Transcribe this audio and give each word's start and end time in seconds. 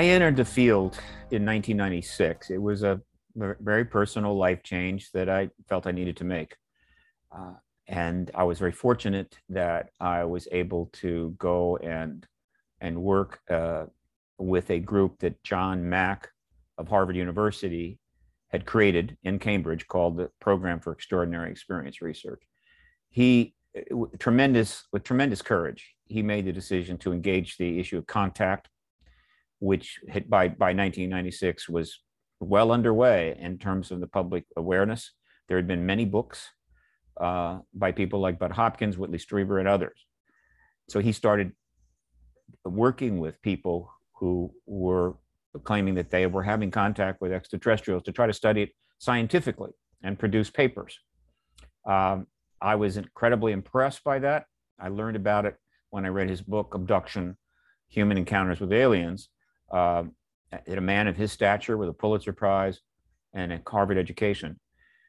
I 0.00 0.04
entered 0.04 0.36
the 0.36 0.46
field 0.46 0.98
in 1.30 1.44
1996. 1.44 2.48
It 2.48 2.56
was 2.56 2.84
a 2.84 3.02
very 3.36 3.84
personal 3.84 4.34
life 4.34 4.62
change 4.62 5.12
that 5.12 5.28
I 5.28 5.50
felt 5.68 5.86
I 5.86 5.90
needed 5.90 6.16
to 6.16 6.24
make. 6.24 6.56
Uh, 7.30 7.52
and 7.86 8.30
I 8.34 8.44
was 8.44 8.58
very 8.58 8.72
fortunate 8.72 9.36
that 9.50 9.90
I 10.00 10.24
was 10.24 10.48
able 10.52 10.88
to 11.02 11.34
go 11.38 11.76
and 11.76 12.26
and 12.80 13.02
work 13.02 13.40
uh, 13.50 13.84
with 14.38 14.70
a 14.70 14.78
group 14.78 15.18
that 15.18 15.44
John 15.44 15.86
Mack 15.86 16.30
of 16.78 16.88
Harvard 16.88 17.16
University 17.16 17.98
had 18.48 18.64
created 18.64 19.18
in 19.22 19.38
Cambridge 19.38 19.86
called 19.86 20.16
the 20.16 20.30
Program 20.40 20.80
for 20.80 20.92
Extraordinary 20.92 21.50
Experience 21.50 22.00
Research. 22.00 22.40
He 23.10 23.54
tremendous 24.18 24.82
with 24.94 25.02
tremendous 25.02 25.42
courage, 25.42 25.94
he 26.06 26.22
made 26.22 26.46
the 26.46 26.54
decision 26.54 26.96
to 27.00 27.12
engage 27.12 27.58
the 27.58 27.78
issue 27.78 27.98
of 27.98 28.06
contact, 28.06 28.70
which 29.60 30.00
hit 30.08 30.28
by 30.28 30.48
by 30.48 30.72
1996 30.72 31.68
was 31.68 32.00
well 32.40 32.72
underway 32.72 33.36
in 33.38 33.58
terms 33.58 33.90
of 33.90 34.00
the 34.00 34.06
public 34.06 34.44
awareness. 34.56 35.12
There 35.48 35.56
had 35.56 35.68
been 35.68 35.86
many 35.86 36.04
books 36.04 36.48
uh, 37.20 37.58
by 37.74 37.92
people 37.92 38.20
like 38.20 38.38
Budd 38.38 38.52
Hopkins, 38.52 38.98
Whitley 38.98 39.18
Strieber, 39.18 39.58
and 39.58 39.68
others. 39.68 40.06
So 40.88 41.00
he 41.00 41.12
started 41.12 41.52
working 42.64 43.18
with 43.18 43.40
people 43.42 43.92
who 44.14 44.52
were 44.66 45.14
claiming 45.64 45.94
that 45.94 46.10
they 46.10 46.26
were 46.26 46.42
having 46.42 46.70
contact 46.70 47.20
with 47.20 47.32
extraterrestrials 47.32 48.02
to 48.04 48.12
try 48.12 48.26
to 48.26 48.32
study 48.32 48.62
it 48.62 48.70
scientifically 48.98 49.70
and 50.02 50.18
produce 50.18 50.50
papers. 50.50 50.98
Um, 51.86 52.26
I 52.60 52.76
was 52.76 52.96
incredibly 52.96 53.52
impressed 53.52 54.04
by 54.04 54.18
that. 54.20 54.44
I 54.78 54.88
learned 54.88 55.16
about 55.16 55.46
it 55.46 55.56
when 55.90 56.04
I 56.04 56.08
read 56.08 56.28
his 56.28 56.42
book, 56.42 56.74
Abduction 56.74 57.36
Human 57.88 58.16
Encounters 58.16 58.60
with 58.60 58.72
Aliens. 58.72 59.28
Uh, 59.70 60.04
a 60.66 60.80
man 60.80 61.06
of 61.06 61.16
his 61.16 61.30
stature 61.30 61.76
with 61.76 61.88
a 61.88 61.92
Pulitzer 61.92 62.32
Prize 62.32 62.80
and 63.32 63.52
a 63.52 63.60
Harvard 63.66 63.98
education. 63.98 64.58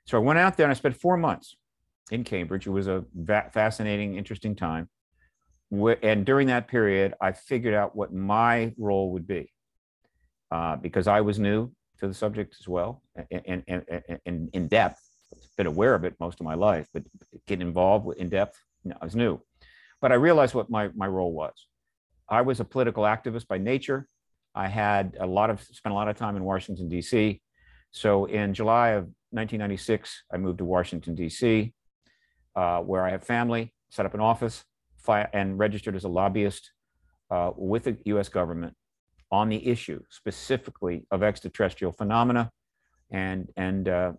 So 0.05 0.17
I 0.17 0.21
went 0.21 0.39
out 0.39 0.55
there 0.55 0.65
and 0.65 0.71
I 0.71 0.75
spent 0.75 0.95
four 0.95 1.17
months 1.17 1.55
in 2.11 2.23
Cambridge. 2.23 2.67
It 2.67 2.71
was 2.71 2.87
a 2.87 3.03
va- 3.15 3.49
fascinating, 3.51 4.15
interesting 4.15 4.55
time. 4.55 4.89
And 5.71 6.25
during 6.25 6.47
that 6.47 6.67
period, 6.67 7.13
I 7.21 7.31
figured 7.31 7.73
out 7.73 7.95
what 7.95 8.13
my 8.13 8.73
role 8.77 9.13
would 9.13 9.25
be 9.25 9.51
uh, 10.51 10.75
because 10.75 11.07
I 11.07 11.21
was 11.21 11.39
new 11.39 11.71
to 11.99 12.07
the 12.07 12.13
subject 12.13 12.55
as 12.59 12.67
well 12.67 13.01
and, 13.31 13.63
and, 13.67 13.85
and, 14.25 14.49
in 14.53 14.67
depth. 14.67 14.99
Been 15.57 15.67
aware 15.67 15.95
of 15.95 16.03
it 16.03 16.15
most 16.19 16.39
of 16.39 16.45
my 16.45 16.55
life, 16.55 16.87
but 16.93 17.03
getting 17.47 17.65
involved 17.65 18.17
in 18.17 18.27
depth, 18.29 18.59
no, 18.83 18.95
I 19.01 19.05
was 19.05 19.15
new. 19.15 19.39
But 20.01 20.11
I 20.11 20.15
realized 20.15 20.53
what 20.53 20.69
my, 20.69 20.89
my 20.95 21.07
role 21.07 21.31
was. 21.31 21.67
I 22.27 22.41
was 22.41 22.59
a 22.59 22.65
political 22.65 23.03
activist 23.03 23.47
by 23.47 23.57
nature. 23.57 24.07
I 24.53 24.67
had 24.67 25.17
a 25.19 25.25
lot 25.25 25.49
of 25.49 25.61
spent 25.61 25.91
a 25.91 25.95
lot 25.95 26.07
of 26.07 26.17
time 26.17 26.35
in 26.35 26.43
Washington 26.43 26.89
D.C. 26.89 27.41
So 27.91 28.25
in 28.25 28.53
July 28.53 28.89
of 28.89 29.03
1996, 29.31 30.23
I 30.33 30.37
moved 30.37 30.59
to 30.59 30.65
Washington 30.65 31.15
D.C., 31.15 31.73
uh, 32.55 32.79
where 32.79 33.05
I 33.05 33.11
have 33.11 33.23
family, 33.23 33.73
set 33.89 34.05
up 34.05 34.13
an 34.13 34.19
office, 34.19 34.63
and 35.07 35.57
registered 35.57 35.95
as 35.95 36.03
a 36.03 36.09
lobbyist 36.09 36.71
uh, 37.29 37.51
with 37.55 37.85
the 37.85 37.97
U.S. 38.05 38.29
government 38.29 38.75
on 39.31 39.49
the 39.49 39.67
issue 39.67 40.01
specifically 40.09 41.05
of 41.11 41.23
extraterrestrial 41.23 41.93
phenomena 41.93 42.51
and 43.11 43.49
and 43.55 43.87
uh, 43.87 44.11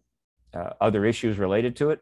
uh, 0.54 0.71
other 0.81 1.04
issues 1.04 1.38
related 1.38 1.76
to 1.76 1.91
it. 1.91 2.00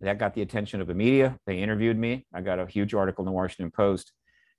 That 0.00 0.18
got 0.18 0.34
the 0.34 0.42
attention 0.42 0.80
of 0.80 0.86
the 0.86 0.94
media. 0.94 1.38
They 1.46 1.58
interviewed 1.58 1.98
me. 1.98 2.26
I 2.34 2.42
got 2.42 2.58
a 2.58 2.66
huge 2.66 2.92
article 2.92 3.22
in 3.22 3.26
the 3.26 3.32
Washington 3.32 3.70
Post, 3.70 4.12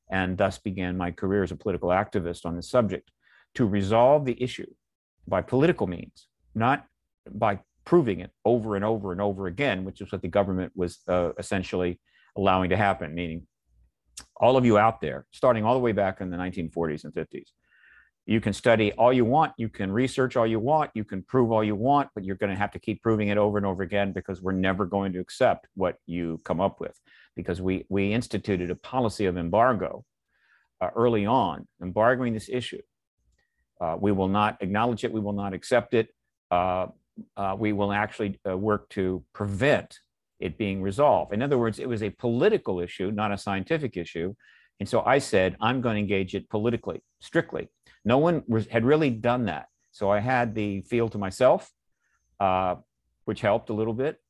and 0.10 0.38
thus 0.38 0.58
began 0.58 0.98
my 0.98 1.12
career 1.12 1.44
as 1.44 1.52
a 1.52 1.56
political 1.56 1.90
activist 1.90 2.46
on 2.46 2.56
the 2.56 2.64
subject 2.64 3.12
to 3.56 3.66
resolve 3.66 4.26
the 4.26 4.42
issue 4.42 4.68
by 5.28 5.42
political 5.42 5.88
means, 5.88 6.28
not 6.56 6.86
by 7.30 7.60
proving 7.86 8.20
it 8.20 8.32
over 8.46 8.76
and 8.76 8.86
over 8.86 9.12
and 9.12 9.22
over 9.22 9.48
again, 9.48 9.84
which 9.84 10.02
is 10.02 10.12
what 10.12 10.22
the 10.22 10.28
government 10.28 10.72
was 10.76 11.00
uh, 11.08 11.32
essentially 11.38 12.00
allowing 12.36 12.70
to 12.70 12.78
happen, 12.78 13.14
meaning 13.16 13.48
all 14.36 14.58
of 14.58 14.66
you 14.66 14.78
out 14.78 15.02
there, 15.02 15.26
starting 15.32 15.64
all 15.64 15.74
the 15.74 15.80
way 15.80 15.92
back 15.92 16.22
in 16.22 16.30
the 16.30 16.38
1940s 16.38 17.04
and 17.04 17.14
50s, 17.14 17.48
you 18.26 18.42
can 18.42 18.52
study 18.52 18.92
all 18.94 19.14
you 19.14 19.24
want, 19.24 19.54
you 19.58 19.70
can 19.70 19.90
research 19.90 20.36
all 20.36 20.46
you 20.46 20.60
want, 20.60 20.92
you 20.94 21.06
can 21.06 21.24
prove 21.24 21.50
all 21.50 21.64
you 21.64 21.76
want, 21.76 22.10
but 22.14 22.26
you're 22.26 22.36
going 22.36 22.50
to 22.50 22.58
have 22.58 22.72
to 22.72 22.80
keep 22.80 23.02
proving 23.02 23.30
it 23.30 23.38
over 23.38 23.58
and 23.58 23.66
over 23.66 23.84
again 23.84 24.12
because 24.12 24.42
we're 24.42 24.52
never 24.52 24.86
going 24.86 25.14
to 25.14 25.20
accept 25.20 25.68
what 25.76 25.96
you 26.06 26.38
come 26.44 26.60
up 26.60 26.82
with. 26.82 27.00
Because 27.38 27.62
we 27.62 27.86
we 27.88 28.12
instituted 28.12 28.70
a 28.70 28.76
policy 28.76 29.26
of 29.28 29.38
embargo 29.38 30.04
uh, 30.82 30.90
early 30.96 31.26
on, 31.26 31.68
embargoing 31.82 32.34
this 32.34 32.50
issue. 32.50 32.82
Uh, 33.80 33.96
we 34.00 34.12
will 34.12 34.28
not 34.28 34.58
acknowledge 34.62 35.04
it. 35.06 35.14
We 35.14 35.22
will 35.22 35.40
not 35.44 35.54
accept 35.54 35.94
it. 35.94 36.10
Uh, 36.52 36.88
uh 37.36 37.56
we 37.58 37.72
will 37.74 37.94
actually 37.94 38.40
uh, 38.50 38.58
work 38.58 38.90
to 38.90 39.24
prevent 39.34 40.00
it 40.40 40.58
being 40.58 40.82
resolved. 40.82 41.34
In 41.34 41.42
other 41.42 41.58
words, 41.58 41.80
it 41.80 41.88
was 41.88 42.04
a 42.04 42.10
political 42.10 42.80
issue, 42.80 43.12
not 43.12 43.32
a 43.32 43.38
scientific 43.38 43.98
issue. 43.98 44.34
And 44.80 44.88
so 44.88 45.02
I 45.02 45.20
said, 45.20 45.56
I'm 45.60 45.82
going 45.82 45.96
to 45.96 46.02
engage 46.02 46.36
it 46.36 46.50
politically, 46.50 47.02
strictly. 47.20 47.70
No 48.06 48.20
one 48.20 48.44
was, 48.48 48.68
had 48.68 48.86
really 48.86 49.10
done 49.10 49.46
that. 49.46 49.68
So 49.92 50.12
I 50.12 50.20
had 50.20 50.54
the 50.54 50.82
field 50.82 51.14
to 51.14 51.18
myself, 51.18 51.72
uh, 52.40 52.76
which 53.26 53.42
helped 53.42 53.70
a 53.70 53.74
little 53.74 53.94
bit. 53.94 54.22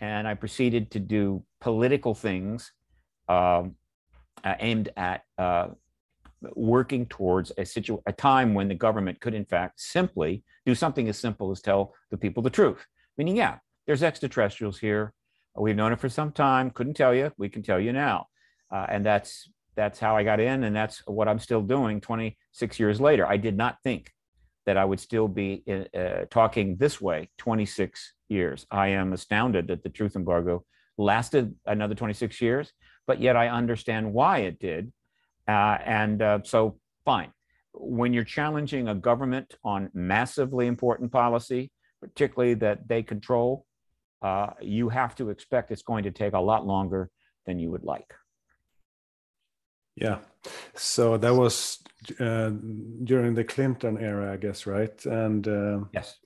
And 0.00 0.28
I 0.28 0.34
proceeded 0.34 0.90
to 0.92 1.00
do 1.00 1.42
political 1.60 2.14
things 2.14 2.72
um, 3.28 3.74
uh, 4.44 4.54
aimed 4.60 4.90
at 4.96 5.22
uh, 5.36 5.68
working 6.54 7.06
towards 7.06 7.52
a, 7.58 7.64
situ- 7.64 8.00
a 8.06 8.12
time 8.12 8.54
when 8.54 8.68
the 8.68 8.74
government 8.74 9.20
could, 9.20 9.34
in 9.34 9.44
fact, 9.44 9.80
simply 9.80 10.44
do 10.64 10.74
something 10.74 11.08
as 11.08 11.18
simple 11.18 11.50
as 11.50 11.60
tell 11.60 11.94
the 12.10 12.16
people 12.16 12.42
the 12.42 12.50
truth. 12.50 12.86
Meaning, 13.16 13.36
yeah, 13.36 13.58
there's 13.86 14.02
extraterrestrials 14.02 14.78
here. 14.78 15.12
We've 15.56 15.74
known 15.76 15.92
it 15.92 15.98
for 15.98 16.08
some 16.08 16.30
time. 16.30 16.70
Couldn't 16.70 16.94
tell 16.94 17.14
you. 17.14 17.32
We 17.36 17.48
can 17.48 17.62
tell 17.62 17.80
you 17.80 17.92
now. 17.92 18.28
Uh, 18.70 18.86
and 18.88 19.04
that's 19.04 19.50
that's 19.74 19.98
how 20.00 20.16
I 20.16 20.24
got 20.24 20.40
in, 20.40 20.64
and 20.64 20.74
that's 20.74 21.02
what 21.06 21.28
I'm 21.28 21.38
still 21.38 21.62
doing 21.62 22.00
26 22.00 22.80
years 22.80 23.00
later. 23.00 23.24
I 23.26 23.36
did 23.36 23.56
not 23.56 23.76
think 23.84 24.12
that 24.68 24.76
I 24.76 24.84
would 24.84 25.00
still 25.00 25.28
be 25.28 25.64
uh, 25.66 26.26
talking 26.28 26.76
this 26.76 27.00
way 27.00 27.30
26 27.38 28.12
years. 28.28 28.66
I 28.70 28.88
am 28.88 29.14
astounded 29.14 29.68
that 29.68 29.82
the 29.82 29.88
truth 29.88 30.14
embargo 30.14 30.62
lasted 30.98 31.54
another 31.64 31.94
26 31.94 32.38
years, 32.42 32.74
but 33.06 33.18
yet 33.18 33.34
I 33.34 33.48
understand 33.48 34.12
why 34.12 34.40
it 34.40 34.58
did. 34.58 34.92
Uh, 35.48 35.78
and 35.86 36.20
uh, 36.20 36.40
so, 36.44 36.78
fine. 37.06 37.32
When 37.72 38.12
you're 38.12 38.24
challenging 38.24 38.88
a 38.88 38.94
government 38.94 39.54
on 39.64 39.88
massively 39.94 40.66
important 40.66 41.12
policy, 41.12 41.72
particularly 42.02 42.52
that 42.56 42.86
they 42.86 43.02
control, 43.02 43.64
uh, 44.20 44.48
you 44.60 44.90
have 44.90 45.14
to 45.14 45.30
expect 45.30 45.70
it's 45.70 45.80
going 45.80 46.04
to 46.04 46.10
take 46.10 46.34
a 46.34 46.38
lot 46.38 46.66
longer 46.66 47.08
than 47.46 47.58
you 47.58 47.70
would 47.70 47.84
like. 47.84 48.12
Yeah. 50.00 50.18
So 50.74 51.16
that 51.16 51.34
was 51.34 51.82
uh, 52.20 52.50
during 53.04 53.34
the 53.34 53.44
Clinton 53.44 53.98
era, 53.98 54.32
I 54.32 54.36
guess, 54.36 54.66
right? 54.66 55.04
And 55.06 55.46
uh, 55.46 55.80
yes. 55.92 56.16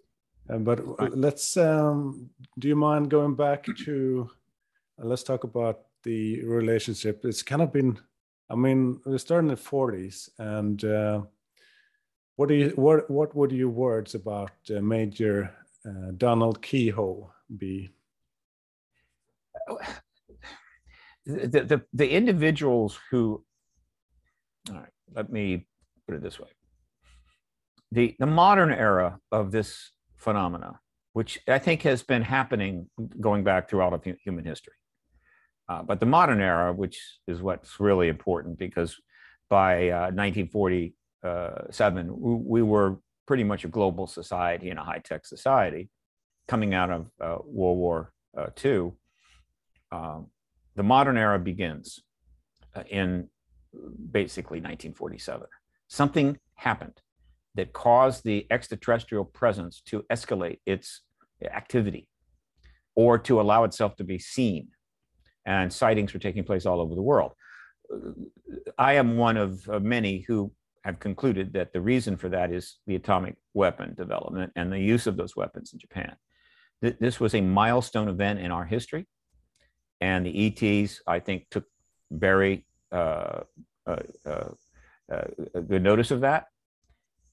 Uh, 0.50 0.58
but 0.58 0.80
right. 0.98 1.16
let's. 1.16 1.56
Um, 1.56 2.30
do 2.58 2.69
you 2.69 2.76
mind 2.76 3.10
going 3.10 3.34
back 3.34 3.64
to? 3.84 4.30
Uh, 5.00 5.06
let's 5.06 5.22
talk 5.22 5.44
about 5.44 5.80
the 6.02 6.44
relationship. 6.44 7.24
It's 7.24 7.42
kind 7.42 7.62
of 7.62 7.72
been. 7.72 7.98
I 8.50 8.54
mean, 8.54 9.00
we 9.06 9.16
started 9.19 9.48
in 9.48 9.54
the 9.54 9.60
'40s, 9.60 10.28
and 10.38 10.84
uh, 10.84 11.22
what 12.36 12.48
do 12.48 12.54
you 12.54 12.69
what 12.76 13.08
what 13.10 13.34
would 13.34 13.52
your 13.52 13.70
words 13.70 14.14
about 14.14 14.52
uh, 14.70 14.80
Major 14.80 15.54
Donald 16.16 16.60
Keyhoe 16.62 17.30
be? 17.56 17.90
The, 21.24 21.62
the, 21.62 21.82
the 21.92 22.10
individuals 22.10 22.98
who 23.08 23.44
all 24.70 24.76
right, 24.76 24.88
let 25.14 25.30
me 25.30 25.66
put 26.06 26.16
it 26.16 26.22
this 26.22 26.38
way. 26.38 26.48
The, 27.90 28.14
the 28.18 28.26
modern 28.26 28.72
era 28.72 29.18
of 29.30 29.50
this 29.50 29.90
phenomena, 30.16 30.80
which 31.12 31.38
I 31.46 31.58
think 31.58 31.82
has 31.82 32.02
been 32.02 32.22
happening 32.22 32.88
going 33.20 33.44
back 33.44 33.68
throughout 33.68 33.92
of 33.92 34.02
human 34.24 34.44
history, 34.44 34.74
uh, 35.68 35.82
but 35.82 36.00
the 36.00 36.06
modern 36.06 36.40
era, 36.40 36.72
which 36.72 37.00
is 37.26 37.42
what's 37.42 37.80
really 37.80 38.08
important 38.08 38.58
because 38.58 38.96
by 39.48 39.90
uh, 39.90 40.10
1947, 40.12 42.18
we, 42.18 42.34
we, 42.34 42.62
were 42.62 42.98
pretty 43.26 43.44
much 43.44 43.64
a 43.64 43.68
global 43.68 44.06
society 44.06 44.70
and 44.70 44.78
a 44.78 44.82
high 44.82 45.00
tech 45.04 45.26
society 45.26 45.90
coming 46.48 46.74
out 46.74 46.90
of 46.90 47.10
uh, 47.20 47.36
World 47.44 47.78
War 47.78 48.12
II. 48.64 48.92
Uh, 49.90 49.96
um, 49.96 50.26
the 50.74 50.82
modern 50.82 51.18
era 51.18 51.38
begins 51.38 52.00
uh, 52.74 52.82
in 52.88 53.28
basically 54.10 54.58
1947. 54.58 55.46
Something 55.88 56.38
happened 56.54 57.00
that 57.54 57.72
caused 57.72 58.24
the 58.24 58.46
extraterrestrial 58.50 59.24
presence 59.24 59.82
to 59.86 60.04
escalate 60.10 60.60
its 60.64 61.02
activity 61.44 62.08
or 62.94 63.19
to 63.19 63.40
allow 63.40 63.64
itself 63.64 63.96
to 63.96 64.04
be 64.04 64.19
seen. 64.19 64.69
And 65.44 65.72
sightings 65.72 66.14
were 66.14 66.20
taking 66.20 66.44
place 66.44 66.66
all 66.66 66.80
over 66.80 66.94
the 66.94 67.02
world. 67.02 67.32
I 68.78 68.94
am 68.94 69.16
one 69.16 69.36
of 69.36 69.66
many 69.82 70.24
who 70.26 70.52
have 70.84 70.98
concluded 70.98 71.52
that 71.52 71.72
the 71.72 71.80
reason 71.80 72.16
for 72.16 72.28
that 72.28 72.52
is 72.52 72.78
the 72.86 72.96
atomic 72.96 73.36
weapon 73.54 73.94
development 73.94 74.52
and 74.56 74.72
the 74.72 74.78
use 74.78 75.06
of 75.06 75.16
those 75.16 75.36
weapons 75.36 75.72
in 75.72 75.78
Japan. 75.78 76.16
This 76.80 77.20
was 77.20 77.34
a 77.34 77.40
milestone 77.40 78.08
event 78.08 78.40
in 78.40 78.50
our 78.50 78.64
history, 78.64 79.06
and 80.00 80.26
the 80.26 80.46
ETs, 80.46 81.00
I 81.06 81.20
think, 81.20 81.46
took 81.50 81.64
very 82.10 82.66
uh, 82.92 83.40
uh, 83.86 83.96
uh, 85.10 85.24
good 85.66 85.82
notice 85.82 86.10
of 86.10 86.20
that 86.20 86.46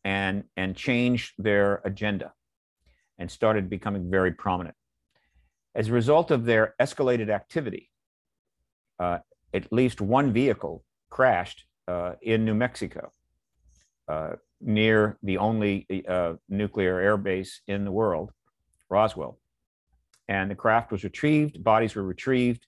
and 0.03 0.44
and 0.57 0.75
changed 0.75 1.33
their 1.38 1.81
agenda 1.85 2.33
and 3.17 3.29
started 3.29 3.69
becoming 3.69 4.09
very 4.09 4.31
prominent. 4.31 4.75
As 5.75 5.89
a 5.89 5.94
result 5.94 6.31
of 6.31 6.45
their 6.45 6.75
escalated 6.81 7.29
activity, 7.29 7.91
uh, 9.00 9.19
at 9.53 9.71
least 9.71 10.01
one 10.01 10.33
vehicle 10.33 10.83
crashed 11.09 11.65
uh, 11.88 12.13
in 12.21 12.45
New 12.45 12.55
Mexico 12.55 13.12
uh, 14.07 14.31
near 14.62 15.17
the 15.21 15.38
only 15.38 15.85
nuclear 16.50 17.00
air 17.00 17.17
base 17.17 17.62
in 17.67 17.85
the 17.85 17.91
world, 17.91 18.31
Roswell. 18.89 19.38
And 20.27 20.50
the 20.50 20.55
craft 20.55 20.91
was 20.91 21.03
retrieved, 21.03 21.63
bodies 21.63 21.95
were 21.95 22.03
retrieved, 22.03 22.65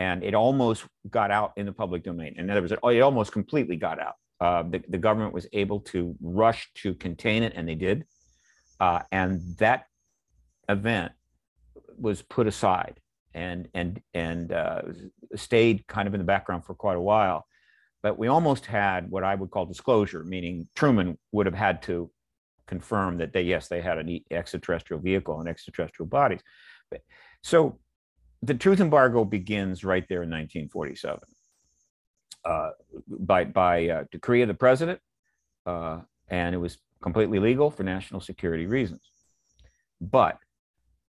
and 0.00 0.24
it 0.24 0.34
almost 0.34 0.86
got 1.10 1.30
out 1.30 1.52
in 1.58 1.66
the 1.66 1.72
public 1.72 2.02
domain. 2.02 2.34
In 2.38 2.48
other 2.48 2.62
words, 2.62 2.72
it, 2.72 3.00
almost 3.02 3.32
completely 3.32 3.76
got 3.76 4.00
out. 4.00 4.14
Uh, 4.40 4.62
the, 4.62 4.82
the 4.88 4.96
government 4.96 5.34
was 5.34 5.46
able 5.52 5.80
to 5.80 6.16
rush 6.22 6.70
to 6.76 6.94
contain 6.94 7.42
it, 7.42 7.52
and 7.54 7.68
they 7.68 7.74
did. 7.74 8.06
Uh, 8.80 9.00
and 9.12 9.42
that 9.58 9.84
event 10.70 11.12
was 11.98 12.22
put 12.22 12.46
aside 12.46 12.98
and 13.34 13.68
and 13.74 14.00
and 14.14 14.52
uh, 14.52 14.80
stayed 15.36 15.86
kind 15.86 16.08
of 16.08 16.14
in 16.14 16.20
the 16.20 16.32
background 16.34 16.64
for 16.64 16.74
quite 16.74 16.96
a 16.96 17.06
while. 17.12 17.44
But 18.02 18.18
we 18.18 18.28
almost 18.28 18.64
had 18.64 19.10
what 19.10 19.22
I 19.22 19.34
would 19.34 19.50
call 19.50 19.66
disclosure, 19.66 20.24
meaning 20.24 20.66
Truman 20.74 21.18
would 21.32 21.44
have 21.44 21.60
had 21.66 21.82
to 21.82 22.10
confirm 22.66 23.18
that 23.18 23.34
they 23.34 23.42
yes 23.42 23.68
they 23.68 23.82
had 23.82 23.98
an 23.98 24.20
extraterrestrial 24.30 25.02
vehicle 25.02 25.40
and 25.40 25.46
extraterrestrial 25.46 26.08
bodies. 26.08 26.40
But, 26.90 27.02
so 27.42 27.78
the 28.42 28.54
truth 28.54 28.80
embargo 28.80 29.24
begins 29.24 29.84
right 29.84 30.06
there 30.08 30.22
in 30.22 30.30
1947 30.30 31.20
uh, 32.44 32.70
by 33.08 33.44
by 33.44 33.88
uh, 33.88 34.04
decree 34.10 34.42
of 34.42 34.48
the 34.48 34.54
president, 34.54 35.00
uh, 35.66 36.00
and 36.28 36.54
it 36.54 36.58
was 36.58 36.78
completely 37.02 37.38
legal 37.38 37.70
for 37.70 37.82
national 37.82 38.20
security 38.20 38.66
reasons. 38.66 39.02
But 40.00 40.38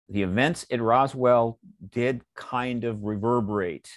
the 0.10 0.22
events 0.22 0.66
at 0.70 0.82
Roswell 0.82 1.60
did 1.92 2.22
kind 2.36 2.84
of 2.84 3.04
reverberate. 3.04 3.90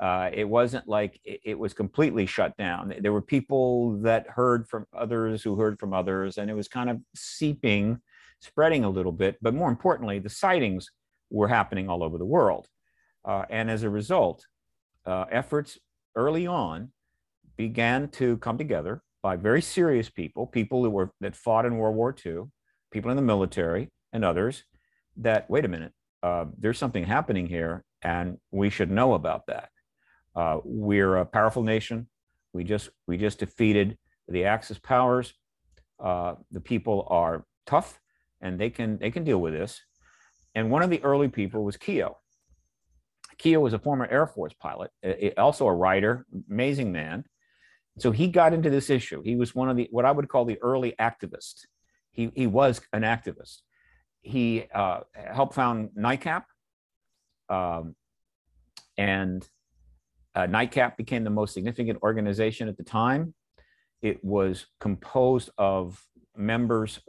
Uh, 0.00 0.28
it 0.32 0.48
wasn't 0.48 0.86
like 0.88 1.20
it, 1.24 1.40
it, 1.44 1.58
was 1.58 1.72
completely 1.72 2.26
shut 2.26 2.56
down. 2.56 2.92
There 3.00 3.12
were 3.12 3.22
people 3.22 3.98
that 4.02 4.26
heard 4.28 4.68
from 4.68 4.86
others 4.92 5.42
who 5.42 5.56
heard 5.56 5.78
from 5.78 5.94
others, 5.94 6.36
and 6.36 6.50
it 6.50 6.54
was 6.54 6.68
kind 6.68 6.90
of 6.90 7.00
seeping, 7.14 8.00
spreading 8.40 8.84
a 8.84 8.90
little 8.90 9.12
bit. 9.12 9.38
But 9.40 9.54
more 9.54 9.70
importantly, 9.70 10.18
the 10.18 10.28
sightings 10.28 10.90
were 11.30 11.48
happening 11.48 11.88
all 11.88 12.02
over 12.02 12.18
the 12.18 12.24
world. 12.24 12.68
Uh, 13.24 13.44
and 13.50 13.70
as 13.70 13.82
a 13.82 13.90
result, 13.90 14.46
uh, 15.06 15.24
efforts 15.30 15.78
early 16.14 16.46
on 16.46 16.90
began 17.56 18.08
to 18.08 18.36
come 18.38 18.58
together 18.58 19.02
by 19.22 19.36
very 19.36 19.62
serious 19.62 20.10
people, 20.10 20.46
people 20.46 20.84
who 20.84 20.90
were 20.90 21.10
that 21.20 21.36
fought 21.36 21.64
in 21.64 21.78
World 21.78 21.96
War 21.96 22.14
II, 22.24 22.42
people 22.90 23.10
in 23.10 23.16
the 23.16 23.22
military, 23.22 23.90
and 24.12 24.24
others. 24.24 24.64
That 25.16 25.48
wait 25.48 25.64
a 25.64 25.68
minute, 25.68 25.92
uh, 26.22 26.46
there's 26.58 26.78
something 26.78 27.04
happening 27.04 27.46
here, 27.46 27.84
and 28.02 28.38
we 28.50 28.68
should 28.68 28.90
know 28.90 29.14
about 29.14 29.46
that. 29.46 29.68
Uh, 30.34 30.58
we're 30.64 31.16
a 31.16 31.24
powerful 31.24 31.62
nation. 31.62 32.08
We 32.52 32.64
just 32.64 32.90
we 33.06 33.16
just 33.16 33.38
defeated 33.38 33.96
the 34.28 34.44
Axis 34.44 34.78
powers. 34.78 35.32
Uh, 36.02 36.34
the 36.50 36.60
people 36.60 37.06
are 37.08 37.44
tough, 37.66 38.00
and 38.40 38.58
they 38.58 38.70
can 38.70 38.98
they 38.98 39.10
can 39.10 39.24
deal 39.24 39.38
with 39.38 39.54
this. 39.54 39.80
And 40.54 40.70
one 40.70 40.82
of 40.82 40.90
the 40.90 41.02
early 41.02 41.28
people 41.28 41.64
was 41.64 41.76
Keyhoe. 41.76 42.16
Keyhoe 43.38 43.60
was 43.60 43.72
a 43.72 43.78
former 43.78 44.06
Air 44.06 44.26
Force 44.26 44.54
pilot, 44.54 44.90
also 45.36 45.66
a 45.66 45.74
writer, 45.74 46.26
amazing 46.50 46.92
man. 46.92 47.24
So 47.98 48.10
he 48.10 48.28
got 48.28 48.52
into 48.52 48.70
this 48.70 48.90
issue. 48.90 49.22
He 49.22 49.36
was 49.36 49.54
one 49.54 49.68
of 49.68 49.76
the 49.76 49.88
what 49.90 50.04
I 50.04 50.10
would 50.10 50.28
call 50.28 50.44
the 50.44 50.60
early 50.62 50.94
activists. 50.98 51.66
He 52.10 52.30
he 52.34 52.46
was 52.46 52.80
an 52.92 53.02
activist. 53.02 53.58
He 54.22 54.64
uh, 54.74 55.00
helped 55.14 55.54
found 55.54 55.90
NICAP, 55.96 56.44
um, 57.48 57.94
and 58.96 59.46
uh, 60.34 60.42
NICAP 60.42 60.96
became 60.96 61.24
the 61.24 61.30
most 61.30 61.54
significant 61.54 62.00
organization 62.02 62.68
at 62.68 62.76
the 62.76 62.84
time. 62.84 63.34
It 64.02 64.24
was 64.24 64.66
composed 64.80 65.50
of 65.56 66.02
members 66.36 67.00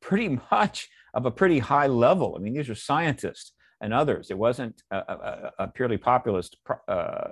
pretty 0.00 0.38
much 0.50 0.88
of 1.14 1.24
a 1.24 1.30
pretty 1.30 1.60
high 1.60 1.86
level. 1.86 2.34
I 2.36 2.40
mean, 2.40 2.54
these 2.54 2.68
are 2.68 2.74
scientists 2.74 3.52
and 3.80 3.92
others. 3.92 4.30
It 4.30 4.38
wasn't 4.38 4.82
a, 4.90 4.96
a, 4.96 5.52
a 5.60 5.68
purely 5.68 5.98
populist 5.98 6.56
uh, 6.88 7.28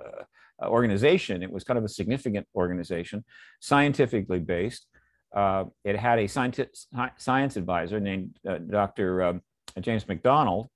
organization. 0.61 1.43
It 1.43 1.51
was 1.51 1.63
kind 1.63 1.77
of 1.77 1.83
a 1.83 1.89
significant 1.89 2.47
organization, 2.55 3.23
scientifically 3.59 4.39
based. 4.39 4.87
Uh, 5.35 5.65
it 5.83 5.97
had 5.97 6.19
a 6.19 6.27
science 6.27 7.57
advisor 7.57 7.99
named 7.99 8.37
uh, 8.47 8.57
Dr. 8.59 9.23
Um, 9.23 9.41
James 9.81 10.07
McDonald, 10.07 10.67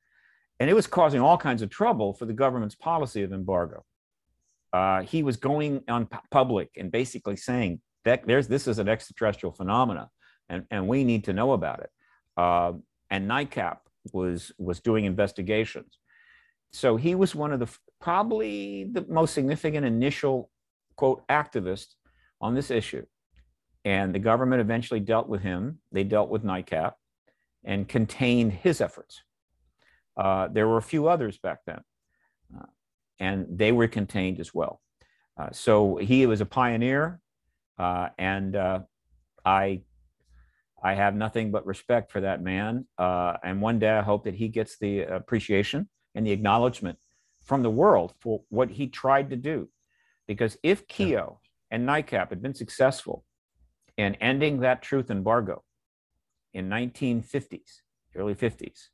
and 0.60 0.70
it 0.70 0.74
was 0.74 0.88
causing 0.88 1.22
all 1.22 1.38
kinds 1.38 1.62
of 1.62 1.70
trouble 1.70 2.14
for 2.14 2.26
the 2.26 2.34
government's 2.34 2.76
policy 2.76 3.24
of 3.24 3.32
embargo. 3.32 3.86
Uh, 4.74 5.02
he 5.02 5.24
was 5.24 5.38
going 5.38 5.82
on 5.88 6.08
public 6.30 6.70
and 6.78 6.92
basically 6.92 7.36
saying 7.36 7.80
that 8.06 8.28
there's 8.28 8.48
this 8.48 8.68
is 8.68 8.80
an 8.80 8.90
extraterrestrial 8.90 9.54
phenomena, 9.54 10.10
and, 10.50 10.66
and 10.72 10.88
we 10.88 11.04
need 11.04 11.24
to 11.24 11.34
know 11.34 11.54
about 11.54 11.80
it. 11.80 11.90
Uh, 12.36 12.74
and 13.10 13.30
NICAP 13.30 13.78
was 14.14 14.52
was 14.58 14.80
doing 14.80 15.06
investigations. 15.06 15.98
So 16.72 16.98
he 16.98 17.16
was 17.16 17.36
one 17.36 17.52
of 17.52 17.60
the 17.60 17.70
probably 18.00 18.86
the 18.86 19.06
most 19.08 19.34
significant 19.34 19.86
initial 19.86 20.50
quote 20.96 21.28
activists 21.28 21.96
on 22.42 22.56
this 22.56 22.72
issue. 22.72 23.06
And 23.86 24.14
the 24.14 24.20
government 24.20 24.62
eventually 24.62 25.00
dealt 25.00 25.28
with 25.28 25.42
him. 25.42 25.80
They 25.92 26.04
dealt 26.04 26.30
with 26.30 26.44
NICAP 26.44 26.94
and 27.64 27.88
contained 27.88 28.54
his 28.54 28.82
efforts. 28.82 29.24
Uh, 30.18 30.48
there 30.50 30.68
were 30.68 30.78
a 30.78 30.82
few 30.82 31.08
others 31.08 31.38
back 31.38 31.60
then, 31.66 31.80
uh, 32.56 32.66
and 33.20 33.48
they 33.50 33.72
were 33.72 33.88
contained 33.88 34.40
as 34.40 34.54
well. 34.54 34.82
Uh, 35.38 35.50
so 35.52 35.96
he 35.96 36.26
was 36.26 36.42
a 36.42 36.46
pioneer, 36.46 37.22
uh, 37.78 38.10
and 38.18 38.56
uh, 38.56 38.80
I 39.46 39.82
I 40.82 40.94
have 40.94 41.16
nothing 41.16 41.52
but 41.52 41.66
respect 41.66 42.12
for 42.12 42.22
that 42.22 42.42
man. 42.42 42.86
Uh, 42.98 43.38
and 43.44 43.62
one 43.62 43.80
day 43.80 43.90
I 43.90 44.02
hope 44.02 44.24
that 44.24 44.36
he 44.36 44.48
gets 44.48 44.78
the 44.78 45.02
appreciation 45.02 45.90
and 46.16 46.26
the 46.26 46.32
acknowledgement 46.32 46.98
from 47.44 47.64
the 47.64 47.70
world 47.70 48.14
for 48.20 48.44
what 48.50 48.70
he 48.70 48.88
tried 48.88 49.30
to 49.32 49.36
do. 49.36 49.70
Because 50.28 50.58
if 50.64 50.88
Keyhoe 50.88 51.40
and 51.72 51.88
NICAP 51.88 52.30
had 52.30 52.42
been 52.42 52.54
successful 52.54 53.26
in 53.98 54.16
ending 54.16 54.60
that 54.60 54.82
truth 54.82 55.10
embargo 55.10 55.64
in 56.54 56.70
1950s, 56.70 57.82
early 58.16 58.36
50s, 58.36 58.88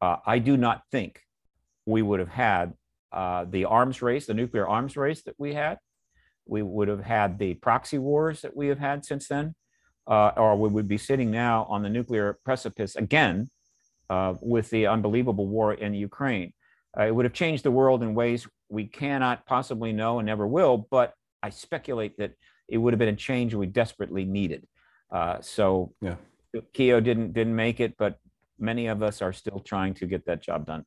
uh, 0.00 0.16
I 0.26 0.38
do 0.38 0.56
not 0.56 0.82
think 0.92 1.20
we 1.86 2.02
would 2.02 2.20
have 2.20 2.28
had 2.28 2.74
uh, 3.12 3.46
the 3.48 3.64
arms 3.64 4.02
race, 4.02 4.26
the 4.26 4.34
nuclear 4.34 4.66
arms 4.66 4.96
race 4.96 5.22
that 5.22 5.34
we 5.38 5.54
had. 5.54 5.78
We 6.46 6.62
would 6.62 6.88
have 6.88 7.04
had 7.04 7.38
the 7.38 7.54
proxy 7.54 7.98
wars 7.98 8.42
that 8.42 8.56
we 8.56 8.68
have 8.68 8.78
had 8.78 9.04
since 9.04 9.28
then 9.28 9.54
uh, 10.06 10.32
or 10.36 10.56
we 10.56 10.68
would 10.68 10.88
be 10.88 10.98
sitting 10.98 11.30
now 11.30 11.66
on 11.68 11.82
the 11.82 11.88
nuclear 11.88 12.38
precipice 12.44 12.96
again 12.96 13.50
uh, 14.10 14.34
with 14.40 14.70
the 14.70 14.86
unbelievable 14.86 15.46
war 15.46 15.72
in 15.74 15.94
Ukraine. 15.94 16.52
Uh, 16.96 17.04
it 17.04 17.14
would 17.14 17.24
have 17.24 17.32
changed 17.32 17.64
the 17.64 17.70
world 17.70 18.02
in 18.02 18.14
ways 18.14 18.46
we 18.68 18.86
cannot 18.86 19.46
possibly 19.46 19.92
know 19.92 20.18
and 20.18 20.26
never 20.26 20.46
will, 20.46 20.86
but 20.90 21.14
I 21.42 21.50
speculate 21.50 22.16
that 22.18 22.32
it 22.68 22.78
would 22.78 22.92
have 22.92 22.98
been 22.98 23.08
a 23.08 23.16
change 23.16 23.54
we 23.54 23.66
desperately 23.66 24.24
needed. 24.24 24.66
Uh, 25.12 25.40
so 25.40 25.92
yeah. 26.00 26.16
Keyhoe 26.72 27.00
didn't 27.00 27.32
didn't 27.32 27.56
make 27.56 27.80
it, 27.80 27.94
but 27.98 28.18
many 28.58 28.86
of 28.86 29.02
us 29.02 29.20
are 29.22 29.32
still 29.32 29.60
trying 29.60 29.94
to 29.94 30.06
get 30.06 30.24
that 30.26 30.42
job 30.42 30.66
done. 30.66 30.84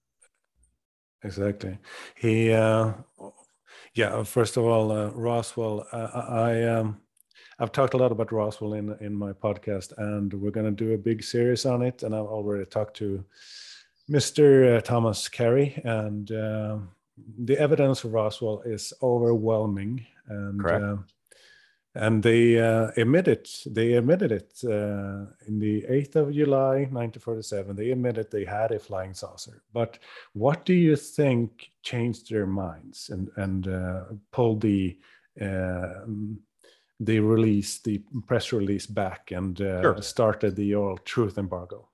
Exactly. 1.23 1.77
He, 2.15 2.51
uh, 2.53 2.93
yeah. 3.93 4.23
First 4.23 4.57
of 4.57 4.63
all, 4.63 4.91
uh, 4.91 5.09
Roswell. 5.09 5.85
I 5.91 6.63
um, 6.63 7.01
I've 7.59 7.71
talked 7.71 7.93
a 7.93 7.97
lot 7.97 8.11
about 8.11 8.31
Roswell 8.31 8.73
in 8.73 8.95
in 8.99 9.13
my 9.13 9.33
podcast, 9.33 9.93
and 9.97 10.33
we're 10.33 10.51
going 10.51 10.75
to 10.75 10.85
do 10.85 10.93
a 10.93 10.97
big 10.97 11.23
series 11.23 11.65
on 11.65 11.81
it. 11.81 12.03
And 12.03 12.15
I've 12.15 12.25
already 12.25 12.65
talked 12.65 12.97
to 12.97 13.23
Mr. 14.09 14.77
Uh, 14.77 14.81
Thomas 14.81 15.27
Carey, 15.27 15.81
and 15.83 16.31
uh, 16.31 16.77
the 17.39 17.57
evidence 17.57 18.01
for 18.01 18.09
Roswell 18.09 18.61
is 18.61 18.93
overwhelming. 19.01 20.05
And 20.27 20.65
uh, 20.65 20.97
and 21.97 22.21
they 22.21 22.59
uh, 22.59 22.91
admitted 22.95 23.49
they 23.65 23.93
admitted 23.93 24.31
it 24.31 24.53
uh, 24.65 25.25
in 25.47 25.59
the 25.59 25.81
8th 25.89 26.15
of 26.15 26.33
July 26.33 26.85
1947 26.91 27.75
they 27.75 27.91
admitted 27.91 28.29
they 28.29 28.45
had 28.45 28.71
a 28.71 28.79
flying 28.79 29.13
saucer 29.13 29.63
but 29.73 29.97
what 30.33 30.63
do 30.65 30.73
you 30.73 30.95
think 30.95 31.71
changed 31.81 32.29
their 32.29 32.45
minds 32.45 33.09
and 33.09 33.29
and 33.37 33.67
uh, 33.67 34.03
pulled 34.31 34.61
the 34.61 34.97
they 36.99 37.19
released 37.19 37.83
the 37.83 38.01
press 38.25 38.51
release 38.51 38.87
back 38.87 39.31
and 39.31 39.61
uh, 39.61 39.81
sure. 39.81 40.01
started 40.01 40.55
the 40.55 40.75
oil 40.75 40.97
truth 41.05 41.37
embargo. 41.37 41.89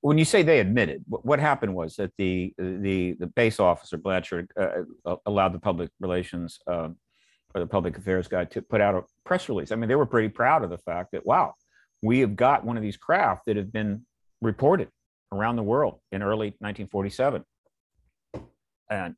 When 0.00 0.18
you 0.18 0.24
say 0.24 0.42
they 0.42 0.60
admitted, 0.60 1.04
what 1.08 1.38
happened 1.38 1.74
was 1.74 1.96
that 1.96 2.12
the 2.18 2.54
the 2.58 3.16
the 3.18 3.26
base 3.26 3.58
officer 3.58 3.96
Blanchard 3.96 4.50
uh, 4.60 5.16
allowed 5.24 5.52
the 5.52 5.58
public 5.58 5.90
relations 6.00 6.58
uh, 6.66 6.88
or 7.54 7.60
the 7.60 7.66
public 7.66 7.96
affairs 7.96 8.28
guy 8.28 8.44
to 8.44 8.62
put 8.62 8.80
out 8.80 8.94
a 8.94 9.02
press 9.24 9.48
release. 9.48 9.72
I 9.72 9.76
mean, 9.76 9.88
they 9.88 9.94
were 9.94 10.06
pretty 10.06 10.28
proud 10.28 10.62
of 10.62 10.70
the 10.70 10.78
fact 10.78 11.12
that 11.12 11.26
wow, 11.26 11.54
we 12.02 12.20
have 12.20 12.36
got 12.36 12.64
one 12.64 12.76
of 12.76 12.82
these 12.82 12.96
craft 12.96 13.46
that 13.46 13.56
have 13.56 13.72
been 13.72 14.02
reported 14.42 14.88
around 15.32 15.56
the 15.56 15.62
world 15.62 15.98
in 16.12 16.22
early 16.22 16.48
1947, 16.60 17.42
and 18.90 19.14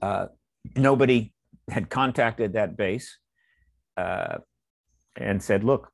uh, 0.00 0.26
nobody 0.74 1.32
had 1.70 1.90
contacted 1.90 2.54
that 2.54 2.76
base 2.76 3.18
uh, 3.96 4.38
and 5.16 5.42
said, 5.42 5.64
look, 5.64 5.90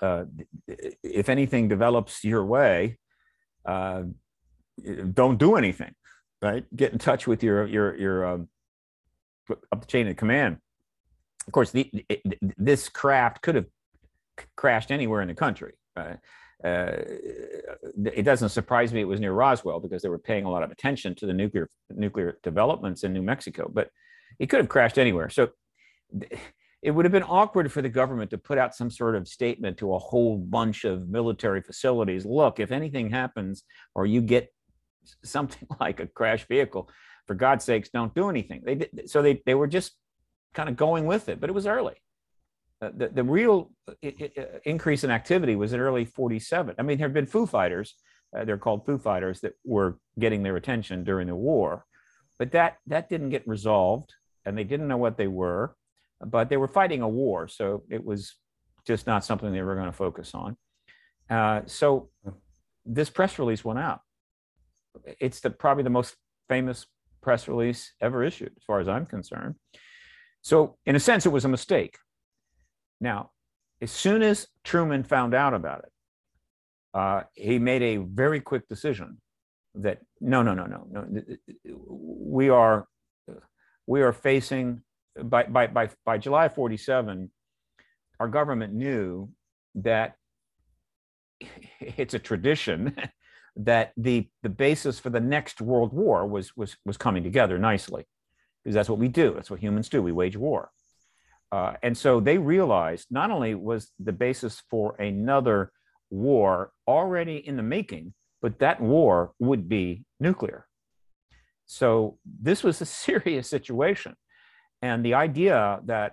uh, 0.00 0.24
if 1.02 1.28
anything 1.28 1.68
develops 1.68 2.24
your 2.24 2.44
way, 2.44 2.98
uh, 3.64 4.02
don't 5.12 5.38
do 5.38 5.56
anything, 5.56 5.94
right? 6.42 6.64
Get 6.74 6.92
in 6.92 6.98
touch 6.98 7.26
with 7.26 7.42
your 7.42 7.66
your 7.66 7.96
your 7.96 8.26
um, 8.26 8.48
up 9.72 9.80
the 9.80 9.86
chain 9.86 10.06
of 10.08 10.16
command. 10.16 10.58
Of 11.46 11.52
course, 11.52 11.70
the, 11.70 11.90
this 12.58 12.88
craft 12.88 13.40
could 13.40 13.54
have 13.54 13.66
crashed 14.56 14.90
anywhere 14.90 15.22
in 15.22 15.28
the 15.28 15.34
country. 15.34 15.74
Right? 15.96 16.18
Uh, 16.62 16.92
it 18.04 18.24
doesn't 18.24 18.48
surprise 18.48 18.92
me 18.92 19.00
it 19.00 19.04
was 19.04 19.20
near 19.20 19.32
Roswell 19.32 19.80
because 19.80 20.02
they 20.02 20.08
were 20.08 20.18
paying 20.18 20.44
a 20.44 20.50
lot 20.50 20.62
of 20.62 20.70
attention 20.70 21.14
to 21.16 21.26
the 21.26 21.32
nuclear 21.32 21.68
nuclear 21.90 22.38
developments 22.42 23.04
in 23.04 23.12
New 23.12 23.22
Mexico. 23.22 23.70
But 23.72 23.90
it 24.38 24.46
could 24.46 24.60
have 24.60 24.68
crashed 24.68 24.98
anywhere. 24.98 25.30
So 25.30 25.50
it 26.86 26.92
would 26.92 27.04
have 27.04 27.10
been 27.10 27.24
awkward 27.24 27.72
for 27.72 27.82
the 27.82 27.88
government 27.88 28.30
to 28.30 28.38
put 28.38 28.58
out 28.58 28.72
some 28.72 28.90
sort 28.90 29.16
of 29.16 29.26
statement 29.26 29.76
to 29.76 29.92
a 29.92 29.98
whole 29.98 30.38
bunch 30.38 30.84
of 30.84 31.08
military 31.08 31.60
facilities. 31.60 32.24
Look, 32.24 32.60
if 32.60 32.70
anything 32.70 33.10
happens 33.10 33.64
or 33.96 34.06
you 34.06 34.20
get 34.22 34.54
something 35.24 35.66
like 35.80 35.98
a 35.98 36.06
crash 36.06 36.46
vehicle, 36.46 36.88
for 37.26 37.34
God's 37.34 37.64
sakes, 37.64 37.88
don't 37.88 38.14
do 38.14 38.28
anything. 38.28 38.62
They 38.64 38.76
did, 38.76 39.10
so 39.10 39.20
they, 39.20 39.42
they 39.44 39.56
were 39.56 39.66
just 39.66 39.94
kind 40.54 40.68
of 40.68 40.76
going 40.76 41.06
with 41.06 41.28
it, 41.28 41.40
but 41.40 41.50
it 41.50 41.54
was 41.54 41.66
early. 41.66 41.94
Uh, 42.80 42.90
the, 42.96 43.08
the 43.08 43.24
real 43.24 43.72
uh, 43.88 44.10
increase 44.64 45.02
in 45.02 45.10
activity 45.10 45.56
was 45.56 45.72
in 45.72 45.80
early 45.80 46.04
47. 46.04 46.76
I 46.78 46.82
mean, 46.82 46.98
there 46.98 47.08
had 47.08 47.14
been 47.14 47.26
Foo 47.26 47.46
Fighters, 47.46 47.96
uh, 48.36 48.44
they're 48.44 48.58
called 48.58 48.86
Foo 48.86 48.98
Fighters, 48.98 49.40
that 49.40 49.54
were 49.64 49.98
getting 50.20 50.44
their 50.44 50.54
attention 50.54 51.02
during 51.02 51.26
the 51.26 51.34
war, 51.34 51.84
but 52.38 52.52
that, 52.52 52.76
that 52.86 53.08
didn't 53.08 53.30
get 53.30 53.48
resolved 53.48 54.14
and 54.44 54.56
they 54.56 54.62
didn't 54.62 54.86
know 54.86 54.98
what 54.98 55.16
they 55.16 55.26
were 55.26 55.74
but 56.24 56.48
they 56.48 56.56
were 56.56 56.68
fighting 56.68 57.02
a 57.02 57.08
war, 57.08 57.48
so 57.48 57.82
it 57.90 58.04
was 58.04 58.34
just 58.86 59.06
not 59.06 59.24
something 59.24 59.52
they 59.52 59.62
were 59.62 59.74
going 59.74 59.86
to 59.86 59.92
focus 59.92 60.34
on. 60.34 60.56
Uh, 61.28 61.62
so 61.66 62.08
this 62.84 63.10
press 63.10 63.38
release 63.38 63.64
went 63.64 63.78
out. 63.78 64.00
It's 65.20 65.40
the 65.40 65.50
probably 65.50 65.84
the 65.84 65.90
most 65.90 66.16
famous 66.48 66.86
press 67.20 67.48
release 67.48 67.92
ever 68.00 68.22
issued, 68.22 68.52
as 68.56 68.64
far 68.64 68.80
as 68.80 68.88
I'm 68.88 69.04
concerned. 69.04 69.56
So, 70.42 70.78
in 70.86 70.94
a 70.94 71.00
sense, 71.00 71.26
it 71.26 71.30
was 71.30 71.44
a 71.44 71.48
mistake. 71.48 71.98
Now, 73.00 73.30
as 73.82 73.90
soon 73.90 74.22
as 74.22 74.46
Truman 74.64 75.02
found 75.02 75.34
out 75.34 75.52
about 75.52 75.80
it, 75.80 75.92
uh, 76.94 77.22
he 77.34 77.58
made 77.58 77.82
a 77.82 77.96
very 77.96 78.40
quick 78.40 78.68
decision 78.68 79.20
that 79.74 79.98
no, 80.20 80.42
no, 80.42 80.54
no, 80.54 80.64
no, 80.64 80.86
no, 80.88 81.20
we 81.64 82.48
are 82.48 82.86
we 83.86 84.02
are 84.02 84.12
facing 84.12 84.82
by, 85.22 85.44
by, 85.44 85.66
by, 85.66 85.90
by 86.04 86.18
July 86.18 86.48
47, 86.48 87.30
our 88.20 88.28
government 88.28 88.74
knew 88.74 89.30
that 89.76 90.14
it's 91.80 92.14
a 92.14 92.18
tradition 92.18 92.96
that 93.56 93.92
the, 93.96 94.28
the 94.42 94.48
basis 94.48 94.98
for 94.98 95.10
the 95.10 95.20
next 95.20 95.60
world 95.60 95.92
war 95.92 96.26
was, 96.26 96.54
was, 96.56 96.76
was 96.84 96.96
coming 96.96 97.22
together 97.22 97.58
nicely 97.58 98.06
because 98.62 98.74
that's 98.74 98.88
what 98.88 98.98
we 98.98 99.08
do. 99.08 99.32
That's 99.34 99.50
what 99.50 99.60
humans 99.60 99.88
do. 99.88 100.02
We 100.02 100.12
wage 100.12 100.36
war. 100.36 100.70
Uh, 101.52 101.74
and 101.82 101.96
so 101.96 102.20
they 102.20 102.36
realized 102.36 103.06
not 103.10 103.30
only 103.30 103.54
was 103.54 103.92
the 103.98 104.12
basis 104.12 104.62
for 104.68 104.96
another 104.96 105.70
war 106.10 106.72
already 106.86 107.36
in 107.36 107.56
the 107.56 107.62
making, 107.62 108.12
but 108.42 108.58
that 108.58 108.80
war 108.80 109.32
would 109.38 109.68
be 109.68 110.04
nuclear. 110.20 110.66
So 111.66 112.18
this 112.24 112.62
was 112.62 112.80
a 112.80 112.86
serious 113.06 113.48
situation. 113.48 114.16
And 114.86 115.04
the 115.04 115.14
idea 115.14 115.80
that 115.86 116.12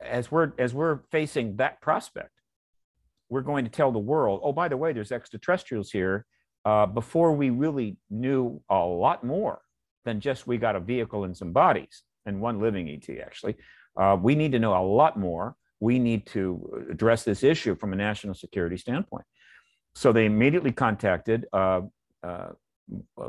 as 0.00 0.30
we're 0.30 0.52
as 0.58 0.72
we're 0.72 1.00
facing 1.10 1.56
that 1.56 1.80
prospect, 1.82 2.30
we're 3.28 3.42
going 3.42 3.64
to 3.66 3.70
tell 3.70 3.92
the 3.92 3.98
world, 3.98 4.40
oh, 4.42 4.52
by 4.52 4.68
the 4.68 4.78
way, 4.78 4.92
there's 4.92 5.12
extraterrestrials 5.12 5.90
here, 5.90 6.24
uh, 6.64 6.86
before 6.86 7.32
we 7.32 7.50
really 7.50 7.98
knew 8.08 8.62
a 8.70 8.78
lot 8.78 9.24
more 9.24 9.60
than 10.06 10.20
just 10.20 10.46
we 10.46 10.56
got 10.56 10.74
a 10.74 10.80
vehicle 10.80 11.24
and 11.24 11.36
some 11.36 11.52
bodies 11.52 12.02
and 12.24 12.40
one 12.40 12.60
living 12.60 12.88
ET. 12.88 13.06
Actually, 13.20 13.56
uh, 14.00 14.16
we 14.20 14.34
need 14.34 14.52
to 14.52 14.58
know 14.58 14.74
a 14.74 14.84
lot 15.00 15.18
more. 15.18 15.54
We 15.80 15.98
need 15.98 16.24
to 16.28 16.86
address 16.90 17.24
this 17.24 17.42
issue 17.42 17.76
from 17.76 17.92
a 17.92 17.96
national 17.96 18.34
security 18.34 18.78
standpoint. 18.78 19.26
So 19.94 20.12
they 20.12 20.24
immediately 20.24 20.72
contacted 20.72 21.46
uh, 21.52 21.82
uh 22.22 22.50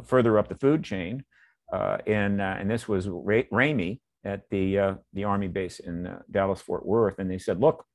further 0.05 0.37
up 0.39 0.47
the 0.47 0.55
food 0.55 0.85
chain, 0.85 1.25
uh, 1.73 1.97
and 2.07 2.39
uh, 2.39 2.55
and 2.59 2.71
this 2.71 2.87
was 2.87 3.09
Ra- 3.09 3.49
Ramey, 3.51 3.99
at 4.23 4.49
the 4.49 4.79
uh, 4.79 4.93
the 5.13 5.23
army 5.23 5.47
base 5.47 5.79
in 5.79 6.07
uh, 6.07 6.19
Dallas 6.29 6.61
Fort 6.61 6.85
Worth, 6.85 7.19
and 7.19 7.29
they 7.29 7.37
said, 7.37 7.59
"Look, 7.59 7.85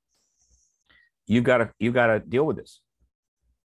you 1.26 1.40
got 1.40 1.58
to 1.58 1.70
you 1.78 1.92
got 1.92 2.06
to 2.06 2.20
deal 2.20 2.44
with 2.44 2.56
this." 2.56 2.80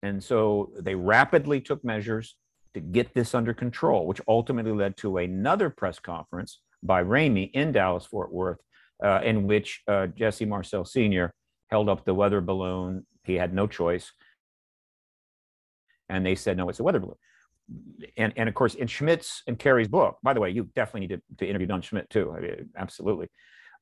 And 0.02 0.22
so 0.22 0.72
they 0.78 0.94
rapidly 0.94 1.60
took 1.60 1.84
measures 1.84 2.36
to 2.74 2.80
get 2.80 3.14
this 3.14 3.34
under 3.34 3.54
control, 3.54 4.06
which 4.06 4.20
ultimately 4.28 4.72
led 4.72 4.96
to 4.98 5.16
another 5.16 5.70
press 5.70 5.98
conference 5.98 6.60
by 6.82 7.02
Ramey 7.02 7.50
in 7.52 7.72
Dallas 7.72 8.04
Fort 8.04 8.32
Worth, 8.32 8.58
uh, 9.02 9.20
in 9.24 9.46
which 9.46 9.82
uh, 9.88 10.06
Jesse 10.08 10.44
Marcel 10.44 10.84
Sr. 10.84 11.32
held 11.70 11.88
up 11.88 12.04
the 12.04 12.14
weather 12.14 12.40
balloon. 12.40 13.06
He 13.24 13.34
had 13.34 13.52
no 13.52 13.66
choice, 13.66 14.12
and 16.08 16.24
they 16.24 16.36
said, 16.36 16.56
"No, 16.56 16.68
it's 16.68 16.80
a 16.80 16.84
weather 16.84 17.00
balloon." 17.00 17.16
And 18.16 18.32
and 18.36 18.48
of 18.48 18.54
course 18.54 18.74
in 18.74 18.86
Schmitt's 18.86 19.42
and 19.46 19.58
Carey's 19.58 19.88
book, 19.88 20.18
by 20.22 20.32
the 20.32 20.40
way, 20.40 20.50
you 20.50 20.68
definitely 20.74 21.06
need 21.06 21.16
to, 21.16 21.22
to 21.38 21.48
interview 21.48 21.66
Don 21.66 21.82
Schmitt 21.82 22.10
too. 22.10 22.34
I 22.36 22.40
mean, 22.40 22.70
absolutely. 22.76 23.28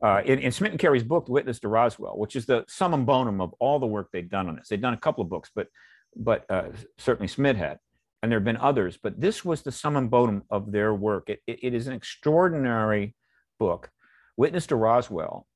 Uh, 0.02 0.20
in, 0.24 0.38
in 0.40 0.50
Schmitt 0.50 0.72
and 0.72 0.80
Carey's 0.80 1.04
book, 1.04 1.28
Witness 1.28 1.60
to 1.60 1.68
Roswell, 1.68 2.18
which 2.18 2.36
is 2.36 2.46
the 2.46 2.64
summum 2.68 3.04
bonum 3.04 3.40
of 3.40 3.54
all 3.60 3.78
the 3.78 3.86
work 3.86 4.08
they've 4.12 4.28
done 4.28 4.48
on 4.48 4.56
this. 4.56 4.68
They've 4.68 4.80
done 4.80 4.94
a 4.94 4.98
couple 4.98 5.22
of 5.22 5.30
books, 5.30 5.50
but 5.54 5.68
but 6.16 6.44
uh, 6.50 6.68
certainly 6.98 7.28
Schmitt 7.28 7.56
had, 7.56 7.78
and 8.22 8.30
there 8.30 8.38
have 8.38 8.44
been 8.44 8.56
others. 8.56 8.98
But 9.02 9.20
this 9.20 9.44
was 9.44 9.62
the 9.62 9.72
summum 9.72 10.08
bonum 10.08 10.42
of 10.50 10.72
their 10.72 10.94
work. 10.94 11.30
It, 11.30 11.40
it, 11.46 11.58
it 11.62 11.74
is 11.74 11.86
an 11.86 11.94
extraordinary 11.94 13.14
book. 13.58 13.90
Witness 14.36 14.66
to 14.68 14.76
Roswell 14.76 15.46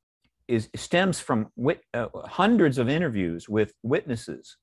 is 0.47 0.69
stems 0.75 1.21
from 1.21 1.49
wit, 1.57 1.83
uh, 1.93 2.09
hundreds 2.25 2.79
of 2.79 2.89
interviews 2.89 3.49
with 3.49 3.73
witnesses 3.83 4.57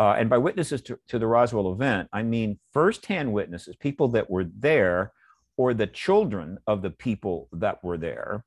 uh, 0.00 0.14
and 0.18 0.30
by 0.30 0.38
witnesses 0.38 0.80
to, 0.80 0.98
to 1.08 1.18
the 1.18 1.26
Roswell 1.26 1.70
event, 1.70 2.08
I 2.10 2.22
mean 2.22 2.58
firsthand 2.72 3.30
witnesses, 3.34 3.76
people 3.76 4.08
that 4.08 4.30
were 4.30 4.44
there 4.44 5.12
or 5.58 5.74
the 5.74 5.86
children 5.86 6.56
of 6.66 6.80
the 6.80 6.88
people 6.88 7.48
that 7.52 7.84
were 7.84 7.98
there, 7.98 8.42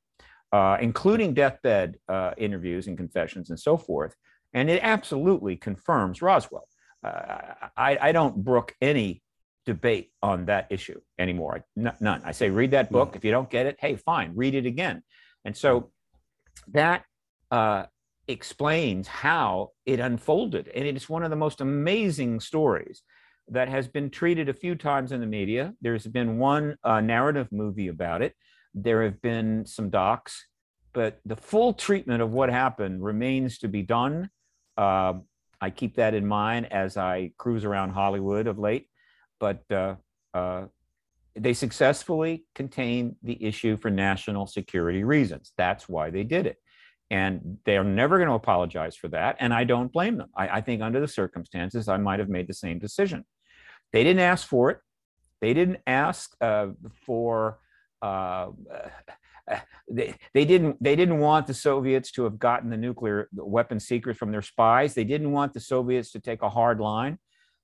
uh, 0.51 0.77
including 0.81 1.35
deathbed 1.35 1.97
uh, 2.09 2.31
interviews 2.37 2.87
and 2.87 2.97
confessions 2.97 3.51
and 3.51 3.59
so 3.59 3.77
forth. 3.77 4.15
And 4.53 4.67
it 4.67 4.79
absolutely 4.81 5.55
confirms 5.55 6.23
Roswell. 6.23 6.67
Uh, 7.03 7.53
I, 7.77 7.97
I, 8.01 8.11
don't 8.13 8.43
brook 8.43 8.73
any 8.81 9.21
debate 9.67 10.11
on 10.23 10.45
that 10.45 10.67
issue 10.71 10.99
anymore. 11.19 11.65
N- 11.77 11.95
none. 11.99 12.21
I 12.25 12.31
say, 12.31 12.49
read 12.49 12.71
that 12.71 12.91
book. 12.91 13.15
If 13.15 13.23
you 13.23 13.31
don't 13.31 13.49
get 13.49 13.67
it, 13.67 13.75
hey, 13.79 13.95
fine, 13.97 14.31
read 14.35 14.55
it 14.55 14.65
again. 14.65 15.03
And 15.45 15.55
so 15.55 15.91
that 16.69 17.03
uh, 17.51 17.85
explains 18.27 19.07
how 19.07 19.71
it 19.85 19.99
unfolded. 19.99 20.69
And 20.69 20.85
it 20.85 20.95
is 20.95 21.09
one 21.09 21.23
of 21.23 21.29
the 21.29 21.35
most 21.35 21.61
amazing 21.61 22.39
stories 22.39 23.01
that 23.49 23.67
has 23.67 23.87
been 23.87 24.09
treated 24.09 24.47
a 24.47 24.53
few 24.53 24.75
times 24.75 25.11
in 25.11 25.19
the 25.19 25.27
media. 25.27 25.73
There's 25.81 26.07
been 26.07 26.37
one 26.37 26.77
uh, 26.83 27.01
narrative 27.01 27.49
movie 27.51 27.89
about 27.89 28.21
it, 28.21 28.33
there 28.73 29.03
have 29.03 29.21
been 29.21 29.65
some 29.65 29.89
docs, 29.89 30.47
but 30.93 31.19
the 31.25 31.35
full 31.35 31.73
treatment 31.73 32.21
of 32.21 32.31
what 32.31 32.49
happened 32.49 33.03
remains 33.03 33.57
to 33.59 33.67
be 33.67 33.83
done. 33.83 34.29
Uh, 34.77 35.13
I 35.61 35.69
keep 35.69 35.95
that 35.95 36.13
in 36.13 36.25
mind 36.25 36.71
as 36.71 36.97
I 36.97 37.31
cruise 37.37 37.65
around 37.65 37.91
Hollywood 37.91 38.47
of 38.47 38.59
late, 38.59 38.87
but 39.39 39.63
uh, 39.71 39.95
uh 40.33 40.65
they 41.35 41.53
successfully 41.53 42.45
contained 42.53 43.15
the 43.23 43.43
issue 43.43 43.75
for 43.75 43.89
national 43.89 44.45
security 44.45 45.03
reasons. 45.03 45.51
That's 45.57 45.89
why 45.89 46.11
they 46.11 46.23
did 46.23 46.45
it. 46.45 46.57
And 47.13 47.59
they're 47.65 47.83
never 47.83 48.15
going 48.17 48.31
to 48.33 48.33
apologize 48.43 48.95
for 49.01 49.09
that. 49.09 49.35
And 49.39 49.53
I 49.53 49.63
don't 49.65 49.91
blame 49.97 50.15
them. 50.17 50.29
I, 50.35 50.45
I 50.57 50.61
think 50.61 50.81
under 50.81 50.99
the 50.99 51.07
circumstances, 51.07 51.87
I 51.87 51.97
might 51.97 52.19
have 52.23 52.31
made 52.37 52.47
the 52.47 52.59
same 52.65 52.79
decision. 52.79 53.19
They 53.91 54.03
didn't 54.03 54.25
ask 54.31 54.47
for 54.47 54.71
it. 54.71 54.79
They 55.39 55.53
didn't 55.53 55.81
ask 55.85 56.35
uh, 56.41 56.69
for, 57.05 57.59
uh, 58.01 58.47
uh, 59.49 59.59
they, 59.97 60.15
they 60.33 60.45
didn't 60.45 60.75
they 60.87 60.95
didn't 60.95 61.19
want 61.19 61.45
the 61.47 61.53
Soviets 61.53 62.09
to 62.13 62.23
have 62.23 62.37
gotten 62.39 62.69
the 62.71 62.77
nuclear 62.87 63.29
weapon 63.33 63.79
secrets 63.79 64.17
from 64.17 64.31
their 64.31 64.41
spies. 64.41 64.93
They 64.93 65.03
didn't 65.13 65.31
want 65.31 65.53
the 65.53 65.59
Soviets 65.59 66.11
to 66.13 66.19
take 66.19 66.41
a 66.41 66.49
hard 66.49 66.79
line. 66.79 67.19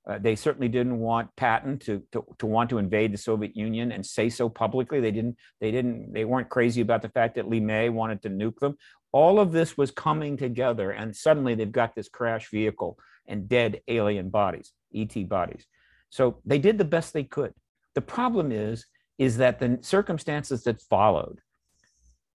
Uh, 0.10 0.18
they 0.18 0.36
certainly 0.36 0.68
didn't 0.68 0.98
want 1.00 1.30
Patton 1.36 1.78
to, 1.78 2.02
to, 2.12 2.26
to 2.40 2.46
want 2.48 2.70
to 2.72 2.80
invade 2.80 3.14
the 3.14 3.18
Soviet 3.18 3.56
Union 3.56 3.92
and 3.92 4.04
say 4.04 4.28
so 4.30 4.50
publicly. 4.50 5.00
They 5.00 5.12
didn't 5.12 5.38
they 5.62 5.72
didn't 5.72 6.14
they 6.14 6.26
weren't 6.26 6.50
crazy 6.50 6.82
about 6.82 7.02
the 7.02 7.10
fact 7.10 7.36
that 7.36 7.46
LeMay 7.46 7.92
wanted 7.92 8.22
to 8.24 8.30
nuke 8.30 8.60
them. 8.60 8.76
All 9.12 9.40
of 9.40 9.52
this 9.52 9.78
was 9.78 9.92
coming 9.92 10.38
together, 10.38 10.92
and 10.92 11.16
suddenly 11.16 11.56
they've 11.56 11.72
got 11.72 11.96
this 11.96 12.10
crash 12.10 12.50
vehicle 12.50 12.98
and 13.28 13.50
dead 13.50 13.82
alien 13.88 14.30
bodies, 14.30 14.74
ET 14.94 15.28
bodies. 15.28 15.66
So 16.10 16.42
they 16.46 16.60
did 16.60 16.78
the 16.78 16.86
best 16.86 17.14
they 17.14 17.24
could. 17.24 17.54
The 17.96 18.02
problem 18.02 18.52
is 18.52 18.86
is 19.18 19.38
that 19.38 19.60
the 19.60 19.78
circumstances 19.82 20.64
that 20.64 20.82
followed, 20.82 21.42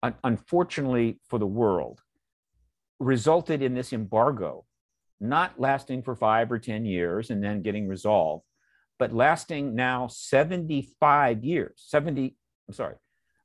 un- 0.04 0.16
unfortunately 0.24 1.20
for 1.30 1.40
the 1.40 1.48
world, 1.48 2.02
resulted 3.00 3.62
in 3.62 3.74
this 3.74 3.94
embargo, 3.94 4.66
not 5.20 5.60
lasting 5.60 6.04
for 6.04 6.16
five 6.16 6.52
or 6.52 6.60
10 6.60 6.86
years 6.86 7.30
and 7.30 7.42
then 7.42 7.62
getting 7.62 7.88
resolved, 7.88 8.44
but 9.00 9.14
lasting 9.14 9.74
now 9.76 10.08
75 10.08 11.44
years, 11.44 11.72
70, 11.78 12.36
I'm 12.68 12.74
sorry, 12.74 12.96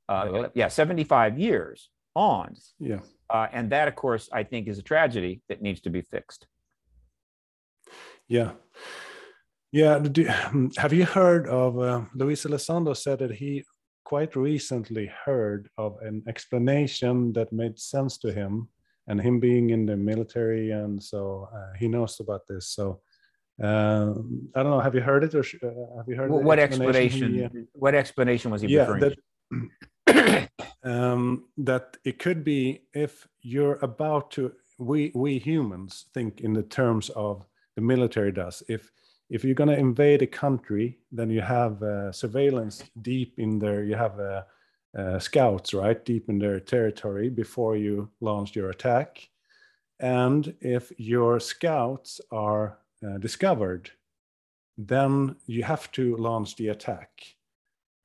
uh, 0.09 0.49
yeah, 0.53 0.67
75 0.67 1.39
years 1.39 1.89
on. 2.19 2.55
Yeah. 2.79 2.99
Uh, 3.29 3.47
and 3.51 3.71
that, 3.71 3.87
of 3.87 3.95
course, 3.95 4.29
I 4.31 4.43
think 4.43 4.67
is 4.67 4.79
a 4.79 4.83
tragedy 4.83 5.41
that 5.49 5.61
needs 5.61 5.81
to 5.81 5.89
be 5.89 6.01
fixed. 6.01 6.47
Yeah. 8.27 8.51
Yeah, 9.71 9.99
do, 9.99 10.23
have 10.77 10.93
you 10.93 11.05
heard 11.05 11.47
of 11.47 11.79
uh, 11.79 12.01
Luis 12.15 12.45
Elizondo 12.45 12.95
said 12.95 13.19
that 13.19 13.31
he 13.31 13.63
quite 14.03 14.35
recently 14.35 15.11
heard 15.25 15.69
of 15.77 15.97
an 16.01 16.23
explanation 16.27 17.31
that 17.33 17.53
made 17.53 17.77
sense 17.77 18.17
to 18.17 18.31
him, 18.33 18.67
and 19.07 19.21
him 19.21 19.39
being 19.39 19.69
in 19.69 19.85
the 19.85 19.95
military, 19.95 20.71
and 20.71 21.01
so 21.01 21.47
uh, 21.55 21.71
he 21.79 21.87
knows 21.87 22.19
about 22.19 22.41
this. 22.47 22.65
So 22.69 23.01
uh, 23.63 24.13
I 24.55 24.63
don't 24.63 24.71
know. 24.73 24.79
Have 24.79 24.95
you 24.95 25.01
heard 25.01 25.23
it, 25.23 25.35
or 25.35 25.41
uh, 25.41 25.97
have 25.97 26.07
you 26.07 26.15
heard 26.15 26.31
what 26.31 26.59
explanation? 26.59 27.33
He, 27.35 27.43
uh, 27.43 27.49
what 27.73 27.93
explanation 27.93 28.49
was 28.51 28.61
he 28.61 28.67
yeah, 28.69 28.87
referring 28.87 29.15
that, 30.07 30.49
um, 30.83 31.45
that 31.57 31.97
it 32.03 32.19
could 32.19 32.43
be 32.43 32.81
if 32.93 33.27
you're 33.41 33.79
about 33.81 34.31
to. 34.31 34.53
We 34.77 35.11
we 35.13 35.39
humans 35.39 36.05
think 36.13 36.41
in 36.41 36.53
the 36.53 36.63
terms 36.63 37.09
of 37.09 37.45
the 37.75 37.81
military 37.81 38.31
does. 38.31 38.63
If 38.67 38.91
if 39.29 39.43
you're 39.43 39.55
going 39.55 39.69
to 39.69 39.77
invade 39.77 40.21
a 40.21 40.27
country, 40.27 40.97
then 41.11 41.29
you 41.29 41.41
have 41.41 41.83
uh, 41.83 42.11
surveillance 42.11 42.83
deep 43.01 43.37
in 43.37 43.59
there. 43.59 43.83
You 43.83 43.95
have 43.95 44.19
uh, 44.19 44.43
uh, 44.97 45.19
scouts, 45.19 45.73
right, 45.73 46.03
deep 46.03 46.29
in 46.29 46.39
their 46.39 46.59
territory 46.59 47.29
before 47.29 47.75
you 47.75 48.09
launch 48.21 48.55
your 48.55 48.69
attack. 48.69 49.29
And 49.99 50.55
if 50.61 50.91
your 50.97 51.39
scouts 51.39 52.21
are 52.31 52.79
uh, 53.05 53.17
discovered, 53.17 53.91
then 54.77 55.35
you 55.45 55.63
have 55.63 55.91
to 55.91 56.15
launch 56.17 56.55
the 56.55 56.69
attack. 56.69 57.09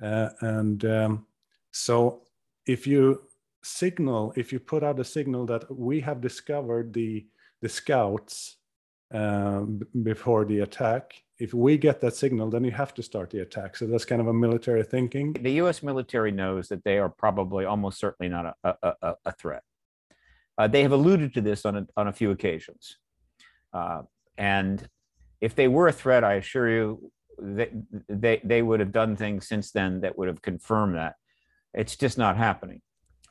Uh, 0.03 0.31
and 0.41 0.85
um, 0.85 1.27
so 1.71 2.23
if 2.67 2.87
you 2.87 3.23
signal, 3.63 4.33
if 4.37 4.53
you 4.53 4.61
put 4.61 4.83
out 4.83 5.01
a 5.01 5.05
signal 5.05 5.47
that 5.47 5.75
we 5.75 6.01
have 6.01 6.21
discovered 6.21 6.93
the 6.93 7.27
the 7.63 7.69
scouts 7.69 8.59
um, 9.15 9.81
before 10.03 10.45
the 10.45 10.61
attack. 10.61 11.15
If 11.39 11.55
we 11.55 11.79
get 11.79 12.01
that 12.01 12.15
signal, 12.15 12.51
then 12.51 12.65
you 12.65 12.73
have 12.73 12.95
to 12.95 13.03
start 13.03 13.31
the 13.31 13.41
attack. 13.41 13.77
So 13.77 13.87
that's 13.87 14.05
kind 14.05 14.21
of 14.21 14.29
a 14.29 14.35
military 14.35 14.83
thinking. 14.85 15.33
The 15.33 15.53
U.S. 15.63 15.83
military 15.83 16.31
knows 16.31 16.69
that 16.69 16.85
they 16.85 16.99
are 16.99 17.09
probably 17.09 17.65
almost 17.65 17.99
certainly 17.99 18.29
not 18.29 18.57
a, 18.63 18.75
a, 18.83 19.15
a, 19.25 19.33
threat. 19.33 19.63
Uh, 20.59 20.69
they 20.69 20.83
have 20.83 20.93
alluded 20.93 21.35
to 21.35 21.41
this 21.41 21.65
on 21.65 21.77
a, 21.77 21.87
on 21.97 22.09
a 22.09 22.13
few 22.13 22.31
occasions. 22.31 22.99
Uh, 23.73 24.03
and 24.37 24.89
if 25.41 25.55
they 25.55 25.69
were 25.69 25.89
a 25.89 25.93
threat, 25.93 26.23
I 26.23 26.35
assure 26.35 26.69
you, 26.71 27.11
they, 27.41 27.71
they, 28.09 28.41
they 28.45 28.63
would 28.63 28.81
have 28.81 28.93
done 28.93 29.17
things 29.17 29.49
since 29.49 29.73
then 29.73 30.01
that 30.03 30.17
would 30.17 30.29
have 30.29 30.43
confirmed 30.43 30.97
that. 30.97 31.17
It's 31.75 31.97
just 31.97 32.19
not 32.19 32.37
happening. 32.37 32.81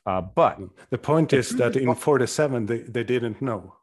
Uh, 0.06 0.20
but 0.20 0.60
the 0.90 0.98
point 0.98 1.32
is 1.32 1.50
that 1.50 1.76
in 1.76 1.94
47, 1.94 2.66
they, 2.66 2.78
they 2.78 3.04
didn't 3.04 3.40
know. 3.40 3.74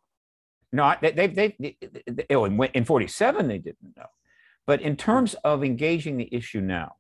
No, 0.71 0.93
they, 1.01 1.11
they, 1.11 1.27
they, 1.27 1.77
they, 2.07 2.35
oh, 2.35 2.45
in 2.45 2.85
47, 2.85 3.47
they 3.47 3.57
didn't 3.57 3.97
know. 3.97 4.05
But 4.67 4.81
in 4.81 4.95
terms 4.95 5.33
of 5.43 5.63
engaging 5.63 6.17
the 6.17 6.29
issue 6.31 6.61
now, 6.61 6.93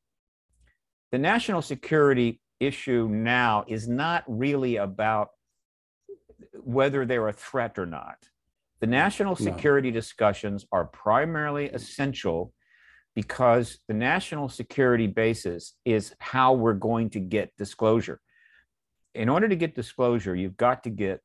the 1.11 1.19
national 1.19 1.61
security 1.61 2.41
issue 2.59 3.07
now 3.09 3.63
is 3.67 3.87
not 3.87 4.23
really 4.27 4.77
about 4.77 5.29
whether 6.53 7.05
they're 7.05 7.27
a 7.27 7.33
threat 7.33 7.77
or 7.77 7.85
not. 7.85 8.17
The 8.79 8.87
national 8.87 9.35
security 9.35 9.91
no. 9.91 9.95
discussions 9.95 10.65
are 10.71 10.85
primarily 10.85 11.69
essential 11.69 12.53
because 13.15 13.79
the 13.87 13.93
national 13.93 14.49
security 14.49 15.07
basis 15.07 15.75
is 15.85 16.13
how 16.19 16.53
we're 16.53 16.73
going 16.73 17.09
to 17.11 17.19
get 17.19 17.55
disclosure. 17.57 18.19
In 19.13 19.27
order 19.27 19.49
to 19.49 19.55
get 19.55 19.75
disclosure, 19.75 20.35
you've 20.35 20.57
got 20.57 20.83
to 20.83 20.89
get 20.89 21.21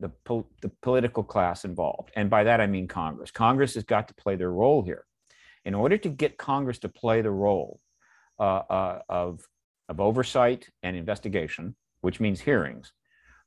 the, 0.00 0.10
the 0.62 0.70
political 0.82 1.22
class 1.22 1.64
involved. 1.64 2.10
And 2.14 2.30
by 2.30 2.44
that, 2.44 2.60
I 2.60 2.66
mean 2.66 2.86
Congress. 2.86 3.30
Congress 3.30 3.74
has 3.74 3.84
got 3.84 4.08
to 4.08 4.14
play 4.14 4.36
their 4.36 4.50
role 4.52 4.82
here. 4.82 5.04
In 5.64 5.74
order 5.74 5.96
to 5.98 6.08
get 6.08 6.36
Congress 6.36 6.78
to 6.80 6.88
play 6.88 7.22
the 7.22 7.30
role 7.30 7.80
uh, 8.38 8.62
uh, 8.68 8.98
of, 9.08 9.40
of 9.88 10.00
oversight 10.00 10.68
and 10.82 10.96
investigation, 10.96 11.74
which 12.02 12.20
means 12.20 12.40
hearings, 12.40 12.92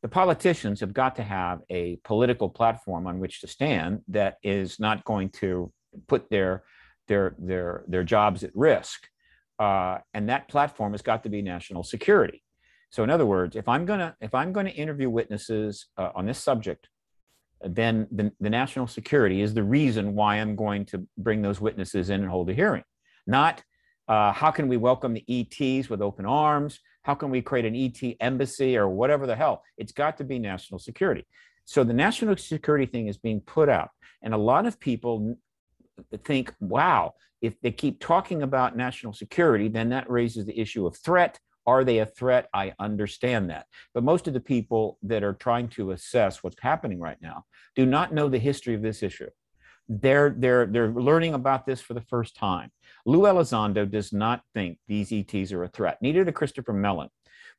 the 0.01 0.07
politicians 0.07 0.79
have 0.79 0.93
got 0.93 1.15
to 1.15 1.23
have 1.23 1.61
a 1.69 1.97
political 2.03 2.49
platform 2.49 3.07
on 3.07 3.19
which 3.19 3.41
to 3.41 3.47
stand 3.47 4.01
that 4.07 4.37
is 4.43 4.79
not 4.79 5.03
going 5.05 5.29
to 5.29 5.71
put 6.07 6.29
their, 6.29 6.63
their, 7.07 7.35
their, 7.37 7.83
their 7.87 8.03
jobs 8.03 8.43
at 8.43 8.51
risk. 8.55 9.07
Uh, 9.59 9.97
and 10.13 10.29
that 10.29 10.47
platform 10.47 10.91
has 10.93 11.01
got 11.01 11.23
to 11.23 11.29
be 11.29 11.41
national 11.41 11.83
security. 11.83 12.43
So 12.89 13.03
in 13.03 13.09
other 13.09 13.25
words, 13.25 13.55
if 13.55 13.67
I'm 13.67 13.85
gonna 13.85 14.15
if 14.21 14.33
I'm 14.33 14.53
to 14.53 14.71
interview 14.71 15.09
witnesses 15.09 15.87
uh, 15.97 16.11
on 16.15 16.25
this 16.25 16.39
subject, 16.39 16.87
then 17.61 18.07
the, 18.11 18.31
the 18.39 18.49
national 18.49 18.87
security 18.87 19.41
is 19.41 19.53
the 19.53 19.63
reason 19.63 20.13
why 20.13 20.35
I'm 20.35 20.55
going 20.55 20.85
to 20.87 21.05
bring 21.17 21.41
those 21.41 21.59
witnesses 21.59 22.09
in 22.09 22.21
and 22.21 22.29
hold 22.29 22.49
a 22.49 22.53
hearing. 22.53 22.83
Not 23.25 23.63
uh, 24.07 24.31
how 24.31 24.51
can 24.51 24.67
we 24.67 24.77
welcome 24.77 25.13
the 25.13 25.25
ETs 25.27 25.89
with 25.89 26.01
open 26.01 26.25
arms? 26.25 26.79
How 27.03 27.13
can 27.13 27.29
we 27.29 27.41
create 27.41 27.65
an 27.65 27.75
ET 27.75 28.15
embassy 28.21 28.77
or 28.77 28.87
whatever 28.87 29.27
the 29.27 29.35
hell? 29.35 29.63
It's 29.77 29.91
got 29.91 30.17
to 30.17 30.23
be 30.23 30.39
national 30.39 30.79
security. 30.79 31.25
So 31.65 31.83
the 31.83 31.93
national 31.93 32.37
security 32.37 32.85
thing 32.85 33.07
is 33.07 33.17
being 33.17 33.41
put 33.41 33.67
out, 33.67 33.89
and 34.23 34.33
a 34.33 34.37
lot 34.37 34.65
of 34.65 34.79
people 34.79 35.37
think, 36.23 36.53
wow, 36.59 37.13
if 37.41 37.59
they 37.61 37.71
keep 37.71 37.99
talking 37.99 38.43
about 38.43 38.75
national 38.75 39.13
security, 39.13 39.67
then 39.67 39.89
that 39.89 40.09
raises 40.09 40.45
the 40.45 40.59
issue 40.59 40.85
of 40.87 40.97
threat 40.97 41.39
are 41.67 41.83
they 41.83 41.99
a 41.99 42.05
threat? 42.05 42.47
I 42.53 42.73
understand 42.79 43.49
that. 43.49 43.67
But 43.93 44.05
most 44.05 44.25
of 44.27 44.33
the 44.33 44.39
people 44.39 44.97
that 45.03 45.21
are 45.21 45.33
trying 45.33 45.67
to 45.69 45.91
assess 45.91 46.41
what's 46.41 46.55
happening 46.61 46.99
right 46.99 47.21
now 47.21 47.43
do 47.75 47.85
not 47.85 48.13
know 48.13 48.29
the 48.29 48.39
history 48.39 48.73
of 48.73 48.81
this 48.81 49.03
issue. 49.03 49.29
They're, 49.89 50.33
they're, 50.35 50.65
they're 50.65 50.91
learning 50.91 51.33
about 51.33 51.65
this 51.65 51.81
for 51.81 51.93
the 51.93 52.01
first 52.01 52.37
time. 52.37 52.71
Lou 53.05 53.21
Elizondo 53.21 53.89
does 53.89 54.13
not 54.13 54.41
think 54.53 54.79
these 54.87 55.11
ETs 55.11 55.51
are 55.51 55.63
a 55.63 55.67
threat, 55.67 55.97
neither 56.01 56.23
does 56.23 56.33
Christopher 56.33 56.73
Mellon, 56.73 57.09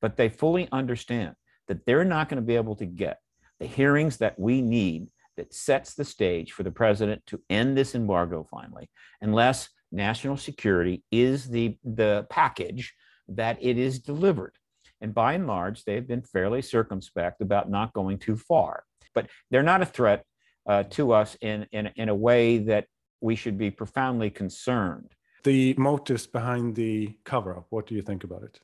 but 0.00 0.16
they 0.16 0.28
fully 0.28 0.68
understand 0.72 1.34
that 1.68 1.84
they're 1.84 2.04
not 2.04 2.28
going 2.28 2.40
to 2.40 2.46
be 2.46 2.56
able 2.56 2.76
to 2.76 2.86
get 2.86 3.20
the 3.60 3.66
hearings 3.66 4.18
that 4.18 4.38
we 4.38 4.62
need 4.62 5.08
that 5.38 5.54
sets 5.54 5.94
the 5.94 6.04
stage 6.04 6.52
for 6.52 6.64
the 6.64 6.70
president 6.70 7.22
to 7.26 7.40
end 7.48 7.76
this 7.76 7.94
embargo 7.94 8.46
finally, 8.50 8.90
unless 9.22 9.68
national 9.90 10.36
security 10.36 11.02
is 11.10 11.48
the, 11.48 11.78
the 11.84 12.26
package 12.28 12.94
that 13.28 13.56
it 13.60 13.78
is 13.78 14.00
delivered. 14.00 14.54
And 15.00 15.14
by 15.14 15.34
and 15.34 15.46
large, 15.46 15.84
they've 15.84 16.06
been 16.06 16.22
fairly 16.22 16.60
circumspect 16.60 17.40
about 17.40 17.70
not 17.70 17.92
going 17.92 18.18
too 18.18 18.36
far. 18.36 18.84
But 19.14 19.28
they're 19.50 19.62
not 19.62 19.80
a 19.80 19.86
threat 19.86 20.24
uh, 20.68 20.82
to 20.90 21.12
us 21.12 21.36
in, 21.40 21.66
in, 21.72 21.90
in 21.96 22.08
a 22.08 22.14
way 22.14 22.58
that 22.58 22.86
we 23.20 23.36
should 23.36 23.56
be 23.56 23.70
profoundly 23.70 24.30
concerned. 24.30 25.12
The 25.44 25.74
motives 25.78 26.26
behind 26.26 26.74
the 26.74 27.16
cover 27.24 27.56
up, 27.56 27.66
what 27.70 27.86
do 27.86 27.94
you 27.94 28.02
think 28.02 28.24
about 28.24 28.42
it? 28.42 28.60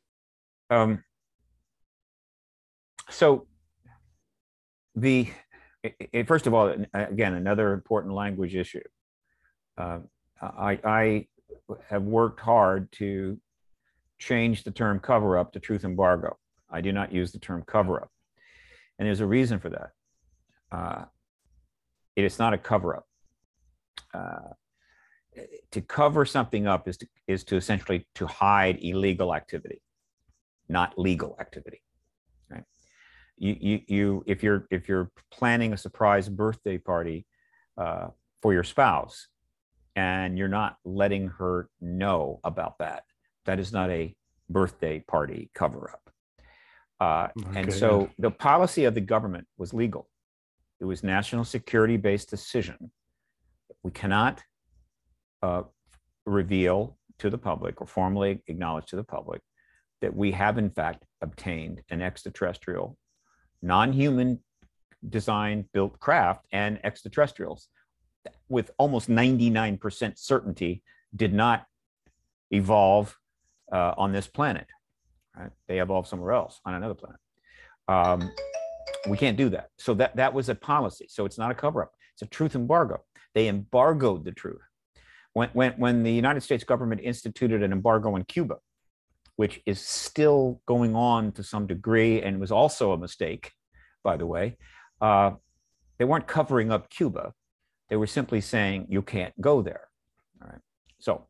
Um, 0.70 1.04
so, 3.10 3.46
the 4.96 5.28
it, 5.84 6.08
it, 6.12 6.26
first 6.26 6.46
of 6.46 6.54
all, 6.54 6.74
again, 6.94 7.34
another 7.34 7.72
important 7.72 8.14
language 8.14 8.56
issue. 8.56 8.80
Uh, 9.76 10.00
I, 10.40 10.80
I 10.84 11.26
have 11.88 12.02
worked 12.02 12.40
hard 12.40 12.90
to 12.92 13.38
change 14.18 14.64
the 14.64 14.70
term 14.70 14.98
cover 14.98 15.36
up 15.38 15.52
to 15.52 15.60
truth 15.60 15.84
embargo. 15.84 16.38
I 16.70 16.80
do 16.80 16.90
not 16.90 17.12
use 17.12 17.32
the 17.32 17.38
term 17.38 17.62
cover 17.66 18.00
up. 18.00 18.10
And 18.98 19.06
there's 19.06 19.20
a 19.20 19.26
reason 19.26 19.60
for 19.60 19.70
that. 19.70 19.90
Uh, 20.72 21.04
it 22.16 22.24
is 22.24 22.38
not 22.38 22.54
a 22.54 22.58
cover 22.58 22.96
up. 22.96 23.06
Uh, 24.14 24.54
to 25.70 25.80
cover 25.82 26.24
something 26.24 26.66
up 26.66 26.88
is 26.88 26.96
to, 26.96 27.06
is 27.26 27.44
to 27.44 27.56
essentially 27.56 28.06
to 28.14 28.26
hide 28.26 28.78
illegal 28.80 29.34
activity, 29.34 29.82
not 30.68 30.98
legal 30.98 31.36
activity. 31.40 31.82
You, 33.36 33.56
you, 33.60 33.80
you, 33.88 34.24
if 34.26 34.42
you're 34.42 34.66
if 34.70 34.88
you're 34.88 35.10
planning 35.30 35.72
a 35.72 35.76
surprise 35.76 36.28
birthday 36.28 36.78
party 36.78 37.26
uh, 37.76 38.08
for 38.42 38.52
your 38.52 38.64
spouse, 38.64 39.28
and 39.96 40.38
you're 40.38 40.48
not 40.48 40.76
letting 40.84 41.28
her 41.28 41.68
know 41.80 42.40
about 42.44 42.78
that, 42.78 43.04
that 43.46 43.58
is 43.58 43.72
not 43.72 43.90
a 43.90 44.14
birthday 44.48 45.00
party 45.00 45.50
cover 45.54 45.90
up. 45.90 46.10
Uh, 47.00 47.28
okay, 47.48 47.60
and 47.60 47.72
so 47.72 48.08
the 48.18 48.30
policy 48.30 48.84
of 48.84 48.94
the 48.94 49.00
government 49.00 49.46
was 49.58 49.74
legal. 49.74 50.08
It 50.80 50.84
was 50.84 51.02
national 51.02 51.44
security 51.44 51.96
based 51.96 52.30
decision. 52.30 52.90
We 53.82 53.90
cannot 53.90 54.42
uh, 55.42 55.62
reveal 56.26 56.96
to 57.18 57.30
the 57.30 57.38
public 57.38 57.80
or 57.80 57.86
formally 57.86 58.42
acknowledge 58.46 58.86
to 58.86 58.96
the 58.96 59.04
public 59.04 59.40
that 60.00 60.14
we 60.14 60.32
have 60.32 60.58
in 60.58 60.70
fact 60.70 61.04
obtained 61.20 61.82
an 61.90 62.02
extraterrestrial, 62.02 62.96
non-human 63.62 64.40
design 65.08 65.68
built 65.72 65.98
craft 66.00 66.46
and 66.52 66.80
extraterrestrials 66.84 67.68
with 68.48 68.70
almost 68.78 69.08
99% 69.08 70.18
certainty 70.18 70.82
did 71.14 71.32
not 71.32 71.66
evolve 72.50 73.16
uh, 73.72 73.94
on 73.96 74.12
this 74.12 74.26
planet. 74.26 74.66
Right? 75.36 75.50
They 75.68 75.80
evolved 75.80 76.08
somewhere 76.08 76.32
else 76.32 76.60
on 76.64 76.74
another 76.74 76.94
planet. 76.94 77.18
Um, 77.88 78.30
we 79.08 79.16
can't 79.16 79.36
do 79.36 79.48
that. 79.50 79.68
So 79.78 79.94
that 79.94 80.16
that 80.16 80.32
was 80.32 80.48
a 80.48 80.54
policy. 80.54 81.06
So 81.08 81.24
it's 81.24 81.38
not 81.38 81.50
a 81.50 81.54
cover 81.54 81.82
up. 81.82 81.92
It's 82.14 82.22
a 82.22 82.26
truth 82.26 82.54
embargo. 82.54 83.02
They 83.34 83.48
embargoed 83.48 84.24
the 84.24 84.32
truth. 84.32 84.62
When 85.32 85.50
when 85.52 85.72
when 85.72 86.02
the 86.02 86.12
United 86.12 86.42
States 86.42 86.64
government 86.64 87.00
instituted 87.02 87.62
an 87.62 87.72
embargo 87.72 88.14
on 88.14 88.24
Cuba, 88.24 88.56
which 89.36 89.60
is 89.66 89.80
still 89.80 90.60
going 90.66 90.94
on 90.94 91.32
to 91.32 91.42
some 91.42 91.66
degree 91.66 92.22
and 92.22 92.40
was 92.40 92.52
also 92.52 92.92
a 92.92 92.98
mistake, 92.98 93.52
by 94.02 94.16
the 94.16 94.26
way. 94.26 94.56
Uh, 95.00 95.32
they 95.98 96.04
weren't 96.04 96.26
covering 96.26 96.70
up 96.70 96.90
Cuba. 96.90 97.32
They 97.88 97.96
were 97.96 98.06
simply 98.06 98.40
saying 98.40 98.86
you 98.88 99.02
can't 99.02 99.38
go 99.40 99.62
there. 99.62 99.88
All 100.42 100.48
right. 100.48 100.60
So 100.98 101.26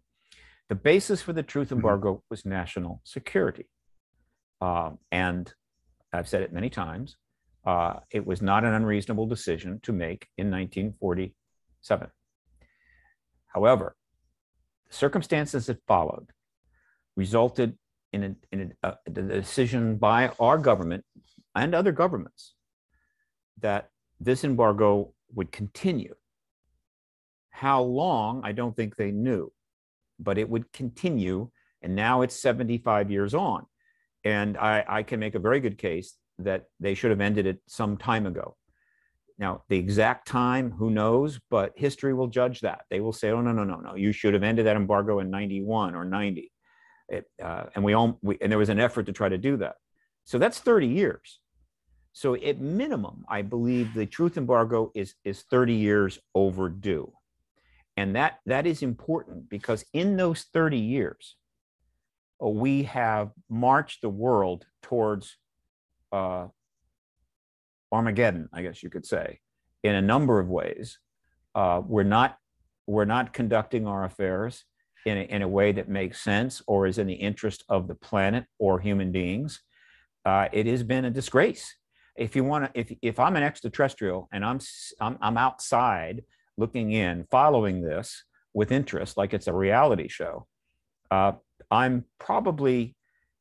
the 0.69 0.75
basis 0.75 1.23
for 1.23 1.33
the 1.33 1.43
truth 1.43 1.69
mm-hmm. 1.69 1.77
embargo 1.77 2.23
was 2.31 2.45
national 2.45 3.01
security. 3.05 3.67
Um, 4.61 4.99
and 5.11 5.53
I've 6.13 6.29
said 6.29 6.43
it 6.43 6.53
many 6.53 6.71
times, 6.71 7.17
uh, 7.67 7.95
it 8.11 8.27
was 8.27 8.41
not 8.41 8.65
an 8.65 8.75
unreasonable 8.75 9.27
decision 9.27 9.81
to 9.83 9.93
make 9.93 10.29
in 10.37 10.51
1947. 10.51 12.09
However, 13.47 13.97
the 14.89 14.95
circumstances 14.95 15.67
that 15.67 15.81
followed 15.87 16.31
resulted 17.17 17.79
in, 18.15 18.23
a, 18.25 18.35
in 18.53 18.73
a, 18.83 18.89
a, 18.89 18.97
the 19.11 19.23
decision 19.23 19.97
by 19.97 20.31
our 20.39 20.57
government 20.57 21.05
and 21.55 21.75
other 21.75 21.93
governments 21.93 22.55
that 23.61 23.91
this 24.21 24.45
embargo 24.45 25.13
would 25.35 25.51
continue. 25.51 26.15
How 27.51 27.83
long, 27.83 28.41
I 28.45 28.53
don't 28.53 28.77
think 28.77 28.97
they 28.97 29.11
knew, 29.11 29.53
but 30.19 30.39
it 30.39 30.49
would 30.49 30.73
continue. 30.73 31.51
And 31.83 31.95
now 31.95 32.23
it's 32.23 32.37
75 32.37 33.11
years 33.11 33.35
on. 33.35 33.67
And 34.25 34.57
I, 34.57 34.85
I 34.89 35.03
can 35.03 35.21
make 35.21 35.35
a 35.35 35.41
very 35.41 35.61
good 35.61 35.77
case 35.77 36.17
that 36.39 36.65
they 36.81 36.95
should 36.95 37.11
have 37.11 37.21
ended 37.21 37.47
it 37.47 37.61
some 37.67 37.97
time 37.97 38.27
ago. 38.27 38.57
Now, 39.39 39.63
the 39.69 39.77
exact 39.77 40.29
time, 40.29 40.71
who 40.71 40.91
knows, 40.91 41.41
but 41.51 41.73
history 41.75 42.15
will 42.15 42.29
judge 42.29 42.61
that. 42.61 42.83
They 42.91 43.01
will 43.01 43.13
say, 43.13 43.31
oh, 43.31 43.41
no, 43.41 43.51
no, 43.53 43.65
no, 43.65 43.81
no, 43.81 43.97
you 43.97 44.13
should 44.13 44.35
have 44.35 44.45
ended 44.45 44.67
that 44.67 44.77
embargo 44.77 45.19
in 45.19 45.31
91 45.31 45.97
or 45.97 46.05
90. 46.05 46.53
It, 47.09 47.27
uh, 47.43 47.65
and 47.75 47.85
we 47.85 47.93
all, 47.93 48.19
we, 48.23 48.39
and 48.41 48.51
there 48.51 48.59
was 48.59 48.69
an 48.69 48.81
effort 48.81 49.07
to 49.07 49.13
try 49.13 49.29
to 49.29 49.39
do 49.39 49.57
that. 49.59 49.77
So 50.25 50.39
that's 50.39 50.59
30 50.59 50.87
years. 50.87 51.41
So 52.13 52.35
at 52.35 52.61
minimum, 52.61 53.25
I 53.29 53.43
believe 53.43 53.93
the 53.93 54.07
truth 54.07 54.37
embargo 54.37 54.91
is, 54.95 55.15
is 55.25 55.43
30 55.51 55.75
years 55.75 56.19
overdue. 56.35 57.13
And 57.97 58.17
that, 58.17 58.39
that 58.47 58.67
is 58.67 58.83
important 58.83 59.49
because 59.49 59.85
in 59.93 60.17
those 60.17 60.43
30 60.53 60.79
years, 60.79 61.37
uh, 62.43 62.49
we 62.49 62.85
have 62.85 63.31
marched 63.49 64.03
the 64.03 64.09
world 64.09 64.67
towards 64.83 65.37
uh, 66.13 66.47
Armageddon, 67.93 68.49
I 68.53 68.63
guess 68.63 68.83
you 68.83 68.91
could 68.91 69.07
say, 69.07 69.41
in 69.83 69.95
a 69.95 70.03
number 70.03 70.41
of 70.41 70.49
ways. 70.49 70.99
Uh, 71.55 71.81
we're 71.87 72.03
not 72.03 72.39
we're 72.87 73.05
not 73.05 73.33
conducting 73.33 73.87
our 73.87 74.05
affairs 74.05 74.65
in 75.05 75.19
a, 75.19 75.21
in 75.23 75.43
a 75.43 75.49
way 75.49 75.73
that 75.73 75.89
makes 75.89 76.21
sense 76.21 76.63
or 76.67 76.87
is 76.87 76.99
in 76.99 77.07
the 77.07 77.15
interest 77.15 77.65
of 77.69 77.89
the 77.89 77.95
planet 77.95 78.47
or 78.59 78.81
human 78.81 79.13
beings. 79.13 79.61
Uh, 80.25 80.49
it 80.53 80.67
has 80.67 80.83
been 80.83 81.05
a 81.05 81.11
disgrace. 81.11 81.77
If 82.17 82.37
you 82.37 82.45
want 82.45 82.73
to, 82.73 82.81
if 82.81 82.93
if 83.03 83.19
I'm 83.19 83.37
an 83.37 83.43
extraterrestrial 83.43 84.29
and 84.33 84.45
I'm 84.45 84.61
I'm, 85.01 85.19
I'm 85.21 85.37
outside 85.37 86.25
looking 86.57 86.93
in, 86.93 87.27
following 87.31 87.83
this 87.83 88.25
with 88.55 88.71
interest, 88.71 89.17
like 89.17 89.35
it's 89.35 89.49
a 89.49 89.53
reality 89.53 90.09
show, 90.09 90.47
uh, 91.11 91.33
I'm 91.71 92.05
probably 92.19 92.95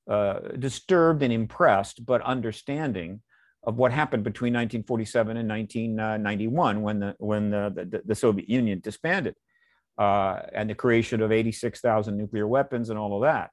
uh, 0.09 0.39
disturbed 0.57 1.23
and 1.23 1.31
impressed, 1.31 2.05
but 2.05 2.21
understanding 2.23 3.21
of 3.65 3.77
what 3.77 3.93
happened 3.93 4.23
between 4.23 4.53
1947 4.53 5.37
and 5.37 5.47
1991 5.47 6.81
when 6.81 6.99
the 6.99 7.15
when 7.19 7.51
the, 7.51 7.87
the, 7.89 8.01
the 8.03 8.15
Soviet 8.15 8.49
Union 8.49 8.81
disbanded 8.83 9.35
uh, 9.97 10.39
and 10.53 10.69
the 10.69 10.75
creation 10.75 11.21
of 11.21 11.31
86,000 11.31 12.17
nuclear 12.17 12.47
weapons 12.47 12.89
and 12.89 12.97
all 12.97 13.15
of 13.15 13.21
that. 13.23 13.51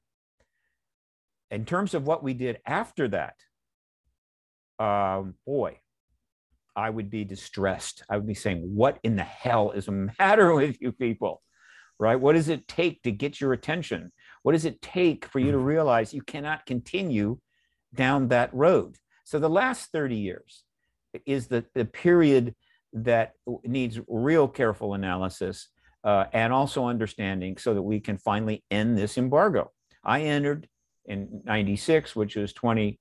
In 1.49 1.65
terms 1.65 1.93
of 1.93 2.07
what 2.07 2.23
we 2.23 2.33
did 2.33 2.59
after 2.65 3.07
that, 3.09 3.35
um, 4.79 5.35
boy, 5.45 5.79
I 6.75 6.89
would 6.89 7.09
be 7.09 7.25
distressed. 7.25 8.03
I 8.09 8.15
would 8.15 8.27
be 8.27 8.33
saying, 8.33 8.61
"What 8.61 8.97
in 9.03 9.17
the 9.17 9.23
hell 9.23 9.71
is 9.71 9.85
the 9.85 10.09
matter 10.19 10.53
with 10.53 10.81
you 10.81 10.91
people?" 10.93 11.41
Right? 11.99 12.19
What 12.19 12.33
does 12.33 12.49
it 12.49 12.67
take 12.67 13.03
to 13.03 13.11
get 13.11 13.39
your 13.39 13.53
attention? 13.53 14.11
What 14.41 14.53
does 14.53 14.65
it 14.65 14.81
take 14.81 15.25
for 15.25 15.39
you 15.39 15.51
to 15.51 15.57
mm. 15.57 15.65
realize 15.65 16.13
you 16.13 16.23
cannot 16.23 16.65
continue 16.65 17.37
down 17.93 18.29
that 18.29 18.51
road? 18.53 18.95
So 19.23 19.37
the 19.37 19.49
last 19.49 19.91
30 19.91 20.15
years 20.15 20.63
is 21.25 21.47
the, 21.47 21.63
the 21.75 21.85
period 21.85 22.55
that 22.93 23.33
needs 23.63 23.99
real 24.07 24.47
careful 24.47 24.93
analysis 24.93 25.69
uh, 26.03 26.25
and 26.33 26.51
also 26.51 26.85
understanding 26.85 27.57
so 27.57 27.73
that 27.73 27.81
we 27.81 27.99
can 27.99 28.17
finally 28.17 28.63
end 28.71 28.97
this 28.97 29.17
embargo. 29.17 29.71
I 30.03 30.21
entered 30.21 30.67
in 31.05 31.41
96, 31.45 32.15
which 32.15 32.35
was 32.35 32.53
26 32.53 32.97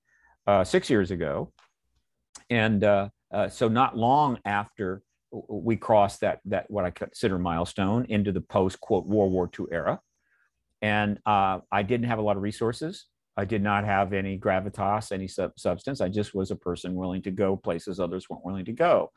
uh, 0.47 0.93
years 0.93 1.11
ago. 1.11 1.53
And 2.49 2.85
uh, 2.85 3.09
uh, 3.33 3.49
so 3.49 3.69
not 3.69 3.97
long 3.97 4.39
after 4.45 5.03
we 5.49 5.77
crossed 5.77 6.21
that, 6.21 6.41
that 6.47 6.71
what 6.71 6.85
I 6.85 6.91
consider 6.91 7.39
milestone 7.39 8.05
into 8.09 8.33
the 8.33 8.41
post 8.41 8.81
quote 8.81 9.07
World 9.07 9.33
War 9.33 9.49
II 9.59 9.67
era. 9.71 10.01
And 10.83 11.19
I 11.27 11.83
didn't 11.83 12.07
have 12.07 12.19
a 12.19 12.23
lot 12.23 12.37
of 12.37 12.43
resources. 12.43 13.07
I 13.37 13.45
did 13.45 13.63
not 13.63 13.85
have 13.85 14.13
any 14.13 14.39
gravitas, 14.39 15.13
any 15.13 15.29
sub- 15.29 15.59
substance. 15.59 16.01
I 16.01 16.09
just 16.09 16.35
was 16.35 16.51
a 16.51 16.57
person 16.57 16.95
willing 16.95 17.23
to 17.23 17.31
go 17.31 17.57
places 17.57 18.01
others 18.01 18.29
weren't 18.29 18.45
willing 18.45 18.65
to 18.65 18.73
go. 18.73 19.13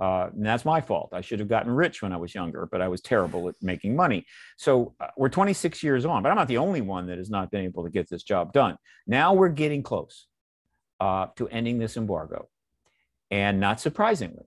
Uh, 0.00 0.28
and 0.34 0.44
that's 0.44 0.64
my 0.64 0.80
fault. 0.80 1.10
I 1.12 1.20
should 1.20 1.38
have 1.38 1.48
gotten 1.48 1.70
rich 1.70 2.02
when 2.02 2.12
I 2.12 2.16
was 2.16 2.34
younger, 2.34 2.66
but 2.70 2.80
I 2.80 2.88
was 2.88 3.00
terrible 3.00 3.48
at 3.48 3.54
making 3.62 3.94
money. 3.94 4.26
So 4.56 4.94
uh, 4.98 5.08
we're 5.16 5.28
26 5.28 5.82
years 5.82 6.04
on, 6.04 6.22
but 6.22 6.30
I'm 6.30 6.36
not 6.36 6.48
the 6.48 6.58
only 6.58 6.80
one 6.80 7.06
that 7.06 7.18
has 7.18 7.30
not 7.30 7.50
been 7.50 7.64
able 7.64 7.84
to 7.84 7.90
get 7.90 8.08
this 8.08 8.24
job 8.24 8.52
done. 8.52 8.76
Now 9.06 9.34
we're 9.34 9.50
getting 9.50 9.82
close 9.82 10.26
uh, 11.00 11.26
to 11.36 11.48
ending 11.48 11.78
this 11.78 11.96
embargo. 11.96 12.48
And 13.30 13.60
not 13.60 13.80
surprisingly, 13.80 14.44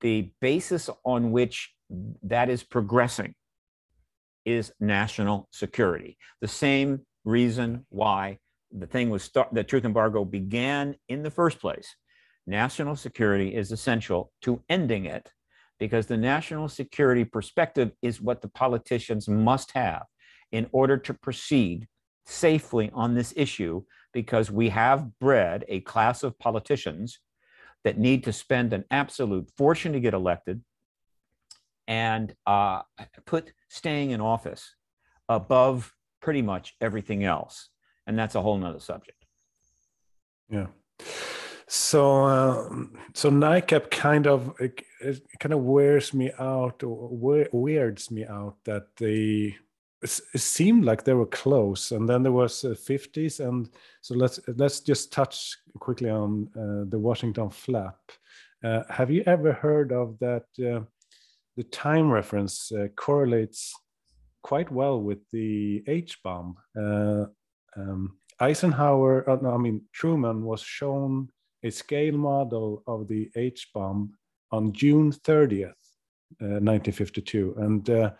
the 0.00 0.32
basis 0.40 0.88
on 1.04 1.32
which 1.32 1.74
that 2.22 2.48
is 2.48 2.62
progressing 2.62 3.34
is 4.44 4.72
national 4.80 5.48
security. 5.52 6.18
The 6.40 6.48
same 6.48 7.02
reason 7.24 7.86
why 7.90 8.38
the 8.72 8.86
thing 8.86 9.10
was 9.10 9.22
start, 9.22 9.48
the 9.52 9.62
truth 9.62 9.84
embargo 9.84 10.24
began 10.24 10.96
in 11.08 11.22
the 11.22 11.30
first 11.30 11.60
place. 11.60 11.94
National 12.46 12.96
security 12.96 13.54
is 13.54 13.70
essential 13.70 14.32
to 14.42 14.62
ending 14.68 15.06
it 15.06 15.32
because 15.78 16.06
the 16.06 16.16
national 16.16 16.68
security 16.68 17.24
perspective 17.24 17.92
is 18.02 18.20
what 18.20 18.42
the 18.42 18.48
politicians 18.48 19.28
must 19.28 19.72
have 19.72 20.04
in 20.50 20.66
order 20.72 20.96
to 20.96 21.14
proceed 21.14 21.88
safely 22.26 22.90
on 22.94 23.14
this 23.14 23.32
issue 23.36 23.82
because 24.12 24.50
we 24.50 24.68
have 24.68 25.18
bred 25.18 25.64
a 25.68 25.80
class 25.80 26.22
of 26.22 26.38
politicians 26.38 27.20
that 27.84 27.98
need 27.98 28.22
to 28.24 28.32
spend 28.32 28.72
an 28.72 28.84
absolute 28.90 29.50
fortune 29.56 29.92
to 29.92 30.00
get 30.00 30.14
elected 30.14 30.62
and 31.88 32.34
uh, 32.46 32.82
put 33.26 33.52
staying 33.68 34.10
in 34.10 34.20
office 34.20 34.74
above 35.28 35.92
pretty 36.20 36.42
much 36.42 36.74
everything 36.80 37.24
else. 37.24 37.70
And 38.06 38.18
that's 38.18 38.34
a 38.34 38.42
whole 38.42 38.56
nother 38.56 38.80
subject. 38.80 39.24
Yeah. 40.48 40.66
So, 41.74 42.24
uh, 42.24 42.68
so 43.14 43.30
NICAP 43.30 43.90
kind 43.90 44.26
of 44.26 44.54
it, 44.60 44.82
it, 45.00 45.22
kind 45.40 45.54
of 45.54 45.60
wears 45.60 46.12
me 46.12 46.30
out 46.38 46.82
or 46.82 47.48
weirds 47.50 48.10
me 48.10 48.26
out 48.26 48.56
that 48.64 48.94
they 48.98 49.56
it 50.02 50.10
seemed 50.36 50.84
like 50.84 51.04
they 51.04 51.14
were 51.14 51.24
close, 51.24 51.92
and 51.92 52.06
then 52.06 52.22
there 52.22 52.30
was 52.30 52.62
uh, 52.62 52.74
50s, 52.74 53.40
and 53.40 53.70
so 54.02 54.14
let's 54.14 54.38
let's 54.58 54.80
just 54.80 55.14
touch 55.14 55.56
quickly 55.78 56.10
on 56.10 56.46
uh, 56.54 56.84
the 56.90 56.98
Washington 56.98 57.48
flap. 57.48 57.96
Uh, 58.62 58.82
have 58.90 59.10
you 59.10 59.22
ever 59.24 59.54
heard 59.54 59.92
of 59.92 60.18
that? 60.18 60.44
Uh, 60.62 60.84
the 61.56 61.64
time 61.64 62.10
reference 62.10 62.70
uh, 62.72 62.88
correlates 62.96 63.72
quite 64.42 64.70
well 64.70 65.00
with 65.00 65.20
the 65.30 65.82
H 65.86 66.22
bomb. 66.22 66.54
Uh, 66.78 67.24
um, 67.78 68.18
Eisenhower, 68.40 69.24
no, 69.40 69.54
I 69.54 69.56
mean 69.56 69.80
Truman, 69.94 70.44
was 70.44 70.60
shown 70.60 71.30
a 71.62 71.70
scale 71.70 72.16
model 72.16 72.82
of 72.86 73.08
the 73.08 73.30
H 73.36 73.70
bomb 73.74 74.12
on 74.50 74.72
June 74.72 75.12
30th, 75.12 75.74
1952, 76.38 77.54
and 77.58 78.12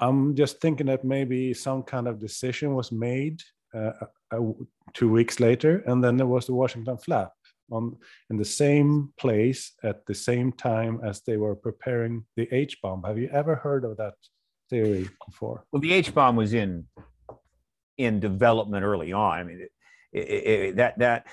I'm 0.00 0.34
just 0.34 0.60
thinking 0.60 0.86
that 0.86 1.04
maybe 1.04 1.54
some 1.54 1.82
kind 1.82 2.08
of 2.08 2.18
decision 2.20 2.74
was 2.74 2.90
made 2.90 3.40
uh, 3.74 3.92
uh, 4.32 4.40
two 4.92 5.08
weeks 5.08 5.40
later, 5.40 5.82
and 5.86 6.02
then 6.02 6.16
there 6.16 6.26
was 6.26 6.46
the 6.46 6.54
Washington 6.54 6.98
flap 6.98 7.32
on 7.70 7.96
in 8.30 8.36
the 8.36 8.44
same 8.44 9.12
place 9.18 9.72
at 9.82 10.04
the 10.06 10.14
same 10.14 10.52
time 10.52 11.00
as 11.04 11.22
they 11.22 11.36
were 11.36 11.56
preparing 11.56 12.24
the 12.36 12.48
H 12.52 12.80
bomb. 12.82 13.02
Have 13.04 13.18
you 13.18 13.28
ever 13.32 13.54
heard 13.54 13.84
of 13.84 13.96
that 13.96 14.14
theory 14.68 15.08
before? 15.26 15.64
Well, 15.72 15.80
the 15.80 15.92
H 15.92 16.14
bomb 16.14 16.36
was 16.36 16.54
in 16.54 16.86
in 17.96 18.20
development 18.20 18.84
early 18.84 19.12
on. 19.12 19.38
I 19.38 19.44
mean, 19.44 19.60
it, 19.60 19.70
it, 20.12 20.46
it, 20.46 20.76
that 20.76 20.98
that 20.98 21.26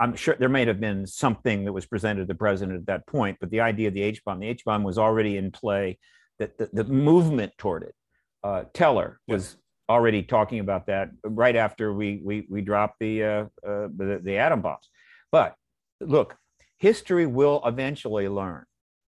I'm 0.00 0.16
sure 0.16 0.36
there 0.38 0.48
may 0.48 0.64
have 0.66 0.80
been 0.80 1.06
something 1.06 1.64
that 1.64 1.72
was 1.72 1.86
presented 1.86 2.20
to 2.20 2.26
the 2.26 2.34
president 2.34 2.78
at 2.78 2.86
that 2.86 3.06
point, 3.06 3.38
but 3.40 3.50
the 3.50 3.60
idea 3.60 3.88
of 3.88 3.94
the 3.94 4.02
H 4.02 4.24
bomb, 4.24 4.40
the 4.40 4.48
H 4.48 4.64
bomb 4.64 4.82
was 4.82 4.98
already 4.98 5.36
in 5.36 5.50
play. 5.50 5.98
That 6.38 6.58
the, 6.58 6.68
the, 6.72 6.84
movement 6.84 7.52
toward 7.58 7.84
it. 7.84 7.94
Uh, 8.42 8.64
Teller 8.72 9.20
was 9.28 9.56
already 9.88 10.22
talking 10.22 10.58
about 10.58 10.86
that 10.86 11.10
right 11.22 11.54
after 11.54 11.92
we 11.92 12.20
we 12.24 12.46
we 12.50 12.60
dropped 12.60 12.98
the 12.98 13.22
uh, 13.22 13.44
uh, 13.64 13.88
the, 13.96 14.20
the 14.22 14.38
atom 14.38 14.60
bombs. 14.60 14.88
But 15.30 15.54
look, 16.00 16.36
history 16.78 17.26
will 17.26 17.62
eventually 17.64 18.28
learn. 18.28 18.64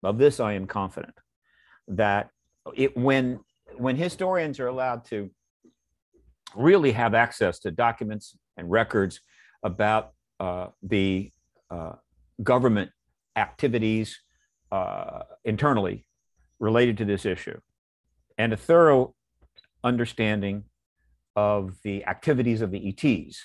Of 0.01 0.17
this, 0.17 0.39
I 0.39 0.53
am 0.53 0.65
confident 0.65 1.13
that 1.89 2.29
it 2.73 2.95
when 2.95 3.41
when 3.77 3.97
historians 3.97 4.59
are 4.61 4.67
allowed 4.67 5.05
to 5.05 5.29
really 6.55 6.93
have 6.93 7.13
access 7.13 7.59
to 7.59 7.71
documents 7.71 8.35
and 8.57 8.71
records 8.71 9.19
about 9.63 10.13
the 10.39 11.31
uh, 11.69 11.93
government 12.41 12.91
activities 13.35 14.19
uh, 14.71 15.21
internally 15.43 16.05
related 16.59 16.97
to 16.97 17.05
this 17.05 17.25
issue 17.25 17.59
and 18.37 18.53
a 18.53 18.57
thorough 18.57 19.13
understanding 19.83 20.63
of 21.35 21.75
the 21.83 22.05
activities 22.05 22.61
of 22.61 22.71
the 22.71 22.89
ETs, 22.89 23.37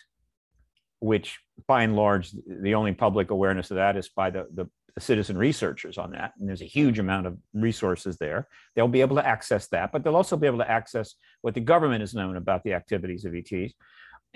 which 1.00 1.38
by 1.66 1.82
and 1.82 1.96
large, 1.96 2.32
the 2.46 2.74
only 2.74 2.92
public 2.92 3.30
awareness 3.30 3.70
of 3.70 3.76
that 3.76 3.96
is 3.96 4.08
by 4.08 4.30
the, 4.30 4.46
the, 4.52 4.68
the 4.94 5.00
citizen 5.00 5.36
researchers 5.36 5.98
on 5.98 6.12
that. 6.12 6.32
And 6.38 6.48
there's 6.48 6.62
a 6.62 6.66
huge 6.66 6.98
amount 6.98 7.26
of 7.26 7.36
resources 7.52 8.16
there. 8.16 8.48
They'll 8.74 8.88
be 8.88 9.00
able 9.00 9.16
to 9.16 9.26
access 9.26 9.68
that, 9.68 9.92
but 9.92 10.02
they'll 10.02 10.16
also 10.16 10.36
be 10.36 10.46
able 10.46 10.58
to 10.58 10.70
access 10.70 11.14
what 11.42 11.54
the 11.54 11.60
government 11.60 12.00
has 12.00 12.14
known 12.14 12.36
about 12.36 12.62
the 12.64 12.72
activities 12.72 13.24
of 13.24 13.34
ETs. 13.34 13.74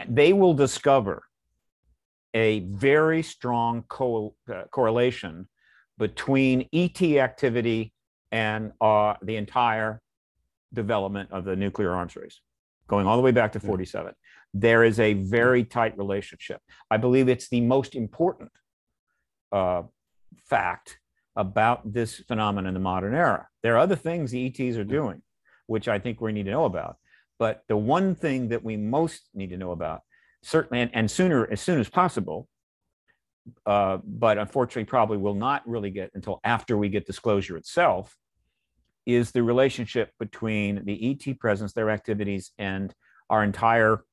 They 0.08 0.32
will 0.32 0.54
discover 0.54 1.24
a 2.34 2.60
very 2.60 3.22
strong 3.22 3.84
co- 3.88 4.34
uh, 4.52 4.64
correlation 4.70 5.48
between 5.98 6.68
ET 6.72 7.00
activity 7.02 7.92
and 8.30 8.72
uh, 8.80 9.14
the 9.22 9.36
entire 9.36 10.00
development 10.72 11.30
of 11.32 11.44
the 11.44 11.56
nuclear 11.56 11.92
arms 11.92 12.14
race, 12.16 12.40
going 12.86 13.06
all 13.06 13.16
the 13.16 13.22
way 13.22 13.32
back 13.32 13.52
to 13.52 13.60
47. 13.60 14.12
There 14.54 14.84
is 14.84 15.00
a 15.00 15.14
very 15.14 15.64
tight 15.64 15.96
relationship. 15.98 16.60
I 16.90 16.96
believe 16.98 17.28
it's 17.28 17.48
the 17.48 17.60
most 17.60 17.94
important 17.94 18.50
uh, 19.52 19.82
fact 20.48 20.98
about 21.36 21.92
this 21.92 22.16
phenomenon 22.16 22.68
in 22.68 22.74
the 22.74 22.80
modern 22.80 23.14
era. 23.14 23.48
There 23.62 23.74
are 23.74 23.78
other 23.78 23.96
things 23.96 24.30
the 24.30 24.46
ETs 24.46 24.76
are 24.76 24.84
doing, 24.84 25.22
which 25.66 25.88
I 25.88 25.98
think 25.98 26.20
we 26.20 26.32
need 26.32 26.44
to 26.44 26.50
know 26.50 26.64
about. 26.64 26.96
But 27.38 27.62
the 27.68 27.76
one 27.76 28.14
thing 28.14 28.48
that 28.48 28.64
we 28.64 28.76
most 28.76 29.28
need 29.34 29.50
to 29.50 29.56
know 29.56 29.70
about, 29.70 30.02
certainly, 30.42 30.82
and, 30.82 30.90
and 30.94 31.10
sooner 31.10 31.50
as 31.50 31.60
soon 31.60 31.80
as 31.80 31.88
possible, 31.88 32.48
uh, 33.66 33.98
but 34.04 34.38
unfortunately 34.38 34.84
probably 34.84 35.16
will 35.16 35.34
not 35.34 35.66
really 35.66 35.90
get 35.90 36.10
until 36.14 36.40
after 36.44 36.76
we 36.76 36.88
get 36.88 37.06
disclosure 37.06 37.56
itself, 37.56 38.16
is 39.06 39.30
the 39.30 39.42
relationship 39.42 40.12
between 40.18 40.84
the 40.84 41.10
ET 41.10 41.38
presence, 41.38 41.72
their 41.72 41.90
activities, 41.90 42.52
and 42.58 42.94
our 43.30 43.42
entire 43.42 44.04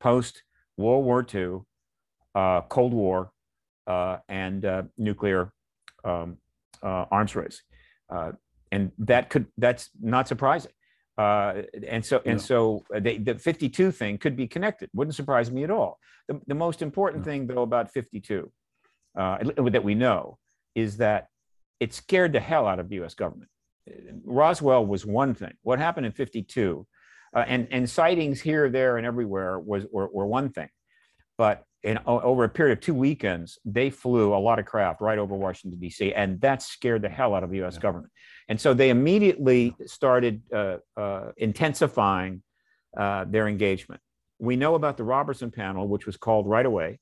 post 0.00 0.42
World 0.76 1.04
War 1.04 1.26
II, 1.34 1.60
uh, 2.34 2.60
Cold 2.62 2.92
War, 2.92 3.30
uh, 3.86 4.18
and 4.28 4.64
uh, 4.64 4.82
nuclear 4.98 5.52
um, 6.04 6.36
uh, 6.82 7.06
arms 7.10 7.34
race, 7.34 7.62
uh, 8.10 8.32
and 8.70 8.92
that 8.98 9.30
could 9.30 9.46
that's 9.58 9.90
not 10.00 10.28
surprising. 10.28 10.72
Uh, 11.18 11.62
and 11.86 12.04
so 12.04 12.22
and 12.24 12.40
so 12.40 12.84
they, 12.90 13.18
the 13.18 13.34
52 13.34 13.90
thing 13.92 14.16
could 14.16 14.36
be 14.36 14.46
connected. 14.46 14.88
Wouldn't 14.94 15.14
surprise 15.14 15.50
me 15.50 15.62
at 15.62 15.70
all. 15.70 15.98
The, 16.28 16.40
the 16.46 16.54
most 16.54 16.80
important 16.80 17.24
thing 17.24 17.46
though 17.46 17.62
about 17.62 17.92
52 17.92 18.50
uh, 19.16 19.38
that 19.70 19.84
we 19.84 19.94
know 19.94 20.38
is 20.74 20.96
that 20.98 21.28
it 21.80 21.92
scared 21.92 22.32
the 22.32 22.40
hell 22.40 22.66
out 22.66 22.78
of 22.78 22.88
the 22.88 22.96
U.S. 22.96 23.14
government. 23.14 23.50
Roswell 24.24 24.86
was 24.86 25.04
one 25.04 25.34
thing. 25.34 25.52
What 25.62 25.78
happened 25.78 26.06
in 26.06 26.12
52 26.12 26.86
uh, 27.34 27.44
and, 27.46 27.66
and 27.70 27.88
sightings 27.90 28.40
here, 28.40 28.70
there, 28.70 28.98
and 28.98 29.06
everywhere 29.06 29.58
was 29.58 29.84
were, 29.90 30.08
were 30.12 30.26
one 30.26 30.50
thing. 30.50 30.68
But 31.36 31.64
in, 31.82 31.98
over 32.06 32.44
a 32.44 32.48
period 32.48 32.78
of 32.78 32.84
two 32.84 32.94
weekends, 32.94 33.58
they 33.64 33.90
flew 33.90 34.34
a 34.34 34.38
lot 34.38 34.58
of 34.58 34.66
craft 34.66 35.00
right 35.00 35.18
over 35.18 35.34
Washington, 35.34 35.80
D.C., 35.80 36.12
and 36.14 36.40
that 36.40 36.62
scared 36.62 37.02
the 37.02 37.08
hell 37.08 37.34
out 37.34 37.42
of 37.42 37.50
the 37.50 37.56
U.S. 37.58 37.74
Yeah. 37.74 37.80
government. 37.80 38.12
And 38.48 38.60
so 38.60 38.72
they 38.74 38.90
immediately 38.90 39.74
started 39.86 40.42
uh, 40.52 40.76
uh, 40.96 41.32
intensifying 41.36 42.42
uh, 42.96 43.24
their 43.28 43.48
engagement. 43.48 44.00
We 44.38 44.56
know 44.56 44.74
about 44.74 44.96
the 44.96 45.04
Robertson 45.04 45.50
panel, 45.50 45.88
which 45.88 46.06
was 46.06 46.16
called 46.16 46.46
right 46.46 46.66
away, 46.66 46.98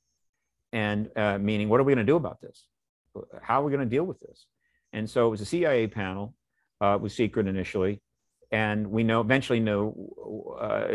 and 0.72 1.10
uh, 1.16 1.38
meaning, 1.38 1.68
what 1.68 1.80
are 1.80 1.84
we 1.84 1.92
going 1.94 2.06
to 2.06 2.10
do 2.10 2.16
about 2.16 2.40
this? 2.40 2.66
How 3.42 3.60
are 3.60 3.64
we 3.64 3.72
going 3.72 3.86
to 3.86 3.90
deal 3.90 4.04
with 4.04 4.20
this? 4.20 4.46
And 4.92 5.08
so 5.08 5.26
it 5.26 5.30
was 5.30 5.40
a 5.40 5.46
CIA 5.46 5.88
panel 5.88 6.34
uh, 6.80 6.98
was 7.00 7.14
secret 7.14 7.46
initially, 7.46 8.00
and 8.50 8.86
we 8.86 9.02
know 9.02 9.20
eventually 9.20 9.60
know 9.60 10.56
uh, 10.60 10.86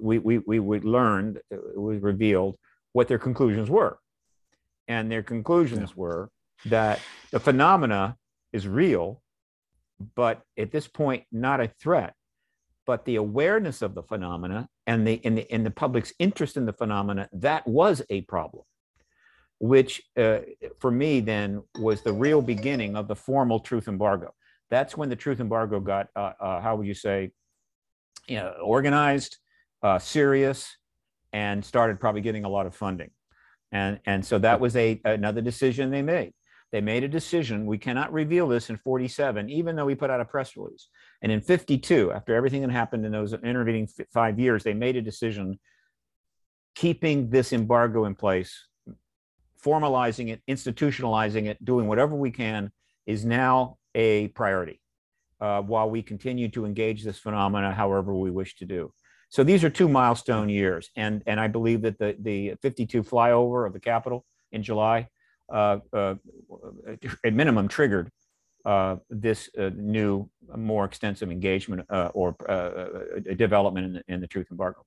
we, 0.00 0.18
we 0.18 0.38
we 0.38 0.58
we 0.58 0.80
learned 0.80 1.38
it 1.50 1.78
was 1.78 2.00
revealed 2.00 2.56
what 2.92 3.08
their 3.08 3.18
conclusions 3.18 3.70
were, 3.70 3.98
and 4.88 5.10
their 5.10 5.22
conclusions 5.22 5.90
yeah. 5.90 5.96
were 5.96 6.30
that 6.66 7.00
the 7.30 7.40
phenomena 7.40 8.16
is 8.52 8.66
real, 8.68 9.22
but 10.14 10.42
at 10.58 10.72
this 10.72 10.88
point 10.88 11.24
not 11.32 11.60
a 11.60 11.68
threat, 11.80 12.14
but 12.86 13.04
the 13.04 13.16
awareness 13.16 13.82
of 13.82 13.94
the 13.94 14.02
phenomena 14.02 14.68
and 14.86 15.06
the 15.06 15.14
in 15.14 15.34
the 15.34 15.54
in 15.54 15.64
the 15.64 15.70
public's 15.70 16.12
interest 16.18 16.56
in 16.56 16.66
the 16.66 16.72
phenomena 16.72 17.28
that 17.32 17.66
was 17.66 18.02
a 18.10 18.22
problem 18.22 18.64
which 19.60 20.02
uh, 20.16 20.38
for 20.78 20.90
me 20.90 21.20
then 21.20 21.62
was 21.78 22.02
the 22.02 22.12
real 22.12 22.42
beginning 22.42 22.96
of 22.96 23.06
the 23.06 23.14
formal 23.14 23.60
truth 23.60 23.86
embargo. 23.88 24.34
That's 24.70 24.96
when 24.96 25.10
the 25.10 25.16
truth 25.16 25.38
embargo 25.38 25.80
got, 25.80 26.08
uh, 26.16 26.32
uh, 26.40 26.60
how 26.60 26.76
would 26.76 26.86
you 26.86 26.94
say, 26.94 27.30
you 28.26 28.36
know, 28.36 28.54
organized, 28.62 29.36
uh, 29.82 29.98
serious, 29.98 30.76
and 31.32 31.64
started 31.64 32.00
probably 32.00 32.20
getting 32.20 32.44
a 32.44 32.48
lot 32.48 32.66
of 32.66 32.74
funding. 32.74 33.10
And, 33.72 34.00
and 34.04 34.24
so 34.24 34.38
that 34.38 34.60
was 34.60 34.74
a, 34.76 35.00
another 35.04 35.40
decision 35.40 35.90
they 35.90 36.02
made. 36.02 36.32
They 36.72 36.80
made 36.80 37.02
a 37.02 37.08
decision. 37.08 37.66
We 37.66 37.78
cannot 37.78 38.12
reveal 38.12 38.46
this 38.46 38.70
in 38.70 38.76
47, 38.76 39.50
even 39.50 39.74
though 39.74 39.84
we 39.84 39.94
put 39.94 40.10
out 40.10 40.20
a 40.20 40.24
press 40.24 40.56
release. 40.56 40.88
And 41.22 41.32
in 41.32 41.40
52, 41.40 42.12
after 42.12 42.34
everything 42.34 42.62
that 42.62 42.70
happened 42.70 43.04
in 43.04 43.12
those 43.12 43.32
intervening 43.32 43.88
five 44.12 44.38
years, 44.38 44.62
they 44.62 44.74
made 44.74 44.96
a 44.96 45.02
decision 45.02 45.58
keeping 46.76 47.28
this 47.30 47.52
embargo 47.52 48.04
in 48.04 48.14
place, 48.14 48.68
formalizing 49.62 50.30
it, 50.30 50.42
institutionalizing 50.48 51.46
it, 51.46 51.62
doing 51.64 51.88
whatever 51.88 52.14
we 52.14 52.30
can 52.30 52.70
is 53.06 53.24
now 53.24 53.76
a 53.94 54.28
priority 54.28 54.80
uh, 55.40 55.60
while 55.60 55.90
we 55.90 56.02
continue 56.02 56.48
to 56.48 56.64
engage 56.64 57.02
this 57.02 57.18
phenomena 57.18 57.74
however 57.74 58.14
we 58.14 58.30
wish 58.30 58.56
to 58.56 58.64
do. 58.64 58.92
So 59.30 59.44
these 59.44 59.64
are 59.64 59.70
two 59.70 59.88
milestone 59.88 60.48
years, 60.48 60.90
and 60.96 61.22
and 61.26 61.40
I 61.40 61.48
believe 61.48 61.82
that 61.82 61.98
the 61.98 62.16
the 62.20 62.54
52 62.62 63.02
flyover 63.02 63.66
of 63.66 63.72
the 63.72 63.80
Capitol 63.80 64.24
in 64.52 64.62
July, 64.62 65.08
uh, 65.48 65.78
uh, 65.92 66.14
at 67.24 67.32
minimum, 67.32 67.68
triggered 67.68 68.10
uh, 68.64 68.96
this 69.08 69.48
uh, 69.58 69.70
new, 69.74 70.28
more 70.56 70.84
extensive 70.84 71.30
engagement 71.30 71.86
uh, 71.90 72.10
or 72.12 72.36
development 73.36 73.86
in 73.86 73.92
the, 73.94 74.02
in 74.08 74.20
the 74.20 74.26
truth 74.26 74.48
embargo. 74.50 74.84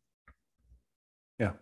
Yeah. 1.39 1.53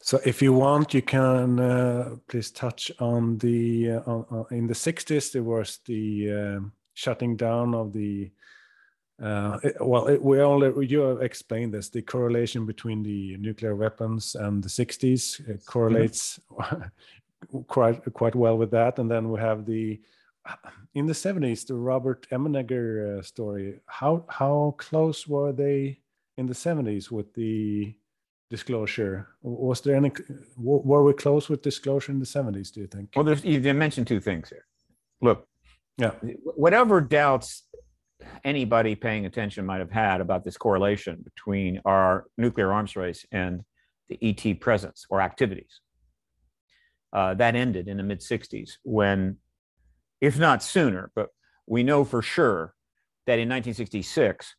So 0.00 0.20
if 0.24 0.42
you 0.42 0.52
want, 0.52 0.94
you 0.94 1.02
can 1.02 1.58
uh, 1.58 2.16
please 2.28 2.50
touch 2.50 2.90
on 3.00 3.38
the 3.38 3.92
uh, 3.92 4.00
on, 4.10 4.46
in 4.50 4.66
the 4.66 4.74
60s 4.74 5.32
there 5.32 5.42
was 5.42 5.80
the 5.86 6.32
um, 6.32 6.72
shutting 6.94 7.36
down 7.36 7.74
of 7.74 7.92
the 7.92 8.30
uh, 9.22 9.58
it, 9.64 9.76
well 9.80 10.06
it, 10.06 10.22
we 10.22 10.40
only 10.40 10.86
you 10.86 11.00
have 11.00 11.22
explained 11.22 11.74
this 11.74 11.88
the 11.88 12.02
correlation 12.02 12.64
between 12.64 13.02
the 13.02 13.36
nuclear 13.38 13.74
weapons 13.74 14.36
and 14.36 14.62
the 14.62 14.68
60s 14.68 15.48
it 15.48 15.66
correlates 15.66 16.38
mm-hmm. 16.52 16.82
quite 17.66 18.02
quite 18.14 18.34
well 18.34 18.56
with 18.56 18.70
that. 18.70 18.98
And 18.98 19.10
then 19.10 19.30
we 19.30 19.40
have 19.40 19.66
the 19.66 20.00
in 20.94 21.06
the 21.06 21.12
70s 21.12 21.66
the 21.66 21.74
Robert 21.74 22.26
Emenegger 22.30 23.18
uh, 23.18 23.22
story. 23.22 23.80
How 23.86 24.24
how 24.28 24.74
close 24.78 25.26
were 25.26 25.52
they 25.52 26.00
in 26.36 26.46
the 26.46 26.54
70s 26.54 27.10
with 27.10 27.34
the 27.34 27.94
disclosure? 28.50 29.28
Was 29.42 29.80
there 29.80 29.96
any? 29.96 30.12
Were 30.56 31.04
we 31.04 31.12
close 31.12 31.48
with 31.48 31.62
disclosure 31.62 32.12
in 32.12 32.18
the 32.18 32.26
70s? 32.26 32.72
Do 32.72 32.80
you 32.80 32.86
think? 32.86 33.10
Well, 33.14 33.24
there's, 33.24 33.44
you 33.44 33.60
mentioned 33.74 34.06
two 34.06 34.20
things 34.20 34.48
here. 34.48 34.66
Look, 35.20 35.46
yeah, 35.96 36.12
whatever 36.44 37.00
doubts 37.00 37.64
anybody 38.44 38.94
paying 38.94 39.26
attention 39.26 39.66
might 39.66 39.78
have 39.78 39.90
had 39.90 40.20
about 40.20 40.44
this 40.44 40.56
correlation 40.56 41.22
between 41.22 41.80
our 41.84 42.26
nuclear 42.36 42.72
arms 42.72 42.96
race 42.96 43.24
and 43.32 43.62
the 44.08 44.18
ET 44.22 44.60
presence 44.60 45.06
or 45.10 45.20
activities. 45.20 45.80
Uh, 47.12 47.34
that 47.34 47.54
ended 47.54 47.88
in 47.88 47.96
the 47.96 48.02
mid 48.02 48.20
60s 48.20 48.72
when, 48.82 49.36
if 50.20 50.38
not 50.38 50.62
sooner, 50.62 51.10
but 51.14 51.28
we 51.66 51.82
know 51.82 52.04
for 52.04 52.22
sure 52.22 52.74
that 53.26 53.38
in 53.38 53.48
1966, 53.48 54.54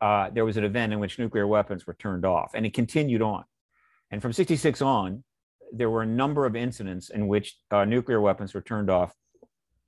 uh, 0.00 0.30
there 0.30 0.44
was 0.44 0.56
an 0.56 0.64
event 0.64 0.92
in 0.92 0.98
which 0.98 1.18
nuclear 1.18 1.46
weapons 1.46 1.86
were 1.86 1.94
turned 1.94 2.24
off, 2.24 2.52
and 2.54 2.64
it 2.64 2.72
continued 2.72 3.20
on. 3.20 3.44
And 4.10 4.22
from 4.22 4.32
66 4.32 4.80
on, 4.80 5.24
there 5.72 5.90
were 5.90 6.02
a 6.02 6.06
number 6.06 6.46
of 6.46 6.56
incidents 6.56 7.10
in 7.10 7.28
which 7.28 7.56
uh, 7.70 7.84
nuclear 7.84 8.20
weapons 8.20 8.54
were 8.54 8.62
turned 8.62 8.90
off 8.90 9.14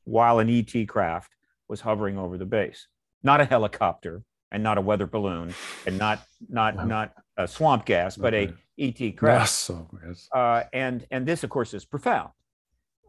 while 0.04 0.38
an 0.38 0.50
ET 0.50 0.86
craft 0.86 1.34
was 1.68 1.80
hovering 1.80 2.18
over 2.18 2.36
the 2.36 2.44
base 2.44 2.88
not 3.22 3.40
a 3.40 3.44
helicopter 3.44 4.22
and 4.50 4.62
not 4.62 4.78
a 4.78 4.80
weather 4.80 5.06
balloon 5.06 5.54
and 5.86 5.98
not 5.98 6.22
not 6.48 6.76
no. 6.76 6.84
not 6.84 7.12
a 7.36 7.48
swamp 7.48 7.86
gas, 7.86 8.16
but 8.16 8.34
okay. 8.34 8.52
a 8.78 8.82
ET 8.82 9.16
craft. 9.16 9.42
Yes, 9.42 9.52
so 9.52 9.88
uh, 10.32 10.64
and 10.72 11.06
and 11.10 11.26
this, 11.26 11.42
of 11.42 11.50
course, 11.50 11.74
is 11.74 11.84
profound. 11.84 12.30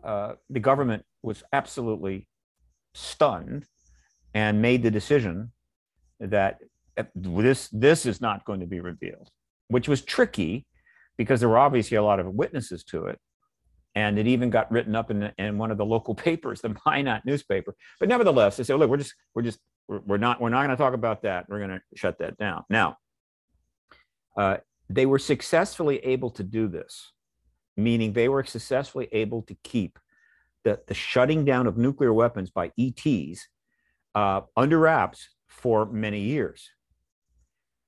Uh, 0.04 0.34
the 0.50 0.60
government 0.60 1.04
was 1.22 1.44
absolutely 1.54 2.28
stunned 2.94 3.66
and 4.34 4.62
made 4.62 4.84
the 4.84 4.92
decision 4.92 5.52
that 6.20 6.60
uh, 6.98 7.04
this 7.16 7.70
this 7.70 8.06
is 8.06 8.22
not 8.22 8.46
going 8.46 8.60
to 8.60 8.66
be 8.66 8.80
revealed, 8.80 9.30
which 9.68 9.88
was 9.88 10.02
tricky 10.02 10.66
because 11.18 11.40
there 11.40 11.50
were 11.50 11.58
obviously 11.58 11.98
a 11.98 12.04
lot 12.04 12.20
of 12.20 12.28
witnesses 12.28 12.84
to 12.84 13.06
it, 13.06 13.20
and 13.96 14.18
it 14.18 14.28
even 14.28 14.50
got 14.50 14.72
written 14.72 14.96
up 14.96 15.12
in, 15.12 15.32
in 15.38 15.58
one 15.58 15.72
of 15.72 15.78
the 15.78 15.86
local 15.86 16.16
papers, 16.28 16.62
the 16.62 16.76
Minot 16.86 17.26
newspaper. 17.26 17.76
But 18.00 18.10
nevertheless, 18.10 18.58
they 18.58 18.64
said, 18.64 18.80
"Look, 18.80 18.90
we're 18.90 18.98
just 18.98 19.14
we're 19.36 19.42
just 19.42 19.60
we're, 19.88 20.00
we're 20.06 20.18
not 20.18 20.42
we're 20.42 20.50
not 20.50 20.66
going 20.66 20.76
to 20.76 20.82
talk 20.82 20.94
about 20.94 21.24
that. 21.24 21.46
We're 21.50 21.60
going 21.60 21.72
to 21.72 21.82
shut 21.96 22.20
that 22.20 22.38
down." 22.38 22.64
Now, 22.70 22.98
uh, 24.38 24.58
they 24.90 25.06
were 25.06 25.20
successfully 25.20 25.98
able 26.00 26.30
to 26.32 26.44
do 26.44 26.68
this, 26.68 27.12
meaning 27.78 28.14
they 28.14 28.30
were 28.30 28.44
successfully 28.44 29.08
able 29.12 29.42
to 29.44 29.56
keep 29.64 30.00
the 30.64 30.80
the 30.88 30.94
shutting 30.94 31.46
down 31.46 31.68
of 31.68 31.78
nuclear 31.78 32.14
weapons 32.14 32.50
by 32.50 32.72
ETs 32.80 33.48
uh, 34.16 34.42
under 34.56 34.80
wraps 34.80 35.30
for 35.48 35.86
many 35.86 36.22
years 36.22 36.70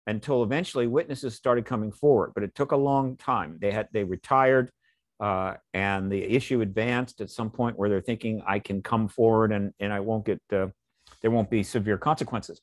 until 0.07 0.43
eventually 0.43 0.85
witnesses 0.85 1.33
started 1.33 1.65
coming 1.65 1.91
forward 1.91 2.31
but 2.35 2.43
it 2.43 2.53
took 2.53 2.71
a 2.71 2.77
long 2.77 3.17
time 3.17 3.57
they 3.59 3.71
had 3.71 3.87
they 3.91 4.03
retired 4.03 4.69
uh, 5.19 5.53
and 5.73 6.11
the 6.11 6.21
issue 6.21 6.61
advanced 6.61 7.21
at 7.21 7.29
some 7.29 7.49
point 7.49 7.77
where 7.77 7.89
they're 7.89 8.01
thinking 8.01 8.41
I 8.45 8.59
can 8.59 8.81
come 8.81 9.07
forward 9.07 9.51
and, 9.51 9.73
and 9.79 9.93
I 9.93 10.01
won't 10.01 10.25
get, 10.25 10.41
uh, 10.51 10.67
there 11.25 11.31
won't 11.31 11.49
be 11.49 11.63
severe 11.63 11.97
consequences. 11.97 12.61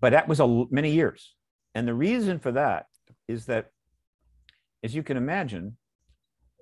But 0.00 0.10
that 0.10 0.26
was 0.26 0.40
a, 0.40 0.64
many 0.72 0.90
years. 0.90 1.36
And 1.72 1.86
the 1.86 1.94
reason 1.94 2.40
for 2.40 2.50
that 2.50 2.86
is 3.28 3.46
that, 3.46 3.70
as 4.82 4.92
you 4.92 5.04
can 5.04 5.16
imagine, 5.16 5.76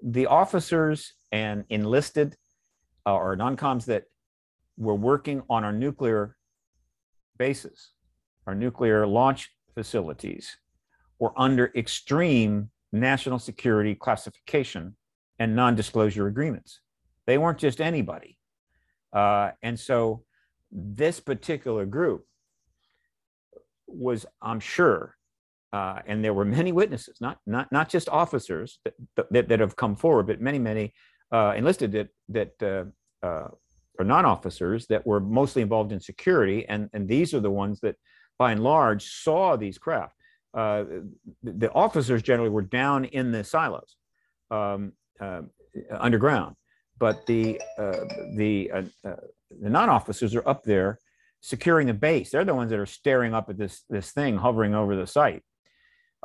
the 0.02 0.26
officers 0.26 1.14
and 1.32 1.64
enlisted 1.70 2.36
uh, 3.06 3.14
or 3.14 3.36
non-coms 3.36 3.86
that 3.86 4.04
were 4.76 4.94
working 4.94 5.40
on 5.48 5.64
our 5.64 5.72
nuclear 5.72 6.36
bases, 7.38 7.92
our 8.46 8.54
nuclear 8.54 9.06
launch 9.06 9.48
facilities, 9.74 10.58
were 11.18 11.32
under 11.38 11.72
extreme 11.74 12.70
national 12.92 13.38
security 13.38 13.94
classification 13.94 14.94
and 15.38 15.56
non-disclosure 15.56 16.26
agreements. 16.26 16.80
They 17.26 17.38
weren't 17.38 17.58
just 17.58 17.80
anybody. 17.80 18.36
Uh, 19.10 19.52
and 19.62 19.80
so 19.80 20.24
this 20.70 21.20
particular 21.20 21.86
group 21.86 22.24
was, 23.86 24.26
I'm 24.40 24.60
sure, 24.60 25.16
uh, 25.72 26.00
and 26.06 26.24
there 26.24 26.34
were 26.34 26.44
many 26.44 26.72
witnesses, 26.72 27.18
not 27.20 27.38
not 27.46 27.70
not 27.70 27.88
just 27.88 28.08
officers 28.08 28.78
that 28.84 28.94
that, 29.30 29.48
that 29.48 29.60
have 29.60 29.76
come 29.76 29.96
forward, 29.96 30.26
but 30.26 30.40
many 30.40 30.58
many 30.58 30.92
uh, 31.32 31.54
enlisted 31.56 31.92
that 31.92 32.08
that 32.28 32.62
uh, 32.62 33.26
uh, 33.26 33.48
are 33.98 34.04
non-officers 34.04 34.86
that 34.86 35.06
were 35.06 35.20
mostly 35.20 35.62
involved 35.62 35.92
in 35.92 36.00
security, 36.00 36.66
and 36.68 36.90
and 36.92 37.08
these 37.08 37.34
are 37.34 37.40
the 37.40 37.50
ones 37.50 37.80
that, 37.80 37.96
by 38.38 38.52
and 38.52 38.62
large, 38.62 39.04
saw 39.04 39.56
these 39.56 39.78
craft. 39.78 40.14
Uh, 40.52 40.84
the, 41.44 41.70
officers 41.72 42.22
generally 42.22 42.50
were 42.50 42.62
down 42.62 43.04
in 43.04 43.30
the 43.30 43.44
silos, 43.44 43.94
um, 44.50 44.92
uh, 45.20 45.42
underground, 45.92 46.56
but 46.98 47.24
the 47.26 47.60
uh, 47.78 48.04
the 48.36 48.70
uh, 49.04 49.12
the 49.50 49.70
non-officers 49.70 50.34
are 50.34 50.46
up 50.48 50.62
there 50.64 50.98
securing 51.40 51.86
the 51.86 51.94
base. 51.94 52.30
They're 52.30 52.44
the 52.44 52.54
ones 52.54 52.70
that 52.70 52.78
are 52.78 52.86
staring 52.86 53.34
up 53.34 53.48
at 53.48 53.58
this 53.58 53.84
this 53.88 54.12
thing 54.12 54.36
hovering 54.36 54.74
over 54.74 54.96
the 54.96 55.06
site. 55.06 55.42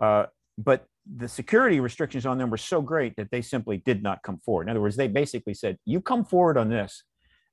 Uh, 0.01 0.26
but 0.57 0.86
the 1.05 1.28
security 1.28 1.80
restrictions 1.80 2.26
on 2.26 2.38
them 2.38 2.49
were 2.49 2.57
so 2.57 2.82
great 2.82 3.15
that 3.15 3.30
they 3.32 3.41
simply 3.41 3.78
did 3.78 4.01
not 4.01 4.23
come 4.23 4.39
forward. 4.39 4.63
In 4.63 4.69
other 4.69 4.82
words, 4.82 4.95
they 4.95 5.07
basically 5.07 5.53
said, 5.53 5.78
"You 5.86 6.01
come 6.01 6.26
forward 6.26 6.57
on 6.57 6.69
this, 6.69 7.03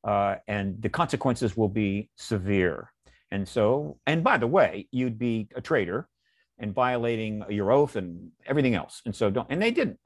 uh, 0.04 0.36
and 0.48 0.80
the 0.80 0.88
consequences 0.88 1.56
will 1.56 1.68
be 1.68 2.10
severe." 2.16 2.92
And 3.30 3.48
so, 3.48 3.98
and 4.06 4.22
by 4.22 4.38
the 4.38 4.46
way, 4.46 4.88
you'd 4.90 5.18
be 5.18 5.48
a 5.54 5.60
traitor 5.60 6.08
and 6.58 6.74
violating 6.74 7.44
your 7.48 7.72
oath 7.72 7.96
and 7.96 8.30
everything 8.46 8.74
else. 8.74 9.00
And 9.06 9.14
so, 9.14 9.30
don't. 9.30 9.46
And 9.50 9.60
they 9.60 9.70
didn't. 9.70 9.98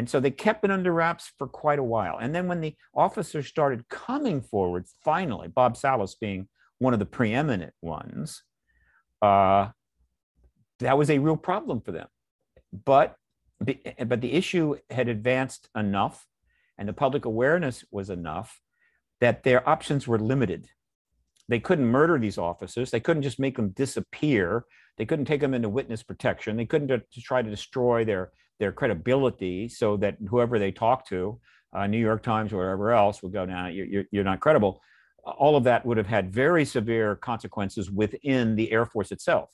And 0.00 0.08
so 0.08 0.18
they 0.18 0.30
kept 0.30 0.64
it 0.64 0.70
under 0.70 0.94
wraps 0.94 1.30
for 1.36 1.46
quite 1.46 1.78
a 1.78 1.84
while. 1.84 2.16
And 2.16 2.34
then 2.34 2.48
when 2.48 2.62
the 2.62 2.74
officers 2.94 3.46
started 3.46 3.86
coming 3.90 4.40
forward, 4.40 4.86
finally, 5.04 5.46
Bob 5.46 5.76
Salas 5.76 6.14
being 6.14 6.48
one 6.78 6.94
of 6.94 6.98
the 6.98 7.04
preeminent 7.04 7.74
ones, 7.82 8.42
uh, 9.20 9.68
that 10.78 10.96
was 10.96 11.10
a 11.10 11.18
real 11.18 11.36
problem 11.36 11.82
for 11.82 11.92
them. 11.92 12.08
But 12.72 13.14
but 13.58 14.22
the 14.22 14.32
issue 14.32 14.76
had 14.88 15.08
advanced 15.08 15.68
enough 15.76 16.26
and 16.78 16.88
the 16.88 16.94
public 16.94 17.26
awareness 17.26 17.84
was 17.90 18.08
enough 18.08 18.58
that 19.20 19.42
their 19.42 19.68
options 19.68 20.08
were 20.08 20.18
limited. 20.18 20.70
They 21.46 21.60
couldn't 21.60 21.84
murder 21.84 22.18
these 22.18 22.38
officers. 22.38 22.90
They 22.90 23.00
couldn't 23.00 23.22
just 23.22 23.38
make 23.38 23.56
them 23.56 23.68
disappear. 23.72 24.64
They 24.96 25.04
couldn't 25.04 25.26
take 25.26 25.42
them 25.42 25.52
into 25.52 25.68
witness 25.68 26.02
protection. 26.02 26.56
They 26.56 26.64
couldn't 26.64 26.88
to 26.88 27.20
try 27.20 27.42
to 27.42 27.50
destroy 27.50 28.06
their 28.06 28.30
their 28.60 28.70
credibility 28.70 29.68
so 29.68 29.96
that 29.96 30.16
whoever 30.28 30.58
they 30.58 30.70
talk 30.70 31.08
to, 31.08 31.40
uh, 31.72 31.86
New 31.86 31.98
York 31.98 32.22
Times 32.22 32.52
or 32.52 32.58
wherever 32.58 32.92
else, 32.92 33.22
would 33.22 33.32
go, 33.32 33.44
now 33.44 33.66
you're, 33.66 34.04
you're 34.12 34.24
not 34.24 34.38
credible. 34.38 34.80
All 35.24 35.56
of 35.56 35.64
that 35.64 35.84
would 35.84 35.96
have 35.96 36.06
had 36.06 36.32
very 36.32 36.64
severe 36.64 37.16
consequences 37.16 37.90
within 37.90 38.54
the 38.54 38.70
Air 38.70 38.86
Force 38.86 39.10
itself. 39.10 39.50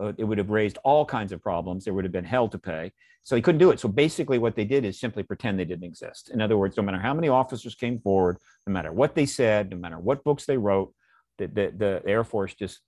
Uh, 0.00 0.12
it 0.16 0.24
would 0.24 0.38
have 0.38 0.50
raised 0.50 0.78
all 0.84 1.04
kinds 1.04 1.32
of 1.32 1.42
problems. 1.42 1.84
There 1.84 1.94
would 1.94 2.04
have 2.04 2.12
been 2.12 2.24
hell 2.24 2.48
to 2.48 2.58
pay. 2.58 2.92
So 3.24 3.34
he 3.34 3.42
couldn't 3.42 3.58
do 3.58 3.70
it. 3.70 3.80
So 3.80 3.88
basically, 3.88 4.38
what 4.38 4.54
they 4.54 4.64
did 4.64 4.84
is 4.84 5.00
simply 5.00 5.22
pretend 5.22 5.58
they 5.58 5.64
didn't 5.64 5.84
exist. 5.84 6.30
In 6.30 6.40
other 6.40 6.56
words, 6.56 6.76
no 6.76 6.82
matter 6.82 6.98
how 6.98 7.12
many 7.12 7.28
officers 7.28 7.74
came 7.74 7.98
forward, 7.98 8.38
no 8.66 8.72
matter 8.72 8.92
what 8.92 9.14
they 9.14 9.26
said, 9.26 9.70
no 9.70 9.76
matter 9.76 9.98
what 9.98 10.24
books 10.24 10.46
they 10.46 10.56
wrote, 10.56 10.94
the, 11.36 11.46
the, 11.48 11.74
the 11.76 12.02
Air 12.06 12.24
Force 12.24 12.54
just 12.54 12.80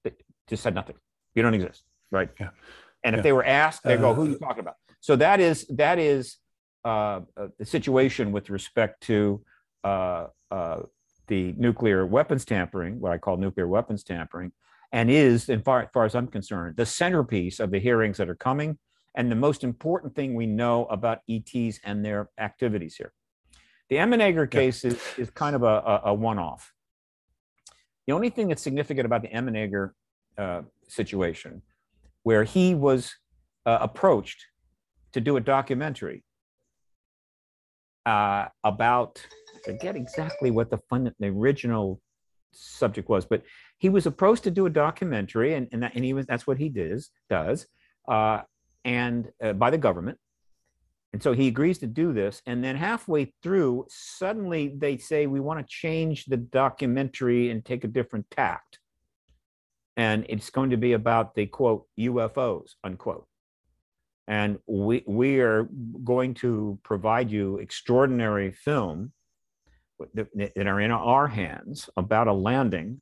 just 0.49 0.63
said 0.63 0.75
nothing. 0.75 0.97
You 1.35 1.43
don't 1.43 1.55
exist, 1.55 1.85
right? 2.11 2.31
Yeah. 2.39 2.51
And 3.05 3.15
if 3.15 3.19
yeah. 3.19 3.23
they 3.23 3.33
were 3.33 3.45
asked, 3.45 3.83
they 3.85 3.97
go, 3.97 4.15
"Who 4.15 4.23
are 4.23 4.29
you 4.29 4.37
uh, 4.37 4.47
talking 4.47 4.61
about?" 4.61 4.75
So 5.01 5.17
that 5.17 5.41
is 5.41 5.67
that 5.69 5.99
is 5.99 6.37
uh, 6.85 7.21
uh, 7.37 7.49
the 7.59 7.65
situation 7.65 8.33
with 8.33 8.51
respect 8.51 9.03
to 9.03 9.43
uh, 9.85 10.27
uh, 10.51 10.81
the 11.27 11.55
nuclear 11.57 12.07
weapons 12.07 12.45
tampering, 12.45 13.01
what 13.01 13.13
I 13.13 13.19
call 13.19 13.37
nuclear 13.37 13.69
weapons 13.69 14.03
tampering, 14.03 14.53
and 14.93 15.11
is, 15.11 15.49
as 15.49 15.63
far, 15.63 15.89
far 15.93 16.05
as 16.05 16.15
I'm 16.15 16.27
concerned, 16.27 16.77
the 16.77 16.87
centerpiece 16.87 17.61
of 17.61 17.71
the 17.71 17.79
hearings 17.79 18.17
that 18.17 18.29
are 18.29 18.35
coming, 18.35 18.79
and 19.15 19.31
the 19.31 19.37
most 19.37 19.63
important 19.65 20.15
thing 20.15 20.35
we 20.35 20.47
know 20.47 20.87
about 20.87 21.21
ETs 21.29 21.81
and 21.85 22.05
their 22.05 22.31
activities 22.39 22.97
here. 22.97 23.13
The 23.89 23.97
Emenegger 23.97 24.51
case 24.51 24.85
yeah. 24.85 24.93
is, 24.93 25.01
is 25.19 25.31
kind 25.31 25.55
of 25.57 25.63
a, 25.63 25.67
a, 25.67 26.01
a 26.07 26.15
one-off. 26.15 26.73
The 28.07 28.13
only 28.13 28.31
thing 28.31 28.49
that's 28.49 28.63
significant 28.63 29.07
about 29.07 29.23
the 29.23 29.29
Emenegger 29.29 29.91
uh, 30.37 30.63
situation, 30.89 31.63
where 32.23 32.45
he 32.45 32.75
was 32.75 33.15
uh, 33.67 33.79
approached 33.81 34.47
to 35.13 35.21
do 35.21 35.37
a 35.37 35.41
documentary 35.41 36.25
uh, 38.07 38.47
about 38.65 39.25
I 39.57 39.73
forget 39.73 39.97
exactly 39.97 40.51
what 40.51 40.71
the 40.71 40.79
fun 40.89 41.13
the 41.19 41.27
original 41.29 42.01
subject 42.53 43.09
was, 43.09 43.25
but 43.27 43.43
he 43.79 43.89
was 43.89 44.07
approached 44.07 44.45
to 44.45 44.51
do 44.51 44.67
a 44.67 44.71
documentary, 44.71 45.55
and 45.55 45.69
and, 45.73 45.83
that, 45.83 45.95
and 45.95 46.05
he 46.05 46.13
was 46.13 46.27
that's 46.27 46.47
what 46.47 46.59
he 46.59 46.69
does 46.69 47.11
does, 47.29 47.67
uh, 48.09 48.41
and 48.85 49.31
uh, 49.43 49.53
by 49.53 49.71
the 49.71 49.79
government, 49.79 50.19
And 51.13 51.23
so 51.23 51.33
he 51.33 51.49
agrees 51.49 51.79
to 51.79 51.87
do 51.87 52.13
this. 52.13 52.41
And 52.47 52.63
then 52.63 52.77
halfway 52.77 53.33
through, 53.43 53.87
suddenly 53.89 54.75
they 54.77 54.97
say, 54.99 55.27
we 55.27 55.41
want 55.41 55.59
to 55.61 55.67
change 55.69 56.27
the 56.27 56.37
documentary 56.37 57.51
and 57.51 57.65
take 57.65 57.85
a 57.85 57.89
different 57.89 58.31
tact. 58.31 58.79
And 59.97 60.25
it's 60.29 60.51
going 60.51 60.71
to 60.71 60.77
be 60.77 60.93
about 60.93 61.35
the 61.35 61.47
quote, 61.47 61.87
UFOs, 61.99 62.75
unquote. 62.85 63.27
And 64.31 64.61
we, 64.69 65.03
we 65.09 65.41
are 65.41 65.69
going 66.05 66.35
to 66.35 66.79
provide 66.85 67.33
you 67.33 67.59
extraordinary 67.59 68.53
film 68.53 69.11
that 70.15 70.29
are 70.57 70.81
in 70.81 70.93
our 70.93 71.27
hands 71.27 71.91
about 71.97 72.29
a 72.29 72.33
landing 72.33 73.01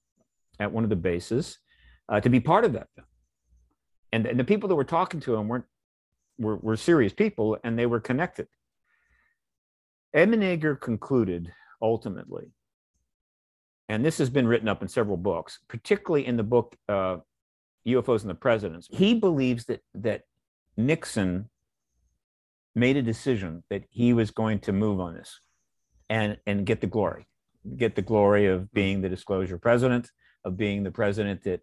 at 0.59 0.73
one 0.73 0.85
of 0.85 0.91
the 0.91 0.97
bases 0.97 1.59
uh, 2.09 2.19
to 2.19 2.31
be 2.31 2.41
part 2.41 2.65
of 2.65 2.73
that 2.73 2.89
film. 2.95 3.07
And, 4.11 4.25
and 4.25 4.41
the 4.41 4.45
people 4.45 4.71
that 4.71 4.75
were 4.75 4.85
talking 4.85 5.21
to 5.21 5.35
him 5.35 5.49
weren't 5.49 5.67
were, 6.39 6.57
were 6.57 6.79
serious 6.79 7.13
people 7.13 7.59
and 7.63 7.79
they 7.79 7.85
were 7.85 8.01
connected. 8.01 8.49
Emenegger 10.17 10.81
concluded 10.81 11.53
ultimately, 11.83 12.53
and 13.91 14.03
this 14.03 14.17
has 14.17 14.31
been 14.31 14.49
written 14.49 14.67
up 14.69 14.81
in 14.81 14.89
several 14.89 15.19
books, 15.19 15.59
particularly 15.69 16.27
in 16.27 16.39
the 16.39 16.43
book 16.43 16.75
uh, 16.89 17.19
UFOs 17.87 18.23
and 18.23 18.31
the 18.31 18.35
Presidents. 18.35 18.89
He 18.91 19.13
believes 19.13 19.67
that 19.67 19.83
that 19.95 20.23
Nixon 20.79 21.51
made 22.75 22.97
a 22.97 23.03
decision 23.03 23.65
that 23.69 23.83
he 23.91 24.13
was 24.13 24.31
going 24.31 24.61
to 24.61 24.73
move 24.73 25.01
on 25.01 25.15
this 25.15 25.41
and 26.09 26.39
and 26.47 26.65
get 26.65 26.81
the 26.81 26.87
glory, 26.87 27.27
get 27.77 27.97
the 27.97 28.03
glory 28.03 28.47
of 28.47 28.73
being 28.73 29.03
the 29.03 29.09
disclosure 29.09 29.59
president, 29.59 30.11
of 30.45 30.57
being 30.57 30.85
the 30.85 30.93
president 30.93 31.43
that 31.43 31.61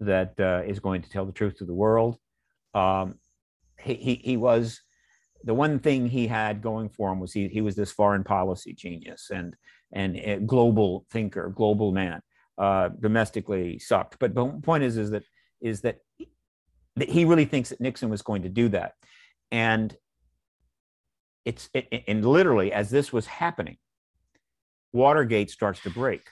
that 0.00 0.40
uh, 0.40 0.62
is 0.66 0.80
going 0.80 1.02
to 1.02 1.10
tell 1.10 1.26
the 1.26 1.32
truth 1.32 1.58
to 1.58 1.64
the 1.64 1.74
world. 1.74 2.16
Um, 2.74 3.16
he, 3.80 3.94
he, 3.94 4.14
he 4.24 4.36
was 4.36 4.80
the 5.44 5.54
one 5.54 5.78
thing 5.78 6.08
he 6.08 6.26
had 6.26 6.62
going 6.62 6.88
for 6.88 7.12
him 7.12 7.20
was 7.20 7.32
he, 7.32 7.48
he 7.48 7.60
was 7.60 7.76
this 7.76 7.92
foreign 7.92 8.24
policy 8.24 8.72
genius 8.72 9.30
and 9.30 9.54
and 9.92 10.48
global 10.48 11.06
thinker, 11.10 11.52
global 11.54 11.92
man. 11.92 12.20
Uh, 12.58 12.88
domestically 13.00 13.78
sucked, 13.78 14.18
but 14.18 14.34
the 14.34 14.46
point 14.62 14.82
is 14.82 14.96
is 14.96 15.10
that 15.10 15.22
is 15.60 15.82
that 15.82 15.98
he 17.00 17.24
really 17.24 17.44
thinks 17.44 17.70
that 17.70 17.80
Nixon 17.80 18.08
was 18.08 18.22
going 18.22 18.42
to 18.42 18.48
do 18.48 18.68
that, 18.70 18.94
and 19.50 19.96
it's 21.44 21.68
it, 21.74 22.04
and 22.08 22.24
literally 22.24 22.72
as 22.72 22.90
this 22.90 23.12
was 23.12 23.26
happening, 23.26 23.76
Watergate 24.92 25.50
starts 25.50 25.80
to 25.82 25.90
break, 25.90 26.28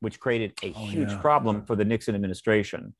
which 0.00 0.18
created 0.18 0.54
a 0.62 0.72
oh, 0.74 0.86
huge 0.86 1.10
yeah. 1.10 1.20
problem 1.20 1.64
for 1.64 1.76
the 1.76 1.84
Nixon 1.84 2.14
administration. 2.14 2.94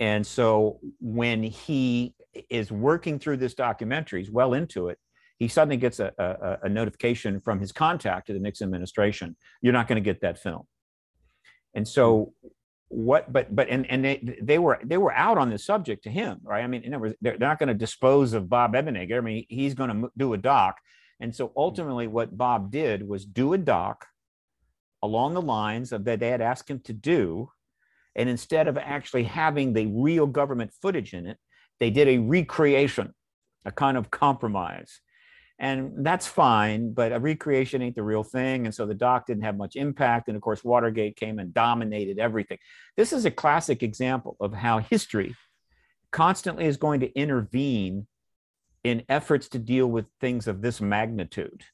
And 0.00 0.26
so 0.26 0.80
when 1.00 1.42
he 1.42 2.14
is 2.50 2.72
working 2.72 3.18
through 3.18 3.36
this 3.36 3.54
documentary, 3.54 4.22
he's 4.22 4.30
well 4.30 4.54
into 4.54 4.88
it. 4.88 4.98
He 5.38 5.48
suddenly 5.48 5.76
gets 5.76 6.00
a, 6.00 6.12
a, 6.18 6.58
a 6.66 6.68
notification 6.68 7.40
from 7.40 7.60
his 7.60 7.72
contact 7.72 8.26
to 8.28 8.32
the 8.32 8.38
Nixon 8.38 8.66
administration. 8.66 9.36
You're 9.62 9.72
not 9.72 9.88
going 9.88 10.02
to 10.02 10.04
get 10.04 10.20
that 10.22 10.38
film. 10.38 10.64
And 11.74 11.86
so 11.86 12.32
hmm. 12.42 12.48
What 12.94 13.32
but 13.32 13.54
but 13.54 13.68
and 13.68 13.90
and 13.90 14.04
they 14.04 14.36
they 14.40 14.58
were 14.58 14.78
they 14.84 14.96
were 14.96 15.12
out 15.12 15.36
on 15.36 15.50
the 15.50 15.58
subject 15.58 16.04
to 16.04 16.10
him 16.10 16.38
right? 16.44 16.62
I 16.62 16.66
mean 16.68 16.82
in 16.84 16.94
other 16.94 17.02
words 17.02 17.16
they're, 17.20 17.36
they're 17.36 17.48
not 17.48 17.58
going 17.58 17.68
to 17.68 17.74
dispose 17.74 18.32
of 18.32 18.48
bob 18.48 18.74
emenegger 18.74 19.18
i 19.18 19.20
mean 19.20 19.44
he's 19.48 19.74
going 19.74 19.90
to 19.90 20.10
do 20.16 20.32
a 20.32 20.38
doc. 20.38 20.78
And 21.20 21.34
so 21.34 21.48
hmm. 21.48 21.52
ultimately 21.56 22.06
what 22.06 22.36
bob 22.36 22.70
did 22.70 23.06
was 23.06 23.24
do 23.24 23.52
a 23.52 23.58
doc 23.58 24.06
along 25.02 25.34
the 25.34 25.42
lines 25.42 25.92
of 25.92 26.04
that 26.04 26.20
they 26.20 26.30
had 26.30 26.40
asked 26.40 26.70
him 26.70 26.80
to 26.80 26.92
do. 26.92 27.50
And 28.16 28.28
instead 28.28 28.68
of 28.68 28.78
actually 28.78 29.24
having 29.24 29.72
the 29.72 29.86
real 29.86 30.26
government 30.26 30.72
footage 30.80 31.14
in 31.14 31.26
it, 31.26 31.36
they 31.80 31.90
did 31.90 32.08
a 32.08 32.18
recreation, 32.18 33.12
a 33.64 33.72
kind 33.72 33.96
of 33.96 34.10
compromise. 34.10 35.00
And 35.58 36.04
that's 36.04 36.26
fine, 36.26 36.92
but 36.92 37.12
a 37.12 37.20
recreation 37.20 37.80
ain't 37.80 37.94
the 37.94 38.02
real 38.02 38.24
thing. 38.24 38.66
And 38.66 38.74
so 38.74 38.86
the 38.86 38.94
doc 38.94 39.26
didn't 39.26 39.44
have 39.44 39.56
much 39.56 39.76
impact. 39.76 40.26
And 40.28 40.36
of 40.36 40.42
course, 40.42 40.64
Watergate 40.64 41.16
came 41.16 41.38
and 41.38 41.54
dominated 41.54 42.18
everything. 42.18 42.58
This 42.96 43.12
is 43.12 43.24
a 43.24 43.30
classic 43.30 43.82
example 43.82 44.36
of 44.40 44.52
how 44.52 44.78
history 44.78 45.36
constantly 46.10 46.66
is 46.66 46.76
going 46.76 47.00
to 47.00 47.18
intervene 47.18 48.06
in 48.82 49.04
efforts 49.08 49.48
to 49.50 49.58
deal 49.58 49.86
with 49.86 50.06
things 50.20 50.46
of 50.46 50.60
this 50.60 50.80
magnitude 50.80 51.64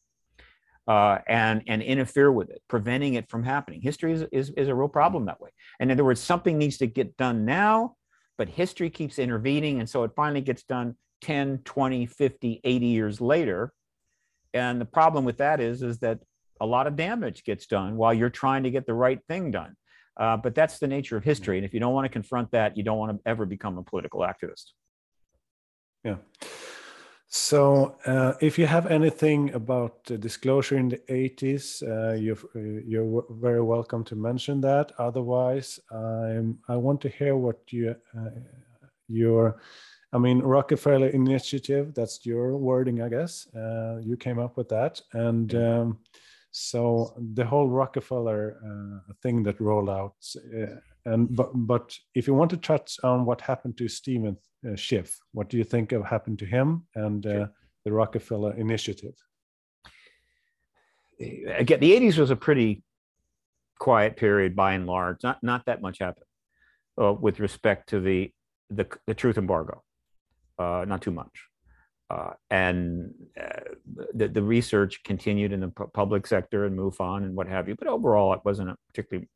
uh, 0.86 1.18
and 1.28 1.62
and 1.66 1.82
interfere 1.82 2.30
with 2.32 2.50
it, 2.50 2.62
preventing 2.68 3.14
it 3.14 3.28
from 3.28 3.42
happening. 3.42 3.80
History 3.80 4.12
is, 4.12 4.24
is, 4.32 4.50
is 4.50 4.68
a 4.68 4.74
real 4.74 4.88
problem 4.88 5.26
that 5.26 5.40
way. 5.40 5.50
And 5.78 5.90
in 5.90 5.96
other 5.96 6.04
words, 6.04 6.20
something 6.20 6.58
needs 6.58 6.78
to 6.78 6.86
get 6.86 7.16
done 7.16 7.44
now, 7.44 7.96
but 8.38 8.48
history 8.48 8.90
keeps 8.90 9.18
intervening. 9.18 9.80
And 9.80 9.88
so 9.88 10.04
it 10.04 10.12
finally 10.16 10.40
gets 10.40 10.62
done 10.64 10.96
10, 11.20 11.58
20, 11.64 12.06
50, 12.06 12.60
80 12.64 12.86
years 12.86 13.20
later. 13.20 13.72
And 14.52 14.80
the 14.80 14.84
problem 14.86 15.24
with 15.24 15.38
that 15.38 15.60
is, 15.60 15.82
is 15.82 15.98
that 16.00 16.20
a 16.60 16.66
lot 16.66 16.86
of 16.86 16.96
damage 16.96 17.44
gets 17.44 17.66
done 17.66 17.96
while 17.96 18.12
you're 18.12 18.30
trying 18.30 18.64
to 18.64 18.70
get 18.70 18.86
the 18.86 18.94
right 18.94 19.20
thing 19.28 19.50
done. 19.50 19.76
Uh, 20.18 20.36
but 20.36 20.54
that's 20.54 20.78
the 20.78 20.86
nature 20.86 21.16
of 21.16 21.24
history. 21.24 21.56
And 21.56 21.64
if 21.64 21.72
you 21.72 21.80
don't 21.80 21.94
want 21.94 22.04
to 22.04 22.10
confront 22.10 22.50
that, 22.50 22.76
you 22.76 22.82
don't 22.82 22.98
want 22.98 23.12
to 23.12 23.28
ever 23.28 23.46
become 23.46 23.78
a 23.78 23.82
political 23.82 24.20
activist. 24.20 24.72
Yeah. 26.04 26.16
So, 27.32 27.96
uh, 28.06 28.32
if 28.40 28.58
you 28.58 28.66
have 28.66 28.88
anything 28.88 29.54
about 29.54 30.02
disclosure 30.02 30.76
in 30.76 30.88
the 30.88 30.98
80s, 31.08 31.80
uh, 31.80 32.14
you're, 32.14 32.36
uh, 32.56 32.82
you're 32.84 33.24
very 33.30 33.62
welcome 33.62 34.02
to 34.04 34.16
mention 34.16 34.60
that. 34.62 34.90
Otherwise, 34.98 35.78
I'm, 35.92 36.58
I 36.68 36.76
want 36.76 37.00
to 37.02 37.08
hear 37.08 37.36
what 37.36 37.60
you, 37.70 37.94
uh, 38.18 38.30
your, 39.06 39.60
I 40.12 40.18
mean, 40.18 40.40
Rockefeller 40.40 41.08
Initiative, 41.08 41.94
that's 41.94 42.26
your 42.26 42.56
wording, 42.56 43.00
I 43.00 43.08
guess. 43.08 43.46
Uh, 43.54 43.98
you 44.02 44.16
came 44.16 44.38
up 44.38 44.56
with 44.56 44.68
that. 44.70 45.00
And 45.12 45.54
um, 45.54 45.98
so 46.50 47.14
the 47.34 47.44
whole 47.44 47.68
Rockefeller 47.68 48.56
uh, 48.64 49.12
thing 49.22 49.44
that 49.44 49.60
rolled 49.60 49.88
out, 49.88 50.16
and 51.04 51.34
but, 51.34 51.50
but 51.54 51.96
if 52.14 52.26
you 52.26 52.34
want 52.34 52.50
to 52.50 52.56
touch 52.56 52.98
on 53.04 53.24
what 53.24 53.40
happened 53.40 53.76
to 53.78 53.88
Steven 53.88 54.36
uh, 54.66 54.76
Schiff. 54.76 55.18
What 55.32 55.48
do 55.48 55.56
you 55.56 55.64
think 55.64 55.92
of 55.92 56.04
happened 56.04 56.38
to 56.40 56.46
him 56.46 56.86
and 56.94 57.24
uh, 57.26 57.46
the 57.84 57.92
Rockefeller 57.92 58.54
Initiative? 58.56 59.14
Again, 61.18 61.80
the 61.80 61.92
80s 61.92 62.18
was 62.18 62.30
a 62.30 62.36
pretty 62.36 62.82
quiet 63.78 64.16
period 64.16 64.54
by 64.56 64.72
and 64.72 64.86
large. 64.86 65.22
Not 65.22 65.42
not 65.42 65.66
that 65.66 65.82
much 65.82 65.98
happened 65.98 66.26
uh, 67.00 67.12
with 67.12 67.40
respect 67.40 67.90
to 67.90 68.00
the 68.00 68.32
the, 68.70 68.86
the 69.06 69.14
truth 69.14 69.38
embargo. 69.38 69.82
Uh, 70.60 70.84
not 70.86 71.00
too 71.00 71.10
much. 71.10 71.46
Uh, 72.10 72.32
and 72.50 73.14
uh, 73.40 73.60
the, 74.12 74.28
the 74.28 74.42
research 74.42 75.02
continued 75.04 75.52
in 75.52 75.60
the 75.60 75.68
public 75.68 76.26
sector 76.26 76.66
and 76.66 76.78
MUFON 76.78 77.24
and 77.24 77.34
what 77.34 77.48
have 77.48 77.66
you. 77.66 77.76
But 77.78 77.88
overall, 77.88 78.34
it 78.34 78.40
wasn't 78.44 78.68
a 78.68 78.76
particularly 78.88 79.28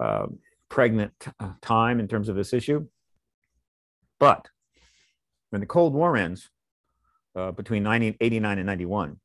uh, 0.00 0.26
pregnant 0.68 1.12
uh, 1.38 1.52
time 1.62 2.00
in 2.00 2.08
terms 2.08 2.28
of 2.28 2.34
this 2.34 2.52
issue. 2.52 2.88
But 4.18 4.48
when 5.50 5.60
the 5.60 5.66
Cold 5.66 5.94
War 5.94 6.16
ends 6.16 6.50
uh, 7.36 7.52
between 7.52 7.84
1989 7.84 8.58
and 8.58 8.66
91, 8.66 9.20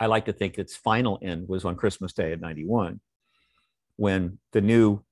I 0.00 0.06
like 0.06 0.24
to 0.24 0.32
think 0.32 0.56
its 0.56 0.74
final 0.74 1.18
end 1.20 1.48
was 1.48 1.66
on 1.66 1.76
Christmas 1.76 2.14
Day 2.14 2.32
of 2.32 2.40
91, 2.40 2.98
when 3.96 4.38
the 4.52 4.62
new 4.62 5.04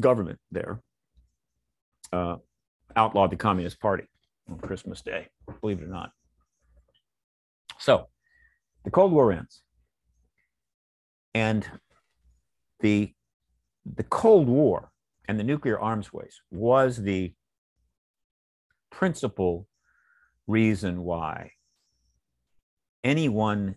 government 0.00 0.40
there 0.50 0.80
uh, 2.12 2.36
outlawed 2.96 3.30
the 3.30 3.36
Communist 3.36 3.80
Party 3.80 4.04
on 4.50 4.58
Christmas 4.58 5.02
Day, 5.02 5.28
believe 5.60 5.80
it 5.80 5.84
or 5.84 5.88
not. 5.88 6.12
So 7.78 8.08
the 8.84 8.90
Cold 8.90 9.12
War 9.12 9.32
ends. 9.32 9.62
And 11.34 11.66
the, 12.80 13.12
the 13.84 14.02
Cold 14.02 14.48
War 14.48 14.90
and 15.28 15.38
the 15.38 15.44
nuclear 15.44 15.78
arms 15.78 16.12
race 16.12 16.40
was 16.50 16.96
the 16.96 17.32
principal 18.90 19.68
reason 20.46 21.04
why 21.04 21.52
anyone 23.04 23.76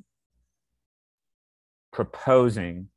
proposing 1.91 2.89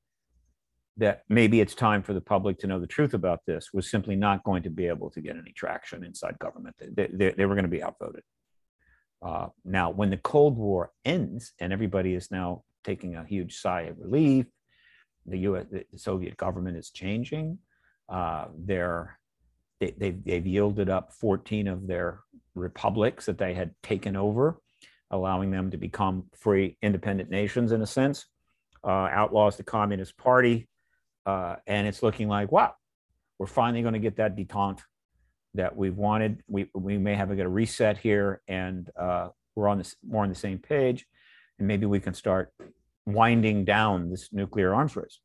that 0.99 1.23
maybe 1.29 1.61
it's 1.61 1.75
time 1.75 2.03
for 2.03 2.15
the 2.15 2.21
public 2.21 2.59
to 2.59 2.67
know 2.67 2.81
the 2.81 2.87
truth 2.87 3.13
about 3.13 3.41
this 3.47 3.73
was 3.73 3.91
simply 3.91 4.17
not 4.17 4.43
going 4.45 4.63
to 4.63 4.71
be 4.71 4.87
able 4.87 5.11
to 5.11 5.21
get 5.21 5.37
any 5.37 5.53
traction 5.53 6.03
inside 6.05 6.39
government. 6.39 6.75
They, 6.79 7.09
they, 7.13 7.33
they 7.33 7.47
were 7.47 7.55
going 7.55 7.65
to 7.65 7.71
be 7.71 7.83
outvoted. 7.83 8.23
Uh, 9.23 9.49
now, 9.65 9.91
when 9.91 10.11
the 10.11 10.17
Cold 10.17 10.57
War 10.57 10.93
ends 11.05 11.53
and 11.61 11.73
everybody 11.73 12.15
is 12.15 12.31
now 12.31 12.63
taking 12.85 13.17
a 13.17 13.25
huge 13.25 13.59
sigh 13.59 13.83
of 13.83 13.99
relief, 13.99 14.47
the 15.27 15.39
U.S. 15.39 15.67
the 15.71 15.99
Soviet 15.99 16.37
government 16.37 16.77
is 16.77 16.91
changing. 16.91 17.59
Uh, 18.09 18.47
they're, 18.57 19.19
they, 19.81 19.93
they've, 19.99 20.25
they've 20.25 20.47
yielded 20.47 20.89
up 20.89 21.13
14 21.13 21.69
of 21.69 21.87
their 21.87 22.21
republics 22.55 23.27
that 23.27 23.39
they 23.39 23.53
had 23.53 23.75
taken 23.83 24.17
over, 24.17 24.61
allowing 25.11 25.51
them 25.51 25.71
to 25.71 25.77
become 25.77 26.25
free, 26.35 26.79
independent 26.81 27.29
nations 27.29 27.73
in 27.73 27.83
a 27.83 27.87
sense, 27.87 28.27
uh, 28.85 29.09
outlaws 29.11 29.57
the 29.57 29.65
Communist 29.65 30.17
Party. 30.17 30.69
Uh, 31.27 31.57
and 31.67 31.87
it's 31.89 32.03
looking 32.03 32.29
like, 32.29 32.53
wow, 32.53 32.73
we're 33.39 33.47
finally 33.47 33.83
going 33.83 33.95
to 33.95 34.01
get 34.01 34.17
that 34.17 34.37
detente 34.37 34.81
that 35.55 35.77
we've 35.77 35.97
wanted. 35.97 36.43
We 36.47 36.71
we 36.75 36.97
may 36.99 37.15
have 37.17 37.31
a, 37.31 37.37
get 37.37 37.47
a 37.47 37.51
reset 37.51 37.99
here, 37.99 38.41
and 38.47 38.89
uh, 38.99 39.29
we're 39.55 39.69
on 39.69 39.79
this 39.79 39.97
more 40.07 40.23
on 40.23 40.29
the 40.29 40.35
same 40.35 40.59
page, 40.59 41.05
and 41.59 41.67
maybe 41.67 41.87
we 41.87 41.99
can 41.99 42.15
start 42.15 42.53
winding 43.05 43.65
down 43.65 44.11
this 44.11 44.33
nuclear 44.33 44.75
arms 44.75 44.97
race. 44.97 45.19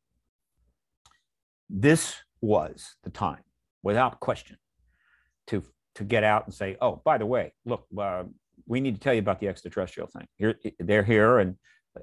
This 1.70 2.16
was 2.40 2.96
the 3.04 3.10
time, 3.10 3.44
without 3.82 4.20
question, 4.20 4.56
to 5.46 5.62
to 5.94 6.04
get 6.04 6.24
out 6.24 6.46
and 6.46 6.54
say, 6.54 6.76
"Oh, 6.80 7.00
by 7.04 7.18
the 7.18 7.26
way, 7.26 7.54
look, 7.64 7.86
uh, 7.96 8.24
we 8.66 8.80
need 8.80 8.94
to 8.94 9.00
tell 9.00 9.14
you 9.14 9.20
about 9.20 9.38
the 9.38 9.48
extraterrestrial 9.48 10.08
thing. 10.08 10.26
Here, 10.36 10.58
they're 10.80 11.04
here, 11.04 11.38
and 11.38 11.56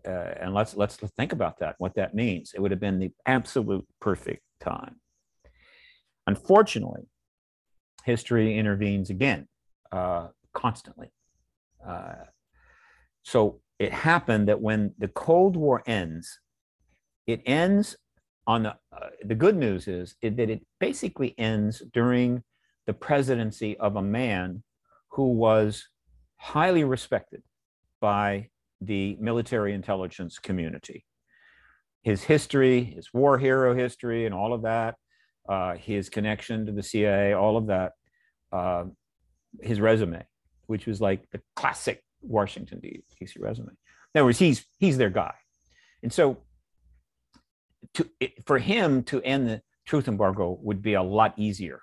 uh, 0.05 0.33
and 0.39 0.53
let's 0.53 0.75
let's 0.75 0.97
think 1.17 1.33
about 1.33 1.59
that. 1.59 1.75
What 1.77 1.95
that 1.95 2.13
means. 2.13 2.53
It 2.53 2.61
would 2.61 2.71
have 2.71 2.79
been 2.79 2.99
the 2.99 3.11
absolute 3.25 3.85
perfect 3.99 4.43
time. 4.59 4.95
Unfortunately, 6.27 7.07
history 8.03 8.57
intervenes 8.57 9.09
again 9.09 9.47
uh, 9.91 10.27
constantly. 10.53 11.11
Uh, 11.85 12.25
so 13.23 13.61
it 13.79 13.93
happened 13.93 14.47
that 14.47 14.61
when 14.61 14.93
the 14.97 15.07
Cold 15.07 15.55
War 15.55 15.81
ends, 15.85 16.39
it 17.25 17.41
ends 17.45 17.95
on 18.45 18.63
the 18.63 18.75
uh, 18.91 19.09
the 19.23 19.35
good 19.35 19.55
news 19.55 19.87
is 19.87 20.15
it, 20.21 20.37
that 20.37 20.49
it 20.49 20.65
basically 20.79 21.33
ends 21.37 21.83
during 21.93 22.43
the 22.85 22.93
presidency 22.93 23.77
of 23.77 23.95
a 23.95 24.01
man 24.01 24.63
who 25.09 25.31
was 25.31 25.87
highly 26.37 26.83
respected 26.83 27.43
by 28.01 28.49
the 28.81 29.17
military 29.19 29.73
intelligence 29.73 30.39
community. 30.39 31.05
His 32.03 32.23
history, 32.23 32.83
his 32.83 33.13
war 33.13 33.37
hero 33.37 33.75
history, 33.75 34.25
and 34.25 34.33
all 34.33 34.53
of 34.53 34.61
that, 34.63 34.95
uh, 35.47 35.75
his 35.75 36.09
connection 36.09 36.65
to 36.65 36.71
the 36.71 36.83
CIA, 36.83 37.33
all 37.33 37.57
of 37.57 37.67
that, 37.67 37.93
uh, 38.51 38.85
his 39.61 39.81
resume, 39.81 40.25
which 40.67 40.85
was 40.85 41.01
like 41.01 41.29
the 41.31 41.41
classic 41.55 42.03
Washington 42.21 42.79
D.C. 42.79 43.33
resume. 43.39 43.69
In 44.13 44.19
other 44.19 44.25
words, 44.25 44.39
he's 44.39 44.65
he's 44.79 44.97
their 44.97 45.09
guy, 45.09 45.33
and 46.03 46.11
so 46.11 46.37
to 47.95 48.09
for 48.45 48.59
him 48.59 49.03
to 49.03 49.21
end 49.23 49.47
the 49.47 49.61
truth 49.85 50.07
embargo 50.07 50.57
would 50.61 50.81
be 50.81 50.93
a 50.93 51.03
lot 51.03 51.33
easier. 51.37 51.81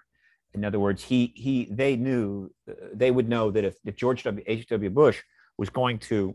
In 0.55 0.64
other 0.64 0.78
words, 0.78 1.03
he 1.03 1.32
he 1.34 1.68
they 1.70 1.97
knew 1.97 2.51
they 2.92 3.11
would 3.11 3.28
know 3.28 3.51
that 3.51 3.64
if, 3.64 3.76
if 3.84 3.97
George 3.97 4.22
W. 4.24 4.44
H. 4.47 4.66
W. 4.68 4.90
Bush 4.90 5.22
was 5.59 5.70
going 5.70 5.99
to 5.99 6.34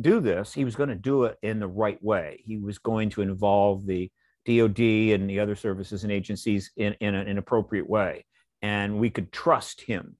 do 0.00 0.20
this, 0.20 0.52
he 0.52 0.64
was 0.64 0.76
going 0.76 0.88
to 0.88 0.94
do 0.94 1.24
it 1.24 1.36
in 1.42 1.60
the 1.60 1.68
right 1.68 2.02
way. 2.02 2.42
He 2.44 2.58
was 2.58 2.78
going 2.78 3.10
to 3.10 3.22
involve 3.22 3.86
the 3.86 4.10
DoD 4.46 4.80
and 4.80 5.28
the 5.28 5.40
other 5.40 5.56
services 5.56 6.02
and 6.04 6.12
agencies 6.12 6.70
in, 6.76 6.94
in 7.00 7.14
an 7.14 7.38
appropriate 7.38 7.88
way. 7.88 8.24
And 8.62 8.98
we 8.98 9.10
could 9.10 9.32
trust 9.32 9.80
him. 9.80 10.16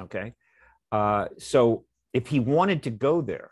Okay. 0.00 0.34
Uh, 0.90 1.26
so 1.38 1.84
if 2.12 2.28
he 2.28 2.40
wanted 2.40 2.84
to 2.84 2.90
go 2.90 3.20
there, 3.20 3.50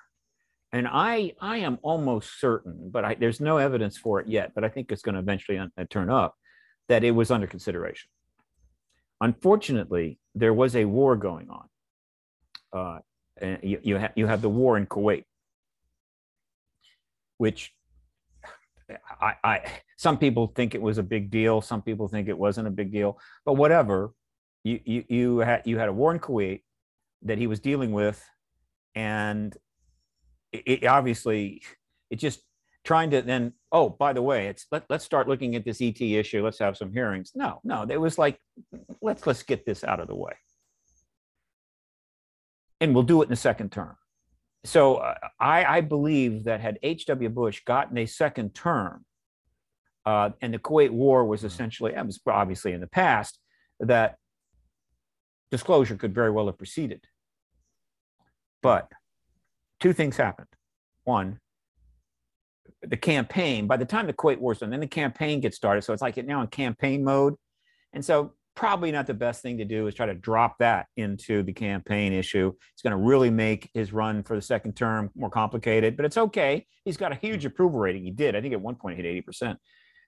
and 0.72 0.88
I, 0.90 1.32
I 1.40 1.59
am 1.59 1.78
almost 1.82 2.40
certain, 2.40 2.90
but 2.90 3.04
I, 3.04 3.14
there's 3.14 3.40
no 3.40 3.59
evidence 3.59 3.96
for 3.96 4.20
it 4.20 4.28
yet, 4.28 4.52
but 4.54 4.64
I 4.64 4.68
think 4.68 4.90
it's 4.90 5.02
going 5.02 5.14
to 5.14 5.20
eventually 5.20 5.59
un- 5.59 5.72
uh, 5.78 5.84
turn 5.88 6.11
up 6.11 6.34
that 6.88 7.04
it 7.04 7.12
was 7.12 7.30
under 7.30 7.46
consideration. 7.46 8.11
Unfortunately, 9.20 10.18
there 10.34 10.52
was 10.52 10.76
a 10.76 10.84
war 10.84 11.16
going 11.16 11.48
on. 11.50 11.68
Uh, 12.72 12.98
and 13.38 13.59
you, 13.62 13.80
you, 13.82 13.98
ha- 13.98 14.12
you 14.16 14.26
have 14.26 14.42
the 14.42 14.48
war 14.48 14.76
in 14.76 14.86
Kuwait 14.86 15.24
which 17.39 17.72
I, 19.20 19.34
I 19.43 19.62
some 19.97 20.18
people 20.18 20.53
think 20.55 20.74
it 20.74 20.82
was 20.82 20.99
a 20.99 21.03
big 21.03 21.30
deal, 21.30 21.61
some 21.61 21.82
people 21.82 22.09
think 22.09 22.28
it 22.28 22.39
wasn't 22.39 22.68
a 22.68 22.70
big 22.70 22.93
deal, 22.93 23.18
but 23.45 23.55
whatever. 23.55 24.12
You 24.64 24.80
you 24.84 25.05
you 25.09 25.39
had 25.39 25.62
you 25.64 25.78
had 25.78 25.89
a 25.89 25.93
war 25.93 26.12
in 26.12 26.18
Kuwait 26.18 26.62
that 27.22 27.39
he 27.39 27.47
was 27.47 27.61
dealing 27.61 27.93
with, 27.93 28.22
and 28.97 29.57
it, 30.53 30.62
it 30.66 30.87
obviously 30.87 31.62
it 32.11 32.16
just 32.16 32.41
trying 32.84 33.11
to 33.11 33.22
then 33.22 33.53
oh 33.72 33.89
by 33.89 34.12
the 34.12 34.22
way 34.22 34.47
it's 34.47 34.66
let, 34.70 34.84
let's 34.89 35.05
start 35.05 35.28
looking 35.28 35.55
at 35.57 35.64
this 35.64 35.80
et 35.80 36.01
issue. 36.01 36.43
Let's 36.45 36.59
have 36.59 36.76
some 36.76 36.93
hearings. 36.93 37.32
No 37.34 37.61
no 37.64 37.87
it 37.89 38.01
was 38.01 38.18
like 38.18 38.41
let's 39.01 39.26
let's 39.26 39.43
get 39.43 39.64
this 39.66 39.84
out 39.84 40.01
of 40.01 40.09
the 40.09 40.14
way. 40.14 40.32
And 42.80 42.95
we'll 42.95 43.05
do 43.05 43.22
it 43.22 43.26
in 43.26 43.30
the 43.30 43.37
second 43.37 43.70
term 43.72 43.97
so 44.66 44.96
uh, 44.96 45.14
I, 45.38 45.64
I, 45.64 45.80
believe 45.80 46.44
that 46.44 46.60
had 46.60 46.78
H.W. 46.82 47.28
Bush 47.28 47.62
gotten 47.64 47.96
a 47.98 48.06
second 48.06 48.54
term, 48.54 49.04
uh, 50.04 50.30
and 50.40 50.52
the 50.52 50.58
Kuwait 50.58 50.90
War 50.90 51.24
was 51.24 51.40
hmm. 51.40 51.46
essentially, 51.46 51.92
it 51.92 52.06
was 52.06 52.20
obviously 52.26 52.72
in 52.72 52.80
the 52.80 52.86
past, 52.86 53.38
that 53.80 54.16
disclosure 55.50 55.96
could 55.96 56.14
very 56.14 56.30
well 56.30 56.46
have 56.46 56.58
proceeded. 56.58 57.04
But 58.62 58.90
two 59.80 59.92
things 59.92 60.16
happened. 60.16 60.48
One, 61.04 61.38
the 62.82 62.96
campaign, 62.96 63.66
by 63.66 63.76
the 63.76 63.84
time 63.84 64.06
the 64.06 64.12
Kuwait 64.12 64.38
War 64.38 64.52
is 64.52 64.58
done, 64.58 64.70
then 64.70 64.80
the 64.80 64.86
campaign 64.86 65.40
gets 65.40 65.56
started. 65.56 65.82
So 65.82 65.92
it's 65.92 66.02
like 66.02 66.18
it 66.18 66.26
now 66.26 66.40
in 66.40 66.48
campaign 66.48 67.04
mode. 67.04 67.34
And 67.92 68.04
so 68.04 68.32
probably 68.57 68.90
not 68.90 69.07
the 69.07 69.14
best 69.14 69.42
thing 69.42 69.59
to 69.59 69.64
do 69.64 69.86
is 69.86 69.94
try 69.94 70.07
to 70.07 70.14
drop 70.14 70.59
that 70.59 70.86
into 70.96 71.42
the 71.42 71.52
campaign 71.52 72.12
issue. 72.12 72.52
It's 72.72 72.82
going 72.82 72.92
to 72.92 72.96
really 72.96 73.30
make 73.30 73.70
his 73.74 73.92
run 73.92 74.22
for 74.22 74.34
the 74.34 74.42
second 74.42 74.74
term 74.74 75.11
more 75.14 75.30
complicated, 75.30 75.96
but 75.96 76.07
it's 76.07 76.16
okay. 76.16 76.66
He's 76.84 76.96
got 76.96 77.12
a 77.12 77.14
huge 77.14 77.42
mm. 77.42 77.46
approval 77.46 77.78
rating. 77.78 78.02
He 78.02 78.11
did. 78.11 78.34
I 78.34 78.40
think 78.40 78.54
at 78.54 78.61
one 78.61 78.74
point 78.74 78.96
hit 78.96 79.24
80%. 79.26 79.57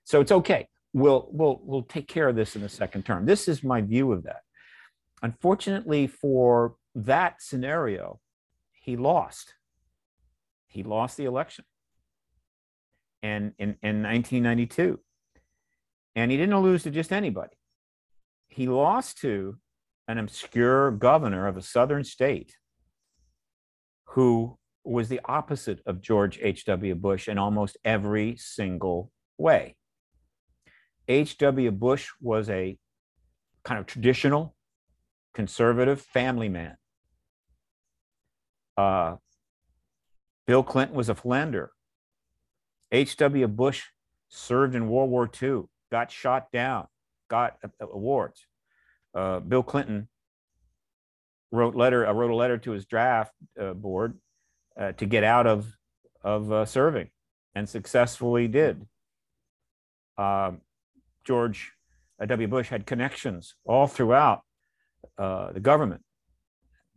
So 0.03 0.19
it's 0.19 0.31
okay. 0.31 0.67
We'll 0.91 1.29
we'll 1.31 1.61
we'll 1.63 1.83
take 1.83 2.07
care 2.07 2.27
of 2.27 2.35
this 2.35 2.55
in 2.55 2.63
the 2.63 2.69
second 2.69 3.05
term. 3.05 3.27
This 3.27 3.47
is 3.47 3.63
my 3.63 3.79
view 3.79 4.11
of 4.11 4.23
that. 4.23 4.41
Unfortunately 5.21 6.07
for 6.07 6.75
that 6.95 7.43
scenario, 7.43 8.19
he 8.71 8.97
lost. 8.97 9.53
He 10.67 10.81
lost 10.81 11.15
the 11.15 11.25
election. 11.25 11.63
And 13.21 13.53
in, 13.59 13.75
in 13.83 14.01
1992. 14.01 14.99
And 16.15 16.31
he 16.31 16.37
didn't 16.37 16.57
lose 16.57 16.83
to 16.83 16.89
just 16.89 17.11
anybody 17.13 17.58
he 18.59 18.67
lost 18.67 19.17
to 19.17 19.55
an 20.09 20.17
obscure 20.17 20.91
governor 20.91 21.47
of 21.47 21.55
a 21.55 21.61
southern 21.61 22.03
state 22.03 22.57
who 24.03 24.57
was 24.83 25.07
the 25.07 25.21
opposite 25.23 25.79
of 25.85 26.01
George 26.01 26.37
H.W. 26.41 26.93
Bush 26.95 27.29
in 27.29 27.37
almost 27.37 27.77
every 27.85 28.35
single 28.35 29.13
way. 29.37 29.77
H.W. 31.07 31.71
Bush 31.71 32.09
was 32.19 32.49
a 32.49 32.77
kind 33.63 33.79
of 33.79 33.85
traditional, 33.85 34.53
conservative 35.33 36.01
family 36.01 36.49
man. 36.49 36.75
Uh, 38.75 39.15
Bill 40.45 40.63
Clinton 40.63 40.97
was 40.97 41.07
a 41.07 41.15
philanderer. 41.15 41.71
H.W. 42.91 43.47
Bush 43.47 43.85
served 44.27 44.75
in 44.75 44.89
World 44.89 45.11
War 45.11 45.31
II, 45.41 45.61
got 45.89 46.11
shot 46.11 46.51
down, 46.51 46.87
got 47.29 47.57
awards. 47.79 48.45
Uh, 49.13 49.39
Bill 49.39 49.63
Clinton 49.63 50.07
wrote 51.51 51.75
letter. 51.75 52.05
I 52.05 52.11
wrote 52.11 52.31
a 52.31 52.35
letter 52.35 52.57
to 52.59 52.71
his 52.71 52.85
draft 52.85 53.33
uh, 53.59 53.73
board 53.73 54.17
uh, 54.79 54.91
to 54.93 55.05
get 55.05 55.23
out 55.23 55.47
of 55.47 55.67
of 56.21 56.51
uh, 56.51 56.65
serving, 56.65 57.09
and 57.55 57.67
successfully 57.67 58.47
did. 58.47 58.85
Um, 60.17 60.61
George 61.25 61.71
W. 62.25 62.47
Bush 62.47 62.69
had 62.69 62.85
connections 62.85 63.55
all 63.65 63.87
throughout 63.87 64.41
uh, 65.17 65.51
the 65.53 65.59
government, 65.59 66.01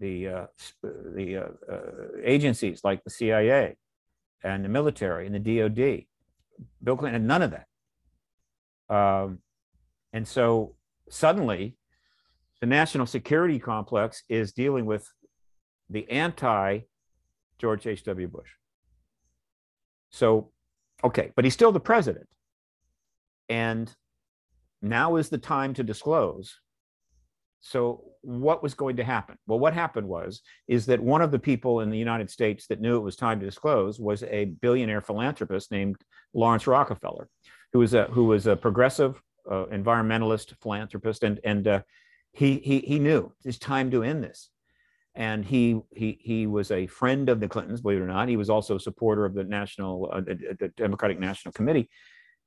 the 0.00 0.48
the 0.82 1.52
agencies 2.24 2.80
like 2.82 3.04
the 3.04 3.10
CIA 3.10 3.76
and 4.42 4.64
the 4.64 4.68
military 4.68 5.26
and 5.26 5.34
the 5.34 5.38
DoD. 5.38 6.04
Bill 6.82 6.96
Clinton 6.96 7.22
had 7.22 7.28
none 7.28 7.42
of 7.42 7.52
that. 7.52 7.66
Um, 8.94 9.38
and 10.12 10.26
so 10.26 10.74
suddenly, 11.08 11.76
the 12.60 12.66
national 12.66 13.06
security 13.06 13.58
complex 13.58 14.22
is 14.28 14.52
dealing 14.52 14.86
with 14.86 15.08
the 15.90 16.08
anti 16.10 16.80
George 17.58 17.86
H.W. 17.86 18.28
Bush. 18.28 18.50
So, 20.10 20.50
okay, 21.04 21.32
but 21.36 21.44
he's 21.44 21.54
still 21.54 21.72
the 21.72 21.80
president. 21.80 22.28
And 23.48 23.92
now 24.80 25.16
is 25.16 25.28
the 25.28 25.38
time 25.38 25.74
to 25.74 25.82
disclose. 25.82 26.58
So, 27.60 28.04
what 28.22 28.62
was 28.62 28.74
going 28.74 28.96
to 28.96 29.04
happen? 29.04 29.36
Well, 29.46 29.58
what 29.58 29.74
happened 29.74 30.08
was 30.08 30.42
is 30.68 30.86
that 30.86 31.00
one 31.00 31.22
of 31.22 31.30
the 31.30 31.38
people 31.38 31.80
in 31.80 31.90
the 31.90 31.98
United 31.98 32.30
States 32.30 32.66
that 32.68 32.80
knew 32.80 32.96
it 32.96 33.02
was 33.02 33.16
time 33.16 33.40
to 33.40 33.46
disclose 33.46 34.00
was 34.00 34.22
a 34.24 34.46
billionaire 34.60 35.00
philanthropist 35.00 35.70
named 35.70 35.96
Laurance 36.34 36.66
Rockefeller, 36.66 37.28
who 37.72 37.78
was 37.78 37.94
a 37.94 38.04
who 38.04 38.24
was 38.24 38.46
a 38.46 38.56
progressive 38.56 39.20
uh, 39.50 39.66
environmentalist, 39.66 40.54
philanthropist, 40.60 41.22
and 41.22 41.40
and 41.44 41.66
uh, 41.68 41.82
he 42.32 42.58
he 42.58 42.80
he 42.80 42.98
knew 42.98 43.32
it's 43.44 43.58
time 43.58 43.90
to 43.90 44.02
end 44.02 44.24
this. 44.24 44.50
And 45.14 45.44
he 45.44 45.80
he 45.90 46.18
he 46.22 46.46
was 46.46 46.70
a 46.70 46.86
friend 46.86 47.28
of 47.28 47.40
the 47.40 47.48
Clintons, 47.48 47.80
believe 47.80 47.98
it 47.98 48.02
or 48.02 48.06
not. 48.06 48.28
He 48.28 48.36
was 48.36 48.50
also 48.50 48.76
a 48.76 48.80
supporter 48.80 49.24
of 49.24 49.34
the 49.34 49.44
national 49.44 50.10
uh, 50.12 50.20
the, 50.20 50.72
Democratic 50.76 51.18
National 51.18 51.52
Committee. 51.52 51.90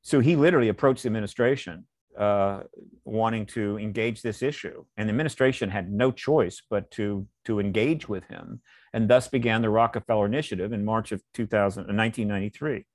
So 0.02 0.20
he 0.20 0.36
literally 0.36 0.70
approached 0.70 1.04
the 1.04 1.08
administration 1.08 1.86
uh, 2.18 2.62
wanting 3.04 3.46
to 3.46 3.78
engage 3.78 4.22
this 4.22 4.41
issue. 4.41 4.86
And 4.98 5.10
the 5.10 5.12
administration 5.12 5.70
had 5.70 5.91
no 5.91 6.12
choice 6.12 6.62
but 6.70 6.89
to, 6.91 7.28
to 7.46 7.60
engage 7.60 8.08
with 8.08 8.24
him, 8.26 8.62
and 8.93 9.10
thus 9.10 9.28
began 9.28 9.62
the 9.62 9.70
Rockefeller 9.70 10.26
Initiative 10.26 10.72
in 10.72 10.86
March 10.86 11.12
of 11.12 11.22
2000, 11.34 11.88
1993. 11.88 12.86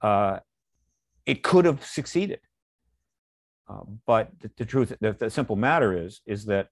Uh, 0.00 0.38
it 1.26 1.42
could 1.42 1.66
have 1.66 1.84
succeeded. 1.84 2.40
Uh, 3.68 3.80
but 4.06 4.30
the, 4.40 4.50
the 4.56 4.64
truth, 4.64 4.92
the, 5.00 5.12
the 5.12 5.30
simple 5.30 5.56
matter 5.56 5.96
is, 5.96 6.20
is 6.26 6.46
that 6.46 6.68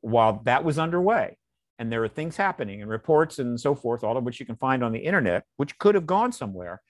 while 0.00 0.40
that 0.44 0.64
was 0.64 0.78
underway, 0.78 1.36
and 1.78 1.90
there 1.90 2.02
are 2.04 2.08
things 2.08 2.36
happening 2.36 2.82
and 2.82 2.90
reports 2.90 3.38
and 3.38 3.60
so 3.60 3.74
forth, 3.74 4.04
all 4.04 4.16
of 4.16 4.24
which 4.24 4.40
you 4.40 4.46
can 4.46 4.56
find 4.56 4.84
on 4.84 4.92
the 4.92 4.98
internet, 4.98 5.44
which 5.56 5.78
could 5.78 5.94
have 5.94 6.06
gone 6.06 6.32
somewhere, 6.32 6.82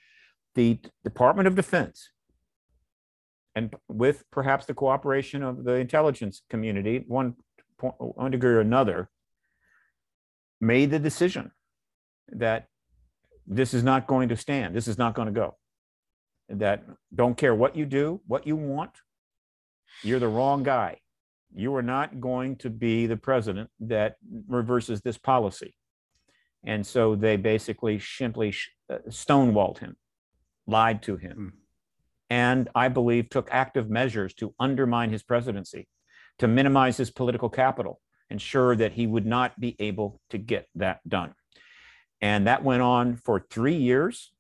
the 0.55 0.79
Department 1.05 1.49
of 1.49 1.55
Defense 1.55 2.11
and 3.55 3.75
with 3.89 4.25
perhaps 4.31 4.67
the 4.67 4.75
cooperation 4.75 5.43
of 5.43 5.65
the 5.65 5.75
intelligence 5.75 6.43
community, 6.51 7.05
one, 7.07 7.35
one 7.79 8.31
degree 8.31 8.53
or 8.53 8.61
another, 8.61 9.09
made 10.61 10.91
the 10.91 10.99
decision 10.99 11.53
that 12.29 12.69
this 13.47 13.75
is 13.75 13.83
not 13.83 14.07
going 14.07 14.29
to 14.29 14.37
stand, 14.37 14.75
this 14.75 14.89
is 14.89 14.99
not 14.99 15.15
going 15.15 15.27
to 15.27 15.33
go. 15.33 15.57
That 16.49 16.85
don't 17.15 17.37
care 17.37 17.55
what 17.55 17.77
you 17.77 17.87
do, 17.87 18.21
what 18.27 18.47
you 18.47 18.57
want, 18.57 18.91
you're 20.03 20.19
the 20.19 20.29
wrong 20.29 20.63
guy. 20.63 20.99
You 21.55 21.75
are 21.77 21.83
not 21.83 22.21
going 22.21 22.57
to 22.57 22.71
be 22.71 23.07
the 23.07 23.17
president 23.17 23.71
that 23.81 24.17
reverses 24.49 25.01
this 25.01 25.19
policy. 25.19 25.75
And 26.67 26.87
so 26.87 27.15
they 27.15 27.37
basically 27.37 28.01
simply 28.01 28.55
uh, 28.91 28.99
stonewalled 29.09 29.79
him, 29.79 29.97
lied 30.67 31.03
to 31.03 31.17
him. 31.17 31.37
Mm 31.37 31.65
and 32.31 32.69
I 32.75 32.89
believe 32.89 33.29
took 33.29 33.49
active 33.53 33.89
measures 33.89 34.35
to 34.35 34.55
undermine 34.59 35.11
his 35.11 35.23
presidency, 35.23 35.87
to 36.39 36.49
minimize 36.49 36.97
his 36.97 37.13
political 37.13 37.49
capital, 37.49 38.01
ensure 38.29 38.75
that 38.75 38.93
he 38.93 39.07
would 39.07 39.25
not 39.25 39.59
be 39.61 39.77
able 39.79 40.21
to 40.31 40.39
get 40.39 40.67
that 40.75 40.99
done. 41.09 41.35
And 42.21 42.49
that 42.49 42.65
went 42.65 42.83
on 42.83 43.17
for 43.17 43.47
three 43.51 43.77
years. 43.77 44.33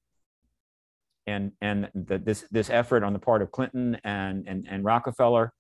And, 1.27 1.53
and 1.61 1.91
the, 1.95 2.18
this, 2.18 2.45
this 2.51 2.68
effort 2.68 3.03
on 3.03 3.12
the 3.12 3.18
part 3.18 3.41
of 3.43 3.51
Clinton 3.51 3.99
and, 4.05 4.47
and, 4.47 4.66
and 4.68 4.85
Rockefeller 4.85 5.53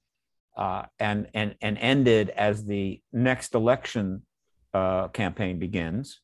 uh, 0.56 0.84
and, 0.98 1.28
and, 1.34 1.56
and 1.60 1.78
ended 1.78 2.30
as 2.30 2.64
the 2.64 3.00
next 3.12 3.54
election 3.54 4.22
uh, 4.72 5.08
campaign 5.08 5.58
begins, 5.58 6.20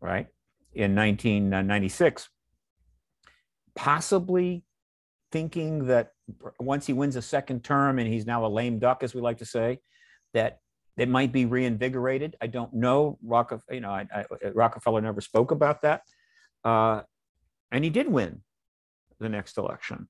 right, 0.00 0.26
in 0.72 0.94
1996. 0.94 2.28
Possibly 3.74 4.64
thinking 5.30 5.86
that 5.86 6.12
once 6.58 6.86
he 6.86 6.92
wins 6.92 7.16
a 7.16 7.22
second 7.22 7.62
term 7.62 7.98
and 7.98 8.08
he's 8.08 8.26
now 8.26 8.44
a 8.44 8.48
lame 8.48 8.78
duck, 8.78 9.02
as 9.02 9.14
we 9.14 9.20
like 9.20 9.38
to 9.38 9.44
say, 9.44 9.78
that 10.34 10.58
it 10.96 11.08
might 11.08 11.32
be 11.32 11.46
reinvigorated. 11.46 12.36
I 12.40 12.46
don't 12.46 12.72
know. 12.74 13.18
Rockefeller, 13.22 13.74
you 13.74 13.80
know, 13.80 13.90
I, 13.90 14.06
I, 14.12 14.24
Rockefeller 14.54 15.00
never 15.00 15.20
spoke 15.20 15.50
about 15.50 15.82
that, 15.82 16.02
uh, 16.64 17.02
and 17.72 17.84
he 17.84 17.90
did 17.90 18.08
win 18.08 18.42
the 19.20 19.28
next 19.28 19.58
election, 19.58 20.08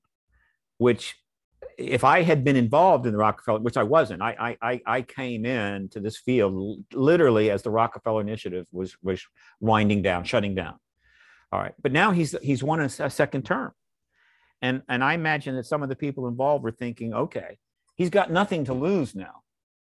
which. 0.77 1.15
If 1.77 2.03
I 2.03 2.23
had 2.23 2.43
been 2.43 2.55
involved 2.55 3.05
in 3.05 3.11
the 3.11 3.19
Rockefeller, 3.19 3.59
which 3.59 3.77
I 3.77 3.83
wasn't, 3.83 4.21
I 4.21 4.57
I 4.61 4.81
I 4.85 5.01
came 5.03 5.45
in 5.45 5.89
to 5.89 5.99
this 5.99 6.17
field 6.17 6.83
literally 6.91 7.51
as 7.51 7.61
the 7.61 7.69
Rockefeller 7.69 8.19
Initiative 8.21 8.65
was 8.71 8.97
was 9.01 9.21
winding 9.59 10.01
down, 10.01 10.23
shutting 10.23 10.55
down. 10.55 10.79
All 11.51 11.59
right, 11.59 11.73
but 11.81 11.91
now 11.91 12.11
he's 12.11 12.35
he's 12.41 12.63
won 12.63 12.81
a, 12.81 12.85
a 12.85 13.09
second 13.09 13.45
term, 13.45 13.73
and, 14.61 14.81
and 14.89 15.03
I 15.03 15.13
imagine 15.13 15.55
that 15.55 15.65
some 15.65 15.83
of 15.83 15.89
the 15.89 15.95
people 15.95 16.27
involved 16.27 16.63
were 16.63 16.71
thinking, 16.71 17.13
okay, 17.13 17.57
he's 17.95 18.09
got 18.09 18.31
nothing 18.31 18.65
to 18.65 18.73
lose 18.73 19.15
now. 19.15 19.41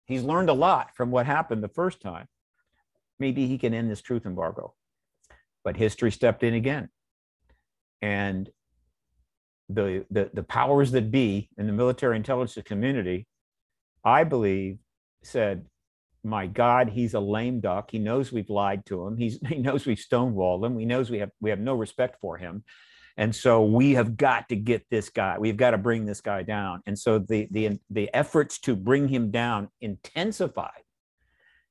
He's 0.05 0.23
learned 0.23 0.49
a 0.49 0.53
lot 0.53 0.95
from 0.95 1.11
what 1.11 1.25
happened 1.25 1.63
the 1.63 1.69
first 1.69 2.01
time. 2.01 2.27
Maybe 3.19 3.47
he 3.47 3.57
can 3.57 3.73
end 3.73 3.89
this 3.89 4.01
truth 4.01 4.25
embargo. 4.25 4.73
But 5.63 5.77
history 5.77 6.11
stepped 6.11 6.43
in 6.43 6.53
again. 6.53 6.89
And 8.01 8.49
the, 9.73 10.05
the, 10.09 10.29
the 10.33 10.43
powers 10.43 10.91
that 10.91 11.11
be 11.11 11.49
in 11.57 11.67
the 11.67 11.73
military 11.73 12.17
intelligence 12.17 12.63
community, 12.65 13.27
I 14.03 14.23
believe, 14.23 14.77
said, 15.23 15.65
my 16.23 16.47
God, 16.47 16.89
he's 16.89 17.13
a 17.13 17.19
lame 17.19 17.59
duck. 17.59 17.89
He 17.91 17.99
knows 17.99 18.31
we've 18.31 18.49
lied 18.49 18.85
to 18.87 19.05
him. 19.05 19.17
He's, 19.17 19.39
he 19.47 19.57
knows 19.57 19.85
we've 19.85 19.97
stonewalled 19.97 20.65
him. 20.65 20.77
He 20.77 20.85
knows 20.85 21.09
we 21.09 21.19
have, 21.19 21.31
we 21.39 21.49
have 21.49 21.59
no 21.59 21.75
respect 21.75 22.19
for 22.21 22.37
him. 22.37 22.63
And 23.17 23.35
so 23.35 23.63
we 23.63 23.91
have 23.93 24.15
got 24.17 24.49
to 24.49 24.55
get 24.55 24.85
this 24.89 25.09
guy. 25.09 25.37
We've 25.37 25.57
got 25.57 25.71
to 25.71 25.77
bring 25.77 26.05
this 26.05 26.21
guy 26.21 26.43
down. 26.43 26.81
And 26.85 26.97
so 26.97 27.19
the 27.19 27.47
the 27.51 27.77
the 27.89 28.09
efforts 28.13 28.59
to 28.61 28.75
bring 28.75 29.07
him 29.09 29.31
down 29.31 29.69
intensified. 29.81 30.83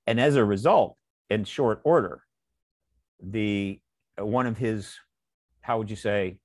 And 0.07 0.21
as 0.21 0.37
a 0.37 0.45
result, 0.45 0.97
in 1.31 1.45
short 1.45 1.81
order, 1.85 2.23
the 3.23 3.81
one 4.19 4.47
of 4.47 4.59
his 4.59 4.95
how 5.63 5.79
would 5.79 5.91
you 5.91 5.97
say 5.97 6.39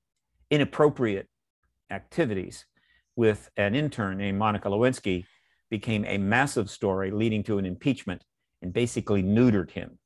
inappropriate 0.50 1.28
activities 1.90 2.66
with 3.14 3.50
an 3.56 3.74
intern 3.74 4.18
named 4.18 4.38
Monica 4.38 4.68
Lewinsky 4.68 5.24
became 5.70 6.04
a 6.04 6.18
massive 6.18 6.70
story 6.70 7.10
leading 7.10 7.42
to 7.44 7.58
an 7.58 7.66
impeachment 7.66 8.22
and 8.62 8.72
basically 8.72 9.22
neutered 9.22 9.70
him 9.70 9.98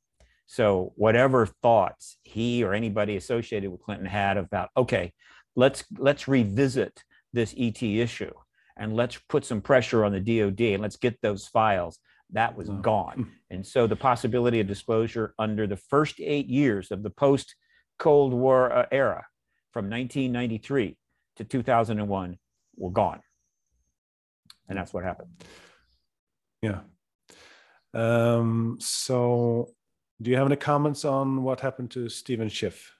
so 0.50 0.92
whatever 0.96 1.46
thoughts 1.46 2.18
he 2.24 2.64
or 2.64 2.74
anybody 2.74 3.14
associated 3.14 3.70
with 3.70 3.82
Clinton 3.82 4.06
had 4.06 4.36
about, 4.36 4.70
okay, 4.76 5.12
let's 5.54 5.84
let's 5.96 6.26
revisit 6.26 7.04
this 7.32 7.54
ET 7.56 7.80
issue 7.80 8.32
and 8.76 8.96
let's 8.96 9.16
put 9.28 9.44
some 9.44 9.60
pressure 9.60 10.04
on 10.04 10.10
the 10.10 10.18
DOD 10.18 10.60
and 10.60 10.82
let's 10.82 10.96
get 10.96 11.22
those 11.22 11.46
files. 11.46 12.00
That 12.30 12.56
was 12.56 12.68
oh. 12.68 12.74
gone. 12.74 13.30
And 13.52 13.64
so 13.64 13.86
the 13.86 13.96
possibility 13.96 14.58
of 14.58 14.66
disclosure 14.66 15.34
under 15.38 15.68
the 15.68 15.76
first 15.76 16.16
eight 16.18 16.48
years 16.48 16.90
of 16.90 17.04
the 17.04 17.10
post 17.10 17.54
Cold 18.00 18.32
War 18.32 18.72
uh, 18.72 18.86
era 18.90 19.26
from 19.72 19.88
1993 19.88 20.96
to 21.40 21.44
2001 21.44 22.36
were 22.76 22.90
gone. 22.90 23.20
And 24.68 24.78
that's 24.78 24.92
what 24.92 25.04
happened. 25.04 25.30
Yeah. 26.62 26.80
Um, 27.94 28.76
so 28.80 29.70
do 30.20 30.30
you 30.30 30.36
have 30.36 30.46
any 30.46 30.56
comments 30.56 31.04
on 31.04 31.42
what 31.42 31.60
happened 31.60 31.90
to 31.92 32.08
Steven 32.08 32.48
Schiff? 32.48 32.92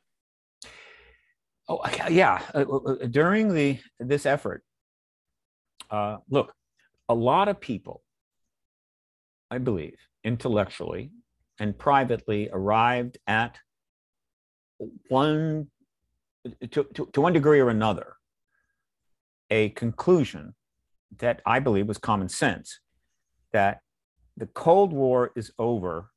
Oh 1.68 1.80
yeah, 2.08 2.42
uh, 2.52 2.64
uh, 2.68 2.76
uh, 2.78 3.06
during 3.06 3.54
the 3.54 3.78
this 4.00 4.26
effort, 4.26 4.64
uh, 5.88 6.16
look, 6.28 6.52
a 7.08 7.14
lot 7.14 7.46
of 7.46 7.60
people, 7.60 8.02
I 9.52 9.58
believe, 9.58 9.96
intellectually 10.24 11.12
and 11.60 11.78
privately 11.78 12.48
arrived 12.52 13.18
at 13.28 13.56
one 15.08 15.68
to, 16.72 16.82
to, 16.82 17.08
to 17.12 17.20
one 17.20 17.34
degree 17.34 17.60
or 17.60 17.68
another 17.68 18.14
a 19.50 19.70
conclusion 19.70 20.54
that 21.18 21.42
I 21.44 21.58
believe 21.58 21.88
was 21.88 21.98
common 21.98 22.28
sense 22.28 22.80
that 23.52 23.80
the 24.36 24.46
Cold 24.46 24.92
War 24.92 25.32
is 25.34 25.52
over 25.58 26.10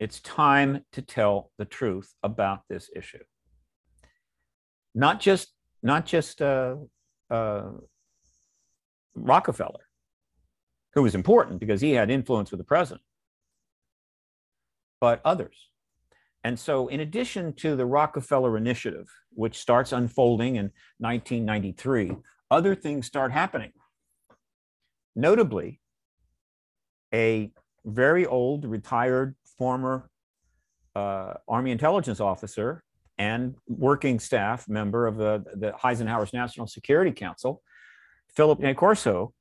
it's 0.00 0.18
time 0.20 0.82
to 0.92 1.02
tell 1.02 1.52
the 1.58 1.66
truth 1.66 2.14
about 2.22 2.62
this 2.68 2.90
issue. 2.96 3.22
Not 4.94 5.20
just, 5.20 5.52
not 5.82 6.06
just 6.06 6.40
uh, 6.40 6.76
uh, 7.30 7.70
Rockefeller, 9.14 9.86
who 10.94 11.02
was 11.02 11.14
important 11.14 11.60
because 11.60 11.82
he 11.82 11.92
had 11.92 12.10
influence 12.10 12.50
with 12.50 12.58
the 12.58 12.64
president, 12.64 13.02
but 15.00 15.20
others. 15.22 15.68
And 16.42 16.58
so, 16.58 16.88
in 16.88 17.00
addition 17.00 17.52
to 17.56 17.76
the 17.76 17.84
Rockefeller 17.84 18.56
Initiative, 18.56 19.06
which 19.34 19.58
starts 19.58 19.92
unfolding 19.92 20.56
in 20.56 20.72
1993, 20.98 22.16
other 22.50 22.74
things 22.74 23.06
start 23.06 23.32
happening. 23.32 23.72
Notably, 25.14 25.80
a 27.12 27.52
very 27.84 28.26
old 28.26 28.64
retired 28.64 29.34
former 29.58 30.08
uh, 30.94 31.34
Army 31.48 31.70
intelligence 31.70 32.20
officer 32.20 32.82
and 33.18 33.54
working 33.68 34.18
staff 34.18 34.68
member 34.68 35.06
of 35.06 35.16
the, 35.16 35.44
the 35.54 35.74
Eisenhower's 35.84 36.32
National 36.32 36.66
Security 36.66 37.12
Council, 37.12 37.62
Philip 38.34 38.60
Corso, 38.76 39.34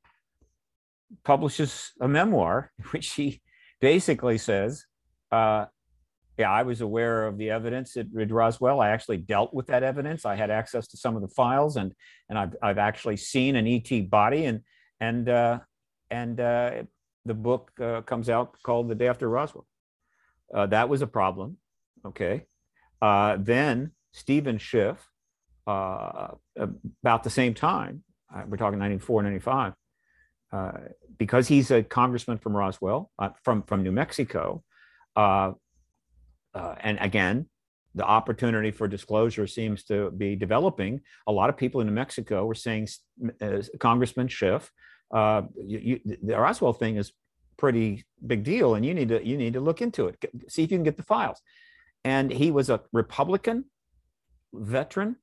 publishes 1.24 1.92
a 2.02 2.08
memoir 2.08 2.72
in 2.78 2.86
which 2.86 3.12
he 3.14 3.42
basically 3.80 4.38
says, 4.38 4.86
uh, 5.32 5.66
yeah, 6.40 6.50
I 6.50 6.64
was 6.64 6.80
aware 6.80 7.28
of 7.28 7.38
the 7.38 7.50
evidence 7.50 7.98
at, 7.98 8.08
at 8.18 8.32
Roswell. 8.32 8.80
I 8.80 8.90
actually 8.90 9.18
dealt 9.18 9.54
with 9.54 9.68
that 9.68 9.84
evidence. 9.84 10.26
I 10.26 10.36
had 10.36 10.50
access 10.50 10.88
to 10.88 10.98
some 10.98 11.18
of 11.18 11.22
the 11.22 11.28
files, 11.28 11.76
and 11.76 11.94
and 12.30 12.40
I've 12.40 12.56
I've 12.62 12.78
actually 12.78 13.18
seen 13.18 13.58
an 13.58 13.68
ET 13.68 14.10
body, 14.10 14.46
and 14.46 14.62
and 15.02 15.28
uh, 15.28 15.60
and 16.10 16.40
uh, 16.40 16.84
the 17.26 17.34
book 17.34 17.72
uh, 17.82 18.02
comes 18.02 18.30
out 18.30 18.56
called 18.64 18.88
The 18.88 18.96
Day 18.96 19.10
After 19.10 19.28
Roswell. 19.28 19.68
Uh, 20.54 20.66
that 20.68 20.88
was 20.88 21.02
a 21.02 21.08
problem. 21.08 21.58
Okay. 22.06 22.46
Uh, 23.02 23.38
then 23.38 23.92
Steven 24.14 24.58
Schiff, 24.58 24.98
uh, 25.68 26.30
about 27.04 27.24
the 27.24 27.30
same 27.30 27.54
time, 27.54 28.04
we're 28.48 28.58
talking 28.58 28.80
94, 28.80 29.24
95, 29.24 29.74
uh, 30.52 30.72
because 31.18 31.48
he's 31.48 31.70
a 31.70 31.84
congressman 31.84 32.38
from 32.38 32.56
Roswell, 32.56 33.12
from, 33.44 33.64
from 33.64 33.84
New 33.84 33.92
Mexico. 33.92 34.64
Uh, 36.54 36.58
uh, 36.58 36.76
and 36.82 36.98
again, 37.02 37.48
the 37.96 38.06
opportunity 38.06 38.72
for 38.72 38.88
disclosure 38.88 39.48
seems 39.48 39.84
to 39.86 40.12
be 40.12 40.36
developing. 40.36 41.02
A 41.28 41.32
lot 41.32 41.50
of 41.50 41.58
people 41.58 41.82
in 41.82 41.88
New 41.88 41.94
Mexico 41.94 42.46
were 42.46 42.56
saying, 42.56 42.88
Congressman 43.80 44.28
Schiff, 44.28 44.72
you, 45.14 45.50
you, 45.66 46.00
the 46.22 46.38
Roswell 46.38 46.74
thing 46.74 46.98
is 46.98 47.12
pretty 47.58 48.06
big 48.26 48.44
deal, 48.44 48.76
and 48.76 48.86
you 48.86 48.94
need 48.94 49.10
to 49.10 49.26
you 49.26 49.38
need 49.38 49.54
to 49.54 49.60
look 49.60 49.82
into 49.82 50.08
it, 50.08 50.24
see 50.48 50.64
if 50.64 50.72
you 50.72 50.78
can 50.78 50.84
get 50.84 50.98
the 50.98 51.04
files. 51.04 51.42
And 52.04 52.32
he 52.32 52.52
was 52.52 52.70
a 52.70 52.82
Republican 52.94 53.66
veteran 54.54 55.18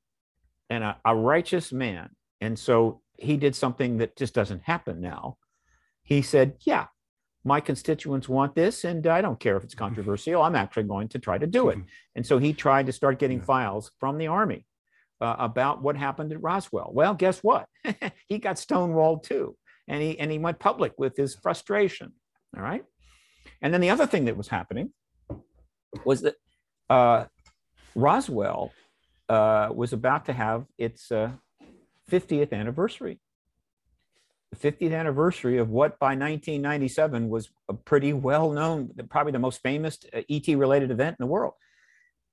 and 0.71 0.85
a, 0.85 0.99
a 1.05 1.15
righteous 1.17 1.73
man. 1.73 2.11
And 2.41 2.59
so 2.59 3.01
he 3.19 3.37
did 3.37 3.57
something 3.57 3.99
that 3.99 4.17
just 4.17 4.35
doesn't 4.35 4.63
happen 4.63 5.01
now. 5.01 5.39
He 6.03 6.23
said, 6.23 6.57
Yeah, 6.61 6.87
my 7.47 7.61
constituents 7.61 8.29
want 8.29 8.57
this, 8.57 8.85
and 8.85 9.07
I 9.07 9.21
don't 9.21 9.39
care 9.39 9.57
if 9.57 9.63
it's 9.63 9.75
mm-hmm. 9.75 9.85
controversial. 9.85 10.43
I'm 10.43 10.57
actually 10.57 10.83
going 10.83 11.09
to 11.09 11.21
try 11.21 11.39
to 11.39 11.47
do 11.47 11.69
it. 11.69 11.79
And 12.17 12.27
so 12.27 12.39
he 12.39 12.53
tried 12.53 12.87
to 12.87 12.93
start 12.93 13.21
getting 13.21 13.41
files 13.41 13.93
from 14.01 14.19
the 14.19 14.27
Army 14.27 14.67
uh, 15.21 15.37
about 15.39 15.81
what 15.81 15.97
happened 15.97 16.33
at 16.33 16.43
Roswell. 16.43 16.91
Well, 16.93 17.15
guess 17.15 17.39
what? 17.45 17.67
he 18.29 18.39
got 18.39 18.57
stonewalled 18.57 19.23
too. 19.23 19.57
And 19.87 20.03
he, 20.03 20.19
and 20.19 20.33
he 20.33 20.39
went 20.39 20.59
public 20.59 20.95
with 20.99 21.17
his 21.17 21.37
frustration. 21.37 22.13
All 22.57 22.63
right. 22.63 22.85
And 23.63 23.73
then 23.73 23.81
the 23.81 23.91
other 23.91 24.07
thing 24.07 24.25
that 24.25 24.37
was 24.37 24.49
happening 24.49 24.93
was 26.05 26.23
that 26.23 26.35
uh, 26.91 27.27
Roswell 27.95 28.73
uh, 29.29 29.69
was 29.73 29.93
about 29.93 30.27
to 30.27 30.33
have 30.33 30.67
its 30.79 31.13
uh, 31.13 31.31
50th 32.11 32.53
anniversary. 32.53 33.21
The 34.61 34.73
50th 34.73 34.99
anniversary 34.99 35.59
of 35.59 35.71
what 35.71 35.99
by 35.99 36.09
1997 36.09 37.29
was 37.29 37.51
a 37.69 37.75
pretty 37.75 38.13
well 38.13 38.53
known, 38.53 38.91
probably 39.11 39.33
the 39.33 39.39
most 39.39 39.63
famous 39.63 39.99
uh, 40.15 40.23
ET 40.31 40.47
related 40.49 40.91
event 40.91 41.17
in 41.19 41.25
the 41.25 41.31
world. 41.31 41.55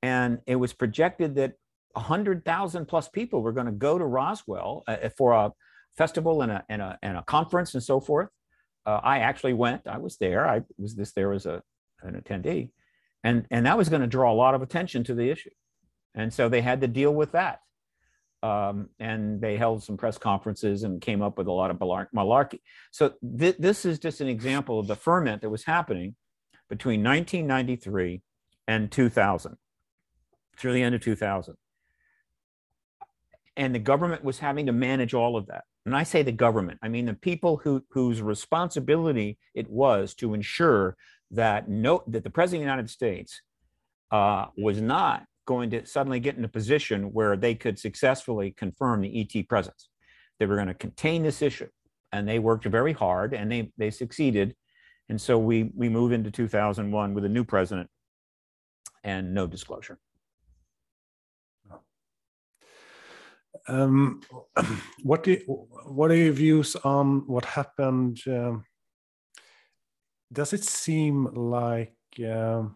And 0.01 0.39
it 0.45 0.55
was 0.55 0.74
projected 0.74 1.36
that 1.36 1.53
100,000 1.93 2.86
plus 2.86 3.07
people 3.09 3.41
were 3.41 3.51
going 3.51 3.67
to 3.67 3.71
go 3.71 3.97
to 3.97 4.05
Roswell 4.05 4.84
uh, 4.88 5.09
for 5.17 5.34
a 5.34 5.51
festival 5.97 6.41
and 6.41 6.51
a, 6.51 6.65
and, 6.69 6.82
a, 6.82 6.99
and 7.01 7.17
a 7.17 7.24
conference 7.24 7.74
and 7.74 7.84
so 7.84 7.99
forth. 7.99 8.30
Uh, 8.86 8.99
I 9.01 9.19
actually 9.19 9.53
went, 9.53 9.88
I 9.88 9.97
was 9.97 10.17
there. 10.17 10.47
I 10.47 10.63
was 10.78 10.95
this 10.95 11.13
there 11.13 11.34
as 11.34 11.45
a, 11.45 11.61
an 12.01 12.21
attendee. 12.21 12.71
And, 13.24 13.45
and 13.49 13.65
that 13.65 13.78
was 13.78 13.89
going 13.89 14.01
to 14.01 14.07
draw 14.07 14.32
a 14.32 14.36
lot 14.36 14.55
of 14.55 14.61
attention 14.61 15.03
to 15.05 15.15
the 15.15 15.30
issue. 15.30 15.51
And 16.15 16.34
so 16.34 16.49
they 16.49 16.61
had 16.61 16.82
to 16.82 16.88
deal 16.88 17.13
with 17.13 17.32
that. 17.32 17.59
Um, 18.44 18.89
and 19.00 19.39
they 19.39 19.56
held 19.56 19.84
some 19.84 19.96
press 19.96 20.18
conferences 20.18 20.84
and 20.84 21.00
came 21.00 21.22
up 21.22 21.38
with 21.38 21.48
a 21.48 21.52
lot 21.52 21.72
of 21.72 21.78
malarkey. 21.78 22.60
So 22.91 23.14
th- 23.39 23.56
this 23.58 23.86
is 23.86 24.00
just 24.00 24.20
an 24.20 24.28
example 24.28 24.80
of 24.80 24.88
the 24.88 24.98
ferment 24.98 25.41
that 25.41 25.50
was 25.50 25.64
happening 25.64 26.16
between 26.70 27.02
1993 27.02 28.22
and 28.68 28.91
2000, 28.91 29.58
through 30.58 30.74
the 30.74 30.84
end 30.84 30.94
of 30.94 31.02
2000. 31.02 31.56
And 33.56 33.74
the 33.74 33.80
government 33.80 34.26
was 34.26 34.39
having 34.39 34.66
to 34.66 34.74
manage 34.74 35.14
all 35.14 35.38
of 35.38 35.46
that. 35.48 35.64
And 35.86 35.96
I 35.96 36.04
say 36.04 36.22
the 36.22 36.34
government, 36.34 36.80
I 36.82 36.89
mean 36.89 37.06
the 37.06 37.14
people 37.14 37.58
who, 37.58 37.84
whose 37.91 38.22
responsibility 38.22 39.38
it 39.54 39.70
was 39.70 40.14
to 40.16 40.34
ensure 40.34 40.98
that 41.32 41.70
no, 41.70 42.04
that 42.08 42.26
the 42.26 42.30
president 42.30 42.64
of 42.64 42.66
the 42.66 42.72
United 42.72 42.89
States 42.89 43.41
uh, 44.12 44.48
was 44.58 44.82
not 44.82 45.26
going 45.46 45.70
to 45.72 45.86
suddenly 45.86 46.20
get 46.20 46.38
in 46.38 46.46
a 46.46 46.50
position 46.50 47.14
where 47.14 47.36
they 47.36 47.56
could 47.56 47.78
successfully 47.78 48.52
confirm 48.52 49.02
the 49.02 49.22
ET 49.22 49.48
presence. 49.48 49.89
They 50.39 50.46
were 50.46 50.56
going 50.56 50.68
to 50.68 50.74
contain 50.74 51.24
this 51.24 51.41
issue, 51.41 51.70
and 52.12 52.28
they 52.28 52.39
worked 52.39 52.66
very 52.66 52.94
hard, 52.94 53.34
and 53.34 53.52
they 53.52 53.72
they 53.78 53.91
succeeded. 53.91 54.56
And 55.10 55.20
so 55.20 55.38
we 55.38 55.72
we 55.76 55.89
move 55.89 56.12
into 56.12 56.32
2001 56.32 57.14
with 57.14 57.26
a 57.26 57.30
new 57.30 57.44
president 57.44 57.89
and 59.04 59.34
no 59.34 59.48
disclosure. 59.48 60.00
Um, 63.68 64.22
what 65.04 65.24
do 65.24 65.32
you, 65.32 65.68
what 65.86 66.12
are 66.12 66.16
your 66.16 66.34
views 66.34 66.76
on 66.78 67.28
what 67.28 67.46
happened? 67.46 68.20
Um, 68.28 68.66
does 70.32 70.54
it 70.54 70.64
seem 70.64 71.26
like 71.26 71.96
um, 72.28 72.76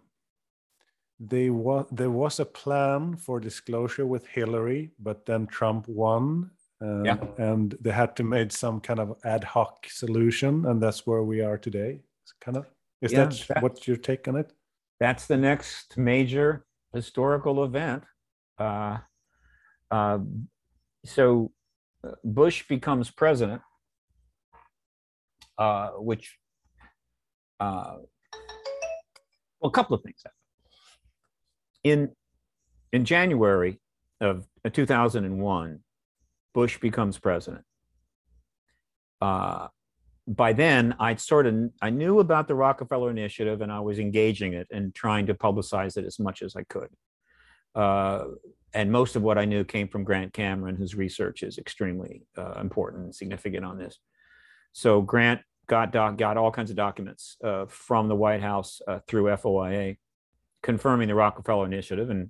they 1.19 1.49
wa- 1.49 1.85
there 1.91 2.11
was 2.11 2.39
a 2.39 2.45
plan 2.45 3.15
for 3.15 3.39
disclosure 3.39 4.05
with 4.05 4.27
Hillary, 4.27 4.91
but 4.99 5.25
then 5.25 5.47
Trump 5.47 5.87
won, 5.87 6.51
uh, 6.81 7.03
yeah. 7.03 7.17
and 7.37 7.75
they 7.81 7.91
had 7.91 8.15
to 8.17 8.23
make 8.23 8.51
some 8.51 8.79
kind 8.79 8.99
of 8.99 9.17
ad 9.25 9.43
hoc 9.43 9.87
solution, 9.89 10.65
and 10.65 10.81
that's 10.81 11.07
where 11.07 11.23
we 11.23 11.41
are 11.41 11.57
today. 11.57 11.99
It's 12.23 12.33
kind 12.39 12.57
of 12.57 12.65
is 13.01 13.11
yeah, 13.11 13.25
that, 13.25 13.45
that 13.47 13.63
what's 13.63 13.87
your 13.87 13.97
take 13.97 14.27
on 14.27 14.35
it? 14.35 14.51
That's 14.99 15.27
the 15.27 15.37
next 15.37 15.97
major 15.97 16.65
historical 16.93 17.63
event. 17.63 18.03
Uh, 18.57 18.97
uh, 19.91 20.19
so 21.05 21.51
Bush 22.23 22.67
becomes 22.67 23.09
president, 23.09 23.61
uh, 25.57 25.89
which 25.97 26.37
uh, 27.59 27.97
well, 29.59 29.69
a 29.69 29.71
couple 29.71 29.95
of 29.95 30.03
things 30.03 30.21
in 31.91 32.11
in 32.91 33.05
January 33.05 33.79
of 34.21 34.47
2001, 34.71 35.79
Bush 36.53 36.79
becomes 36.79 37.19
president. 37.19 37.63
Uh, 39.21 39.67
by 40.27 40.53
then, 40.53 40.95
I'd 40.99 41.21
sort 41.21 41.47
of 41.47 41.69
I 41.81 41.89
knew 41.89 42.19
about 42.19 42.47
the 42.47 42.55
Rockefeller 42.55 43.09
Initiative, 43.09 43.61
and 43.61 43.71
I 43.71 43.79
was 43.79 43.99
engaging 43.99 44.53
it 44.53 44.67
and 44.71 44.93
trying 44.93 45.27
to 45.27 45.33
publicize 45.33 45.97
it 45.97 46.05
as 46.05 46.19
much 46.19 46.41
as 46.41 46.55
I 46.55 46.63
could. 46.63 46.89
Uh, 47.73 48.25
and 48.73 48.91
most 48.91 49.15
of 49.15 49.21
what 49.21 49.37
I 49.37 49.45
knew 49.45 49.63
came 49.63 49.87
from 49.87 50.03
Grant 50.03 50.33
Cameron, 50.33 50.75
whose 50.75 50.95
research 50.95 51.43
is 51.43 51.57
extremely 51.57 52.23
uh, 52.37 52.59
important 52.59 53.05
and 53.05 53.15
significant 53.15 53.63
on 53.63 53.77
this. 53.77 53.97
So 54.73 55.01
Grant 55.01 55.41
got 55.67 55.91
doc, 55.91 56.17
got 56.17 56.37
all 56.37 56.51
kinds 56.51 56.69
of 56.69 56.75
documents 56.75 57.37
uh, 57.43 57.65
from 57.67 58.07
the 58.07 58.15
White 58.15 58.41
House 58.41 58.81
uh, 58.87 58.99
through 59.07 59.25
FOIA 59.25 59.97
confirming 60.63 61.07
the 61.07 61.15
Rockefeller 61.15 61.65
Initiative 61.65 62.09
and 62.09 62.29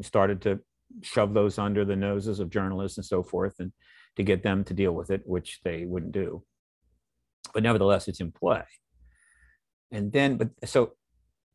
started 0.00 0.42
to 0.42 0.60
shove 1.02 1.34
those 1.34 1.58
under 1.58 1.84
the 1.84 1.96
noses 1.96 2.40
of 2.40 2.50
journalists 2.50 2.98
and 2.98 3.04
so 3.04 3.22
forth 3.22 3.54
and 3.58 3.72
to 4.16 4.22
get 4.22 4.42
them 4.42 4.64
to 4.64 4.74
deal 4.74 4.92
with 4.92 5.10
it, 5.10 5.22
which 5.24 5.60
they 5.64 5.84
wouldn't 5.84 6.12
do. 6.12 6.42
But 7.54 7.62
nevertheless, 7.62 8.08
it's 8.08 8.20
in 8.20 8.32
play. 8.32 8.64
And 9.90 10.12
then, 10.12 10.36
but 10.36 10.50
so 10.64 10.92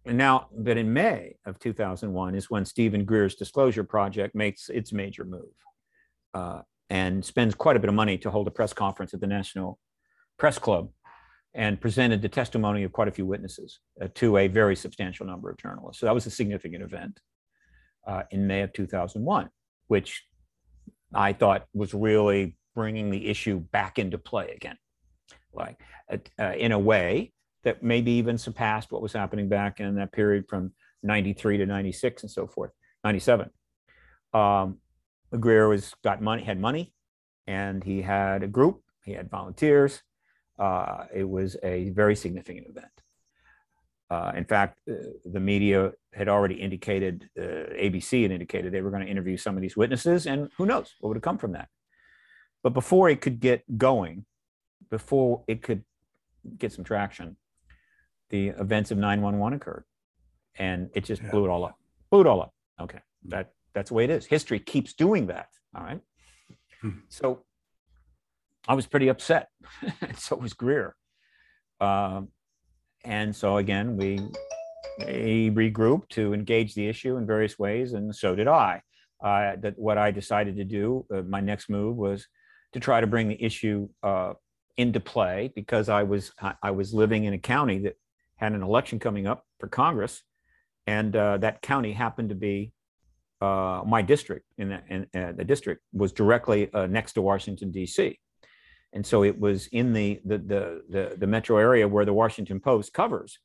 now, 0.05 0.47
but 0.55 0.77
in 0.77 0.91
May 0.91 1.35
of 1.45 1.59
2001 1.59 2.35
is 2.35 2.49
when 2.49 2.65
Steven 2.65 3.05
Greer's 3.05 3.35
Disclosure 3.35 3.83
Project 3.83 4.35
makes 4.35 4.69
its 4.69 4.91
major 4.91 5.23
move 5.23 5.53
uh, 6.33 6.61
and 6.89 7.23
spends 7.23 7.55
quite 7.55 7.75
a 7.75 7.79
bit 7.79 7.89
of 7.89 7.95
money 7.95 8.17
to 8.19 8.31
hold 8.31 8.47
a 8.47 8.51
press 8.51 8.73
conference 8.73 9.13
at 9.13 9.21
the 9.21 9.27
National 9.27 9.79
Press 10.37 10.57
Club 10.57 10.89
and 11.55 11.79
presented 11.79 12.21
the 12.21 12.29
testimony 12.29 12.83
of 12.83 12.91
quite 12.91 13.07
a 13.07 13.11
few 13.11 13.25
witnesses 13.25 13.79
uh, 14.01 14.07
to 14.15 14.37
a 14.37 14.47
very 14.47 14.75
substantial 14.75 15.25
number 15.25 15.49
of 15.49 15.57
journalists. 15.57 15.99
So 15.99 16.07
that 16.07 16.13
was 16.13 16.25
a 16.25 16.31
significant 16.31 16.83
event 16.83 17.19
uh, 18.07 18.23
in 18.31 18.47
May 18.47 18.61
of 18.61 18.73
2001, 18.73 19.49
which 19.87 20.23
I 21.13 21.33
thought 21.33 21.65
was 21.73 21.93
really 21.93 22.57
bringing 22.75 23.11
the 23.11 23.27
issue 23.27 23.59
back 23.59 23.99
into 23.99 24.17
play 24.17 24.51
again, 24.55 24.77
like 25.53 25.79
uh, 26.11 26.53
in 26.57 26.71
a 26.71 26.79
way 26.79 27.31
that 27.63 27.83
maybe 27.83 28.11
even 28.13 28.37
surpassed 28.37 28.91
what 28.91 29.01
was 29.01 29.13
happening 29.13 29.47
back 29.47 29.79
in 29.79 29.95
that 29.95 30.11
period 30.11 30.45
from 30.49 30.73
93 31.03 31.57
to 31.57 31.65
96 31.65 32.23
and 32.23 32.31
so 32.31 32.47
forth, 32.47 32.71
97. 33.03 33.49
Um, 34.33 34.79
Greer 35.39 35.67
was 35.67 35.93
got 36.03 36.21
money, 36.21 36.43
had 36.43 36.59
money, 36.59 36.93
and 37.45 37.83
he 37.83 38.01
had 38.01 38.41
a 38.41 38.47
group. 38.47 38.81
He 39.05 39.13
had 39.13 39.29
volunteers 39.29 40.01
uh, 40.59 41.05
it 41.13 41.27
was 41.27 41.57
a 41.63 41.89
very 41.89 42.15
significant 42.15 42.67
event. 42.69 42.87
Uh, 44.09 44.31
in 44.35 44.45
fact, 44.45 44.77
uh, 44.89 44.93
the 45.25 45.39
media 45.39 45.91
had 46.13 46.27
already 46.27 46.55
indicated, 46.55 47.29
uh, 47.37 47.73
ABC 47.73 48.21
had 48.21 48.31
indicated 48.31 48.71
they 48.71 48.81
were 48.81 48.91
going 48.91 49.03
to 49.03 49.09
interview 49.09 49.37
some 49.37 49.55
of 49.55 49.61
these 49.61 49.75
witnesses, 49.75 50.27
and 50.27 50.49
who 50.57 50.65
knows 50.65 50.93
what 50.99 51.09
would 51.09 51.17
have 51.17 51.23
come 51.23 51.37
from 51.37 51.53
that. 51.53 51.67
But 52.61 52.73
before 52.73 53.09
it 53.09 53.21
could 53.21 53.39
get 53.39 53.63
going, 53.77 54.25
before 54.89 55.43
it 55.47 55.63
could 55.63 55.83
get 56.57 56.71
some 56.71 56.83
traction, 56.83 57.37
the 58.29 58.49
events 58.49 58.91
of 58.91 58.97
911 58.97 59.57
occurred, 59.57 59.85
and 60.55 60.89
it 60.93 61.05
just 61.05 61.23
yeah. 61.23 61.31
blew 61.31 61.45
it 61.45 61.49
all 61.49 61.65
up. 61.65 61.77
Blew 62.11 62.21
it 62.21 62.27
all 62.27 62.41
up. 62.41 62.53
Okay, 62.79 62.99
that 63.25 63.53
that's 63.73 63.89
the 63.89 63.95
way 63.95 64.03
it 64.03 64.09
is. 64.09 64.25
History 64.25 64.59
keeps 64.59 64.93
doing 64.93 65.27
that. 65.27 65.49
All 65.75 65.83
right. 65.83 66.01
Hmm. 66.81 66.99
So 67.09 67.43
I 68.67 68.75
was 68.75 68.87
pretty 68.87 69.09
upset. 69.09 69.49
so 70.17 70.35
was 70.35 70.53
Greer. 70.53 70.95
Um, 71.81 72.29
and 73.03 73.35
so 73.35 73.57
again, 73.57 73.97
we, 73.97 74.19
we 74.99 75.49
regrouped 75.49 76.09
to 76.09 76.33
engage 76.33 76.73
the 76.73 76.87
issue 76.87 77.17
in 77.17 77.25
various 77.25 77.59
ways, 77.59 77.93
and 77.93 78.15
so 78.15 78.35
did 78.35 78.47
I. 78.47 78.81
Uh, 79.21 79.55
that 79.61 79.79
what 79.79 79.97
I 79.97 80.11
decided 80.11 80.57
to 80.57 80.65
do, 80.65 81.05
uh, 81.13 81.21
my 81.21 81.39
next 81.39 81.69
move 81.69 81.95
was 81.95 82.27
to 82.73 82.79
try 82.81 82.99
to 82.99 83.07
bring 83.07 83.29
the 83.29 83.41
issue 83.41 83.87
uh, 84.03 84.33
into 84.75 84.99
play 84.99 85.49
because 85.55 85.87
I 85.87 86.03
was 86.03 86.33
I, 86.61 86.71
was 86.71 86.93
living 86.93 87.23
in 87.23 87.33
a 87.33 87.37
county 87.37 87.79
that 87.79 87.95
had 88.35 88.51
an 88.51 88.61
election 88.61 88.99
coming 88.99 89.25
up 89.25 89.45
for 89.61 89.67
Congress, 89.67 90.23
and 90.87 91.15
uh, 91.15 91.37
that 91.37 91.61
county 91.61 91.93
happened 91.93 92.29
to 92.29 92.35
be 92.35 92.73
uh, 93.39 93.83
my 93.85 94.01
district. 94.01 94.45
In, 94.57 94.69
the, 94.69 94.81
in 94.89 95.35
the 95.37 95.45
district 95.45 95.83
was 95.93 96.11
directly 96.11 96.69
next 96.89 97.13
to 97.13 97.21
Washington 97.21 97.71
D.C., 97.71 98.19
and 98.93 99.05
so 99.05 99.23
it 99.23 99.39
was 99.39 99.67
in 99.67 99.93
the 99.93 100.21
the, 100.23 100.37
the 100.37 100.81
the 100.89 101.15
the 101.17 101.27
metro 101.27 101.57
area 101.57 101.87
where 101.87 102.05
the 102.05 102.13
Washington 102.13 102.59
Post 102.59 102.93
covers. 102.93 103.39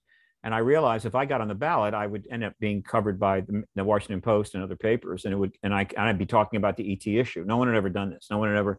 And 0.44 0.54
I 0.54 0.58
realized 0.58 1.04
if 1.04 1.16
I 1.16 1.24
got 1.24 1.40
on 1.40 1.48
the 1.48 1.54
ballot, 1.54 1.94
I 1.94 2.06
would 2.06 2.28
end 2.30 2.44
up 2.44 2.52
being 2.60 2.80
covered 2.80 3.18
by 3.18 3.40
the, 3.40 3.64
the 3.74 3.82
Washington 3.82 4.20
Post 4.20 4.54
and 4.54 4.62
other 4.62 4.76
papers, 4.76 5.24
and 5.24 5.34
it 5.34 5.36
would 5.36 5.56
and 5.62 5.74
I 5.74 5.80
and 5.96 6.08
I'd 6.08 6.18
be 6.18 6.26
talking 6.26 6.58
about 6.58 6.76
the 6.76 6.92
ET 6.92 7.06
issue. 7.06 7.44
No 7.44 7.56
one 7.56 7.66
had 7.66 7.76
ever 7.76 7.88
done 7.88 8.10
this. 8.10 8.28
No 8.30 8.38
one 8.38 8.50
had 8.50 8.58
ever 8.58 8.78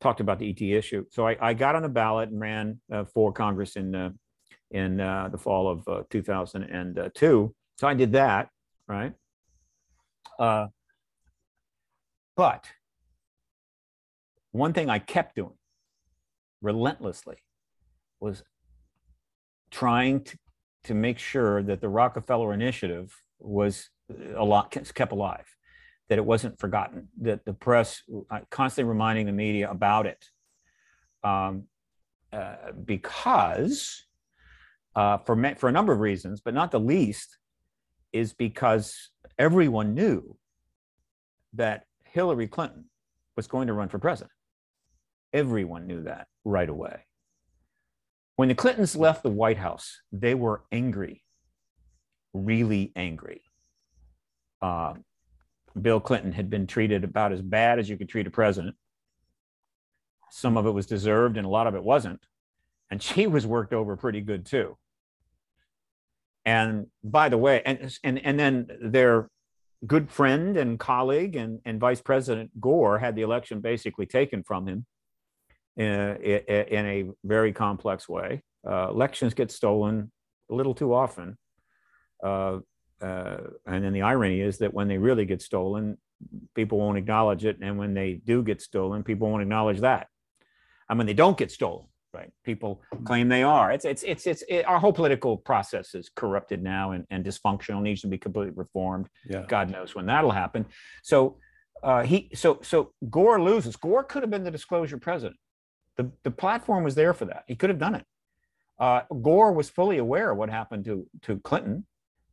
talked 0.00 0.20
about 0.20 0.38
the 0.38 0.50
ET 0.50 0.60
issue. 0.60 1.04
So 1.10 1.26
I, 1.26 1.36
I 1.40 1.54
got 1.54 1.74
on 1.74 1.82
the 1.82 1.88
ballot 1.88 2.30
and 2.30 2.40
ran 2.40 2.80
uh, 2.92 3.04
for 3.04 3.32
Congress 3.32 3.76
in 3.76 3.94
uh, 3.94 4.10
in 4.70 5.00
uh, 5.00 5.28
the 5.32 5.38
fall 5.38 5.68
of 5.68 5.88
uh, 5.88 6.02
2002. 6.10 7.54
So 7.76 7.88
I 7.88 7.94
did 7.94 8.12
that, 8.12 8.50
right? 8.86 9.12
Uh, 10.38 10.68
but 12.36 12.66
one 14.52 14.72
thing 14.72 14.88
I 14.88 14.98
kept 14.98 15.34
doing 15.34 15.52
relentlessly 16.60 17.36
was 18.20 18.42
trying 19.70 20.22
to, 20.24 20.38
to 20.84 20.94
make 20.94 21.18
sure 21.18 21.62
that 21.62 21.80
the 21.80 21.88
Rockefeller 21.88 22.52
Initiative 22.52 23.14
was 23.38 23.90
a 24.36 24.44
lot 24.44 24.70
kept 24.70 25.12
alive 25.12 25.46
that 26.10 26.18
it 26.18 26.24
wasn't 26.24 26.58
forgotten, 26.58 27.08
that 27.20 27.44
the 27.44 27.54
press 27.54 28.02
uh, 28.30 28.40
constantly 28.50 28.88
reminding 28.88 29.26
the 29.26 29.32
media 29.32 29.70
about 29.70 30.06
it. 30.06 30.26
Um, 31.22 31.64
uh, 32.32 32.72
because 32.84 34.04
uh, 34.96 35.18
for, 35.18 35.54
for 35.56 35.68
a 35.68 35.72
number 35.72 35.92
of 35.92 36.00
reasons, 36.00 36.40
but 36.40 36.52
not 36.52 36.72
the 36.72 36.80
least, 36.80 37.38
is 38.12 38.32
because 38.32 39.10
everyone 39.38 39.94
knew 39.94 40.36
that 41.52 41.84
Hillary 42.04 42.48
Clinton 42.48 42.86
was 43.36 43.46
going 43.46 43.68
to 43.68 43.72
run 43.72 43.88
for 43.88 43.98
president. 43.98 44.32
Everyone 45.32 45.86
knew 45.86 46.02
that 46.02 46.26
right 46.44 46.68
away. 46.68 47.04
When 48.36 48.48
the 48.48 48.54
Clintons 48.54 48.96
left 48.96 49.22
the 49.22 49.30
White 49.30 49.58
House, 49.58 50.00
they 50.12 50.34
were 50.34 50.62
angry, 50.72 51.22
really 52.32 52.92
angry. 52.96 53.42
Uh, 54.62 54.94
Bill 55.80 56.00
Clinton 56.00 56.32
had 56.32 56.50
been 56.50 56.66
treated 56.66 57.04
about 57.04 57.32
as 57.32 57.42
bad 57.42 57.78
as 57.78 57.88
you 57.88 57.96
could 57.96 58.08
treat 58.08 58.26
a 58.26 58.30
president. 58.30 58.76
Some 60.30 60.56
of 60.56 60.66
it 60.66 60.70
was 60.70 60.86
deserved 60.86 61.36
and 61.36 61.46
a 61.46 61.50
lot 61.50 61.66
of 61.66 61.74
it 61.74 61.84
wasn't. 61.84 62.20
And 62.90 63.02
she 63.02 63.26
was 63.26 63.46
worked 63.46 63.72
over 63.72 63.96
pretty 63.96 64.20
good 64.20 64.46
too. 64.46 64.76
And 66.44 66.86
by 67.04 67.28
the 67.28 67.38
way, 67.38 67.62
and 67.64 67.96
and 68.02 68.18
and 68.24 68.40
then 68.40 68.66
their 68.80 69.28
good 69.86 70.10
friend 70.10 70.56
and 70.56 70.78
colleague 70.78 71.36
and, 71.36 71.60
and 71.64 71.78
Vice 71.78 72.00
President 72.00 72.58
Gore 72.60 72.98
had 72.98 73.14
the 73.14 73.22
election 73.22 73.60
basically 73.60 74.06
taken 74.06 74.42
from 74.42 74.66
him 74.66 74.86
in 75.76 75.86
a, 75.86 76.74
in 76.74 76.86
a 76.86 77.04
very 77.24 77.52
complex 77.52 78.08
way. 78.08 78.42
Uh, 78.68 78.88
elections 78.90 79.34
get 79.34 79.50
stolen 79.50 80.10
a 80.50 80.54
little 80.54 80.74
too 80.74 80.92
often. 80.92 81.36
Uh, 82.22 82.58
uh, 83.00 83.38
and 83.66 83.84
then 83.84 83.92
the 83.92 84.02
irony 84.02 84.40
is 84.40 84.58
that 84.58 84.74
when 84.74 84.88
they 84.88 84.98
really 84.98 85.24
get 85.24 85.40
stolen, 85.40 85.96
people 86.54 86.78
won't 86.78 86.98
acknowledge 86.98 87.44
it. 87.44 87.58
And 87.62 87.78
when 87.78 87.94
they 87.94 88.20
do 88.24 88.42
get 88.42 88.60
stolen, 88.60 89.02
people 89.02 89.30
won't 89.30 89.42
acknowledge 89.42 89.80
that. 89.80 90.08
And 90.88 90.98
when 90.98 91.06
they 91.06 91.14
don't 91.14 91.38
get 91.38 91.50
stolen, 91.50 91.86
right, 92.12 92.30
people 92.44 92.82
hmm. 92.92 93.04
claim 93.04 93.28
they 93.28 93.42
are. 93.42 93.72
It's, 93.72 93.84
it's, 93.84 94.02
it's, 94.02 94.26
it's, 94.26 94.42
it, 94.48 94.64
our 94.64 94.78
whole 94.78 94.92
political 94.92 95.38
process 95.38 95.94
is 95.94 96.10
corrupted 96.14 96.62
now 96.62 96.92
and, 96.92 97.06
and 97.10 97.24
dysfunctional, 97.24 97.80
needs 97.80 98.02
to 98.02 98.08
be 98.08 98.18
completely 98.18 98.52
reformed. 98.54 99.06
Yeah. 99.26 99.44
God 99.48 99.70
knows 99.70 99.94
when 99.94 100.06
that'll 100.06 100.32
happen. 100.32 100.66
So, 101.02 101.38
uh, 101.82 102.02
he, 102.02 102.30
so, 102.34 102.58
so 102.62 102.92
Gore 103.08 103.40
loses. 103.40 103.76
Gore 103.76 104.04
could 104.04 104.22
have 104.22 104.30
been 104.30 104.44
the 104.44 104.50
disclosure 104.50 104.98
president. 104.98 105.36
The, 105.96 106.10
the 106.22 106.30
platform 106.30 106.84
was 106.84 106.94
there 106.94 107.12
for 107.12 107.26
that. 107.26 107.44
He 107.46 107.56
could 107.56 107.70
have 107.70 107.78
done 107.78 107.94
it. 107.94 108.04
Uh, 108.78 109.02
Gore 109.22 109.52
was 109.52 109.68
fully 109.68 109.98
aware 109.98 110.30
of 110.30 110.38
what 110.38 110.48
happened 110.48 110.84
to, 110.86 111.06
to 111.22 111.38
Clinton 111.40 111.86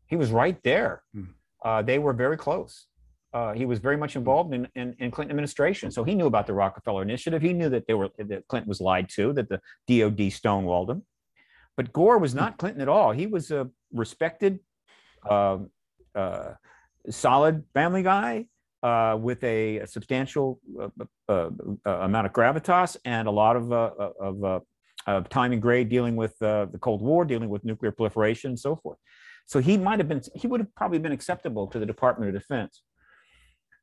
he 0.07 0.15
was 0.15 0.31
right 0.31 0.61
there. 0.63 1.03
Mm. 1.15 1.27
Uh, 1.63 1.81
they 1.81 1.99
were 1.99 2.13
very 2.13 2.37
close. 2.37 2.87
Uh, 3.33 3.53
he 3.53 3.65
was 3.65 3.79
very 3.79 3.97
much 3.97 4.13
hmm. 4.13 4.19
involved 4.19 4.53
in, 4.53 4.67
in, 4.75 4.95
in, 4.99 5.11
Clinton 5.11 5.31
administration, 5.31 5.91
so 5.91 6.03
he 6.03 6.15
knew 6.15 6.27
about 6.27 6.47
the 6.47 6.53
Rockefeller 6.53 7.01
Initiative. 7.01 7.41
He 7.41 7.51
knew 7.51 7.69
that 7.69 7.85
they 7.85 7.93
were 7.93 8.09
that 8.17 8.47
Clinton 8.47 8.69
was 8.69 8.79
lied 8.79 9.09
to, 9.09 9.33
that 9.33 9.49
the 9.49 9.59
DoD 9.85 10.31
stonewalled 10.31 10.89
him. 10.89 11.03
But 11.75 11.91
Gore 11.91 12.19
was 12.19 12.33
not 12.33 12.57
Clinton 12.57 12.81
at 12.81 12.87
all. 12.87 13.11
He 13.11 13.27
was 13.27 13.51
a 13.51 13.69
respected, 13.91 14.59
uh, 15.29 15.57
uh 16.15 16.53
solid 17.09 17.65
family 17.73 18.01
guy 18.01 18.45
uh, 18.83 19.17
with 19.19 19.43
a, 19.43 19.77
a 19.77 19.87
substantial 19.87 20.59
uh, 21.29 21.49
amount 21.85 22.27
of 22.27 22.33
gravitas 22.33 22.97
and 23.05 23.27
a 23.27 23.31
lot 23.31 23.55
of 23.55 23.71
of, 23.71 24.63
of 25.07 25.29
time 25.29 25.51
and 25.51 25.61
grade 25.61 25.89
dealing 25.89 26.15
with 26.15 26.37
the 26.39 26.69
Cold 26.81 27.01
War, 27.01 27.25
dealing 27.25 27.49
with 27.49 27.63
nuclear 27.65 27.91
proliferation, 27.91 28.51
and 28.51 28.59
so 28.59 28.75
forth. 28.75 28.97
So 29.47 29.59
he 29.59 29.77
might 29.77 29.99
have 29.99 30.09
been, 30.09 30.21
he 30.35 30.45
would 30.45 30.59
have 30.59 30.75
probably 30.75 30.99
been 30.99 31.13
acceptable 31.13 31.67
to 31.67 31.79
the 31.79 31.85
Department 31.85 32.35
of 32.35 32.39
Defense. 32.39 32.83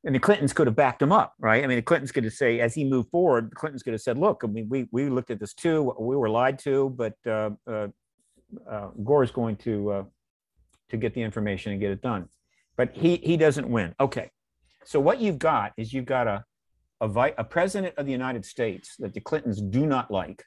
And 0.03 0.13
the 0.13 0.19
Clintons 0.19 0.53
could 0.53 0.67
have 0.67 0.75
backed 0.75 1.01
him 1.01 1.11
up, 1.11 1.33
right? 1.39 1.63
I 1.63 1.67
mean, 1.67 1.77
the 1.77 1.81
Clintons 1.81 2.11
could 2.11 2.23
have 2.25 2.33
say, 2.33 2.59
as 2.59 2.75
he 2.75 2.83
moved 2.83 3.09
forward, 3.09 3.49
the 3.49 3.55
Clintons 3.55 3.81
could 3.81 3.93
have 3.93 4.01
said, 4.01 4.19
"Look, 4.19 4.41
I 4.43 4.47
mean, 4.47 4.69
we 4.69 4.87
we 4.91 5.09
looked 5.09 5.31
at 5.31 5.39
this 5.39 5.55
too. 5.55 5.95
We 5.99 6.15
were 6.15 6.29
lied 6.29 6.59
to, 6.59 6.91
but 6.91 7.15
uh, 7.25 7.49
uh, 7.65 7.87
uh, 8.69 8.89
Gore 9.03 9.23
is 9.23 9.31
going 9.31 9.55
to 9.57 9.91
uh, 9.91 10.03
to 10.89 10.97
get 10.97 11.15
the 11.15 11.23
information 11.23 11.71
and 11.71 11.81
get 11.81 11.89
it 11.89 12.03
done." 12.03 12.29
But 12.77 12.95
he 12.95 13.15
he 13.15 13.35
doesn't 13.35 13.67
win. 13.67 13.95
Okay, 13.99 14.29
so 14.85 14.99
what 14.99 15.19
you've 15.19 15.39
got 15.39 15.73
is 15.77 15.93
you've 15.93 16.05
got 16.05 16.27
a 16.27 16.45
a, 17.01 17.07
vi- 17.07 17.33
a 17.37 17.43
president 17.43 17.93
of 17.97 18.05
the 18.05 18.11
United 18.11 18.45
States 18.45 18.95
that 18.99 19.13
the 19.13 19.19
Clintons 19.19 19.61
do 19.61 19.85
not 19.85 20.11
like, 20.11 20.43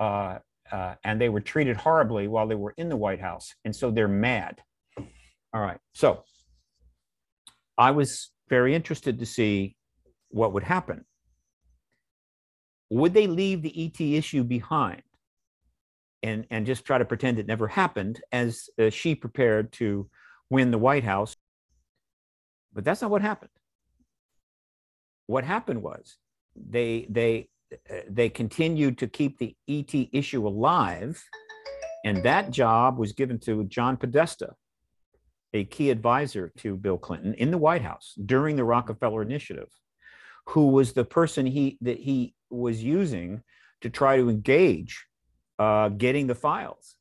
uh, 0.00 0.38
uh, 0.70 0.94
and 1.04 1.20
they 1.20 1.28
were 1.28 1.40
treated 1.40 1.76
horribly 1.76 2.28
while 2.28 2.46
they 2.46 2.54
were 2.54 2.74
in 2.76 2.88
the 2.88 2.96
White 2.96 3.20
House. 3.20 3.54
And 3.64 3.74
so 3.74 3.90
they're 3.90 4.08
mad. 4.08 4.62
All 5.52 5.60
right. 5.60 5.78
So 5.92 6.24
I 7.76 7.90
was 7.90 8.30
very 8.48 8.74
interested 8.74 9.18
to 9.18 9.26
see 9.26 9.76
what 10.28 10.52
would 10.52 10.64
happen. 10.64 11.04
Would 12.90 13.14
they 13.14 13.26
leave 13.26 13.62
the 13.62 13.86
ET 13.86 14.00
issue 14.00 14.44
behind 14.44 15.02
and, 16.22 16.46
and 16.50 16.66
just 16.66 16.84
try 16.84 16.98
to 16.98 17.04
pretend 17.04 17.38
it 17.38 17.46
never 17.46 17.66
happened 17.66 18.20
as 18.30 18.68
uh, 18.78 18.90
she 18.90 19.14
prepared 19.14 19.72
to 19.72 20.08
win 20.50 20.70
the 20.70 20.78
White 20.78 21.04
House? 21.04 21.36
But 22.74 22.84
that's 22.84 23.02
not 23.02 23.10
what 23.10 23.22
happened. 23.22 23.50
What 25.26 25.44
happened 25.44 25.82
was 25.82 26.16
they, 26.56 27.06
they 27.08 27.48
they 28.08 28.28
continued 28.28 28.98
to 28.98 29.06
keep 29.06 29.38
the 29.38 29.56
ET 29.68 29.92
issue 30.12 30.46
alive. 30.46 31.22
And 32.04 32.22
that 32.24 32.50
job 32.50 32.98
was 32.98 33.12
given 33.12 33.38
to 33.40 33.64
John 33.64 33.96
Podesta, 33.96 34.54
a 35.54 35.64
key 35.64 35.90
advisor 35.90 36.52
to 36.58 36.76
Bill 36.76 36.98
Clinton 36.98 37.34
in 37.34 37.50
the 37.50 37.58
White 37.58 37.82
House 37.82 38.14
during 38.26 38.56
the 38.56 38.64
Rockefeller 38.64 39.22
Initiative, 39.22 39.68
who 40.48 40.68
was 40.68 40.92
the 40.92 41.04
person 41.04 41.46
he 41.46 41.78
that 41.80 41.98
he 41.98 42.34
was 42.50 42.82
using 42.82 43.42
to 43.80 43.90
try 43.90 44.16
to 44.16 44.28
engage 44.28 45.06
uh, 45.58 45.88
getting 45.88 46.26
the 46.26 46.34
files 46.34 46.96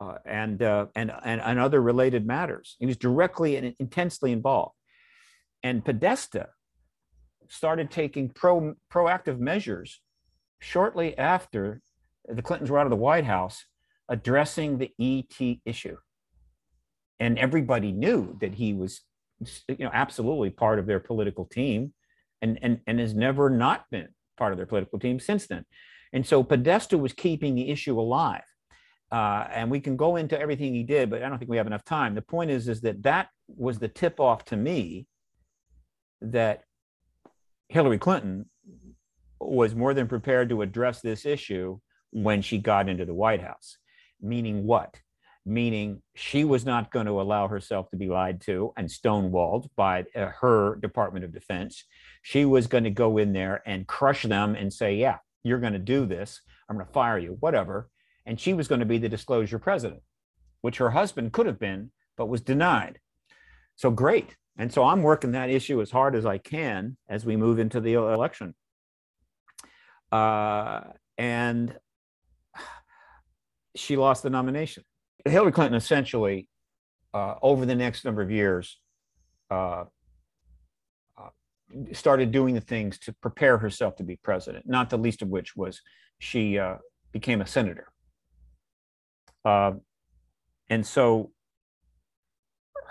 uh, 0.00 0.18
and, 0.24 0.62
uh, 0.62 0.86
and, 0.94 1.12
and 1.24 1.40
and 1.40 1.58
other 1.58 1.82
related 1.82 2.26
matters. 2.26 2.76
He 2.78 2.86
was 2.86 2.96
directly 2.96 3.56
and 3.56 3.74
intensely 3.80 4.30
involved. 4.30 4.77
And 5.62 5.84
Podesta 5.84 6.48
started 7.48 7.90
taking 7.90 8.28
pro, 8.28 8.74
proactive 8.92 9.38
measures 9.38 10.00
shortly 10.60 11.16
after 11.16 11.80
the 12.28 12.42
Clintons 12.42 12.70
were 12.70 12.78
out 12.78 12.86
of 12.86 12.90
the 12.90 12.96
White 12.96 13.24
House 13.24 13.64
addressing 14.08 14.78
the 14.78 14.92
ET 15.00 15.58
issue. 15.64 15.96
And 17.20 17.38
everybody 17.38 17.92
knew 17.92 18.36
that 18.40 18.54
he 18.54 18.74
was 18.74 19.02
you 19.68 19.84
know 19.84 19.90
absolutely 19.92 20.50
part 20.50 20.78
of 20.78 20.86
their 20.86 21.00
political 21.00 21.44
team 21.44 21.92
and, 22.42 22.58
and, 22.62 22.80
and 22.86 22.98
has 22.98 23.14
never 23.14 23.50
not 23.50 23.84
been 23.90 24.08
part 24.36 24.52
of 24.52 24.58
their 24.58 24.66
political 24.66 24.98
team 24.98 25.18
since 25.18 25.46
then. 25.46 25.64
And 26.12 26.26
so 26.26 26.42
Podesta 26.42 26.96
was 26.96 27.12
keeping 27.12 27.54
the 27.54 27.70
issue 27.70 27.98
alive. 28.00 28.42
Uh, 29.10 29.46
and 29.50 29.70
we 29.70 29.80
can 29.80 29.96
go 29.96 30.16
into 30.16 30.38
everything 30.38 30.74
he 30.74 30.82
did, 30.82 31.08
but 31.08 31.22
I 31.22 31.28
don't 31.28 31.38
think 31.38 31.50
we 31.50 31.56
have 31.56 31.66
enough 31.66 31.84
time. 31.84 32.14
The 32.14 32.22
point 32.22 32.50
is, 32.50 32.68
is 32.68 32.82
that 32.82 33.02
that 33.04 33.28
was 33.48 33.78
the 33.78 33.88
tip 33.88 34.20
off 34.20 34.44
to 34.46 34.56
me 34.56 35.06
that 36.20 36.64
Hillary 37.68 37.98
Clinton 37.98 38.46
was 39.40 39.74
more 39.74 39.94
than 39.94 40.08
prepared 40.08 40.48
to 40.48 40.62
address 40.62 41.00
this 41.00 41.24
issue 41.24 41.78
when 42.10 42.42
she 42.42 42.58
got 42.58 42.88
into 42.88 43.04
the 43.04 43.14
White 43.14 43.42
House. 43.42 43.76
Meaning 44.20 44.64
what? 44.64 44.96
meaning 45.48 46.02
she 46.14 46.44
was 46.44 46.64
not 46.66 46.92
going 46.92 47.06
to 47.06 47.20
allow 47.20 47.48
herself 47.48 47.90
to 47.90 47.96
be 47.96 48.08
lied 48.08 48.40
to 48.42 48.72
and 48.76 48.88
stonewalled 48.88 49.68
by 49.76 50.04
uh, 50.14 50.26
her 50.40 50.76
Department 50.76 51.24
of 51.24 51.32
Defense. 51.32 51.84
She 52.22 52.44
was 52.44 52.66
going 52.66 52.84
to 52.84 52.90
go 52.90 53.18
in 53.18 53.32
there 53.32 53.62
and 53.66 53.86
crush 53.86 54.22
them 54.22 54.54
and 54.54 54.72
say, 54.72 54.94
Yeah, 54.96 55.16
you're 55.42 55.58
going 55.58 55.72
to 55.72 55.78
do 55.78 56.06
this. 56.06 56.40
I'm 56.68 56.76
going 56.76 56.86
to 56.86 56.92
fire 56.92 57.18
you, 57.18 57.36
whatever. 57.40 57.88
And 58.26 58.38
she 58.38 58.52
was 58.52 58.68
going 58.68 58.80
to 58.80 58.86
be 58.86 58.98
the 58.98 59.08
disclosure 59.08 59.58
president, 59.58 60.02
which 60.60 60.76
her 60.76 60.90
husband 60.90 61.32
could 61.32 61.46
have 61.46 61.58
been, 61.58 61.90
but 62.16 62.28
was 62.28 62.42
denied. 62.42 62.98
So 63.76 63.90
great. 63.90 64.36
And 64.58 64.72
so 64.72 64.84
I'm 64.84 65.02
working 65.02 65.32
that 65.32 65.50
issue 65.50 65.80
as 65.80 65.90
hard 65.90 66.16
as 66.16 66.26
I 66.26 66.38
can 66.38 66.96
as 67.08 67.24
we 67.24 67.36
move 67.36 67.60
into 67.60 67.80
the 67.80 67.94
election. 67.94 68.54
Uh, 70.10 70.80
and 71.16 71.76
she 73.76 73.96
lost 73.96 74.24
the 74.24 74.30
nomination. 74.30 74.82
Hillary 75.24 75.52
Clinton 75.52 75.76
essentially, 75.76 76.48
uh, 77.14 77.36
over 77.40 77.64
the 77.64 77.74
next 77.74 78.04
number 78.04 78.20
of 78.20 78.30
years, 78.30 78.80
uh, 79.50 79.84
uh, 81.16 81.28
started 81.92 82.32
doing 82.32 82.54
the 82.54 82.60
things 82.60 82.98
to 82.98 83.12
prepare 83.14 83.58
herself 83.58 83.94
to 83.96 84.02
be 84.02 84.16
president, 84.16 84.66
not 84.66 84.90
the 84.90 84.98
least 84.98 85.22
of 85.22 85.28
which 85.28 85.56
was 85.56 85.80
she 86.18 86.58
uh, 86.58 86.76
became 87.12 87.40
a 87.40 87.46
senator. 87.46 87.88
Uh, 89.44 89.72
and 90.68 90.84
so 90.84 91.30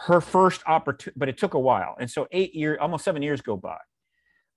her 0.06 0.22
first 0.22 0.62
opportunity, 0.68 1.18
but 1.18 1.28
it 1.30 1.38
took 1.38 1.54
a 1.54 1.60
while. 1.60 1.96
And 2.00 2.10
so 2.10 2.28
eight 2.32 2.54
years, 2.54 2.78
almost 2.80 3.04
seven 3.04 3.22
years 3.22 3.42
go 3.42 3.58
by. 3.58 3.78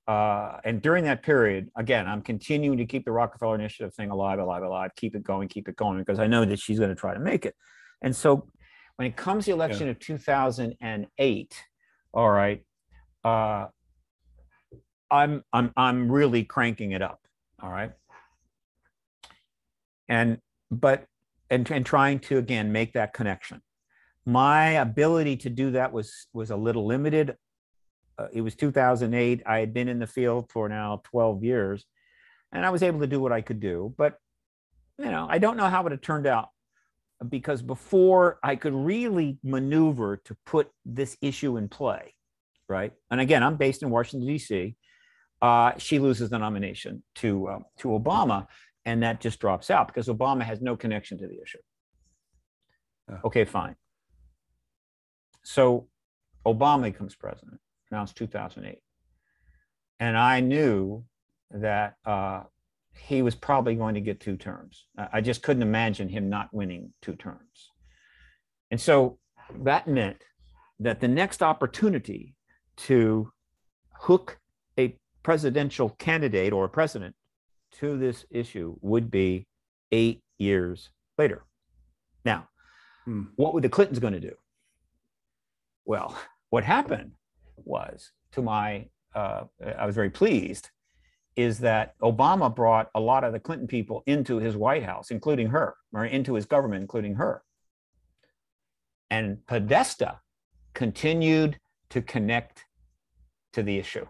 Uh, 0.06 0.58
and 0.64 0.82
during 0.82 1.04
that 1.04 1.22
period, 1.22 1.70
again, 1.76 2.06
I'm 2.06 2.20
continuing 2.20 2.78
to 2.78 2.84
keep 2.84 3.04
the 3.04 3.12
Rockefeller 3.12 3.54
Initiative 3.54 3.94
thing 3.94 4.10
alive, 4.10 4.38
alive, 4.38 4.62
alive, 4.62 4.90
keep 4.96 5.14
it 5.14 5.22
going, 5.22 5.48
keep 5.48 5.68
it 5.68 5.76
going, 5.76 5.98
because 5.98 6.18
I 6.18 6.26
know 6.26 6.44
that 6.44 6.58
she's 6.58 6.78
going 6.78 6.90
to 6.90 6.96
try 6.96 7.14
to 7.14 7.20
make 7.20 7.46
it. 7.46 7.54
And 8.02 8.14
so 8.14 8.48
when 8.96 9.06
it 9.06 9.16
comes 9.16 9.44
to 9.44 9.50
the 9.50 9.54
election 9.54 9.86
yeah. 9.86 9.92
of 9.92 9.98
2008, 9.98 11.64
all 12.12 12.30
right, 12.30 12.62
uh, 13.24 13.66
I'm 15.10 15.42
I'm 15.52 15.72
I'm 15.76 16.10
really 16.10 16.44
cranking 16.44 16.92
it 16.92 17.02
up, 17.02 17.20
all 17.62 17.70
right. 17.70 17.92
And 20.08 20.38
but 20.70 21.06
and, 21.50 21.68
and 21.70 21.84
trying 21.84 22.18
to 22.20 22.38
again 22.38 22.72
make 22.72 22.92
that 22.94 23.12
connection. 23.12 23.62
My 24.30 24.70
ability 24.70 25.36
to 25.38 25.50
do 25.50 25.72
that 25.72 25.92
was 25.92 26.26
was 26.32 26.50
a 26.50 26.56
little 26.56 26.86
limited 26.86 27.36
uh, 28.20 28.26
it 28.32 28.42
was 28.42 28.54
2008. 28.54 29.42
I 29.46 29.60
had 29.60 29.72
been 29.72 29.88
in 29.88 29.98
the 29.98 30.06
field 30.06 30.50
for 30.50 30.68
now 30.68 31.00
12 31.04 31.42
years, 31.42 31.86
and 32.52 32.66
I 32.66 32.70
was 32.70 32.82
able 32.82 33.00
to 33.00 33.06
do 33.06 33.20
what 33.20 33.32
I 33.32 33.40
could 33.40 33.60
do. 33.60 33.94
But 33.96 34.18
you 34.98 35.06
know, 35.06 35.26
I 35.30 35.38
don't 35.38 35.56
know 35.56 35.68
how 35.68 35.86
it 35.86 35.92
had 35.92 36.02
turned 36.02 36.26
out 36.26 36.48
because 37.26 37.62
before 37.62 38.38
I 38.42 38.56
could 38.56 38.74
really 38.74 39.38
maneuver 39.42 40.18
to 40.24 40.36
put 40.44 40.68
this 40.84 41.16
issue 41.22 41.56
in 41.56 41.68
play, 41.68 42.14
right? 42.68 42.92
And 43.10 43.20
again, 43.20 43.42
I'm 43.42 43.56
based 43.56 43.82
in 43.82 43.88
Washington 43.88 44.28
D.C. 44.28 44.76
Uh, 45.40 45.72
she 45.78 45.98
loses 45.98 46.28
the 46.28 46.38
nomination 46.38 47.02
to 47.16 47.48
uh, 47.48 47.58
to 47.78 47.88
Obama, 47.88 48.48
and 48.84 49.02
that 49.02 49.22
just 49.22 49.40
drops 49.40 49.70
out 49.70 49.86
because 49.86 50.08
Obama 50.08 50.42
has 50.42 50.60
no 50.60 50.76
connection 50.76 51.16
to 51.18 51.26
the 51.26 51.40
issue. 51.42 51.58
Okay, 53.24 53.46
fine. 53.46 53.76
So 55.42 55.88
Obama 56.46 56.84
becomes 56.84 57.14
president. 57.14 57.60
Now 57.90 58.02
it's 58.02 58.12
2008. 58.12 58.78
And 59.98 60.16
I 60.16 60.40
knew 60.40 61.04
that 61.50 61.94
uh, 62.06 62.44
he 62.94 63.22
was 63.22 63.34
probably 63.34 63.74
going 63.74 63.94
to 63.94 64.00
get 64.00 64.20
two 64.20 64.36
terms. 64.36 64.86
I 65.12 65.20
just 65.20 65.42
couldn't 65.42 65.62
imagine 65.62 66.08
him 66.08 66.28
not 66.28 66.52
winning 66.52 66.92
two 67.02 67.16
terms. 67.16 67.70
And 68.70 68.80
so 68.80 69.18
that 69.62 69.88
meant 69.88 70.22
that 70.78 71.00
the 71.00 71.08
next 71.08 71.42
opportunity 71.42 72.34
to 72.76 73.30
hook 73.92 74.38
a 74.78 74.96
presidential 75.22 75.90
candidate 75.90 76.52
or 76.52 76.64
a 76.64 76.68
president 76.68 77.14
to 77.72 77.98
this 77.98 78.24
issue 78.30 78.76
would 78.80 79.10
be 79.10 79.46
eight 79.92 80.22
years 80.38 80.90
later. 81.18 81.44
Now, 82.24 82.48
hmm. 83.04 83.24
what 83.36 83.52
were 83.52 83.60
the 83.60 83.68
Clintons 83.68 83.98
going 83.98 84.14
to 84.14 84.20
do? 84.20 84.34
Well, 85.90 86.16
what 86.50 86.62
happened 86.62 87.14
was, 87.56 88.12
to 88.34 88.42
my, 88.42 88.86
uh, 89.12 89.42
I 89.76 89.86
was 89.86 89.96
very 89.96 90.08
pleased, 90.08 90.70
is 91.34 91.58
that 91.58 91.98
Obama 91.98 92.54
brought 92.54 92.90
a 92.94 93.00
lot 93.00 93.24
of 93.24 93.32
the 93.32 93.40
Clinton 93.40 93.66
people 93.66 94.04
into 94.06 94.36
his 94.36 94.56
White 94.56 94.84
House, 94.84 95.10
including 95.10 95.48
her, 95.48 95.74
or 95.92 96.04
into 96.04 96.34
his 96.34 96.46
government, 96.46 96.82
including 96.82 97.16
her. 97.16 97.42
And 99.10 99.44
Podesta 99.48 100.20
continued 100.74 101.58
to 101.88 102.00
connect 102.02 102.66
to 103.54 103.64
the 103.64 103.76
issue. 103.76 104.06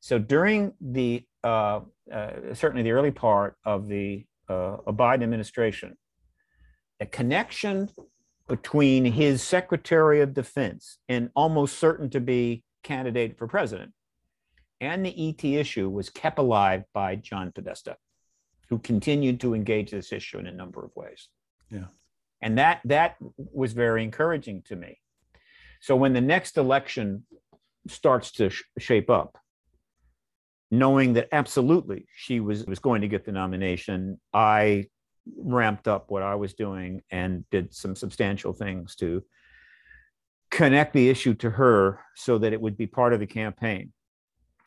So 0.00 0.18
during 0.18 0.72
the 0.80 1.22
uh, 1.44 1.82
uh, 2.12 2.30
certainly 2.54 2.82
the 2.82 2.90
early 2.90 3.12
part 3.12 3.54
of 3.64 3.86
the 3.86 4.26
uh, 4.48 4.78
Biden 4.88 5.22
administration, 5.22 5.96
a 6.98 7.06
connection 7.06 7.88
between 8.48 9.04
his 9.04 9.42
Secretary 9.42 10.20
of 10.20 10.34
Defense 10.34 10.98
and 11.08 11.30
almost 11.34 11.78
certain 11.78 12.10
to 12.10 12.20
be 12.20 12.64
candidate 12.82 13.36
for 13.38 13.46
president 13.46 13.92
and 14.80 15.04
the 15.04 15.28
ET 15.28 15.44
issue 15.44 15.88
was 15.88 16.08
kept 16.08 16.38
alive 16.38 16.84
by 16.92 17.16
John 17.16 17.52
Podesta, 17.52 17.96
who 18.68 18.78
continued 18.78 19.40
to 19.40 19.54
engage 19.54 19.90
this 19.90 20.12
issue 20.12 20.38
in 20.38 20.46
a 20.46 20.52
number 20.52 20.84
of 20.84 20.94
ways. 20.94 21.28
Yeah. 21.70 21.86
And 22.40 22.58
that 22.58 22.80
that 22.84 23.16
was 23.36 23.72
very 23.72 24.04
encouraging 24.04 24.62
to 24.66 24.76
me. 24.76 25.00
So 25.80 25.96
when 25.96 26.12
the 26.12 26.20
next 26.20 26.56
election 26.56 27.24
starts 27.88 28.30
to 28.32 28.50
sh- 28.50 28.62
shape 28.78 29.10
up, 29.10 29.38
knowing 30.70 31.14
that 31.14 31.28
absolutely 31.32 32.06
she 32.14 32.38
was 32.38 32.64
was 32.64 32.78
going 32.78 33.00
to 33.00 33.08
get 33.08 33.24
the 33.24 33.32
nomination, 33.32 34.20
I 34.32 34.86
ramped 35.36 35.88
up 35.88 36.10
what 36.10 36.22
I 36.22 36.34
was 36.34 36.54
doing 36.54 37.02
and 37.10 37.48
did 37.50 37.74
some 37.74 37.94
substantial 37.94 38.52
things 38.52 38.94
to 38.96 39.22
connect 40.50 40.92
the 40.92 41.08
issue 41.08 41.34
to 41.34 41.50
her 41.50 42.00
so 42.14 42.38
that 42.38 42.52
it 42.52 42.60
would 42.60 42.76
be 42.76 42.86
part 42.86 43.12
of 43.12 43.20
the 43.20 43.26
campaign. 43.26 43.92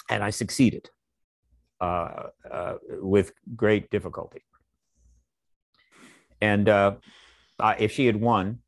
And 0.10 0.24
I 0.24 0.30
succeeded 0.30 0.90
uh, 1.80 2.28
uh, 2.50 2.76
with 3.02 3.32
great 3.56 3.90
difficulty. 3.90 4.44
And 6.42 6.68
uh, 6.68 6.96
I, 7.60 7.76
if 7.76 7.92
she 7.92 8.06
had 8.06 8.16
won, 8.16 8.60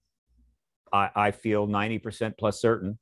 I, 0.92 1.10
I 1.16 1.32
feel 1.32 1.68
90% 1.68 2.38
plus 2.38 2.62
certain 2.62 3.00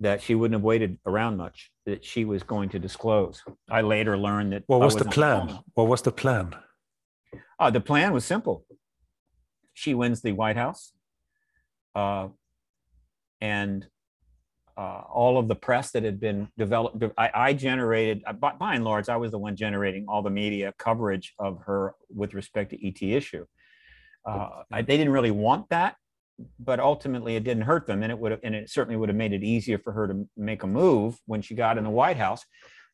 that 0.00 0.22
she 0.22 0.34
wouldn't 0.34 0.54
have 0.54 0.64
waited 0.64 0.98
around 1.06 1.36
much, 1.36 1.70
that 1.84 2.04
she 2.04 2.24
was 2.24 2.42
going 2.42 2.70
to 2.70 2.78
disclose. 2.78 3.42
I 3.70 3.82
later 3.82 4.16
learned 4.16 4.54
that. 4.54 4.64
What 4.66 4.80
was, 4.80 4.94
was 4.94 5.04
the 5.04 5.10
plan? 5.10 5.58
What 5.74 5.88
was 5.88 6.02
the 6.02 6.12
plan? 6.12 6.54
Uh, 7.58 7.70
the 7.70 7.80
plan 7.80 8.12
was 8.12 8.24
simple. 8.24 8.64
She 9.74 9.94
wins 9.94 10.22
the 10.22 10.32
White 10.32 10.56
House. 10.56 10.92
Uh, 11.94 12.28
and 13.40 13.86
uh, 14.76 15.02
all 15.12 15.38
of 15.38 15.46
the 15.46 15.54
press 15.54 15.90
that 15.90 16.04
had 16.04 16.18
been 16.18 16.48
developed. 16.56 17.02
I, 17.18 17.30
I 17.34 17.52
generated, 17.52 18.22
uh, 18.26 18.32
by, 18.32 18.52
by, 18.52 18.74
and 18.74 18.84
large, 18.84 19.08
I 19.08 19.16
was 19.16 19.30
the 19.30 19.38
one 19.38 19.54
generating 19.54 20.06
all 20.08 20.22
the 20.22 20.30
media 20.30 20.72
coverage 20.78 21.34
of 21.38 21.60
her 21.66 21.94
with 22.08 22.32
respect 22.32 22.70
to 22.70 22.86
ET 22.86 23.02
issue. 23.02 23.44
Uh, 24.24 24.62
I, 24.72 24.82
they 24.82 24.96
didn't 24.96 25.12
really 25.12 25.32
want 25.32 25.68
that, 25.68 25.96
but 26.58 26.80
ultimately 26.80 27.36
it 27.36 27.44
didn't 27.44 27.64
hurt 27.64 27.86
them, 27.86 28.02
and 28.02 28.10
it 28.10 28.18
would 28.18 28.38
and 28.42 28.54
it 28.54 28.70
certainly 28.70 28.96
would 28.96 29.08
have 29.08 29.16
made 29.16 29.32
it 29.32 29.42
easier 29.42 29.78
for 29.78 29.92
her 29.92 30.08
to 30.08 30.26
make 30.36 30.62
a 30.62 30.66
move 30.66 31.18
when 31.26 31.42
she 31.42 31.54
got 31.54 31.76
in 31.76 31.84
the 31.84 31.90
White 31.90 32.16
House. 32.16 32.44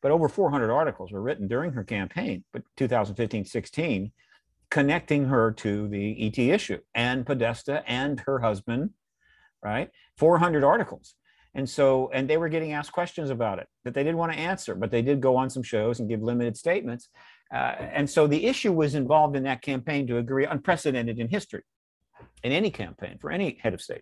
But 0.01 0.11
over 0.11 0.29
400 0.29 0.71
articles 0.71 1.11
were 1.11 1.21
written 1.21 1.47
during 1.47 1.71
her 1.71 1.83
campaign, 1.83 2.43
but 2.53 2.63
2015-16, 2.77 4.11
connecting 4.69 5.25
her 5.25 5.51
to 5.51 5.87
the 5.87 6.27
ET 6.27 6.37
issue 6.37 6.79
and 6.93 7.25
Podesta 7.25 7.83
and 7.87 8.19
her 8.21 8.39
husband 8.39 8.91
right? 9.63 9.89
400 10.17 10.63
articles. 10.63 11.15
And 11.53 11.67
so, 11.67 12.11
and 12.13 12.29
they 12.29 12.37
were 12.37 12.49
getting 12.49 12.73
asked 12.73 12.91
questions 12.91 13.29
about 13.29 13.59
it 13.59 13.67
that 13.83 13.93
they 13.93 14.03
didn't 14.03 14.17
want 14.17 14.31
to 14.31 14.37
answer, 14.37 14.75
but 14.75 14.91
they 14.91 15.01
did 15.01 15.21
go 15.21 15.35
on 15.35 15.49
some 15.49 15.63
shows 15.63 15.99
and 15.99 16.07
give 16.07 16.21
limited 16.21 16.55
statements. 16.55 17.09
Uh, 17.51 17.75
and 17.79 18.09
so 18.09 18.27
the 18.27 18.45
issue 18.45 18.71
was 18.71 18.93
involved 18.95 19.35
in 19.35 19.43
that 19.43 19.61
campaign 19.61 20.05
to 20.07 20.17
agree 20.17 20.45
unprecedented 20.45 21.19
in 21.19 21.29
history, 21.29 21.63
in 22.43 22.51
any 22.51 22.69
campaign 22.69 23.17
for 23.19 23.31
any 23.31 23.57
head 23.61 23.73
of 23.73 23.81
state. 23.81 24.01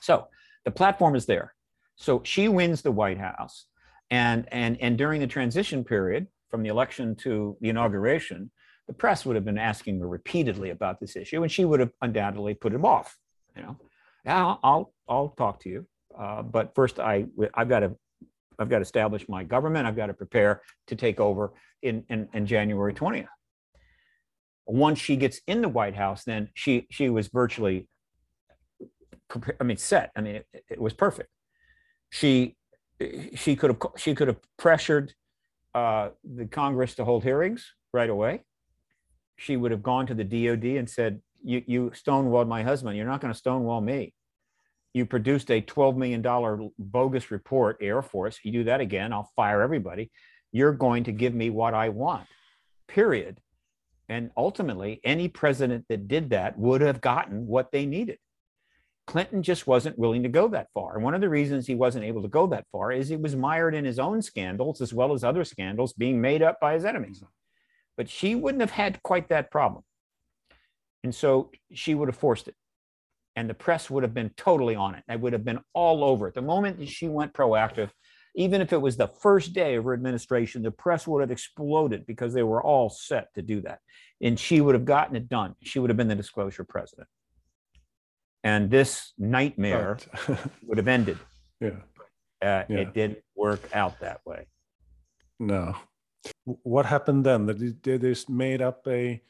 So 0.00 0.28
the 0.64 0.70
platform 0.70 1.16
is 1.16 1.26
there. 1.26 1.54
So 1.96 2.22
she 2.24 2.48
wins 2.48 2.82
the 2.82 2.92
White 2.92 3.18
House. 3.18 3.66
And, 4.10 4.46
and, 4.52 4.80
and 4.80 4.96
during 4.98 5.20
the 5.20 5.26
transition 5.26 5.82
period 5.82 6.28
from 6.50 6.62
the 6.62 6.68
election 6.68 7.16
to 7.16 7.56
the 7.60 7.70
inauguration, 7.70 8.50
the 8.86 8.92
press 8.92 9.24
would 9.24 9.36
have 9.36 9.44
been 9.44 9.58
asking 9.58 10.00
her 10.00 10.08
repeatedly 10.08 10.70
about 10.70 11.00
this 11.00 11.16
issue, 11.16 11.42
and 11.42 11.50
she 11.50 11.64
would 11.64 11.80
have 11.80 11.92
undoubtedly 12.02 12.54
put 12.54 12.72
him 12.72 12.84
off. 12.84 13.16
You 13.56 13.62
know, 13.62 13.76
yeah, 14.24 14.56
I'll 14.62 14.92
I'll 15.08 15.30
talk 15.30 15.60
to 15.60 15.68
you. 15.68 15.86
Uh, 16.18 16.42
but 16.42 16.74
first, 16.74 16.98
I 16.98 17.26
I've 17.54 17.68
got 17.68 17.80
to 17.80 17.96
I've 18.58 18.68
got 18.68 18.78
to 18.78 18.82
establish 18.82 19.28
my 19.28 19.44
government. 19.44 19.86
I've 19.86 19.96
got 19.96 20.06
to 20.06 20.14
prepare 20.14 20.62
to 20.88 20.96
take 20.96 21.20
over 21.20 21.52
in 21.82 22.04
in, 22.08 22.28
in 22.32 22.46
January 22.46 22.94
20th. 22.94 23.26
Once 24.66 24.98
she 24.98 25.16
gets 25.16 25.40
in 25.46 25.60
the 25.60 25.68
White 25.68 25.94
House, 25.94 26.24
then 26.24 26.48
she 26.54 26.86
she 26.90 27.08
was 27.10 27.28
virtually 27.28 27.88
I 29.60 29.64
mean, 29.64 29.76
set. 29.76 30.10
I 30.16 30.20
mean, 30.20 30.36
it, 30.36 30.46
it 30.70 30.80
was 30.80 30.92
perfect. 30.92 31.30
She 32.10 32.56
she 33.34 33.56
could 33.56 33.70
have 33.70 33.80
she 33.96 34.14
could 34.14 34.28
have 34.28 34.38
pressured 34.56 35.14
uh, 35.74 36.10
the 36.22 36.46
Congress 36.46 36.94
to 36.96 37.04
hold 37.04 37.24
hearings 37.24 37.74
right 37.92 38.08
away. 38.08 38.44
She 39.36 39.56
would 39.56 39.70
have 39.70 39.82
gone 39.82 40.06
to 40.06 40.14
the 40.14 40.24
DOD 40.24 40.64
and 40.76 40.88
said, 40.88 41.20
"You 41.42 41.62
you 41.66 41.90
stonewalled 41.90 42.48
my 42.48 42.62
husband. 42.62 42.96
You're 42.96 43.06
not 43.06 43.20
going 43.20 43.32
to 43.32 43.38
stonewall 43.38 43.80
me. 43.80 44.14
You 44.92 45.06
produced 45.06 45.50
a 45.50 45.60
12 45.60 45.96
million 45.96 46.22
dollar 46.22 46.68
bogus 46.78 47.30
report, 47.30 47.78
Air 47.80 48.02
Force. 48.02 48.38
You 48.44 48.52
do 48.52 48.64
that 48.64 48.80
again, 48.80 49.12
I'll 49.12 49.30
fire 49.36 49.62
everybody. 49.62 50.10
You're 50.52 50.72
going 50.72 51.04
to 51.04 51.12
give 51.12 51.34
me 51.34 51.50
what 51.50 51.74
I 51.74 51.88
want. 51.88 52.26
Period." 52.88 53.40
And 54.08 54.30
ultimately, 54.36 55.00
any 55.02 55.28
president 55.28 55.86
that 55.88 56.08
did 56.08 56.30
that 56.30 56.58
would 56.58 56.82
have 56.82 57.00
gotten 57.00 57.46
what 57.46 57.72
they 57.72 57.86
needed. 57.86 58.18
Clinton 59.06 59.42
just 59.42 59.66
wasn't 59.66 59.98
willing 59.98 60.22
to 60.22 60.28
go 60.28 60.48
that 60.48 60.68
far. 60.72 60.94
And 60.94 61.04
one 61.04 61.14
of 61.14 61.20
the 61.20 61.28
reasons 61.28 61.66
he 61.66 61.74
wasn't 61.74 62.04
able 62.04 62.22
to 62.22 62.28
go 62.28 62.46
that 62.48 62.66
far 62.72 62.90
is 62.90 63.08
he 63.08 63.16
was 63.16 63.36
mired 63.36 63.74
in 63.74 63.84
his 63.84 63.98
own 63.98 64.22
scandals 64.22 64.80
as 64.80 64.94
well 64.94 65.12
as 65.12 65.24
other 65.24 65.44
scandals 65.44 65.92
being 65.92 66.20
made 66.20 66.42
up 66.42 66.58
by 66.60 66.74
his 66.74 66.84
enemies. 66.84 67.22
But 67.96 68.08
she 68.08 68.34
wouldn't 68.34 68.60
have 68.60 68.70
had 68.70 69.02
quite 69.02 69.28
that 69.28 69.50
problem. 69.50 69.82
And 71.02 71.14
so 71.14 71.50
she 71.72 71.94
would 71.94 72.08
have 72.08 72.16
forced 72.16 72.48
it. 72.48 72.54
And 73.36 73.50
the 73.50 73.54
press 73.54 73.90
would 73.90 74.04
have 74.04 74.14
been 74.14 74.30
totally 74.36 74.74
on 74.74 74.94
it. 74.94 75.04
They 75.08 75.16
would 75.16 75.32
have 75.32 75.44
been 75.44 75.60
all 75.72 76.04
over 76.04 76.28
it. 76.28 76.34
The 76.34 76.42
moment 76.42 76.78
that 76.78 76.88
she 76.88 77.08
went 77.08 77.32
proactive, 77.32 77.90
even 78.36 78.60
if 78.60 78.72
it 78.72 78.80
was 78.80 78.96
the 78.96 79.08
first 79.08 79.52
day 79.52 79.74
of 79.74 79.84
her 79.84 79.92
administration, 79.92 80.62
the 80.62 80.70
press 80.70 81.06
would 81.06 81.20
have 81.20 81.30
exploded 81.30 82.06
because 82.06 82.32
they 82.32 82.42
were 82.42 82.62
all 82.62 82.90
set 82.90 83.32
to 83.34 83.42
do 83.42 83.60
that. 83.62 83.80
And 84.20 84.38
she 84.38 84.60
would 84.60 84.74
have 84.74 84.84
gotten 84.84 85.16
it 85.16 85.28
done. 85.28 85.54
She 85.62 85.78
would 85.78 85.90
have 85.90 85.96
been 85.96 86.08
the 86.08 86.14
disclosure 86.14 86.64
president 86.64 87.08
and 88.44 88.70
this 88.70 89.12
nightmare 89.18 89.98
right. 90.28 90.38
would 90.66 90.76
have 90.78 90.86
ended. 90.86 91.18
Yeah. 91.60 91.70
Uh, 92.42 92.64
yeah. 92.68 92.76
It 92.76 92.94
didn't 92.94 93.18
work 93.34 93.70
out 93.74 93.98
that 94.00 94.20
way. 94.24 94.46
No. 95.40 95.74
What 96.44 96.86
happened 96.86 97.24
then? 97.24 97.46
They 97.82 97.98
just 97.98 98.28
made 98.28 98.62
up 98.62 98.86
a. 98.86 99.22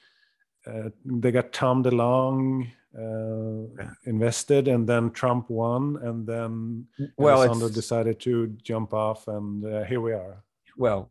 Uh, 0.67 0.89
they 1.05 1.31
got 1.31 1.53
Tom 1.53 1.85
DeLonge 1.85 2.71
uh, 2.97 3.67
yeah. 3.79 3.91
invested, 4.05 4.69
and 4.69 4.89
then 4.89 5.11
Trump 5.11 5.51
won, 5.51 5.99
and 6.03 6.27
then 6.27 6.87
well, 7.17 7.47
Elizondo 7.47 7.73
decided 7.73 8.21
to 8.21 8.49
jump 8.63 8.95
off, 8.95 9.29
and 9.29 9.65
uh, 9.65 9.85
here 9.85 10.01
we 10.01 10.13
are. 10.13 10.43
Well, 10.77 11.11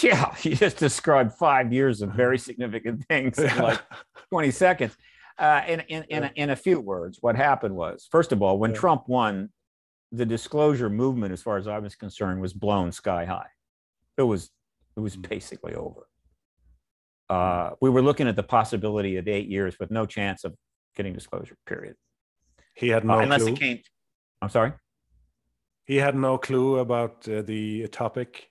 yeah, 0.00 0.34
you 0.42 0.54
just 0.54 0.78
described 0.78 1.32
five 1.32 1.72
years 1.72 2.02
of 2.02 2.10
very 2.10 2.38
significant 2.38 3.04
things 3.08 3.38
in 3.38 3.56
like 3.58 3.80
20 4.30 4.50
seconds. 4.50 4.96
Uh, 5.36 5.62
in 5.66 5.80
in 5.80 6.04
in 6.04 6.24
a, 6.24 6.32
in 6.36 6.50
a, 6.50 6.56
few 6.56 6.78
words, 6.78 7.18
what 7.20 7.34
happened 7.34 7.74
was, 7.74 8.06
first 8.10 8.30
of 8.30 8.40
all, 8.40 8.56
when 8.56 8.70
yeah. 8.70 8.78
Trump 8.78 9.08
won, 9.08 9.50
the 10.12 10.24
disclosure 10.24 10.88
movement, 10.88 11.32
as 11.32 11.42
far 11.42 11.56
as 11.56 11.66
I 11.66 11.80
was 11.80 11.96
concerned, 11.96 12.40
was 12.40 12.52
blown 12.52 12.92
sky 12.92 13.24
high. 13.24 13.48
It 14.16 14.22
was 14.22 14.50
it 14.96 15.00
was 15.00 15.16
mm. 15.16 15.28
basically 15.28 15.74
over. 15.74 16.06
Uh, 17.28 17.70
we 17.80 17.90
were 17.90 18.02
looking 18.02 18.28
at 18.28 18.36
the 18.36 18.42
possibility 18.42 19.16
of 19.16 19.26
eight 19.28 19.48
years 19.48 19.78
with 19.78 19.90
no 19.90 20.06
chance 20.06 20.44
of 20.44 20.54
getting 20.94 21.12
disclosure. 21.12 21.56
Period. 21.66 21.96
He 22.74 22.88
had 22.88 23.04
no 23.04 23.14
uh, 23.14 23.20
unless 23.20 23.42
clue. 23.42 23.52
it 23.52 23.58
came. 23.58 23.80
I'm 24.42 24.50
sorry. 24.50 24.72
He 25.86 25.96
had 25.96 26.14
no 26.14 26.38
clue 26.38 26.78
about 26.78 27.28
uh, 27.28 27.42
the 27.42 27.88
topic. 27.88 28.48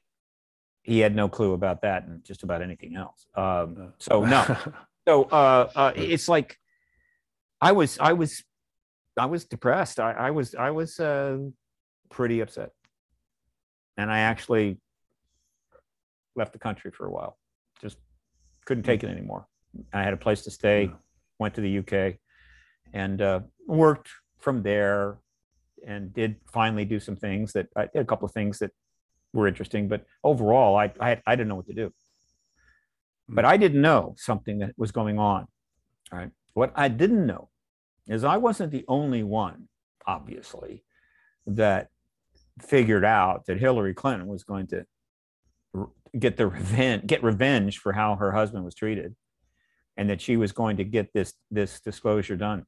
He 0.81 0.99
had 0.99 1.15
no 1.15 1.29
clue 1.29 1.53
about 1.53 1.81
that 1.81 2.05
and 2.05 2.23
just 2.23 2.43
about 2.43 2.61
anything 2.61 2.95
else. 2.95 3.25
Um, 3.35 3.93
so 3.99 4.25
no. 4.25 4.57
so 5.07 5.23
uh, 5.25 5.69
uh, 5.75 5.91
it's 5.95 6.27
like 6.27 6.57
I 7.61 7.71
was 7.71 7.97
I 7.99 8.13
was 8.13 8.43
I 9.17 9.27
was 9.27 9.45
depressed. 9.45 9.99
I, 9.99 10.11
I 10.11 10.31
was 10.31 10.55
I 10.55 10.71
was 10.71 10.99
uh, 10.99 11.37
pretty 12.09 12.41
upset, 12.41 12.71
and 13.97 14.11
I 14.11 14.19
actually 14.19 14.79
left 16.35 16.53
the 16.53 16.59
country 16.59 16.91
for 16.91 17.05
a 17.05 17.11
while. 17.11 17.37
Just 17.81 17.97
couldn't 18.65 18.83
take 18.83 19.03
it 19.03 19.09
anymore. 19.09 19.47
I 19.93 20.03
had 20.03 20.13
a 20.13 20.17
place 20.17 20.43
to 20.43 20.51
stay. 20.51 20.91
Went 21.39 21.55
to 21.55 21.61
the 21.61 21.79
UK, 21.79 22.15
and 22.93 23.21
uh, 23.21 23.39
worked 23.67 24.09
from 24.39 24.61
there, 24.61 25.17
and 25.85 26.13
did 26.13 26.37
finally 26.51 26.85
do 26.85 26.99
some 26.99 27.15
things 27.15 27.53
that 27.53 27.67
I 27.75 27.87
did 27.87 28.01
a 28.01 28.05
couple 28.05 28.25
of 28.25 28.33
things 28.33 28.59
that 28.59 28.71
were 29.33 29.47
interesting. 29.47 29.87
But 29.87 30.05
overall, 30.23 30.77
I 30.77 30.91
I, 30.99 31.21
I 31.25 31.35
didn't 31.35 31.49
know 31.49 31.55
what 31.55 31.67
to 31.67 31.73
do. 31.73 31.91
But 33.27 33.45
I 33.45 33.57
didn't 33.57 33.81
know 33.81 34.15
something 34.17 34.59
that 34.59 34.73
was 34.77 34.91
going 34.91 35.17
on. 35.17 35.47
All 36.11 36.19
right. 36.19 36.31
What 36.53 36.71
I 36.75 36.87
didn't 36.87 37.25
know 37.25 37.49
is 38.07 38.23
I 38.23 38.37
wasn't 38.37 38.71
the 38.71 38.85
only 38.87 39.23
one, 39.23 39.69
obviously, 40.05 40.83
that 41.47 41.89
figured 42.61 43.05
out 43.05 43.45
that 43.47 43.57
Hillary 43.57 43.93
Clinton 43.93 44.27
was 44.27 44.43
going 44.43 44.67
to 44.67 44.85
get 46.17 46.37
the 46.37 46.47
revenge, 46.47 47.05
get 47.07 47.23
revenge 47.23 47.79
for 47.79 47.93
how 47.93 48.15
her 48.15 48.31
husband 48.31 48.63
was 48.63 48.75
treated, 48.75 49.15
and 49.97 50.09
that 50.09 50.21
she 50.21 50.37
was 50.37 50.51
going 50.51 50.77
to 50.77 50.83
get 50.83 51.13
this 51.13 51.33
this 51.51 51.79
disclosure 51.79 52.35
done. 52.35 52.65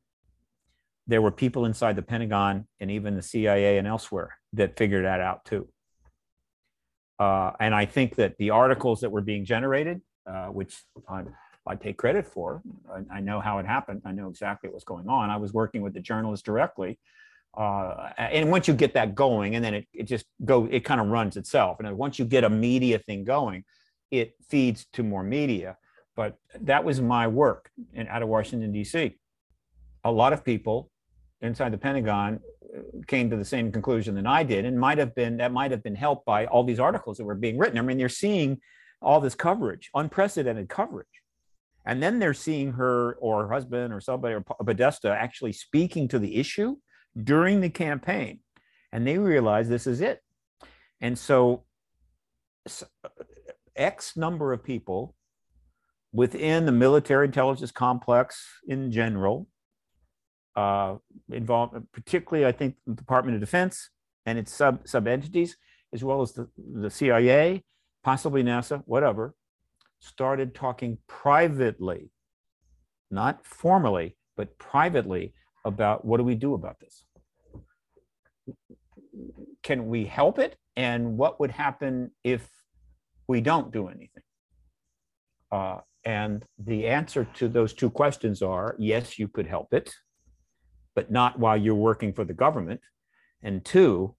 There 1.08 1.22
were 1.22 1.32
people 1.32 1.66
inside 1.66 1.96
the 1.96 2.02
Pentagon 2.02 2.68
and 2.80 2.90
even 2.90 3.16
the 3.16 3.22
CIA 3.22 3.78
and 3.78 3.88
elsewhere 3.88 4.38
that 4.54 4.78
figured 4.78 5.06
that 5.06 5.22
out 5.22 5.46
too. 5.46 5.68
Uh, 7.20 7.52
and 7.60 7.76
I 7.76 7.86
think 7.86 8.16
that 8.16 8.38
the 8.38 8.50
articles 8.50 9.02
that 9.02 9.12
were 9.12 9.22
being 9.22 9.46
generated, 9.46 10.02
uh, 10.28 10.48
which 10.48 10.76
I'm 11.08 11.34
I 11.68 11.76
take 11.76 11.98
credit 11.98 12.28
for. 12.28 12.62
I, 12.92 13.18
I, 13.18 13.20
know 13.22 13.40
how 13.40 13.58
it 13.58 13.66
happened. 13.66 14.02
I 14.06 14.12
know 14.12 14.30
exactly 14.30 14.70
what's 14.70 14.84
going 14.84 15.08
on. 15.10 15.30
I 15.30 15.38
was 15.38 15.52
working 15.52 15.82
with 15.82 15.94
the 15.94 16.00
journalist 16.00 16.46
directly. 16.46 17.00
Uh, 17.56 18.10
and 18.18 18.52
once 18.52 18.68
you 18.68 18.74
get 18.74 18.94
that 18.94 19.16
going, 19.16 19.56
and 19.56 19.64
then 19.64 19.74
it, 19.74 19.88
it 19.94 20.04
just 20.04 20.26
go, 20.44 20.66
it 20.66 20.82
kind 20.82 21.00
of 21.00 21.08
runs 21.08 21.38
itself. 21.38 21.80
And 21.80 21.98
once 21.98 22.20
you 22.20 22.26
get 22.26 22.44
a 22.44 22.50
media 22.50 23.00
thing 23.00 23.24
going, 23.24 23.64
it 24.12 24.34
feeds 24.50 24.86
to 24.94 25.04
more 25.04 25.24
media. 25.24 25.78
But 26.16 26.38
that 26.62 26.84
was 26.84 27.02
my 27.02 27.28
work 27.28 27.70
in, 27.94 28.08
out 28.08 28.22
of 28.22 28.30
Washington, 28.30 28.72
D.C. 28.72 29.16
A 30.04 30.12
lot 30.12 30.34
of 30.34 30.44
people 30.44 30.90
inside 31.42 31.72
the 31.74 31.78
Pentagon 31.78 32.40
uh, 32.76 32.82
came 33.08 33.30
to 33.30 33.38
the 33.38 33.46
same 33.46 33.72
conclusion 33.72 34.16
than 34.16 34.28
I 34.28 34.44
did, 34.44 34.66
and 34.66 34.80
might 34.80 34.98
have 34.98 35.16
been 35.16 35.38
that 35.38 35.52
might 35.52 35.72
have 35.72 35.84
been 35.84 35.96
helped 35.96 36.26
by 36.26 36.46
all 36.46 36.64
these 36.64 36.80
articles 36.80 37.18
that 37.18 37.26
were 37.26 37.36
being 37.36 37.58
written. 37.58 37.78
I 37.78 37.82
mean, 37.82 38.00
you're 38.00 38.10
seeing 38.10 38.60
all 39.02 39.20
this 39.20 39.36
coverage, 39.36 39.90
unprecedented 39.94 40.70
coverage 40.70 41.08
and 41.86 42.02
then 42.02 42.20
they're 42.20 42.34
seeing 42.34 42.74
her 42.74 43.14
or 43.22 43.44
her 43.44 43.54
husband 43.54 43.94
or 43.94 44.02
somebody 44.02 44.34
or 44.34 44.42
Podesta 44.42 45.10
actually 45.10 45.54
speaking 45.54 46.08
to 46.08 46.20
the 46.20 46.36
issue 46.36 46.76
during 47.22 47.62
the 47.62 47.70
campaign. 47.70 48.40
And 48.92 49.06
they 49.06 49.18
realize 49.18 49.68
this 49.68 49.88
is 49.88 50.02
it. 50.02 50.22
And 51.02 51.18
so 51.18 51.64
X 53.76 54.16
number 54.16 54.54
of 54.54 54.64
people 54.64 55.16
within 56.14 56.66
the 56.66 56.72
military 56.72 57.26
intelligence 57.26 57.72
complex 57.72 58.46
in 58.68 58.92
general, 58.92 59.48
uh, 60.56 60.96
involved, 61.30 61.76
particularly, 61.92 62.46
I 62.46 62.54
think, 62.54 62.76
the 62.88 62.94
Department 62.94 63.36
of 63.36 63.42
Defense 63.42 63.90
and 64.26 64.40
its 64.40 64.54
sub 64.54 64.88
sub 64.88 65.08
entities, 65.08 65.58
as 65.92 66.04
well 66.04 66.22
as 66.22 66.32
the, 66.32 66.50
the 66.58 66.90
CIA, 66.90 67.64
possibly 68.04 68.44
NASA, 68.44 68.82
whatever, 68.86 69.36
started 70.00 70.56
talking 70.56 70.98
privately, 71.08 72.12
not 73.12 73.46
formally, 73.46 74.16
but 74.38 74.58
privately 74.58 75.34
about 75.66 76.06
what 76.06 76.18
do 76.18 76.24
we 76.24 76.36
do 76.36 76.54
about 76.54 76.80
this? 76.80 77.04
Can 79.64 79.88
we 79.88 80.06
help 80.06 80.40
it? 80.40 80.56
And 80.76 81.18
what 81.18 81.40
would 81.40 81.52
happen 81.52 82.12
if 82.24 82.48
we 83.28 83.42
don't 83.42 83.74
do 83.74 83.88
anything? 83.88 84.24
Uh, 85.52 85.80
and 86.04 86.46
the 86.60 86.88
answer 86.88 87.26
to 87.36 87.48
those 87.48 87.74
two 87.74 87.90
questions 87.90 88.42
are 88.42 88.76
yes, 88.78 89.18
you 89.18 89.28
could 89.28 89.48
help 89.48 89.74
it, 89.74 89.94
but 90.94 91.12
not 91.12 91.40
while 91.40 91.58
you're 91.58 91.76
working 91.76 92.14
for 92.14 92.24
the 92.24 92.34
government. 92.34 92.82
And 93.42 93.66
two, 93.66 94.16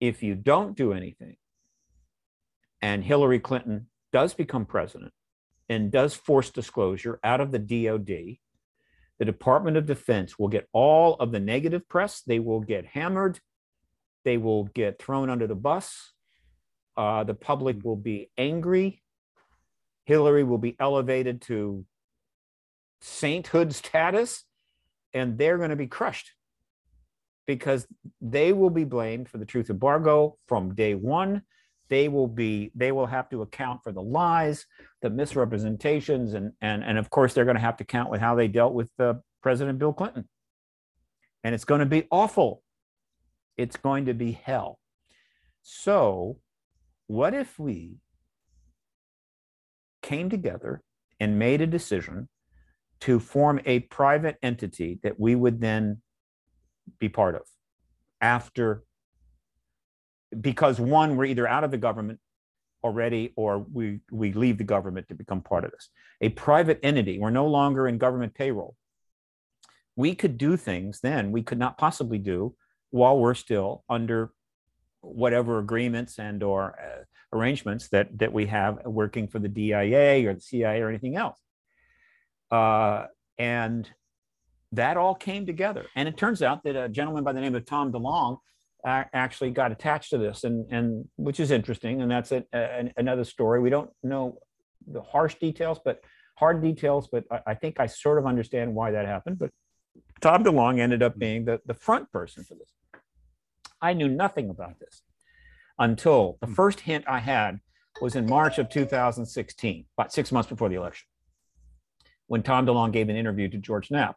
if 0.00 0.22
you 0.22 0.34
don't 0.34 0.76
do 0.76 0.92
anything 0.92 1.36
and 2.80 3.04
Hillary 3.04 3.40
Clinton 3.40 3.86
does 4.12 4.34
become 4.34 4.64
president 4.64 5.12
and 5.68 5.90
does 5.90 6.14
force 6.14 6.50
disclosure 6.50 7.20
out 7.22 7.40
of 7.40 7.52
the 7.52 7.58
DOD, 7.58 8.38
the 9.20 9.26
Department 9.26 9.76
of 9.76 9.84
Defense 9.84 10.38
will 10.38 10.48
get 10.48 10.66
all 10.72 11.14
of 11.16 11.30
the 11.30 11.38
negative 11.38 11.86
press. 11.86 12.22
They 12.22 12.38
will 12.38 12.60
get 12.60 12.86
hammered. 12.86 13.38
They 14.24 14.38
will 14.38 14.64
get 14.64 14.98
thrown 14.98 15.28
under 15.28 15.46
the 15.46 15.54
bus. 15.54 16.14
Uh, 16.96 17.24
the 17.24 17.34
public 17.34 17.84
will 17.84 17.96
be 17.96 18.30
angry. 18.38 19.02
Hillary 20.06 20.42
will 20.42 20.58
be 20.58 20.74
elevated 20.80 21.42
to 21.42 21.84
sainthood 23.02 23.74
status, 23.74 24.42
and 25.12 25.36
they're 25.36 25.58
going 25.58 25.68
to 25.68 25.76
be 25.76 25.86
crushed 25.86 26.32
because 27.46 27.86
they 28.22 28.54
will 28.54 28.70
be 28.70 28.84
blamed 28.84 29.28
for 29.28 29.36
the 29.36 29.44
truth 29.44 29.68
embargo 29.68 30.38
from 30.46 30.74
day 30.74 30.94
one 30.94 31.42
they 31.90 32.08
will 32.08 32.28
be 32.28 32.70
they 32.74 32.92
will 32.92 33.06
have 33.06 33.28
to 33.28 33.42
account 33.42 33.80
for 33.82 33.92
the 33.92 34.00
lies 34.00 34.64
the 35.02 35.10
misrepresentations 35.10 36.34
and 36.34 36.52
and 36.62 36.82
and 36.82 36.96
of 36.96 37.10
course 37.10 37.34
they're 37.34 37.44
going 37.44 37.56
to 37.56 37.60
have 37.60 37.76
to 37.76 37.84
count 37.84 38.10
with 38.10 38.20
how 38.20 38.34
they 38.34 38.48
dealt 38.48 38.72
with 38.72 38.90
uh, 38.98 39.14
president 39.42 39.78
bill 39.78 39.92
clinton 39.92 40.26
and 41.42 41.54
it's 41.54 41.64
going 41.64 41.80
to 41.80 41.86
be 41.86 42.06
awful. 42.10 42.62
It's 43.56 43.76
going 43.76 44.06
to 44.06 44.14
be 44.14 44.32
hell. 44.32 44.78
So, 45.62 46.38
what 47.06 47.34
if 47.34 47.58
we 47.58 47.96
came 50.02 50.30
together 50.30 50.82
and 51.18 51.38
made 51.38 51.60
a 51.60 51.66
decision 51.66 52.28
to 53.00 53.18
form 53.18 53.60
a 53.66 53.80
private 53.80 54.36
entity 54.42 54.98
that 55.02 55.18
we 55.18 55.34
would 55.34 55.60
then 55.60 56.02
be 56.98 57.08
part 57.08 57.34
of 57.34 57.42
after 58.20 58.84
because 60.40 60.78
one 60.80 61.16
we're 61.16 61.24
either 61.24 61.46
out 61.46 61.64
of 61.64 61.70
the 61.70 61.78
government 61.78 62.18
already 62.82 63.32
or 63.36 63.58
we 63.58 64.00
we 64.10 64.32
leave 64.32 64.58
the 64.58 64.64
government 64.64 65.08
to 65.08 65.14
become 65.14 65.40
part 65.40 65.64
of 65.64 65.70
this 65.70 65.90
a 66.20 66.28
private 66.30 66.78
entity 66.82 67.18
we're 67.18 67.30
no 67.30 67.46
longer 67.46 67.86
in 67.86 67.98
government 67.98 68.34
payroll 68.34 68.74
we 69.96 70.14
could 70.14 70.38
do 70.38 70.56
things 70.56 71.00
then 71.00 71.30
we 71.30 71.42
could 71.42 71.58
not 71.58 71.76
possibly 71.76 72.18
do 72.18 72.54
while 72.90 73.18
we're 73.18 73.34
still 73.34 73.84
under 73.88 74.32
whatever 75.00 75.58
agreements 75.58 76.18
and 76.18 76.42
or 76.42 76.78
uh, 76.78 77.04
arrangements 77.32 77.88
that 77.88 78.18
that 78.18 78.32
we 78.32 78.46
have 78.46 78.84
working 78.84 79.28
for 79.28 79.38
the 79.38 79.48
DIA 79.48 80.28
or 80.28 80.34
the 80.34 80.40
CIA 80.40 80.80
or 80.80 80.88
anything 80.88 81.16
else. 81.16 81.38
Uh, 82.50 83.06
and 83.38 83.88
that 84.72 84.96
all 84.96 85.14
came 85.14 85.46
together. 85.46 85.86
And 85.96 86.08
it 86.08 86.16
turns 86.16 86.42
out 86.42 86.62
that 86.64 86.76
a 86.76 86.88
gentleman 86.88 87.24
by 87.24 87.32
the 87.32 87.40
name 87.40 87.54
of 87.54 87.64
Tom 87.64 87.92
DeLonge 87.92 88.38
actually 88.84 89.50
got 89.50 89.72
attached 89.72 90.10
to 90.10 90.18
this, 90.18 90.44
and 90.44 90.70
and 90.72 91.08
which 91.16 91.40
is 91.40 91.50
interesting. 91.50 92.02
And 92.02 92.10
that's 92.10 92.32
a, 92.32 92.44
a, 92.52 92.90
another 92.96 93.24
story. 93.24 93.60
We 93.60 93.70
don't 93.70 93.90
know 94.02 94.38
the 94.86 95.02
harsh 95.02 95.36
details, 95.36 95.80
but 95.84 96.02
hard 96.36 96.62
details. 96.62 97.08
But 97.10 97.24
I, 97.30 97.40
I 97.48 97.54
think 97.54 97.80
I 97.80 97.86
sort 97.86 98.18
of 98.18 98.26
understand 98.26 98.74
why 98.74 98.90
that 98.92 99.06
happened. 99.06 99.38
But 99.38 99.50
Tom 100.20 100.44
DeLonge 100.44 100.80
ended 100.80 101.02
up 101.02 101.18
being 101.18 101.44
the, 101.44 101.60
the 101.66 101.74
front 101.74 102.10
person 102.12 102.44
for 102.44 102.54
this. 102.54 102.72
I 103.80 103.94
knew 103.94 104.08
nothing 104.08 104.50
about 104.50 104.78
this 104.78 105.02
until 105.78 106.38
the 106.40 106.46
hmm. 106.46 106.54
first 106.54 106.80
hint 106.80 107.04
I 107.08 107.18
had 107.18 107.60
was 108.00 108.14
in 108.14 108.26
March 108.26 108.58
of 108.58 108.68
2016, 108.68 109.84
about 109.96 110.12
six 110.12 110.30
months 110.30 110.48
before 110.48 110.68
the 110.68 110.76
election, 110.76 111.06
when 112.28 112.42
Tom 112.42 112.66
DeLonge 112.66 112.92
gave 112.92 113.08
an 113.08 113.16
interview 113.16 113.48
to 113.48 113.58
George 113.58 113.90
Knapp. 113.90 114.16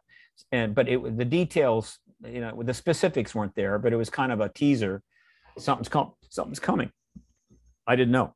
And 0.52 0.74
but 0.74 0.88
it 0.88 1.16
the 1.16 1.24
details, 1.24 1.98
you 2.22 2.40
know, 2.40 2.62
the 2.62 2.74
specifics 2.74 3.34
weren't 3.34 3.54
there, 3.54 3.78
but 3.78 3.92
it 3.92 3.96
was 3.96 4.10
kind 4.10 4.32
of 4.32 4.40
a 4.40 4.48
teaser. 4.48 5.02
Something's 5.58 5.88
com- 5.88 6.14
something's 6.30 6.60
coming. 6.60 6.90
I 7.86 7.96
didn't 7.96 8.12
know. 8.12 8.34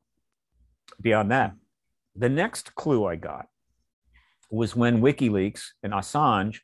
Beyond 1.01 1.31
that, 1.31 1.53
the 2.15 2.29
next 2.29 2.75
clue 2.75 3.05
I 3.05 3.15
got 3.15 3.47
was 4.51 4.75
when 4.75 5.01
WikiLeaks 5.01 5.61
and 5.83 5.93
Assange 5.93 6.59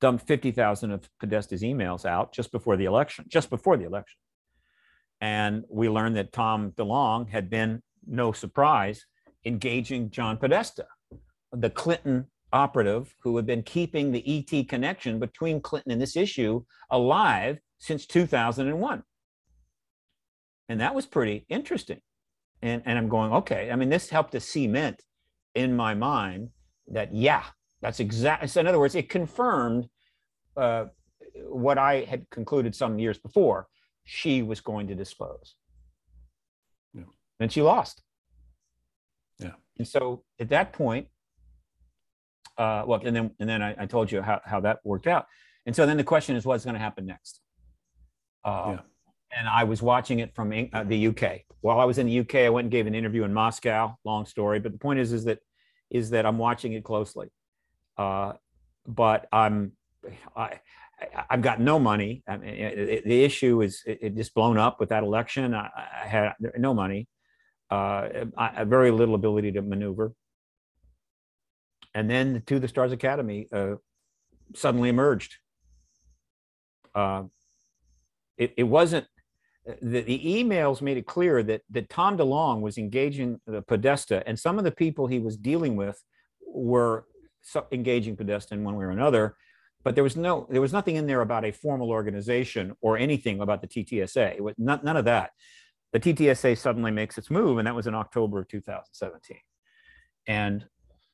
dumped 0.00 0.26
50,000 0.26 0.90
of 0.90 1.08
Podesta's 1.22 1.62
emails 1.62 2.04
out 2.04 2.32
just 2.32 2.52
before 2.52 2.76
the 2.76 2.84
election, 2.86 3.24
just 3.28 3.50
before 3.50 3.76
the 3.76 3.84
election. 3.84 4.16
And 5.20 5.64
we 5.68 5.88
learned 5.88 6.16
that 6.16 6.32
Tom 6.32 6.72
DeLonge 6.72 7.28
had 7.28 7.50
been, 7.50 7.82
no 8.06 8.32
surprise, 8.32 9.04
engaging 9.44 10.10
John 10.10 10.38
Podesta, 10.38 10.86
the 11.52 11.70
Clinton 11.70 12.29
operative 12.52 13.14
who 13.20 13.36
had 13.36 13.46
been 13.46 13.62
keeping 13.62 14.12
the 14.12 14.24
ET 14.26 14.68
connection 14.68 15.18
between 15.18 15.60
Clinton 15.60 15.92
and 15.92 16.00
this 16.00 16.16
issue 16.16 16.64
alive 16.90 17.58
since 17.78 18.06
2001. 18.06 19.02
And 20.68 20.80
that 20.80 20.94
was 20.94 21.06
pretty 21.06 21.46
interesting. 21.48 22.00
And, 22.62 22.82
and 22.84 22.98
I'm 22.98 23.08
going, 23.08 23.32
okay, 23.32 23.70
I 23.70 23.76
mean, 23.76 23.88
this 23.88 24.08
helped 24.08 24.32
to 24.32 24.40
cement 24.40 25.02
in 25.54 25.74
my 25.74 25.94
mind 25.94 26.50
that, 26.88 27.14
yeah, 27.14 27.44
that's 27.80 28.00
exactly. 28.00 28.48
So 28.48 28.60
in 28.60 28.66
other 28.66 28.78
words, 28.78 28.94
it 28.94 29.08
confirmed 29.08 29.88
uh, 30.56 30.86
what 31.46 31.78
I 31.78 32.02
had 32.02 32.28
concluded 32.30 32.74
some 32.74 32.98
years 32.98 33.18
before. 33.18 33.66
She 34.04 34.42
was 34.42 34.60
going 34.60 34.88
to 34.88 34.94
disclose. 34.94 35.54
Yeah. 36.92 37.04
And 37.38 37.50
she 37.50 37.62
lost. 37.62 38.02
Yeah. 39.38 39.52
And 39.78 39.88
so 39.88 40.24
at 40.38 40.50
that 40.50 40.72
point, 40.72 41.08
uh, 42.60 42.84
well, 42.86 43.00
and 43.02 43.16
then 43.16 43.30
and 43.40 43.48
then 43.48 43.62
I, 43.62 43.74
I, 43.78 43.86
told 43.86 44.12
you 44.12 44.20
how, 44.20 44.38
how 44.44 44.60
that 44.60 44.80
worked 44.84 45.06
out. 45.06 45.24
And 45.64 45.74
so 45.74 45.86
then 45.86 45.96
the 45.96 46.04
question 46.04 46.36
is, 46.36 46.44
what's 46.44 46.64
going 46.64 46.74
to 46.74 46.80
happen 46.80 47.06
next? 47.06 47.40
Uh, 48.44 48.76
yeah. 48.76 48.80
And 49.38 49.48
I 49.48 49.64
was 49.64 49.80
watching 49.80 50.18
it 50.18 50.34
from 50.34 50.52
uh, 50.72 50.84
the 50.84 51.06
UK. 51.06 51.42
While 51.62 51.80
I 51.80 51.84
was 51.84 51.96
in 51.96 52.06
the 52.06 52.18
UK, 52.20 52.34
I 52.36 52.50
went 52.50 52.66
and 52.66 52.72
gave 52.72 52.86
an 52.86 52.94
interview 52.94 53.24
in 53.24 53.32
Moscow. 53.32 53.96
Long 54.04 54.26
story, 54.26 54.60
but 54.60 54.72
the 54.72 54.78
point 54.78 54.98
is, 54.98 55.12
is 55.12 55.24
that 55.24 55.38
is 55.88 56.10
that 56.10 56.26
I'm 56.26 56.36
watching 56.36 56.74
it 56.74 56.84
closely. 56.84 57.28
Uh, 57.96 58.34
but 58.86 59.26
I'm 59.32 59.72
I, 60.36 60.60
I've 61.30 61.40
got 61.40 61.60
no 61.60 61.78
money. 61.78 62.22
I 62.28 62.36
mean, 62.36 62.50
it, 62.50 62.78
it, 62.78 63.04
the 63.04 63.24
issue 63.24 63.62
is 63.62 63.82
it, 63.86 63.98
it, 64.02 64.16
just 64.16 64.34
blown 64.34 64.58
up 64.58 64.80
with 64.80 64.90
that 64.90 65.02
election. 65.02 65.54
I, 65.54 65.70
I 65.76 66.06
had 66.06 66.34
no 66.58 66.74
money, 66.74 67.08
uh, 67.70 68.08
I, 68.36 68.64
very 68.64 68.90
little 68.90 69.14
ability 69.14 69.52
to 69.52 69.62
maneuver. 69.62 70.12
And 71.94 72.08
then 72.08 72.42
To 72.46 72.58
the 72.58 72.68
Stars 72.68 72.92
Academy 72.92 73.48
uh, 73.52 73.76
suddenly 74.54 74.88
emerged. 74.88 75.36
Uh, 76.94 77.24
it, 78.36 78.54
it 78.56 78.62
wasn't 78.64 79.06
the, 79.82 80.00
the, 80.00 80.18
emails 80.18 80.80
made 80.80 80.96
it 80.96 81.06
clear 81.06 81.42
that 81.42 81.60
that 81.70 81.88
Tom 81.88 82.16
DeLonge 82.16 82.60
was 82.62 82.78
engaging 82.78 83.40
the 83.46 83.62
Podesta, 83.62 84.26
and 84.26 84.38
some 84.38 84.58
of 84.58 84.64
the 84.64 84.72
people 84.72 85.06
he 85.06 85.20
was 85.20 85.36
dealing 85.36 85.76
with 85.76 86.02
were 86.44 87.04
engaging 87.70 88.16
Podesta 88.16 88.54
in 88.54 88.64
one 88.64 88.76
way 88.76 88.84
or 88.84 88.90
another 88.90 89.36
but 89.82 89.94
there 89.94 90.04
was 90.04 90.16
no 90.16 90.46
there 90.50 90.60
was 90.60 90.72
nothing 90.72 90.96
in 90.96 91.06
there 91.06 91.22
about 91.22 91.44
a 91.44 91.52
formal 91.52 91.90
organization 91.90 92.74
or 92.80 92.98
anything 92.98 93.40
about 93.40 93.62
the 93.62 93.68
TTSA. 93.68 94.34
It 94.34 94.42
was 94.42 94.54
not, 94.58 94.84
none 94.84 94.96
of 94.96 95.04
that. 95.06 95.30
The 95.92 96.00
TTSA 96.00 96.56
suddenly 96.58 96.90
makes 96.90 97.18
its 97.18 97.30
move, 97.30 97.58
and 97.58 97.66
that 97.66 97.74
was 97.74 97.86
in 97.86 97.94
October 97.94 98.40
of 98.40 98.48
2017. 98.48 99.38
And 100.26 100.64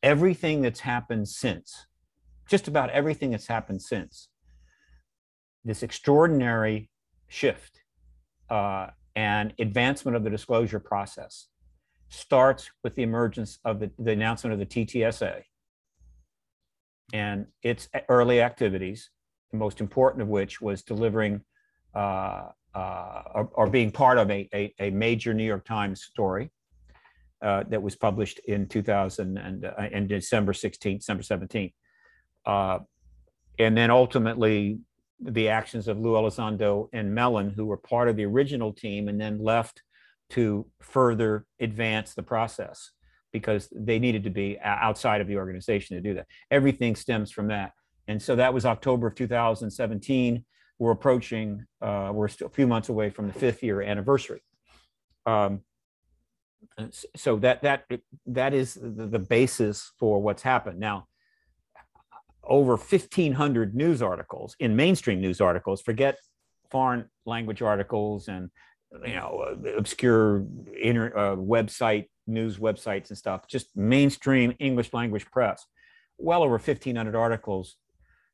everything 0.02 0.62
that's 0.62 0.80
happened 0.80 1.28
since, 1.28 1.86
just 2.48 2.68
about 2.68 2.90
everything 2.90 3.30
that's 3.30 3.46
happened 3.46 3.82
since, 3.82 4.28
this 5.64 5.82
extraordinary 5.82 6.88
shift 7.28 7.80
uh, 8.50 8.88
and 9.16 9.52
advancement 9.58 10.16
of 10.16 10.22
the 10.24 10.30
disclosure 10.30 10.78
process 10.78 11.48
starts 12.08 12.70
with 12.84 12.94
the 12.94 13.02
emergence 13.02 13.58
of 13.64 13.80
the, 13.80 13.90
the 13.98 14.12
announcement 14.12 14.52
of 14.52 14.58
the 14.60 14.66
TTSA 14.66 15.42
and 17.12 17.46
its 17.62 17.88
early 18.08 18.40
activities, 18.40 19.10
the 19.50 19.58
most 19.58 19.80
important 19.80 20.22
of 20.22 20.28
which 20.28 20.60
was 20.60 20.82
delivering 20.82 21.40
uh, 21.94 22.48
uh, 22.74 23.22
or, 23.34 23.50
or, 23.54 23.70
being 23.70 23.90
part 23.90 24.18
of 24.18 24.30
a, 24.30 24.46
a, 24.52 24.74
a, 24.78 24.90
major 24.90 25.32
New 25.32 25.44
York 25.44 25.64
Times 25.64 26.02
story 26.02 26.50
uh, 27.42 27.64
that 27.68 27.82
was 27.82 27.96
published 27.96 28.40
in 28.46 28.68
2000 28.68 29.36
and 29.36 29.64
uh, 29.64 30.00
December 30.06 30.52
16th, 30.52 30.98
December 30.98 31.22
17th. 31.22 31.72
Uh, 32.44 32.78
and 33.58 33.76
then 33.76 33.90
ultimately 33.90 34.78
the 35.20 35.48
actions 35.48 35.88
of 35.88 35.98
Lou 35.98 36.12
Elizondo 36.12 36.88
and 36.92 37.14
Mellon, 37.14 37.50
who 37.50 37.66
were 37.66 37.76
part 37.76 38.08
of 38.08 38.16
the 38.16 38.24
original 38.24 38.72
team 38.72 39.08
and 39.08 39.20
then 39.20 39.38
left 39.38 39.82
to 40.30 40.66
further 40.80 41.46
advance 41.60 42.14
the 42.14 42.22
process 42.22 42.90
because 43.32 43.68
they 43.74 43.98
needed 43.98 44.24
to 44.24 44.30
be 44.30 44.58
outside 44.62 45.20
of 45.20 45.26
the 45.26 45.36
organization 45.36 45.96
to 45.96 46.02
do 46.02 46.14
that. 46.14 46.26
Everything 46.50 46.96
stems 46.96 47.30
from 47.30 47.48
that. 47.48 47.72
And 48.08 48.20
so 48.20 48.36
that 48.36 48.54
was 48.54 48.64
October 48.64 49.08
of 49.08 49.14
2017. 49.14 50.44
We're 50.78 50.90
approaching, 50.90 51.64
uh, 51.82 52.10
we're 52.14 52.28
still 52.28 52.46
a 52.46 52.50
few 52.50 52.66
months 52.66 52.88
away 52.88 53.10
from 53.10 53.26
the 53.26 53.32
fifth 53.32 53.62
year 53.62 53.82
anniversary. 53.82 54.42
Um, 55.24 55.60
so 57.14 57.36
that 57.36 57.62
that 57.62 57.84
that 58.26 58.54
is 58.54 58.74
the, 58.74 59.06
the 59.06 59.18
basis 59.18 59.92
for 59.98 60.20
what's 60.20 60.42
happened. 60.42 60.78
Now, 60.78 61.06
over 62.44 62.76
1,500 62.76 63.74
news 63.74 64.02
articles 64.02 64.56
in 64.60 64.76
mainstream 64.76 65.20
news 65.20 65.40
articles. 65.40 65.82
Forget 65.82 66.16
foreign 66.70 67.06
language 67.24 67.62
articles 67.62 68.28
and 68.28 68.50
you 69.04 69.14
know 69.14 69.56
obscure 69.76 70.44
inter, 70.80 71.12
uh, 71.16 71.36
website 71.36 72.06
news 72.26 72.58
websites 72.58 73.08
and 73.08 73.18
stuff, 73.18 73.46
just 73.48 73.76
mainstream 73.76 74.54
English 74.58 74.92
language 74.92 75.26
press. 75.30 75.64
Well 76.18 76.42
over 76.42 76.58
1,500 76.58 77.14
articles 77.14 77.76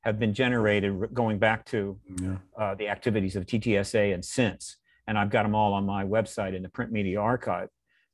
have 0.03 0.19
been 0.19 0.35
generated 0.35 1.15
going 1.15 1.39
back 1.39 1.65
to 1.67 1.99
yeah. 2.21 2.37
uh, 2.59 2.75
the 2.75 2.89
activities 2.89 3.37
of 3.37 3.47
TTSA 3.47 4.15
and 4.15 4.25
since. 4.25 4.77
And 5.07 5.19
I've 5.19 5.31
got 5.31 5.43
them 5.45 5.55
all 5.55 5.73
on 5.73 5.85
my 5.85 6.05
website 6.05 6.55
in 6.55 6.63
the 6.63 6.69
print 6.69 6.93
media 6.93 7.21
archive, 7.21 7.69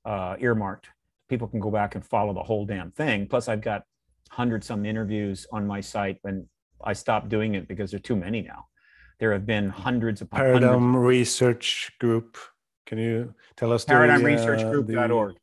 uh, 0.04 0.36
earmarked. 0.38 0.88
People 1.28 1.48
can 1.48 1.60
go 1.60 1.70
back 1.70 1.94
and 1.94 2.04
follow 2.04 2.32
the 2.32 2.42
whole 2.42 2.64
damn 2.64 2.90
thing. 2.90 3.26
Plus, 3.26 3.48
I've 3.48 3.60
got 3.60 3.82
hundred 4.30 4.64
some 4.64 4.84
interviews 4.84 5.46
on 5.52 5.66
my 5.66 5.80
site, 5.80 6.18
and 6.24 6.46
I 6.84 6.92
stopped 6.92 7.28
doing 7.28 7.54
it 7.54 7.68
because 7.68 7.90
there 7.90 7.98
are 7.98 8.00
too 8.00 8.16
many 8.16 8.42
now. 8.42 8.66
There 9.20 9.32
have 9.32 9.46
been 9.46 9.68
hundreds 9.68 10.20
of 10.20 10.30
Paradigm 10.30 10.62
hundreds. 10.62 11.06
Research 11.06 11.92
Group. 11.98 12.38
Can 12.86 12.98
you 12.98 13.34
tell 13.56 13.72
us? 13.72 13.84
ParadigmResearchGroup.org. 13.84 15.32
Uh, 15.32 15.38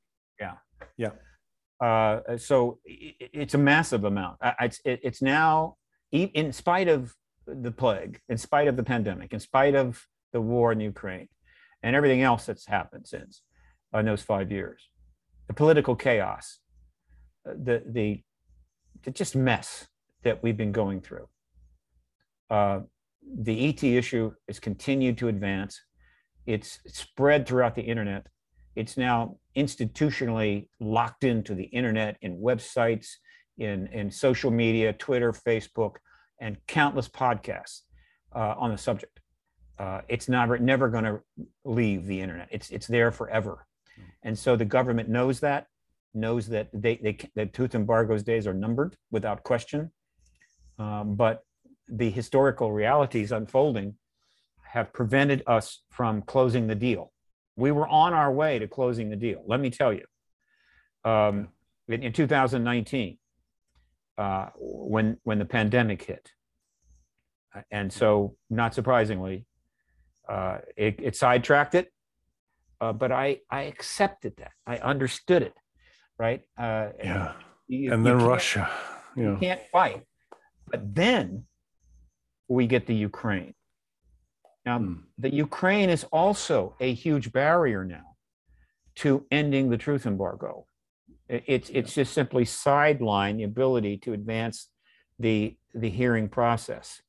yeah. 0.98 1.12
Uh, 1.80 2.38
so 2.38 2.80
it's 2.86 3.54
a 3.54 3.58
massive 3.58 4.06
amount. 4.06 4.38
It's, 4.62 4.80
it's 4.86 5.22
now, 5.22 5.76
in 6.12 6.54
spite 6.54 6.88
of 6.88 7.14
the 7.46 7.72
plague, 7.72 8.22
in 8.30 8.38
spite 8.38 8.68
of 8.68 8.78
the 8.78 8.84
pandemic, 8.84 9.34
in 9.34 9.40
spite 9.40 9.76
of 9.76 10.06
the 10.34 10.42
war 10.42 10.72
in 10.72 10.80
Ukraine, 10.80 11.28
and 11.84 11.96
everything 11.96 12.22
else 12.22 12.46
that's 12.46 12.66
happened 12.66 13.08
since 13.08 13.42
those 14.04 14.22
five 14.22 14.52
years, 14.52 14.90
the 15.48 15.54
political 15.54 15.96
chaos, 15.96 16.60
uh, 17.48 17.54
the 17.54 17.84
the, 17.86 18.22
the 19.04 19.12
just 19.12 19.36
mess 19.36 19.88
that 20.24 20.44
we've 20.44 20.58
been 20.58 20.74
going 20.74 21.00
through. 21.00 21.28
Uh, 22.50 22.82
the 23.44 23.70
ET 23.70 23.84
issue 23.84 24.32
has 24.48 24.60
continued 24.60 25.18
to 25.20 25.30
advance. 25.30 25.80
It's 26.46 26.80
spread 26.88 27.48
throughout 27.48 27.76
the 27.76 27.82
internet. 27.82 28.28
It's 28.76 28.98
now 28.98 29.38
institutionally 29.56 30.68
locked 30.80 31.24
into 31.24 31.56
the 31.56 31.64
internet 31.64 32.18
in 32.22 32.38
websites, 32.38 33.08
in, 33.58 33.88
in 33.88 34.12
social 34.12 34.52
media, 34.52 34.94
Twitter, 34.94 35.32
Facebook, 35.32 35.96
and 36.42 36.58
countless 36.68 37.08
podcasts 37.08 37.82
uh, 38.36 38.56
on 38.58 38.72
the 38.72 38.78
subject. 38.78 39.20
Uh, 39.78 40.02
it's 40.08 40.30
never 40.30 40.58
never 40.58 40.88
going 40.88 41.04
to 41.04 41.20
leave 41.66 42.06
the 42.06 42.20
internet. 42.22 42.48
It's 42.50 42.70
it's 42.70 42.88
there 42.88 43.12
forever, 43.12 43.66
and 44.24 44.38
so 44.38 44.56
the 44.56 44.66
government 44.66 45.10
knows 45.10 45.40
that, 45.42 45.68
knows 46.14 46.48
that 46.48 46.70
they 46.74 47.18
they 47.36 47.46
truth 47.46 47.76
embargo's 47.76 48.24
days 48.24 48.48
are 48.48 48.54
numbered 48.54 48.96
without 49.12 49.44
question. 49.44 49.92
Um, 50.80 51.16
but 51.16 51.44
the 51.88 52.10
historical 52.10 52.72
realities 52.72 53.32
unfolding 53.32 53.96
have 54.64 54.92
prevented 54.92 55.44
us 55.48 55.84
from 55.90 56.22
closing 56.22 56.68
the 56.68 56.76
deal. 56.76 57.12
We 57.56 57.72
were 57.72 57.88
on 57.88 58.14
our 58.14 58.32
way 58.32 58.60
to 58.60 58.68
closing 58.68 59.10
the 59.10 59.16
deal. 59.16 59.44
Let 59.46 59.60
me 59.60 59.70
tell 59.70 59.94
you, 59.94 60.06
um, 61.10 61.50
in, 61.88 62.04
in 62.04 62.12
2019, 62.12 63.18
uh, 64.18 64.50
when 64.58 65.18
when 65.24 65.40
the 65.40 65.46
pandemic 65.46 66.02
hit, 66.04 66.32
and 67.72 67.92
so 67.92 68.36
not 68.50 68.74
surprisingly, 68.74 69.46
uh, 70.28 70.60
it, 70.76 71.00
it, 71.02 71.16
sidetracked 71.16 71.76
it. 71.76 71.92
Uh, 72.82 72.94
but 72.94 73.12
I 73.12 73.40
I 73.50 73.64
accepted 73.64 74.34
that. 74.38 74.52
I 74.68 74.78
understood 74.78 75.42
it, 75.42 75.54
right? 76.20 76.42
Uh, 76.58 76.90
yeah. 77.04 77.34
You, 77.68 77.94
and 77.94 78.06
then 78.06 78.22
Russia. 78.22 78.70
You, 79.16 79.32
you 79.32 79.38
can't 79.38 79.62
fight. 79.72 80.04
But 80.70 80.94
then 80.94 81.46
we 82.48 82.68
get 82.68 82.86
the 82.86 82.96
Ukraine. 82.96 83.54
Now, 84.66 84.80
hmm. 84.80 84.94
the 85.18 85.34
Ukraine 85.34 85.90
is 85.90 86.04
also 86.06 86.76
a 86.80 86.94
huge 86.94 87.32
barrier 87.32 87.86
now 87.86 88.16
to 88.98 89.26
ending 89.32 89.70
the 89.70 89.78
truth 89.78 90.06
embargo. 90.06 90.68
It's 91.28 91.70
it's 91.72 91.96
just 91.96 92.14
simply 92.14 92.46
sideline 92.46 93.38
the 93.38 93.44
ability 93.44 93.98
to 94.00 94.14
advance 94.14 94.70
the 95.18 95.58
the 95.74 95.90
hearing 95.90 96.30
process. 96.30 97.02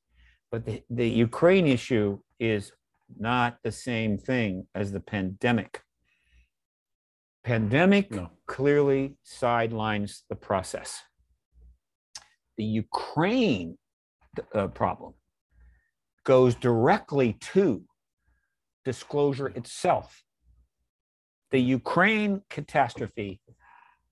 But 0.51 0.65
the, 0.65 0.81
the 0.89 1.07
Ukraine 1.07 1.67
issue 1.67 2.19
is 2.39 2.71
not 3.17 3.57
the 3.63 3.71
same 3.71 4.17
thing 4.17 4.67
as 4.75 4.91
the 4.91 4.99
pandemic. 4.99 5.81
Pandemic 7.43 8.11
no. 8.11 8.29
clearly 8.45 9.17
sidelines 9.23 10.23
the 10.29 10.35
process. 10.35 11.01
The 12.57 12.65
Ukraine 12.65 13.77
uh, 14.53 14.67
problem 14.67 15.13
goes 16.23 16.55
directly 16.55 17.33
to 17.53 17.83
disclosure 18.83 19.47
itself. 19.47 20.23
The 21.51 21.59
Ukraine 21.59 22.41
catastrophe 22.49 23.39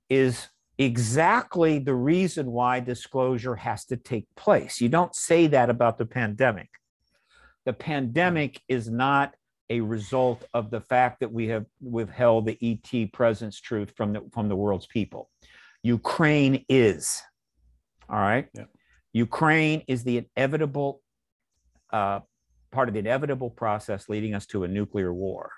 is 0.10 0.48
exactly 0.78 1.80
the 1.80 1.94
reason 1.94 2.52
why 2.52 2.80
disclosure 2.80 3.56
has 3.56 3.86
to 3.86 3.98
take 3.98 4.28
place. 4.36 4.80
You 4.80 4.90
don't 4.90 5.16
say 5.16 5.48
that 5.48 5.70
about 5.70 5.98
the 5.98 6.06
pandemic. 6.06 6.70
The 7.66 7.74
pandemic 7.74 8.62
is 8.68 8.90
not 8.90 9.34
a 9.70 9.82
result 9.82 10.44
of 10.54 10.70
the 10.70 10.82
fact 10.82 11.20
that 11.22 11.32
we 11.32 11.48
have 11.48 11.66
withheld 11.82 12.46
the 12.46 12.58
ET 12.62 13.12
presence 13.12 13.60
truth 13.60 13.92
from 13.98 14.14
the 14.14 14.22
from 14.32 14.48
the 14.48 14.56
world's 14.56 14.88
people. 14.88 15.30
Ukraine 15.82 16.64
is. 16.70 17.22
All 18.10 18.20
right. 18.20 18.48
Yeah. 18.54 18.66
Ukraine 19.14 19.84
is 19.88 20.04
the 20.04 20.26
inevitable 20.36 21.02
uh, 21.92 22.20
part 22.72 22.90
of 22.90 22.94
the 22.94 23.00
inevitable 23.00 23.50
process 23.50 24.10
leading 24.10 24.36
us 24.36 24.46
to 24.48 24.64
a 24.64 24.68
nuclear 24.68 25.14
war. 25.14 25.52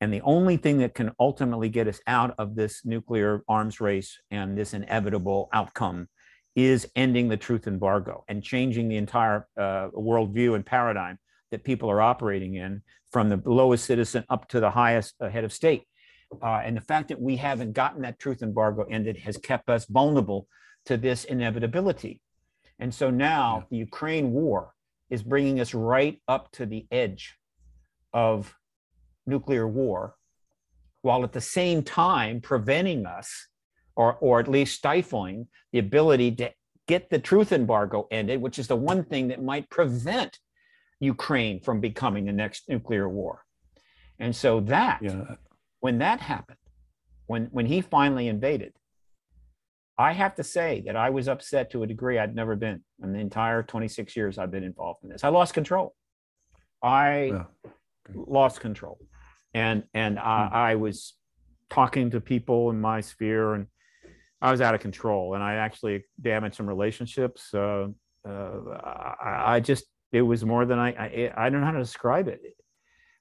And 0.00 0.12
the 0.12 0.20
only 0.22 0.58
thing 0.58 0.78
that 0.78 0.94
can 0.94 1.12
ultimately 1.18 1.70
get 1.70 1.88
us 1.88 2.00
out 2.06 2.34
of 2.38 2.54
this 2.54 2.84
nuclear 2.84 3.42
arms 3.48 3.80
race 3.80 4.18
and 4.30 4.58
this 4.58 4.74
inevitable 4.74 5.48
outcome 5.52 6.08
is 6.56 6.88
ending 6.96 7.28
the 7.28 7.36
truth 7.36 7.66
embargo 7.66 8.24
and 8.28 8.42
changing 8.42 8.88
the 8.88 8.96
entire 8.96 9.46
uh, 9.58 9.88
worldview 9.90 10.54
and 10.54 10.64
paradigm 10.64 11.18
that 11.50 11.62
people 11.62 11.90
are 11.90 12.00
operating 12.00 12.54
in 12.54 12.82
from 13.12 13.28
the 13.28 13.40
lowest 13.44 13.84
citizen 13.84 14.24
up 14.30 14.48
to 14.48 14.58
the 14.58 14.70
highest 14.70 15.14
uh, 15.20 15.28
head 15.28 15.44
of 15.44 15.52
state. 15.52 15.84
Uh, 16.42 16.60
and 16.64 16.76
the 16.76 16.80
fact 16.80 17.08
that 17.08 17.20
we 17.20 17.36
haven't 17.36 17.72
gotten 17.72 18.02
that 18.02 18.18
truth 18.18 18.42
embargo 18.42 18.84
ended 18.90 19.16
has 19.18 19.36
kept 19.36 19.68
us 19.68 19.84
vulnerable 19.84 20.48
to 20.86 20.96
this 20.96 21.24
inevitability. 21.24 22.20
And 22.78 22.92
so 22.92 23.10
now 23.10 23.58
yeah. 23.58 23.64
the 23.70 23.76
Ukraine 23.76 24.32
war 24.32 24.72
is 25.08 25.22
bringing 25.22 25.60
us 25.60 25.72
right 25.74 26.20
up 26.26 26.50
to 26.52 26.66
the 26.66 26.86
edge 26.90 27.36
of 28.12 28.54
nuclear 29.26 29.68
war, 29.68 30.14
while 31.02 31.22
at 31.22 31.32
the 31.32 31.40
same 31.40 31.82
time 31.82 32.40
preventing 32.40 33.06
us, 33.06 33.48
or, 33.96 34.14
or 34.20 34.40
at 34.40 34.48
least 34.48 34.76
stifling, 34.76 35.48
the 35.72 35.78
ability 35.78 36.32
to 36.36 36.52
get 36.86 37.10
the 37.10 37.18
truth 37.18 37.52
embargo 37.52 38.06
ended, 38.10 38.40
which 38.40 38.58
is 38.58 38.68
the 38.68 38.76
one 38.76 39.04
thing 39.04 39.28
that 39.28 39.42
might 39.42 39.68
prevent 39.70 40.38
Ukraine 41.00 41.60
from 41.60 41.80
becoming 41.80 42.26
the 42.26 42.32
next 42.32 42.68
nuclear 42.68 43.08
war. 43.08 43.42
And 44.18 44.34
so 44.34 44.60
that, 44.60 45.00
yeah. 45.02 45.34
when 45.80 45.98
that 45.98 46.20
happened, 46.20 46.58
when, 47.26 47.46
when 47.46 47.66
he 47.66 47.80
finally 47.80 48.28
invaded, 48.28 48.72
I 49.98 50.12
have 50.12 50.34
to 50.36 50.44
say 50.44 50.82
that 50.86 50.96
I 50.96 51.10
was 51.10 51.26
upset 51.26 51.70
to 51.70 51.82
a 51.82 51.86
degree 51.86 52.18
I'd 52.18 52.34
never 52.34 52.54
been 52.54 52.82
in 53.02 53.12
the 53.12 53.18
entire 53.18 53.62
26 53.62 54.14
years 54.14 54.38
I've 54.38 54.50
been 54.50 54.64
involved 54.64 55.02
in 55.02 55.08
this. 55.08 55.24
I 55.24 55.28
lost 55.28 55.54
control. 55.54 55.94
I 56.82 57.24
yeah. 57.24 57.44
lost 58.14 58.60
control. 58.60 58.98
And 59.54 59.84
and 59.94 60.18
I, 60.18 60.46
hmm. 60.46 60.54
I 60.54 60.74
was 60.74 61.14
talking 61.70 62.10
to 62.10 62.20
people 62.20 62.70
in 62.70 62.80
my 62.80 63.00
sphere 63.00 63.54
and 63.54 63.66
I 64.40 64.50
was 64.50 64.60
out 64.60 64.74
of 64.74 64.80
control 64.80 65.34
and 65.34 65.42
I 65.42 65.54
actually 65.54 66.04
damaged 66.20 66.56
some 66.56 66.66
relationships. 66.66 67.52
Uh, 67.54 67.88
uh, 68.26 68.60
I, 69.22 69.54
I, 69.54 69.60
just, 69.60 69.84
it 70.12 70.22
was 70.22 70.44
more 70.44 70.66
than 70.66 70.78
I, 70.78 70.90
I, 70.90 71.32
I 71.36 71.50
don't 71.50 71.60
know 71.60 71.66
how 71.66 71.72
to 71.72 71.78
describe 71.78 72.28
it. 72.28 72.40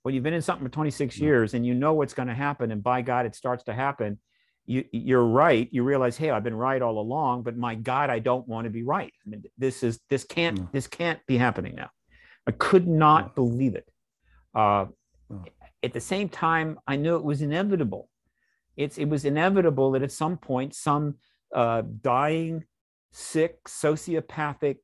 When 0.03 0.13
you've 0.13 0.23
been 0.23 0.33
in 0.33 0.41
something 0.41 0.65
for 0.65 0.71
26 0.71 1.17
years 1.17 1.53
and 1.53 1.65
you 1.65 1.73
know 1.73 1.93
what's 1.93 2.13
going 2.13 2.27
to 2.27 2.33
happen, 2.35 2.71
and 2.71 2.83
by 2.83 3.01
God, 3.01 3.25
it 3.25 3.35
starts 3.35 3.63
to 3.63 3.73
happen, 3.73 4.19
you, 4.65 4.83
you're 4.91 5.25
right. 5.25 5.67
You 5.71 5.83
realize, 5.83 6.17
hey, 6.17 6.31
I've 6.31 6.43
been 6.43 6.55
right 6.55 6.81
all 6.81 6.99
along, 6.99 7.43
but 7.43 7.55
my 7.55 7.75
God, 7.75 8.09
I 8.09 8.19
don't 8.19 8.47
want 8.47 8.65
to 8.65 8.71
be 8.71 8.83
right. 8.83 9.13
I 9.25 9.29
mean, 9.29 9.43
this 9.57 9.83
is 9.83 9.99
this 10.09 10.23
can't 10.23 10.59
mm. 10.59 10.71
this 10.71 10.87
can't 10.87 11.19
be 11.27 11.37
happening 11.37 11.75
now. 11.75 11.89
I 12.47 12.51
could 12.51 12.87
not 12.87 13.35
believe 13.35 13.75
it. 13.75 13.87
Uh, 14.53 14.85
mm. 15.31 15.45
At 15.83 15.93
the 15.93 15.99
same 15.99 16.29
time, 16.29 16.79
I 16.87 16.95
knew 16.95 17.15
it 17.15 17.23
was 17.23 17.41
inevitable. 17.41 18.09
It's 18.77 18.97
it 18.97 19.05
was 19.05 19.25
inevitable 19.25 19.91
that 19.91 20.03
at 20.03 20.11
some 20.11 20.37
point, 20.37 20.73
some 20.75 21.15
uh, 21.53 21.83
dying, 22.01 22.65
sick, 23.11 23.63
sociopathic, 23.65 24.77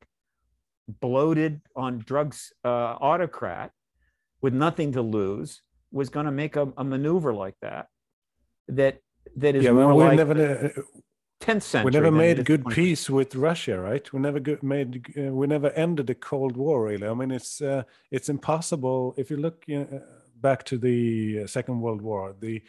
bloated 0.87 1.61
on 1.75 1.99
drugs 1.99 2.53
uh, 2.65 2.95
autocrat 2.99 3.71
with 4.41 4.53
nothing 4.53 4.91
to 4.93 5.01
lose 5.01 5.61
was 5.91 6.09
going 6.09 6.25
to 6.25 6.31
make 6.31 6.55
a, 6.55 6.71
a 6.77 6.83
maneuver 6.83 7.33
like 7.33 7.55
that 7.61 7.87
that 8.67 8.99
that 9.35 9.55
is 9.55 9.63
yeah, 9.63 9.71
more 9.71 9.93
we 9.93 10.03
like 10.03 10.17
never, 10.17 10.73
10th 11.41 11.61
century. 11.63 11.85
We 11.85 11.91
never 11.91 12.11
made 12.11 12.45
good 12.45 12.65
peace 12.67 13.09
with 13.09 13.35
Russia, 13.35 13.79
right? 13.79 14.11
We 14.13 14.19
never 14.19 14.41
made 14.61 15.05
uh, 15.17 15.33
we 15.33 15.47
never 15.47 15.71
ended 15.71 16.07
the 16.07 16.15
Cold 16.15 16.55
War. 16.55 16.85
Really, 16.85 17.07
I 17.07 17.13
mean, 17.13 17.31
it's 17.31 17.61
uh, 17.61 17.83
it's 18.11 18.29
impossible 18.29 19.13
if 19.17 19.29
you 19.29 19.37
look 19.37 19.63
uh, 19.73 19.85
back 20.37 20.63
to 20.65 20.77
the 20.77 21.41
uh, 21.43 21.47
Second 21.47 21.81
World 21.81 22.01
War. 22.01 22.35
The 22.39 22.61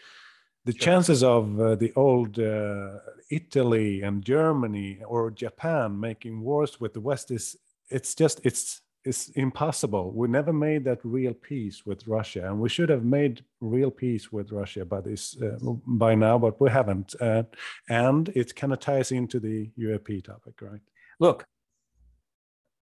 the 0.65 0.73
sure. 0.73 0.79
chances 0.79 1.23
of 1.23 1.61
uh, 1.61 1.75
the 1.75 1.93
old 1.97 2.39
uh, 2.39 2.99
Italy 3.31 4.03
and 4.03 4.25
Germany 4.25 5.01
or 5.07 5.31
Japan 5.31 5.99
making 5.99 6.41
wars 6.41 6.81
with 6.81 6.93
the 6.95 7.01
West 7.01 7.31
is 7.31 7.57
it's 7.89 8.15
just 8.15 8.41
it's 8.45 8.81
it's 9.05 9.31
impossible. 9.31 10.13
We 10.13 10.29
never 10.29 10.53
made 10.53 10.85
that 10.85 11.01
real 11.03 11.35
peace 11.35 11.85
with 11.85 12.07
Russia, 12.07 12.47
and 12.47 12.61
we 12.61 12.69
should 12.69 12.89
have 12.89 13.05
made 13.05 13.45
real 13.61 13.91
peace 13.91 14.31
with 14.31 14.53
Russia 14.53 14.85
by 14.85 15.01
this 15.01 15.37
uh, 15.43 15.59
by 15.87 16.15
now, 16.15 16.39
but 16.39 16.61
we 16.61 16.71
haven't. 16.71 17.15
Uh, 17.21 17.43
and 17.89 18.29
it 18.31 18.55
kind 18.55 18.73
of 18.73 18.79
ties 18.79 19.11
into 19.11 19.41
the 19.41 19.71
UAP 19.79 20.25
topic, 20.25 20.55
right? 20.61 20.81
Look, 21.19 21.45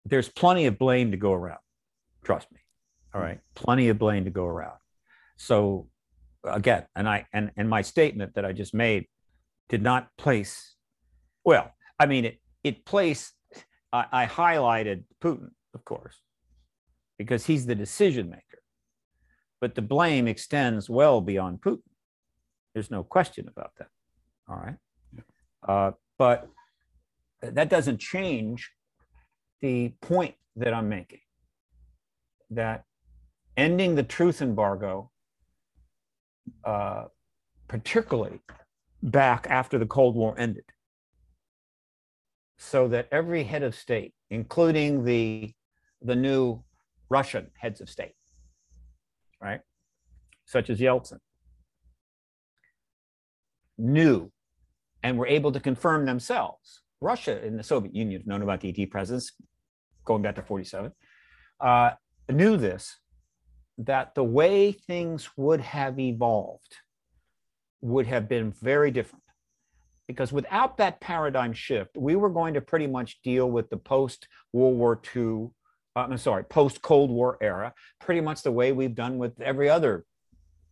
there's 0.05 0.27
plenty 0.27 0.65
of 0.65 0.77
blame 0.77 1.11
to 1.11 1.17
go 1.17 1.31
around. 1.31 1.59
Trust 2.23 2.51
me. 2.51 2.59
All 3.13 3.21
right, 3.21 3.39
plenty 3.55 3.87
of 3.87 3.97
blame 3.97 4.25
to 4.25 4.31
go 4.31 4.45
around. 4.45 4.79
So 5.37 5.87
again, 6.43 6.85
and 6.95 7.07
I 7.07 7.25
and 7.33 7.51
and 7.57 7.69
my 7.69 7.81
statement 7.81 8.35
that 8.35 8.45
I 8.45 8.51
just 8.51 8.73
made 8.73 9.07
did 9.69 9.81
not 9.81 10.09
place. 10.17 10.75
Well, 11.43 11.71
I 11.99 12.05
mean 12.05 12.25
it. 12.25 12.39
It 12.63 12.85
placed. 12.85 13.33
I, 13.91 14.05
I 14.11 14.25
highlighted 14.25 15.03
Putin 15.21 15.49
of 15.73 15.85
course, 15.85 16.21
because 17.17 17.45
he's 17.45 17.65
the 17.65 17.75
decision 17.75 18.29
maker. 18.29 18.61
But 19.59 19.75
the 19.75 19.81
blame 19.81 20.27
extends 20.27 20.89
well 20.89 21.21
beyond 21.21 21.61
Putin. 21.61 21.81
There's 22.73 22.91
no 22.91 23.03
question 23.03 23.47
about 23.47 23.71
that. 23.79 23.87
All 24.49 24.57
right. 24.57 24.75
Uh, 25.67 25.91
but 26.17 26.47
that 27.41 27.69
doesn't 27.69 27.99
change 27.99 28.71
the 29.61 29.93
point 30.01 30.35
that 30.55 30.73
I'm 30.73 30.89
making 30.89 31.19
that 32.49 32.83
ending 33.57 33.95
the 33.95 34.03
truth 34.03 34.41
embargo, 34.41 35.09
uh, 36.63 37.05
particularly 37.67 38.39
back 39.01 39.47
after 39.49 39.77
the 39.77 39.85
Cold 39.85 40.15
War 40.15 40.35
ended, 40.37 40.65
so 42.57 42.87
that 42.87 43.07
every 43.11 43.43
head 43.43 43.63
of 43.63 43.75
state, 43.75 44.13
including 44.29 45.03
the, 45.03 45.53
the 46.01 46.15
new 46.15 46.63
Russian 47.09 47.47
heads 47.57 47.81
of 47.81 47.89
state, 47.89 48.15
right, 49.41 49.61
such 50.45 50.69
as 50.69 50.79
Yeltsin, 50.79 51.19
knew 53.77 54.31
and 55.01 55.17
were 55.17 55.27
able 55.27 55.51
to 55.51 55.59
confirm 55.59 56.05
themselves. 56.05 56.81
Russia 57.01 57.39
and 57.43 57.59
the 57.59 57.63
Soviet 57.63 57.93
Union 57.93 58.23
known 58.25 58.41
about 58.41 58.61
the 58.61 58.69
ET 58.69 58.89
presence 58.89 59.33
going 60.05 60.21
back 60.21 60.35
to 60.35 60.41
47, 60.41 60.91
uh, 61.59 61.91
knew 62.29 62.57
this, 62.57 62.97
that 63.77 64.15
the 64.15 64.23
way 64.23 64.71
things 64.71 65.29
would 65.35 65.61
have 65.61 65.99
evolved 65.99 66.77
would 67.81 68.07
have 68.07 68.29
been 68.29 68.51
very 68.51 68.91
different. 68.91 69.23
Because 70.07 70.31
without 70.31 70.77
that 70.77 70.99
paradigm 70.99 71.53
shift, 71.53 71.97
we 71.97 72.15
were 72.15 72.29
going 72.29 72.53
to 72.53 72.61
pretty 72.61 72.87
much 72.87 73.21
deal 73.21 73.49
with 73.49 73.69
the 73.69 73.77
post 73.77 74.27
World 74.51 74.77
War 74.77 75.01
II, 75.15 75.49
uh, 75.95 75.99
I'm 75.99 76.17
sorry, 76.17 76.43
post 76.43 76.81
Cold 76.81 77.09
War 77.09 77.37
era, 77.41 77.73
pretty 77.99 78.21
much 78.21 78.43
the 78.43 78.51
way 78.51 78.71
we've 78.71 78.95
done 78.95 79.17
with 79.17 79.39
every 79.41 79.69
other 79.69 80.05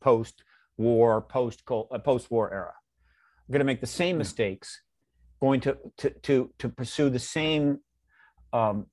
post 0.02 0.44
war, 0.78 1.22
post 1.22 1.64
uh, 1.70 1.98
post 2.00 2.30
war 2.30 2.54
era. 2.54 2.74
We're 3.48 3.54
going 3.54 3.60
to 3.60 3.66
make 3.66 3.82
the 3.82 3.88
same 3.88 4.18
mistakes, 4.18 4.82
going 5.42 5.62
to 5.62 5.78
to 5.98 6.10
to 6.10 6.52
to 6.60 6.70
pursue 6.70 7.10
the 7.10 7.20
same 7.20 7.80
um, 8.54 8.88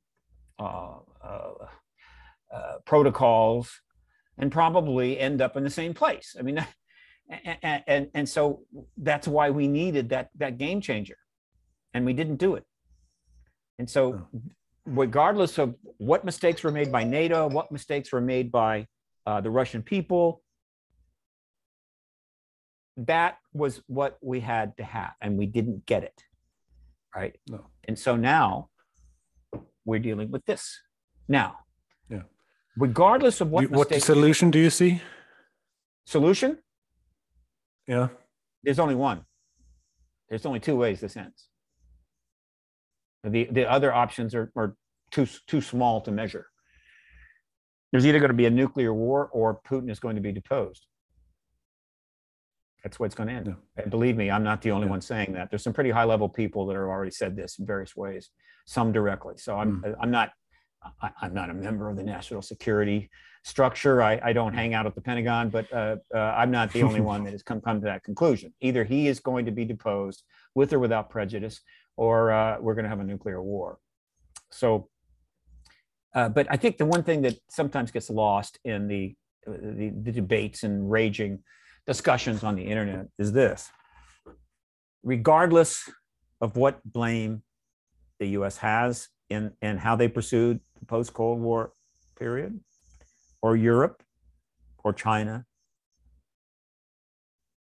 uh, 0.58 0.98
uh, 1.22 1.52
uh, 2.52 2.74
protocols, 2.84 3.80
and 4.38 4.52
probably 4.52 5.18
end 5.18 5.42
up 5.42 5.56
in 5.56 5.64
the 5.64 5.70
same 5.70 5.94
place. 5.94 6.36
I 6.38 6.42
mean, 6.42 6.64
and, 7.62 7.82
and 7.86 8.08
and 8.14 8.28
so 8.28 8.62
that's 8.96 9.28
why 9.28 9.50
we 9.50 9.66
needed 9.66 10.08
that 10.10 10.30
that 10.36 10.58
game 10.58 10.80
changer, 10.80 11.16
and 11.94 12.06
we 12.06 12.12
didn't 12.12 12.36
do 12.36 12.54
it. 12.54 12.64
And 13.78 13.88
so, 13.88 14.26
regardless 14.86 15.58
of 15.58 15.74
what 15.98 16.24
mistakes 16.24 16.62
were 16.64 16.72
made 16.72 16.90
by 16.90 17.04
NATO, 17.04 17.48
what 17.48 17.70
mistakes 17.70 18.12
were 18.12 18.20
made 18.20 18.50
by 18.50 18.86
uh, 19.26 19.40
the 19.40 19.50
Russian 19.50 19.82
people, 19.82 20.42
that 22.96 23.38
was 23.52 23.82
what 23.86 24.18
we 24.20 24.40
had 24.40 24.76
to 24.78 24.84
have, 24.84 25.12
and 25.20 25.36
we 25.36 25.46
didn't 25.46 25.86
get 25.86 26.02
it. 26.02 26.24
Right. 27.14 27.36
No. 27.48 27.66
And 27.86 27.98
so 27.98 28.16
now 28.16 28.68
we're 29.84 29.98
dealing 29.98 30.30
with 30.30 30.44
this. 30.46 30.78
Now. 31.28 31.58
Regardless 32.78 33.40
of 33.40 33.50
what 33.50 33.62
you, 33.62 33.68
what 33.68 33.92
solution 34.00 34.50
do 34.50 34.58
you 34.58 34.70
see? 34.70 35.02
Solution? 36.06 36.58
Yeah. 37.86 38.08
There's 38.62 38.78
only 38.78 38.94
one. 38.94 39.24
There's 40.28 40.46
only 40.46 40.60
two 40.60 40.76
ways 40.76 41.00
this 41.00 41.16
ends. 41.16 41.48
The 43.24 43.48
the 43.50 43.70
other 43.70 43.92
options 43.92 44.34
are, 44.34 44.50
are 44.56 44.76
too 45.10 45.26
too 45.46 45.60
small 45.60 46.00
to 46.02 46.10
measure. 46.10 46.46
There's 47.90 48.06
either 48.06 48.18
going 48.18 48.30
to 48.30 48.36
be 48.36 48.46
a 48.46 48.50
nuclear 48.50 48.92
war 48.92 49.28
or 49.32 49.60
Putin 49.68 49.90
is 49.90 49.98
going 49.98 50.16
to 50.16 50.22
be 50.22 50.32
deposed. 50.32 50.86
That's 52.84 53.00
what's 53.00 53.14
going 53.14 53.28
to 53.28 53.34
end. 53.34 53.46
Yeah. 53.46 53.82
And 53.82 53.90
believe 53.90 54.16
me, 54.16 54.30
I'm 54.30 54.44
not 54.44 54.62
the 54.62 54.70
only 54.70 54.86
yeah. 54.86 54.90
one 54.90 55.00
saying 55.00 55.32
that. 55.32 55.50
There's 55.50 55.64
some 55.64 55.72
pretty 55.72 55.90
high 55.90 56.04
level 56.04 56.28
people 56.28 56.66
that 56.66 56.74
have 56.74 56.82
already 56.82 57.10
said 57.10 57.34
this 57.34 57.58
in 57.58 57.66
various 57.66 57.96
ways, 57.96 58.30
some 58.66 58.92
directly. 58.92 59.34
So 59.38 59.56
I'm 59.56 59.82
mm. 59.82 59.94
I'm 60.00 60.10
not 60.10 60.30
I, 61.02 61.10
am 61.22 61.34
not 61.34 61.50
a 61.50 61.54
member 61.54 61.88
of 61.88 61.96
the 61.96 62.02
national 62.02 62.42
security 62.42 63.10
structure. 63.42 64.02
I, 64.02 64.20
I 64.22 64.32
don't 64.32 64.54
hang 64.54 64.74
out 64.74 64.86
at 64.86 64.94
the 64.94 65.00
Pentagon, 65.00 65.48
but 65.48 65.72
uh, 65.72 65.96
uh, 66.14 66.18
I'm 66.18 66.50
not 66.50 66.72
the 66.72 66.82
only 66.82 67.00
one 67.12 67.24
that 67.24 67.32
has 67.32 67.42
come 67.42 67.60
come 67.60 67.80
to 67.80 67.84
that 67.86 68.04
conclusion. 68.04 68.52
Either 68.60 68.84
he 68.84 69.08
is 69.08 69.20
going 69.20 69.46
to 69.46 69.52
be 69.52 69.64
deposed 69.64 70.22
with 70.54 70.72
or 70.72 70.78
without 70.78 71.10
prejudice, 71.10 71.60
or 71.96 72.32
uh, 72.32 72.58
we're 72.60 72.74
going 72.74 72.84
to 72.84 72.88
have 72.88 73.00
a 73.00 73.04
nuclear 73.04 73.42
war. 73.42 73.78
So, 74.50 74.88
uh, 76.14 76.28
but 76.28 76.46
I 76.50 76.56
think 76.56 76.78
the 76.78 76.86
one 76.86 77.02
thing 77.02 77.22
that 77.22 77.36
sometimes 77.50 77.90
gets 77.90 78.08
lost 78.10 78.58
in 78.64 78.88
the, 78.88 79.14
the, 79.46 79.92
the 80.02 80.12
debates 80.12 80.62
and 80.62 80.90
raging 80.90 81.40
discussions 81.86 82.44
on 82.44 82.54
the 82.54 82.64
internet 82.64 83.06
is 83.18 83.32
this 83.32 83.70
regardless 85.02 85.88
of 86.40 86.56
what 86.56 86.80
blame 86.84 87.42
the 88.18 88.28
US 88.28 88.58
has 88.58 89.08
in, 89.28 89.52
in 89.62 89.78
how 89.78 89.96
they 89.96 90.08
pursued 90.08 90.60
the 90.78 90.86
post 90.86 91.12
Cold 91.12 91.40
War 91.40 91.72
period, 92.18 92.60
or 93.42 93.56
Europe, 93.56 94.02
or 94.82 94.92
China, 94.92 95.44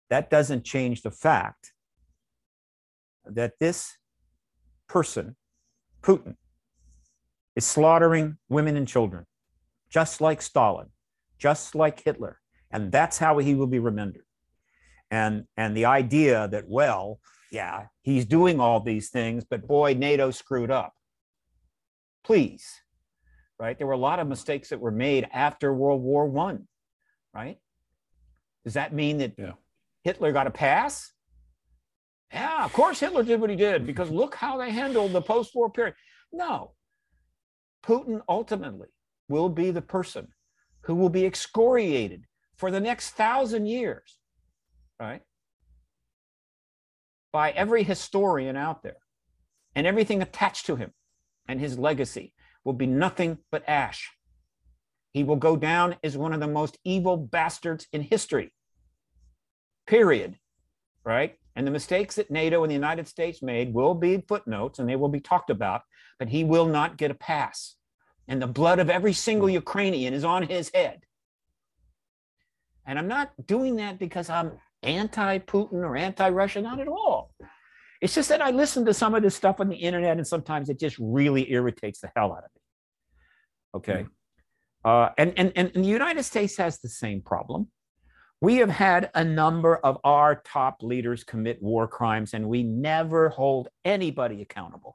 that 0.09 0.31
doesn't 0.31 0.65
change 0.65 1.03
the 1.03 1.11
fact 1.11 1.73
that 3.25 3.55
this 3.59 3.97
person, 4.89 5.37
Putin, 6.03 6.37
is 7.57 7.67
slaughtering 7.67 8.37
women 8.49 8.77
and 8.77 8.87
children, 8.87 9.27
just 9.91 10.21
like 10.21 10.41
Stalin, 10.41 10.89
just 11.39 11.75
like 11.75 12.03
Hitler, 12.03 12.39
and 12.71 12.93
that's 12.93 13.19
how 13.19 13.39
he 13.39 13.55
will 13.55 13.67
be 13.67 13.79
remembered. 13.79 14.25
And 15.11 15.45
and 15.57 15.77
the 15.77 15.85
idea 15.85 16.49
that 16.49 16.69
well 16.69 17.21
yeah 17.53 17.87
he's 18.03 18.25
doing 18.25 18.59
all 18.59 18.81
these 18.81 19.09
things 19.11 19.45
but 19.49 19.69
boy 19.69 19.95
nato 19.95 20.33
screwed 20.33 20.71
up 20.71 20.96
please 22.27 22.67
right? 23.59 23.79
There 23.79 23.87
were 23.87 23.95
a 23.95 23.99
lot 23.99 24.19
of 24.19 24.27
mistakes 24.27 24.69
that 24.69 24.81
were 24.81 24.91
made 24.91 25.27
after 25.33 25.73
world 25.73 26.03
war 26.03 26.27
one 26.27 26.67
right? 27.35 27.59
Does 28.65 28.75
that 28.75 28.93
mean 28.93 29.19
that 29.19 29.35
yeah. 29.39 29.53
hitler 30.03 30.33
got 30.33 30.47
a 30.47 30.51
pass? 30.51 31.13
Yeah 32.33 32.65
of 32.65 32.73
course 32.73 32.99
hitler 32.99 33.23
did 33.23 33.41
what 33.41 33.51
he 33.51 33.57
did 33.57 33.87
because 33.87 34.11
look 34.11 34.35
how 34.35 34.59
they 34.59 34.71
handled 34.71 35.13
the 35.13 35.23
post-war 35.23 35.71
period. 35.71 35.95
No. 36.33 36.73
Putin 37.85 38.21
ultimately 38.29 38.89
will 39.29 39.49
be 39.49 39.71
the 39.71 39.83
person 39.83 40.29
who 40.83 40.97
will 40.97 41.09
be 41.09 41.25
excoriated 41.25 42.25
for 42.57 42.71
the 42.71 42.81
next 42.81 43.11
thousand 43.11 43.67
years, 43.67 44.19
right? 44.99 45.23
By 47.33 47.51
every 47.51 47.85
historian 47.85 48.57
out 48.57 48.83
there 48.83 48.97
and 49.75 49.87
everything 49.87 50.23
attached 50.23 50.67
to 50.67 50.77
him 50.77 50.93
and 51.49 51.61
his 51.61 51.79
legacy 51.79 52.33
will 52.65 52.73
be 52.73 52.87
nothing 52.87 53.39
but 53.51 53.69
ash. 53.69 54.11
He 55.13 55.25
will 55.25 55.37
go 55.37 55.57
down 55.57 55.97
as 56.05 56.17
one 56.17 56.33
of 56.33 56.41
the 56.41 56.49
most 56.49 56.79
evil 56.85 57.17
bastards 57.17 57.87
in 57.93 58.03
history, 58.03 58.53
period, 59.87 60.37
right? 61.05 61.39
And 61.55 61.67
the 61.67 61.71
mistakes 61.71 62.17
that 62.17 62.31
NATO 62.31 62.63
and 62.63 62.71
the 62.71 62.75
United 62.75 63.09
States 63.09 63.43
made 63.43 63.73
will 63.73 63.95
be 63.95 64.23
footnotes 64.29 64.79
and 64.79 64.89
they 64.89 64.97
will 64.97 65.09
be 65.09 65.21
talked 65.21 65.49
about, 65.49 65.83
but 66.19 66.29
he 66.29 66.45
will 66.45 66.67
not 66.67 66.99
get 66.99 67.11
a 67.11 67.15
pass. 67.15 67.77
And 68.29 68.43
the 68.43 68.47
blood 68.47 68.79
of 68.79 68.91
every 68.91 69.13
single 69.13 69.49
Ukrainian 69.49 70.13
is 70.13 70.25
on 70.25 70.43
his 70.43 70.71
head. 70.75 71.01
And 72.87 72.99
I'm 72.99 73.09
not 73.09 73.31
doing 73.47 73.77
that 73.77 73.99
because 73.99 74.29
I'm 74.29 74.53
anti 74.83 75.39
Putin 75.39 75.83
or 75.83 75.97
anti 75.97 76.29
Russia, 76.29 76.61
not 76.61 76.81
at 76.81 76.89
all. 76.89 77.33
It's 78.01 78.15
just 78.15 78.29
that 78.29 78.43
I 78.43 78.51
listen 78.51 78.85
to 78.87 78.95
some 78.95 79.15
of 79.15 79.23
this 79.23 79.35
stuff 79.35 79.61
on 79.61 79.69
the 79.69 79.77
internet 79.77 80.17
and 80.17 80.27
sometimes 80.27 80.69
it 80.69 80.79
just 80.79 80.97
really 80.99 81.51
irritates 81.51 82.01
the 82.01 82.11
hell 82.15 82.33
out 82.33 82.45
of 82.45 82.51
me. 82.55 82.61
Okay. 83.75 84.05
Mm. 84.05 84.09
Uh, 84.85 85.11
and, 85.19 85.33
and, 85.37 85.53
and 85.57 85.73
the 85.75 85.89
United 85.89 86.23
States 86.23 86.57
has 86.57 86.79
the 86.79 86.89
same 86.89 87.21
problem. 87.21 87.69
We 88.41 88.57
have 88.57 88.71
had 88.71 89.11
a 89.15 89.25
number 89.25 89.77
of 89.79 89.99
our 90.05 90.43
top 90.45 90.83
leaders 90.83 91.25
commit 91.25 91.61
war 91.63 91.89
crimes, 91.89 92.35
and 92.35 92.47
we 92.47 92.63
never 92.63 93.31
hold 93.31 93.69
anybody 93.85 94.43
accountable. 94.43 94.95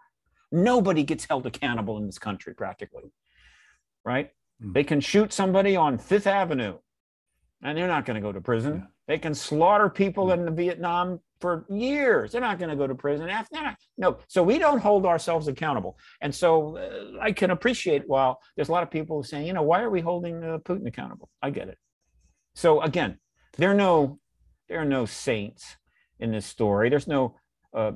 Nobody 0.52 1.04
gets 1.04 1.26
held 1.26 1.48
accountable 1.48 1.98
in 1.98 2.06
this 2.06 2.20
country, 2.20 2.54
practically. 2.54 3.12
Right? 4.06 4.30
Mm. 4.64 4.74
They 4.74 4.84
can 4.84 5.02
shoot 5.02 5.34
somebody 5.34 5.76
on 5.76 5.98
Fifth 5.98 6.28
Avenue 6.28 6.78
and 7.64 7.78
they're 7.78 7.88
not 7.88 8.06
going 8.06 8.16
to 8.16 8.22
go 8.22 8.32
to 8.32 8.42
prison. 8.42 8.74
Yeah. 8.74 8.86
They 9.08 9.18
can 9.18 9.34
slaughter 9.34 9.90
people 9.90 10.28
yeah. 10.28 10.36
in 10.36 10.46
the 10.46 10.52
Vietnam 10.52 11.20
for 11.42 11.66
years. 11.70 12.32
They're 12.32 12.42
not 12.42 12.60
going 12.60 12.70
to 12.70 12.76
go 12.76 12.88
to 12.88 12.96
prison. 12.96 13.30
After, 13.30 13.76
no, 13.98 14.20
so 14.28 14.44
we 14.44 14.58
don't 14.58 14.80
hold 14.80 15.06
ourselves 15.06 15.48
accountable. 15.48 15.98
And 16.22 16.34
so 16.34 16.78
uh, 16.78 17.20
I 17.22 17.32
can 17.32 17.52
appreciate 17.52 18.04
while 18.08 18.40
there's 18.56 18.70
a 18.70 18.72
lot 18.72 18.84
of 18.84 18.92
people 18.92 19.24
saying, 19.24 19.48
you 19.48 19.54
know, 19.54 19.64
why 19.64 19.82
are 19.82 19.90
we 19.90 20.02
holding 20.02 20.44
uh, 20.44 20.60
Putin 20.60 20.88
accountable? 20.88 21.30
I 21.42 21.50
get 21.50 21.68
it. 21.68 21.78
So 22.56 22.82
again, 22.82 23.18
there 23.58 23.72
are 23.72 23.76
no 23.76 24.20
there 24.70 24.80
are 24.80 24.86
no 24.86 25.06
saints 25.06 25.76
in 26.20 26.32
this 26.32 26.46
story. 26.46 26.90
There's 26.90 27.08
no 27.08 27.36
uh, 27.76 27.92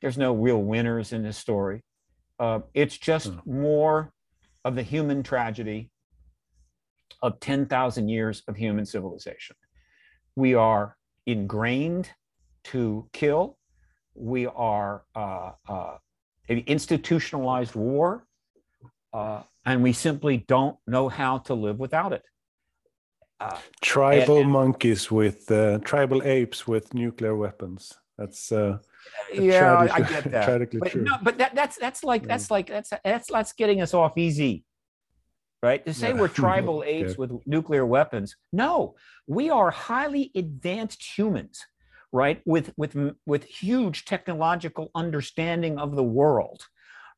there's 0.00 0.18
no 0.18 0.34
real 0.34 0.62
winners 0.62 1.12
in 1.12 1.22
this 1.22 1.36
story. 1.36 1.82
Uh, 2.38 2.60
it's 2.72 2.96
just 2.96 3.30
mm. 3.30 3.46
more 3.46 4.12
of 4.64 4.74
the 4.74 4.82
human 4.82 5.22
tragedy 5.22 5.90
of 7.22 7.40
10,000 7.40 8.08
years 8.08 8.42
of 8.48 8.56
human 8.56 8.84
civilization. 8.84 9.56
We 10.36 10.54
are 10.54 10.96
ingrained 11.26 12.10
to 12.64 13.08
kill. 13.12 13.58
We 14.14 14.46
are 14.46 15.02
uh, 15.14 15.52
uh, 15.68 15.96
institutionalized 16.48 17.74
war, 17.74 18.26
uh, 19.12 19.42
and 19.64 19.82
we 19.82 19.92
simply 19.92 20.44
don't 20.48 20.76
know 20.86 21.08
how 21.08 21.38
to 21.38 21.54
live 21.54 21.78
without 21.78 22.12
it. 22.12 22.22
Uh, 23.40 23.58
tribal 23.82 24.38
and, 24.38 24.50
monkeys 24.50 25.10
with 25.10 25.50
uh, 25.50 25.78
tribal 25.78 26.22
apes 26.22 26.66
with 26.66 26.94
nuclear 26.94 27.36
weapons. 27.36 27.92
That's 28.16 28.52
uh, 28.52 28.78
yeah, 29.32 29.88
I 29.92 30.00
get 30.00 30.24
that. 30.30 30.70
but. 30.78 30.94
No, 30.94 31.16
but 31.22 31.38
that, 31.38 31.54
that's 31.54 31.76
that's 31.76 32.04
like 32.04 32.26
that's 32.26 32.50
like 32.50 32.68
that's 32.68 32.92
that's 33.04 33.30
that's 33.30 33.52
getting 33.52 33.82
us 33.82 33.92
off 33.92 34.16
easy, 34.16 34.64
right? 35.62 35.84
To 35.84 35.92
say 35.92 36.10
yeah. 36.10 36.20
we're 36.20 36.28
tribal 36.44 36.78
okay. 36.78 36.90
apes 36.90 37.18
with 37.18 37.32
nuclear 37.44 37.84
weapons, 37.84 38.36
no, 38.52 38.94
we 39.26 39.50
are 39.50 39.70
highly 39.70 40.30
advanced 40.36 41.02
humans, 41.02 41.60
right? 42.14 42.40
With 42.46 42.72
with 42.76 42.96
with 43.26 43.44
huge 43.44 44.04
technological 44.04 44.90
understanding 44.94 45.78
of 45.78 45.96
the 45.96 46.04
world, 46.04 46.62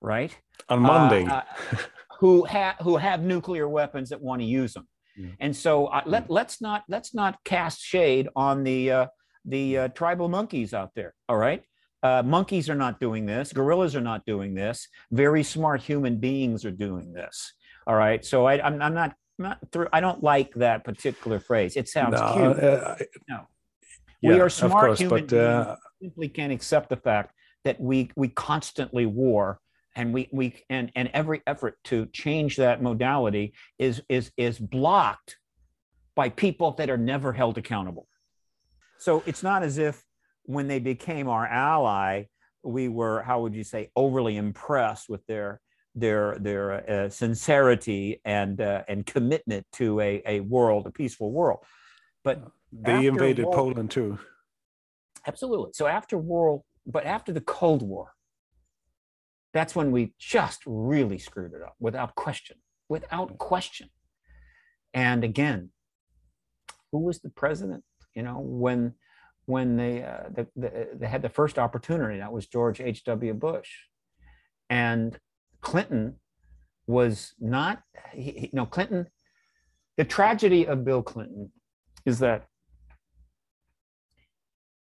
right? 0.00 0.36
On 0.70 0.80
Monday, 0.80 1.24
uh, 1.26 1.36
uh, 1.36 1.42
who 2.18 2.44
have 2.44 2.76
who 2.80 2.96
have 2.96 3.20
nuclear 3.20 3.68
weapons 3.68 4.08
that 4.08 4.20
want 4.20 4.40
to 4.40 4.46
use 4.46 4.72
them. 4.72 4.88
Yeah. 5.16 5.28
And 5.38 5.54
so 5.54 5.86
uh, 5.88 6.02
let 6.06 6.30
let's 6.30 6.62
not 6.62 6.84
let's 6.88 7.14
not 7.14 7.36
cast 7.44 7.80
shade 7.80 8.28
on 8.34 8.64
the 8.64 8.90
uh, 8.90 9.06
the 9.44 9.78
uh, 9.78 9.88
tribal 9.88 10.28
monkeys 10.28 10.72
out 10.72 10.92
there. 10.94 11.14
All 11.28 11.36
right, 11.36 11.62
uh, 12.02 12.22
monkeys 12.24 12.70
are 12.70 12.74
not 12.74 12.98
doing 12.98 13.26
this. 13.26 13.52
Gorillas 13.52 13.94
are 13.94 14.00
not 14.12 14.24
doing 14.24 14.54
this. 14.54 14.88
Very 15.12 15.42
smart 15.42 15.82
human 15.82 16.16
beings 16.18 16.64
are 16.64 16.70
doing 16.86 17.12
this. 17.12 17.52
All 17.86 17.96
right, 17.96 18.24
so 18.24 18.46
I, 18.46 18.66
I'm 18.66 18.80
I'm 18.80 18.94
not 18.94 19.14
not 19.38 19.58
through. 19.72 19.88
I 19.92 20.00
don't 20.00 20.22
like 20.22 20.54
that 20.54 20.84
particular 20.84 21.38
phrase. 21.38 21.76
It 21.76 21.86
sounds 21.86 22.18
no, 22.18 22.32
cute. 22.32 22.64
Uh, 22.64 22.96
no, 23.28 23.46
yeah, 24.22 24.34
we 24.34 24.40
are 24.40 24.48
smart 24.48 24.86
course, 24.86 24.98
human 24.98 25.26
but, 25.26 25.36
uh, 25.36 25.64
beings. 25.64 25.78
Simply 26.02 26.28
can't 26.28 26.52
accept 26.52 26.88
the 26.90 26.96
fact 26.96 27.32
that 27.64 27.80
we 27.80 28.10
we 28.16 28.28
constantly 28.28 29.06
war 29.06 29.60
and 29.96 30.12
we 30.12 30.28
we 30.30 30.54
and 30.70 30.92
and 30.94 31.10
every 31.12 31.42
effort 31.46 31.76
to 31.84 32.06
change 32.12 32.56
that 32.56 32.82
modality 32.82 33.54
is 33.78 34.02
is 34.08 34.30
is 34.36 34.58
blocked 34.58 35.36
by 36.14 36.28
people 36.28 36.72
that 36.72 36.88
are 36.88 36.98
never 36.98 37.32
held 37.32 37.58
accountable 37.58 38.06
so 38.98 39.22
it's 39.26 39.42
not 39.42 39.62
as 39.62 39.78
if 39.78 40.04
when 40.44 40.68
they 40.68 40.78
became 40.78 41.28
our 41.28 41.46
ally 41.46 42.24
we 42.62 42.88
were 42.88 43.22
how 43.22 43.40
would 43.40 43.54
you 43.54 43.64
say 43.64 43.90
overly 43.96 44.36
impressed 44.36 45.08
with 45.08 45.26
their 45.26 45.60
their 45.94 46.38
their 46.38 46.90
uh, 46.90 47.08
sincerity 47.08 48.20
and 48.24 48.60
uh, 48.60 48.82
and 48.86 49.06
commitment 49.06 49.66
to 49.72 49.98
a, 50.00 50.22
a 50.26 50.40
world 50.40 50.86
a 50.86 50.90
peaceful 50.90 51.32
world 51.32 51.58
but 52.22 52.46
they 52.82 53.06
invaded 53.06 53.44
world, 53.44 53.54
poland 53.54 53.90
too 53.90 54.18
absolutely 55.26 55.70
so 55.72 55.86
after 55.86 56.16
world 56.18 56.62
but 56.86 57.04
after 57.04 57.32
the 57.32 57.40
cold 57.40 57.82
war 57.82 58.12
that's 59.56 59.74
when 59.74 59.90
we 59.90 60.12
just 60.18 60.60
really 60.66 61.18
screwed 61.18 61.54
it 61.54 61.62
up 61.62 61.76
without 61.80 62.14
question, 62.14 62.58
without 62.90 63.38
question. 63.38 63.88
And 64.92 65.24
again, 65.24 65.70
who 66.92 66.98
was 66.98 67.20
the 67.20 67.30
president? 67.30 67.82
You 68.14 68.22
know, 68.22 68.38
when 68.38 68.92
when 69.46 69.78
they 69.78 70.02
uh, 70.02 70.28
the, 70.30 70.46
the, 70.56 70.88
they 70.94 71.06
had 71.06 71.22
the 71.22 71.30
first 71.30 71.58
opportunity, 71.58 72.18
that 72.18 72.34
was 72.34 72.46
George 72.46 72.82
H. 72.82 73.04
W. 73.04 73.32
Bush, 73.32 73.70
and 74.68 75.18
Clinton 75.62 76.16
was 76.86 77.32
not. 77.40 77.80
He, 78.12 78.32
he, 78.32 78.50
no, 78.52 78.66
Clinton. 78.66 79.06
The 79.96 80.04
tragedy 80.04 80.66
of 80.66 80.84
Bill 80.84 81.02
Clinton 81.02 81.50
is 82.04 82.18
that 82.18 82.46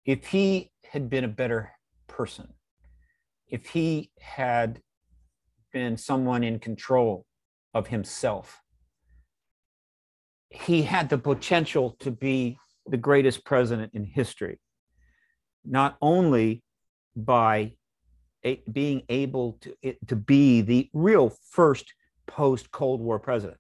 if 0.04 0.26
he 0.26 0.70
had 0.90 1.08
been 1.08 1.24
a 1.24 1.28
better 1.28 1.72
person, 2.08 2.52
if 3.48 3.66
he 3.66 4.10
had 4.20 4.80
been 5.72 5.96
someone 5.96 6.42
in 6.42 6.58
control 6.58 7.24
of 7.74 7.86
himself, 7.86 8.60
he 10.50 10.82
had 10.82 11.08
the 11.08 11.18
potential 11.18 11.96
to 12.00 12.10
be 12.10 12.58
the 12.86 12.96
greatest 12.96 13.44
president 13.44 13.92
in 13.94 14.04
history, 14.04 14.58
not 15.64 15.96
only 16.02 16.62
by 17.14 17.72
a, 18.44 18.60
being 18.70 19.02
able 19.08 19.58
to, 19.60 19.94
to 20.08 20.16
be 20.16 20.60
the 20.60 20.90
real 20.92 21.32
first 21.50 21.94
post 22.26 22.70
Cold 22.70 23.00
War 23.00 23.18
president 23.18 23.58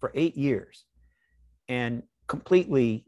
for 0.00 0.10
eight 0.14 0.36
years 0.36 0.84
and 1.68 2.02
completely 2.26 3.04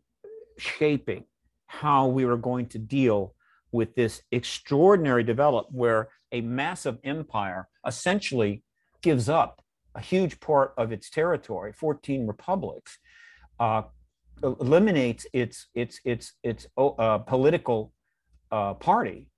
shaping 0.58 1.24
how 1.72 2.06
we 2.06 2.26
were 2.26 2.36
going 2.36 2.66
to 2.66 2.78
deal 2.78 3.34
with 3.72 3.94
this 3.94 4.20
extraordinary 4.30 5.24
development 5.24 5.74
where 5.74 6.10
a 6.30 6.42
massive 6.42 6.98
empire 7.02 7.66
essentially 7.86 8.62
gives 9.00 9.30
up 9.30 9.62
a 9.94 10.00
huge 10.00 10.38
part 10.38 10.74
of 10.76 10.92
its 10.92 11.08
territory, 11.08 11.72
14 11.72 12.26
republics, 12.26 12.98
uh, 13.58 13.82
eliminates 14.42 15.26
its 15.32 15.68
its 15.74 15.98
its 16.04 16.34
its 16.42 16.66
uh, 16.76 17.18
political 17.18 17.92
uh, 18.50 18.74
party, 18.74 19.28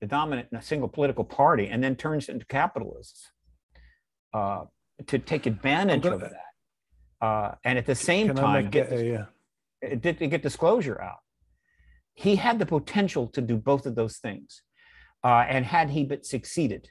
the 0.00 0.06
dominant 0.06 0.48
single 0.60 0.88
political 0.88 1.24
party, 1.24 1.68
and 1.68 1.82
then 1.82 1.96
turns 1.96 2.28
into 2.28 2.44
capitalists 2.46 3.30
uh, 4.34 4.64
to 5.06 5.18
take 5.18 5.46
advantage 5.46 6.04
of 6.04 6.20
that. 6.20 7.26
Uh, 7.26 7.54
and 7.64 7.78
at 7.78 7.86
the 7.86 7.94
same 7.94 8.34
time, 8.34 8.68
get, 8.68 8.92
a, 8.92 9.26
get, 9.96 10.18
get 10.18 10.42
disclosure 10.42 11.00
out 11.00 11.20
he 12.18 12.34
had 12.34 12.58
the 12.58 12.66
potential 12.66 13.28
to 13.28 13.40
do 13.40 13.56
both 13.56 13.86
of 13.86 13.94
those 13.94 14.16
things. 14.16 14.62
Uh, 15.22 15.44
and 15.48 15.64
had 15.64 15.90
he 15.90 16.02
but 16.02 16.26
succeeded, 16.26 16.88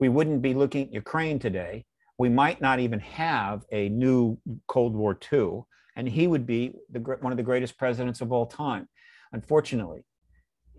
we 0.00 0.08
wouldn't 0.08 0.40
be 0.40 0.54
looking 0.54 0.86
at 0.86 0.94
Ukraine 0.94 1.38
today. 1.38 1.84
We 2.16 2.30
might 2.30 2.58
not 2.58 2.80
even 2.80 2.98
have 3.00 3.64
a 3.70 3.90
new 3.90 4.38
Cold 4.66 4.94
War 4.96 5.18
II, 5.30 5.64
and 5.96 6.08
he 6.08 6.26
would 6.26 6.46
be 6.46 6.72
the, 6.90 7.00
one 7.00 7.30
of 7.30 7.36
the 7.36 7.42
greatest 7.42 7.76
presidents 7.76 8.22
of 8.22 8.32
all 8.32 8.46
time. 8.46 8.88
Unfortunately, 9.32 10.06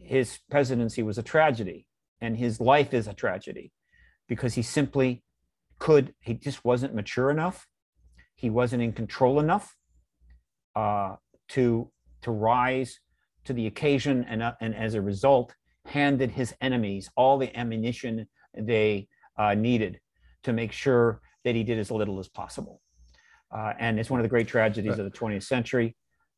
his 0.01 0.39
presidency 0.49 1.03
was 1.03 1.19
a 1.19 1.23
tragedy, 1.23 1.85
and 2.21 2.37
his 2.37 2.59
life 2.59 2.91
is 2.91 3.07
a 3.07 3.13
tragedy 3.13 3.71
because 4.27 4.55
he 4.55 4.63
simply 4.63 5.23
could, 5.77 6.15
he 6.21 6.33
just 6.33 6.65
wasn't 6.65 6.95
mature 6.95 7.29
enough. 7.29 7.67
He 8.33 8.49
wasn't 8.49 8.81
in 8.81 8.93
control 8.93 9.39
enough 9.39 9.75
uh, 10.75 11.17
to, 11.49 11.91
to 12.23 12.31
rise 12.31 12.99
to 13.49 13.53
the 13.53 13.65
occasion 13.65 14.23
and, 14.29 14.43
uh, 14.43 14.53
and 14.61 14.75
as 14.75 14.93
a 14.93 15.01
result, 15.01 15.55
handed 15.87 16.29
his 16.29 16.53
enemies 16.61 17.09
all 17.17 17.39
the 17.39 17.57
ammunition 17.57 18.27
they 18.55 19.07
uh, 19.39 19.55
needed 19.55 19.99
to 20.43 20.53
make 20.53 20.71
sure 20.71 21.19
that 21.43 21.55
he 21.55 21.63
did 21.63 21.79
as 21.79 21.89
little 21.89 22.19
as 22.19 22.27
possible. 22.27 22.79
Uh, 23.51 23.73
and 23.79 23.99
it's 23.99 24.11
one 24.11 24.19
of 24.19 24.23
the 24.23 24.29
great 24.29 24.47
tragedies 24.47 24.99
of 24.99 25.11
the 25.11 25.17
20th 25.17 25.41
century, 25.41 25.97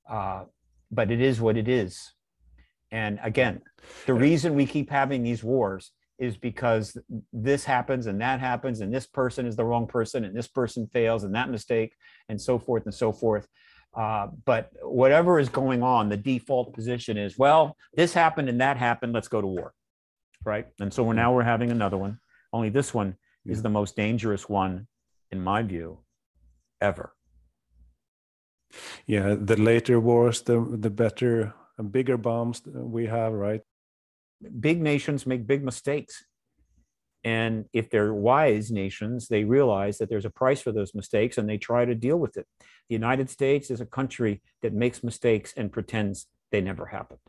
uh, 0.09 0.45
but 0.89 1.11
it 1.11 1.19
is 1.19 1.41
what 1.41 1.57
it 1.57 1.67
is. 1.67 2.13
And 2.91 3.19
again, 3.21 3.61
the 4.05 4.13
reason 4.13 4.55
we 4.55 4.65
keep 4.65 4.89
having 4.89 5.21
these 5.21 5.43
wars 5.43 5.91
is 6.17 6.37
because 6.37 6.97
this 7.33 7.65
happens 7.65 8.07
and 8.07 8.21
that 8.21 8.39
happens, 8.39 8.79
and 8.79 8.93
this 8.93 9.05
person 9.05 9.45
is 9.45 9.57
the 9.57 9.65
wrong 9.65 9.85
person, 9.85 10.23
and 10.23 10.33
this 10.33 10.47
person 10.47 10.87
fails, 10.93 11.25
and 11.25 11.35
that 11.35 11.49
mistake, 11.49 11.93
and 12.29 12.39
so 12.39 12.57
forth 12.57 12.85
and 12.85 12.93
so 12.93 13.11
forth. 13.11 13.47
Uh, 13.93 14.27
but 14.45 14.71
whatever 14.81 15.39
is 15.39 15.49
going 15.49 15.83
on, 15.83 16.09
the 16.09 16.17
default 16.17 16.73
position 16.73 17.17
is, 17.17 17.37
well, 17.37 17.75
this 17.93 18.13
happened 18.13 18.47
and 18.47 18.61
that 18.61 18.77
happened. 18.77 19.13
Let's 19.13 19.27
go 19.27 19.41
to 19.41 19.47
war, 19.47 19.73
right? 20.45 20.67
And 20.79 20.93
so 20.93 21.03
we're 21.03 21.13
now 21.13 21.33
we're 21.33 21.43
having 21.43 21.71
another 21.71 21.97
one. 21.97 22.19
Only 22.53 22.69
this 22.69 22.93
one 22.93 23.17
is 23.45 23.61
the 23.61 23.69
most 23.69 23.95
dangerous 23.95 24.47
one, 24.47 24.87
in 25.31 25.41
my 25.41 25.63
view, 25.63 25.99
ever. 26.79 27.13
Yeah, 29.05 29.35
the 29.37 29.57
later 29.57 29.99
wars, 29.99 30.41
the 30.41 30.65
the 30.79 30.89
better, 30.89 31.53
bigger 31.91 32.17
bombs 32.17 32.61
we 32.65 33.07
have, 33.07 33.33
right? 33.33 33.61
Big 34.59 34.81
nations 34.81 35.25
make 35.25 35.45
big 35.45 35.63
mistakes, 35.63 36.25
and 37.23 37.65
if 37.71 37.89
they're 37.89 38.13
wise 38.13 38.71
nations, 38.71 39.27
they 39.27 39.43
realize 39.43 39.97
that 39.99 40.09
there's 40.09 40.25
a 40.25 40.29
price 40.29 40.61
for 40.61 40.71
those 40.71 40.95
mistakes 40.95 41.37
and 41.37 41.47
they 41.47 41.57
try 41.57 41.85
to 41.85 41.93
deal 41.93 42.17
with 42.17 42.35
it. 42.37 42.47
The 42.89 42.95
United 42.95 43.29
States 43.29 43.69
is 43.69 43.79
a 43.79 43.85
country 43.85 44.41
that 44.61 44.73
makes 44.73 45.03
mistakes 45.03 45.53
and 45.55 45.71
pretends 45.71 46.27
they 46.51 46.61
never 46.61 46.87
happened. 46.87 47.19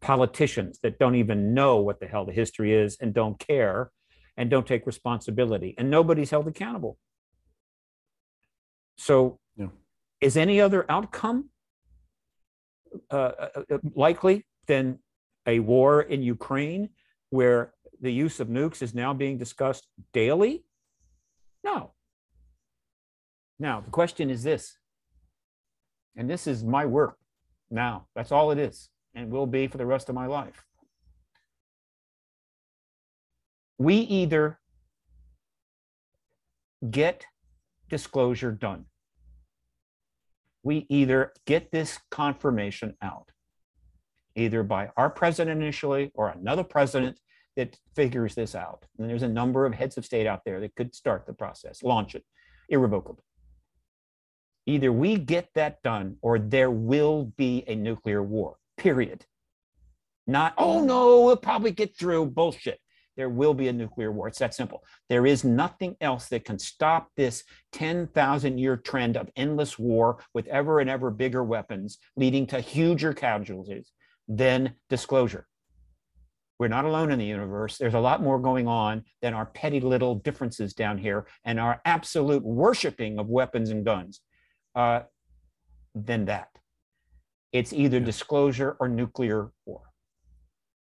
Politicians 0.00 0.78
that 0.82 0.98
don't 0.98 1.14
even 1.14 1.54
know 1.54 1.78
what 1.78 2.00
the 2.00 2.06
hell 2.06 2.26
the 2.26 2.32
history 2.32 2.74
is 2.74 2.98
and 3.00 3.14
don't 3.14 3.38
care 3.38 3.90
and 4.36 4.50
don't 4.50 4.66
take 4.66 4.86
responsibility, 4.86 5.74
and 5.78 5.88
nobody's 5.90 6.30
held 6.30 6.48
accountable. 6.48 6.98
So, 8.98 9.38
yeah. 9.56 9.68
is 10.20 10.36
any 10.36 10.60
other 10.60 10.84
outcome 10.88 11.50
uh, 13.10 13.14
uh, 13.14 13.48
uh 13.70 13.78
likely 13.94 14.44
than 14.66 14.98
a 15.46 15.60
war 15.60 16.02
in 16.02 16.22
Ukraine 16.22 16.90
where 17.30 17.72
the 18.00 18.12
use 18.12 18.40
of 18.40 18.48
nukes 18.48 18.82
is 18.82 18.94
now 18.94 19.14
being 19.14 19.38
discussed 19.38 19.88
daily? 20.12 20.64
No. 21.62 21.92
Now, 23.58 23.80
the 23.80 23.90
question 23.90 24.30
is 24.30 24.42
this, 24.42 24.76
and 26.16 26.28
this 26.28 26.46
is 26.46 26.64
my 26.64 26.86
work 26.86 27.18
now. 27.70 28.06
That's 28.14 28.32
all 28.32 28.50
it 28.50 28.58
is, 28.58 28.90
and 29.14 29.30
will 29.30 29.46
be 29.46 29.66
for 29.66 29.78
the 29.78 29.86
rest 29.86 30.08
of 30.08 30.14
my 30.14 30.26
life. 30.26 30.64
We 33.78 33.96
either 33.96 34.58
get 36.90 37.26
disclosure 37.88 38.52
done. 38.52 38.86
We 40.62 40.86
either 40.88 41.32
get 41.46 41.70
this 41.70 41.98
confirmation 42.10 42.96
out, 43.02 43.28
either 44.34 44.62
by 44.62 44.90
our 44.96 45.10
president 45.10 45.60
initially 45.60 46.10
or 46.14 46.30
another 46.30 46.64
president 46.64 47.18
that 47.56 47.78
figures 47.94 48.34
this 48.34 48.54
out. 48.54 48.84
And 48.98 49.08
there's 49.08 49.22
a 49.22 49.28
number 49.28 49.66
of 49.66 49.74
heads 49.74 49.96
of 49.96 50.04
state 50.04 50.26
out 50.26 50.42
there 50.44 50.60
that 50.60 50.74
could 50.74 50.94
start 50.94 51.26
the 51.26 51.32
process, 51.32 51.82
launch 51.82 52.14
it 52.14 52.24
irrevocably. 52.68 53.24
Either 54.66 54.92
we 54.92 55.16
get 55.16 55.48
that 55.54 55.82
done 55.82 56.16
or 56.22 56.38
there 56.38 56.70
will 56.70 57.32
be 57.36 57.64
a 57.66 57.74
nuclear 57.74 58.22
war, 58.22 58.56
period. 58.78 59.26
Not, 60.26 60.54
oh 60.56 60.82
no, 60.82 61.20
we'll 61.20 61.36
probably 61.36 61.70
get 61.70 61.96
through 61.98 62.26
bullshit. 62.26 62.80
There 63.16 63.28
will 63.28 63.54
be 63.54 63.68
a 63.68 63.72
nuclear 63.72 64.10
war. 64.10 64.26
It's 64.26 64.38
that 64.38 64.54
simple. 64.54 64.82
There 65.08 65.26
is 65.26 65.44
nothing 65.44 65.96
else 66.00 66.28
that 66.28 66.44
can 66.44 66.58
stop 66.58 67.10
this 67.16 67.44
10,000 67.72 68.58
year 68.58 68.76
trend 68.76 69.16
of 69.16 69.30
endless 69.36 69.78
war 69.78 70.18
with 70.32 70.46
ever 70.48 70.80
and 70.80 70.90
ever 70.90 71.10
bigger 71.10 71.44
weapons, 71.44 71.98
leading 72.16 72.46
to 72.48 72.60
huger 72.60 73.12
casualties 73.12 73.92
than 74.26 74.74
disclosure. 74.88 75.46
We're 76.58 76.68
not 76.68 76.84
alone 76.84 77.10
in 77.10 77.18
the 77.18 77.24
universe. 77.24 77.78
There's 77.78 77.94
a 77.94 78.00
lot 78.00 78.22
more 78.22 78.38
going 78.38 78.68
on 78.68 79.04
than 79.22 79.34
our 79.34 79.46
petty 79.46 79.80
little 79.80 80.14
differences 80.14 80.72
down 80.72 80.98
here 80.98 81.26
and 81.44 81.58
our 81.58 81.80
absolute 81.84 82.44
worshiping 82.44 83.18
of 83.18 83.28
weapons 83.28 83.70
and 83.70 83.84
guns 83.84 84.20
uh, 84.74 85.00
than 85.94 86.26
that. 86.26 86.48
It's 87.52 87.72
either 87.72 87.98
yeah. 87.98 88.04
disclosure 88.04 88.76
or 88.78 88.88
nuclear 88.88 89.50
war. 89.66 89.82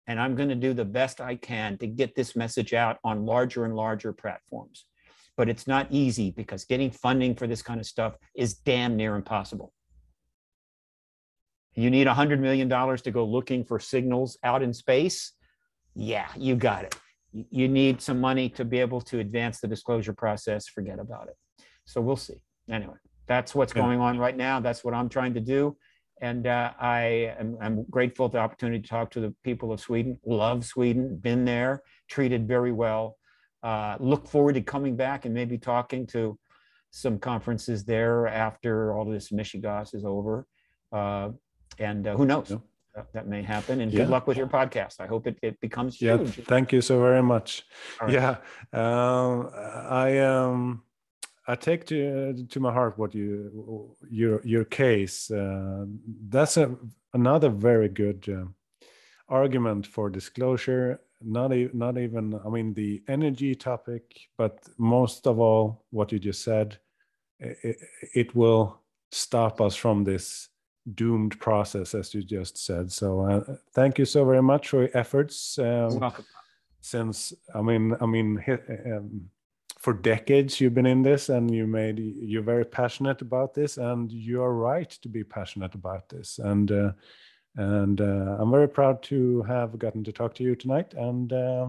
And 0.06 0.20
I'm 0.20 0.34
going 0.34 0.48
to 0.48 0.56
do 0.56 0.72
the 0.72 0.84
best 0.84 1.20
I 1.20 1.36
can 1.36 1.78
to 1.78 1.86
get 1.86 2.16
this 2.16 2.34
message 2.34 2.74
out 2.74 2.98
on 3.04 3.26
larger 3.26 3.64
and 3.64 3.76
larger 3.76 4.12
platforms. 4.12 4.86
But 5.36 5.48
it's 5.48 5.68
not 5.68 5.86
easy 5.90 6.32
because 6.32 6.64
getting 6.64 6.90
funding 6.90 7.36
for 7.36 7.46
this 7.46 7.62
kind 7.62 7.80
of 7.80 7.86
stuff 7.86 8.16
is 8.34 8.54
damn 8.54 8.96
near 8.96 9.14
impossible. 9.14 9.72
You 11.74 11.90
need 11.90 12.08
$100 12.08 12.40
million 12.40 12.68
to 12.68 13.10
go 13.12 13.24
looking 13.24 13.64
for 13.64 13.78
signals 13.78 14.36
out 14.42 14.62
in 14.62 14.74
space. 14.74 15.32
Yeah, 15.94 16.28
you 16.36 16.56
got 16.56 16.84
it. 16.84 16.96
You 17.32 17.68
need 17.68 18.00
some 18.00 18.20
money 18.20 18.48
to 18.50 18.64
be 18.64 18.78
able 18.78 19.00
to 19.02 19.20
advance 19.20 19.60
the 19.60 19.68
disclosure 19.68 20.12
process. 20.12 20.66
Forget 20.68 20.98
about 20.98 21.28
it. 21.28 21.36
So 21.84 22.00
we'll 22.00 22.16
see. 22.16 22.40
Anyway 22.68 22.96
that's 23.30 23.54
what's 23.54 23.72
yeah. 23.76 23.82
going 23.82 24.00
on 24.00 24.18
right 24.18 24.36
now. 24.36 24.58
That's 24.58 24.82
what 24.82 24.92
I'm 24.92 25.08
trying 25.08 25.34
to 25.34 25.40
do. 25.40 25.76
And 26.20 26.48
uh, 26.48 26.72
I 26.80 27.32
am 27.38 27.56
I'm 27.60 27.84
grateful 27.88 28.28
for 28.28 28.32
the 28.32 28.38
opportunity 28.38 28.82
to 28.82 28.88
talk 28.88 29.12
to 29.12 29.20
the 29.20 29.32
people 29.44 29.72
of 29.72 29.78
Sweden. 29.78 30.18
Love 30.26 30.64
Sweden, 30.64 31.16
been 31.16 31.44
there, 31.44 31.82
treated 32.08 32.48
very 32.48 32.72
well. 32.72 33.16
Uh, 33.62 33.96
look 34.00 34.26
forward 34.26 34.54
to 34.54 34.60
coming 34.62 34.96
back 34.96 35.26
and 35.26 35.32
maybe 35.32 35.58
talking 35.58 36.08
to 36.08 36.36
some 36.90 37.20
conferences 37.20 37.84
there 37.84 38.26
after 38.26 38.92
all 38.94 39.04
this 39.04 39.30
Michigas 39.30 39.94
is 39.94 40.04
over. 40.04 40.44
Uh, 40.90 41.28
and 41.78 42.08
uh, 42.08 42.16
who 42.16 42.26
knows? 42.26 42.50
Yeah. 42.50 42.56
That, 43.12 43.26
may 43.26 43.42
happen. 43.42 43.80
And 43.80 43.92
yeah. 43.92 44.00
good 44.00 44.10
luck 44.10 44.26
with 44.26 44.36
your 44.36 44.46
podcast. 44.46 45.00
I 45.00 45.06
hope 45.06 45.26
it, 45.26 45.38
it 45.42 45.60
becomes 45.60 45.96
huge. 45.96 46.38
Yeah, 46.38 46.44
thank 46.46 46.72
you 46.72 46.80
so 46.80 47.00
very 47.00 47.22
much. 47.22 47.64
Right. 48.00 48.12
Yeah, 48.12 48.36
um, 48.72 49.50
I 49.54 50.18
um, 50.18 50.82
I 51.46 51.54
take 51.56 51.86
to 51.86 52.46
to 52.48 52.60
my 52.60 52.72
heart 52.72 52.98
what 52.98 53.14
you 53.14 53.96
your 54.10 54.40
your 54.44 54.64
case. 54.64 55.30
Uh, 55.30 55.86
that's 56.28 56.56
a 56.56 56.76
another 57.14 57.48
very 57.48 57.88
good 57.88 58.28
uh, 58.28 58.46
argument 59.28 59.86
for 59.86 60.10
disclosure. 60.10 61.00
Not 61.22 61.52
e- 61.52 61.70
not 61.72 61.98
even 61.98 62.38
I 62.44 62.48
mean 62.48 62.74
the 62.74 63.02
energy 63.08 63.54
topic, 63.54 64.02
but 64.38 64.58
most 64.78 65.26
of 65.26 65.38
all 65.38 65.84
what 65.90 66.12
you 66.12 66.18
just 66.18 66.42
said. 66.42 66.78
It, 67.42 67.78
it 68.14 68.34
will 68.34 68.80
stop 69.10 69.60
us 69.62 69.74
from 69.74 70.04
this 70.04 70.49
doomed 70.94 71.38
process, 71.40 71.94
as 71.94 72.14
you 72.14 72.22
just 72.22 72.58
said. 72.58 72.90
So 72.92 73.20
uh, 73.20 73.56
thank 73.72 73.98
you 73.98 74.04
so 74.04 74.24
very 74.24 74.42
much 74.42 74.68
for 74.68 74.82
your 74.82 74.90
efforts. 74.94 75.58
Um, 75.58 76.12
since 76.80 77.32
I 77.54 77.62
mean 77.62 77.96
I 78.00 78.06
mean. 78.06 78.42
Um, 78.86 79.30
for 79.80 79.94
decades 79.94 80.60
you've 80.60 80.74
been 80.74 80.84
in 80.84 81.02
this 81.02 81.30
and 81.30 81.52
you 81.54 81.66
made 81.66 81.98
you're 81.98 82.42
very 82.42 82.66
passionate 82.66 83.22
about 83.22 83.54
this 83.54 83.78
and 83.78 84.12
you 84.12 84.42
are 84.42 84.54
right 84.54 84.90
to 84.90 85.08
be 85.08 85.24
passionate 85.24 85.74
about 85.74 86.06
this 86.10 86.38
and 86.38 86.70
uh, 86.70 86.92
and 87.56 88.02
uh, 88.02 88.36
i'm 88.38 88.50
very 88.50 88.68
proud 88.68 89.02
to 89.02 89.42
have 89.42 89.78
gotten 89.78 90.04
to 90.04 90.12
talk 90.12 90.34
to 90.34 90.44
you 90.44 90.54
tonight 90.54 90.92
and 90.94 91.32
uh, 91.32 91.66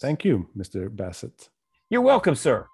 thank 0.00 0.24
you 0.24 0.48
mr 0.56 0.94
bassett 0.94 1.48
you're 1.90 2.00
welcome 2.00 2.34
sir 2.34 2.66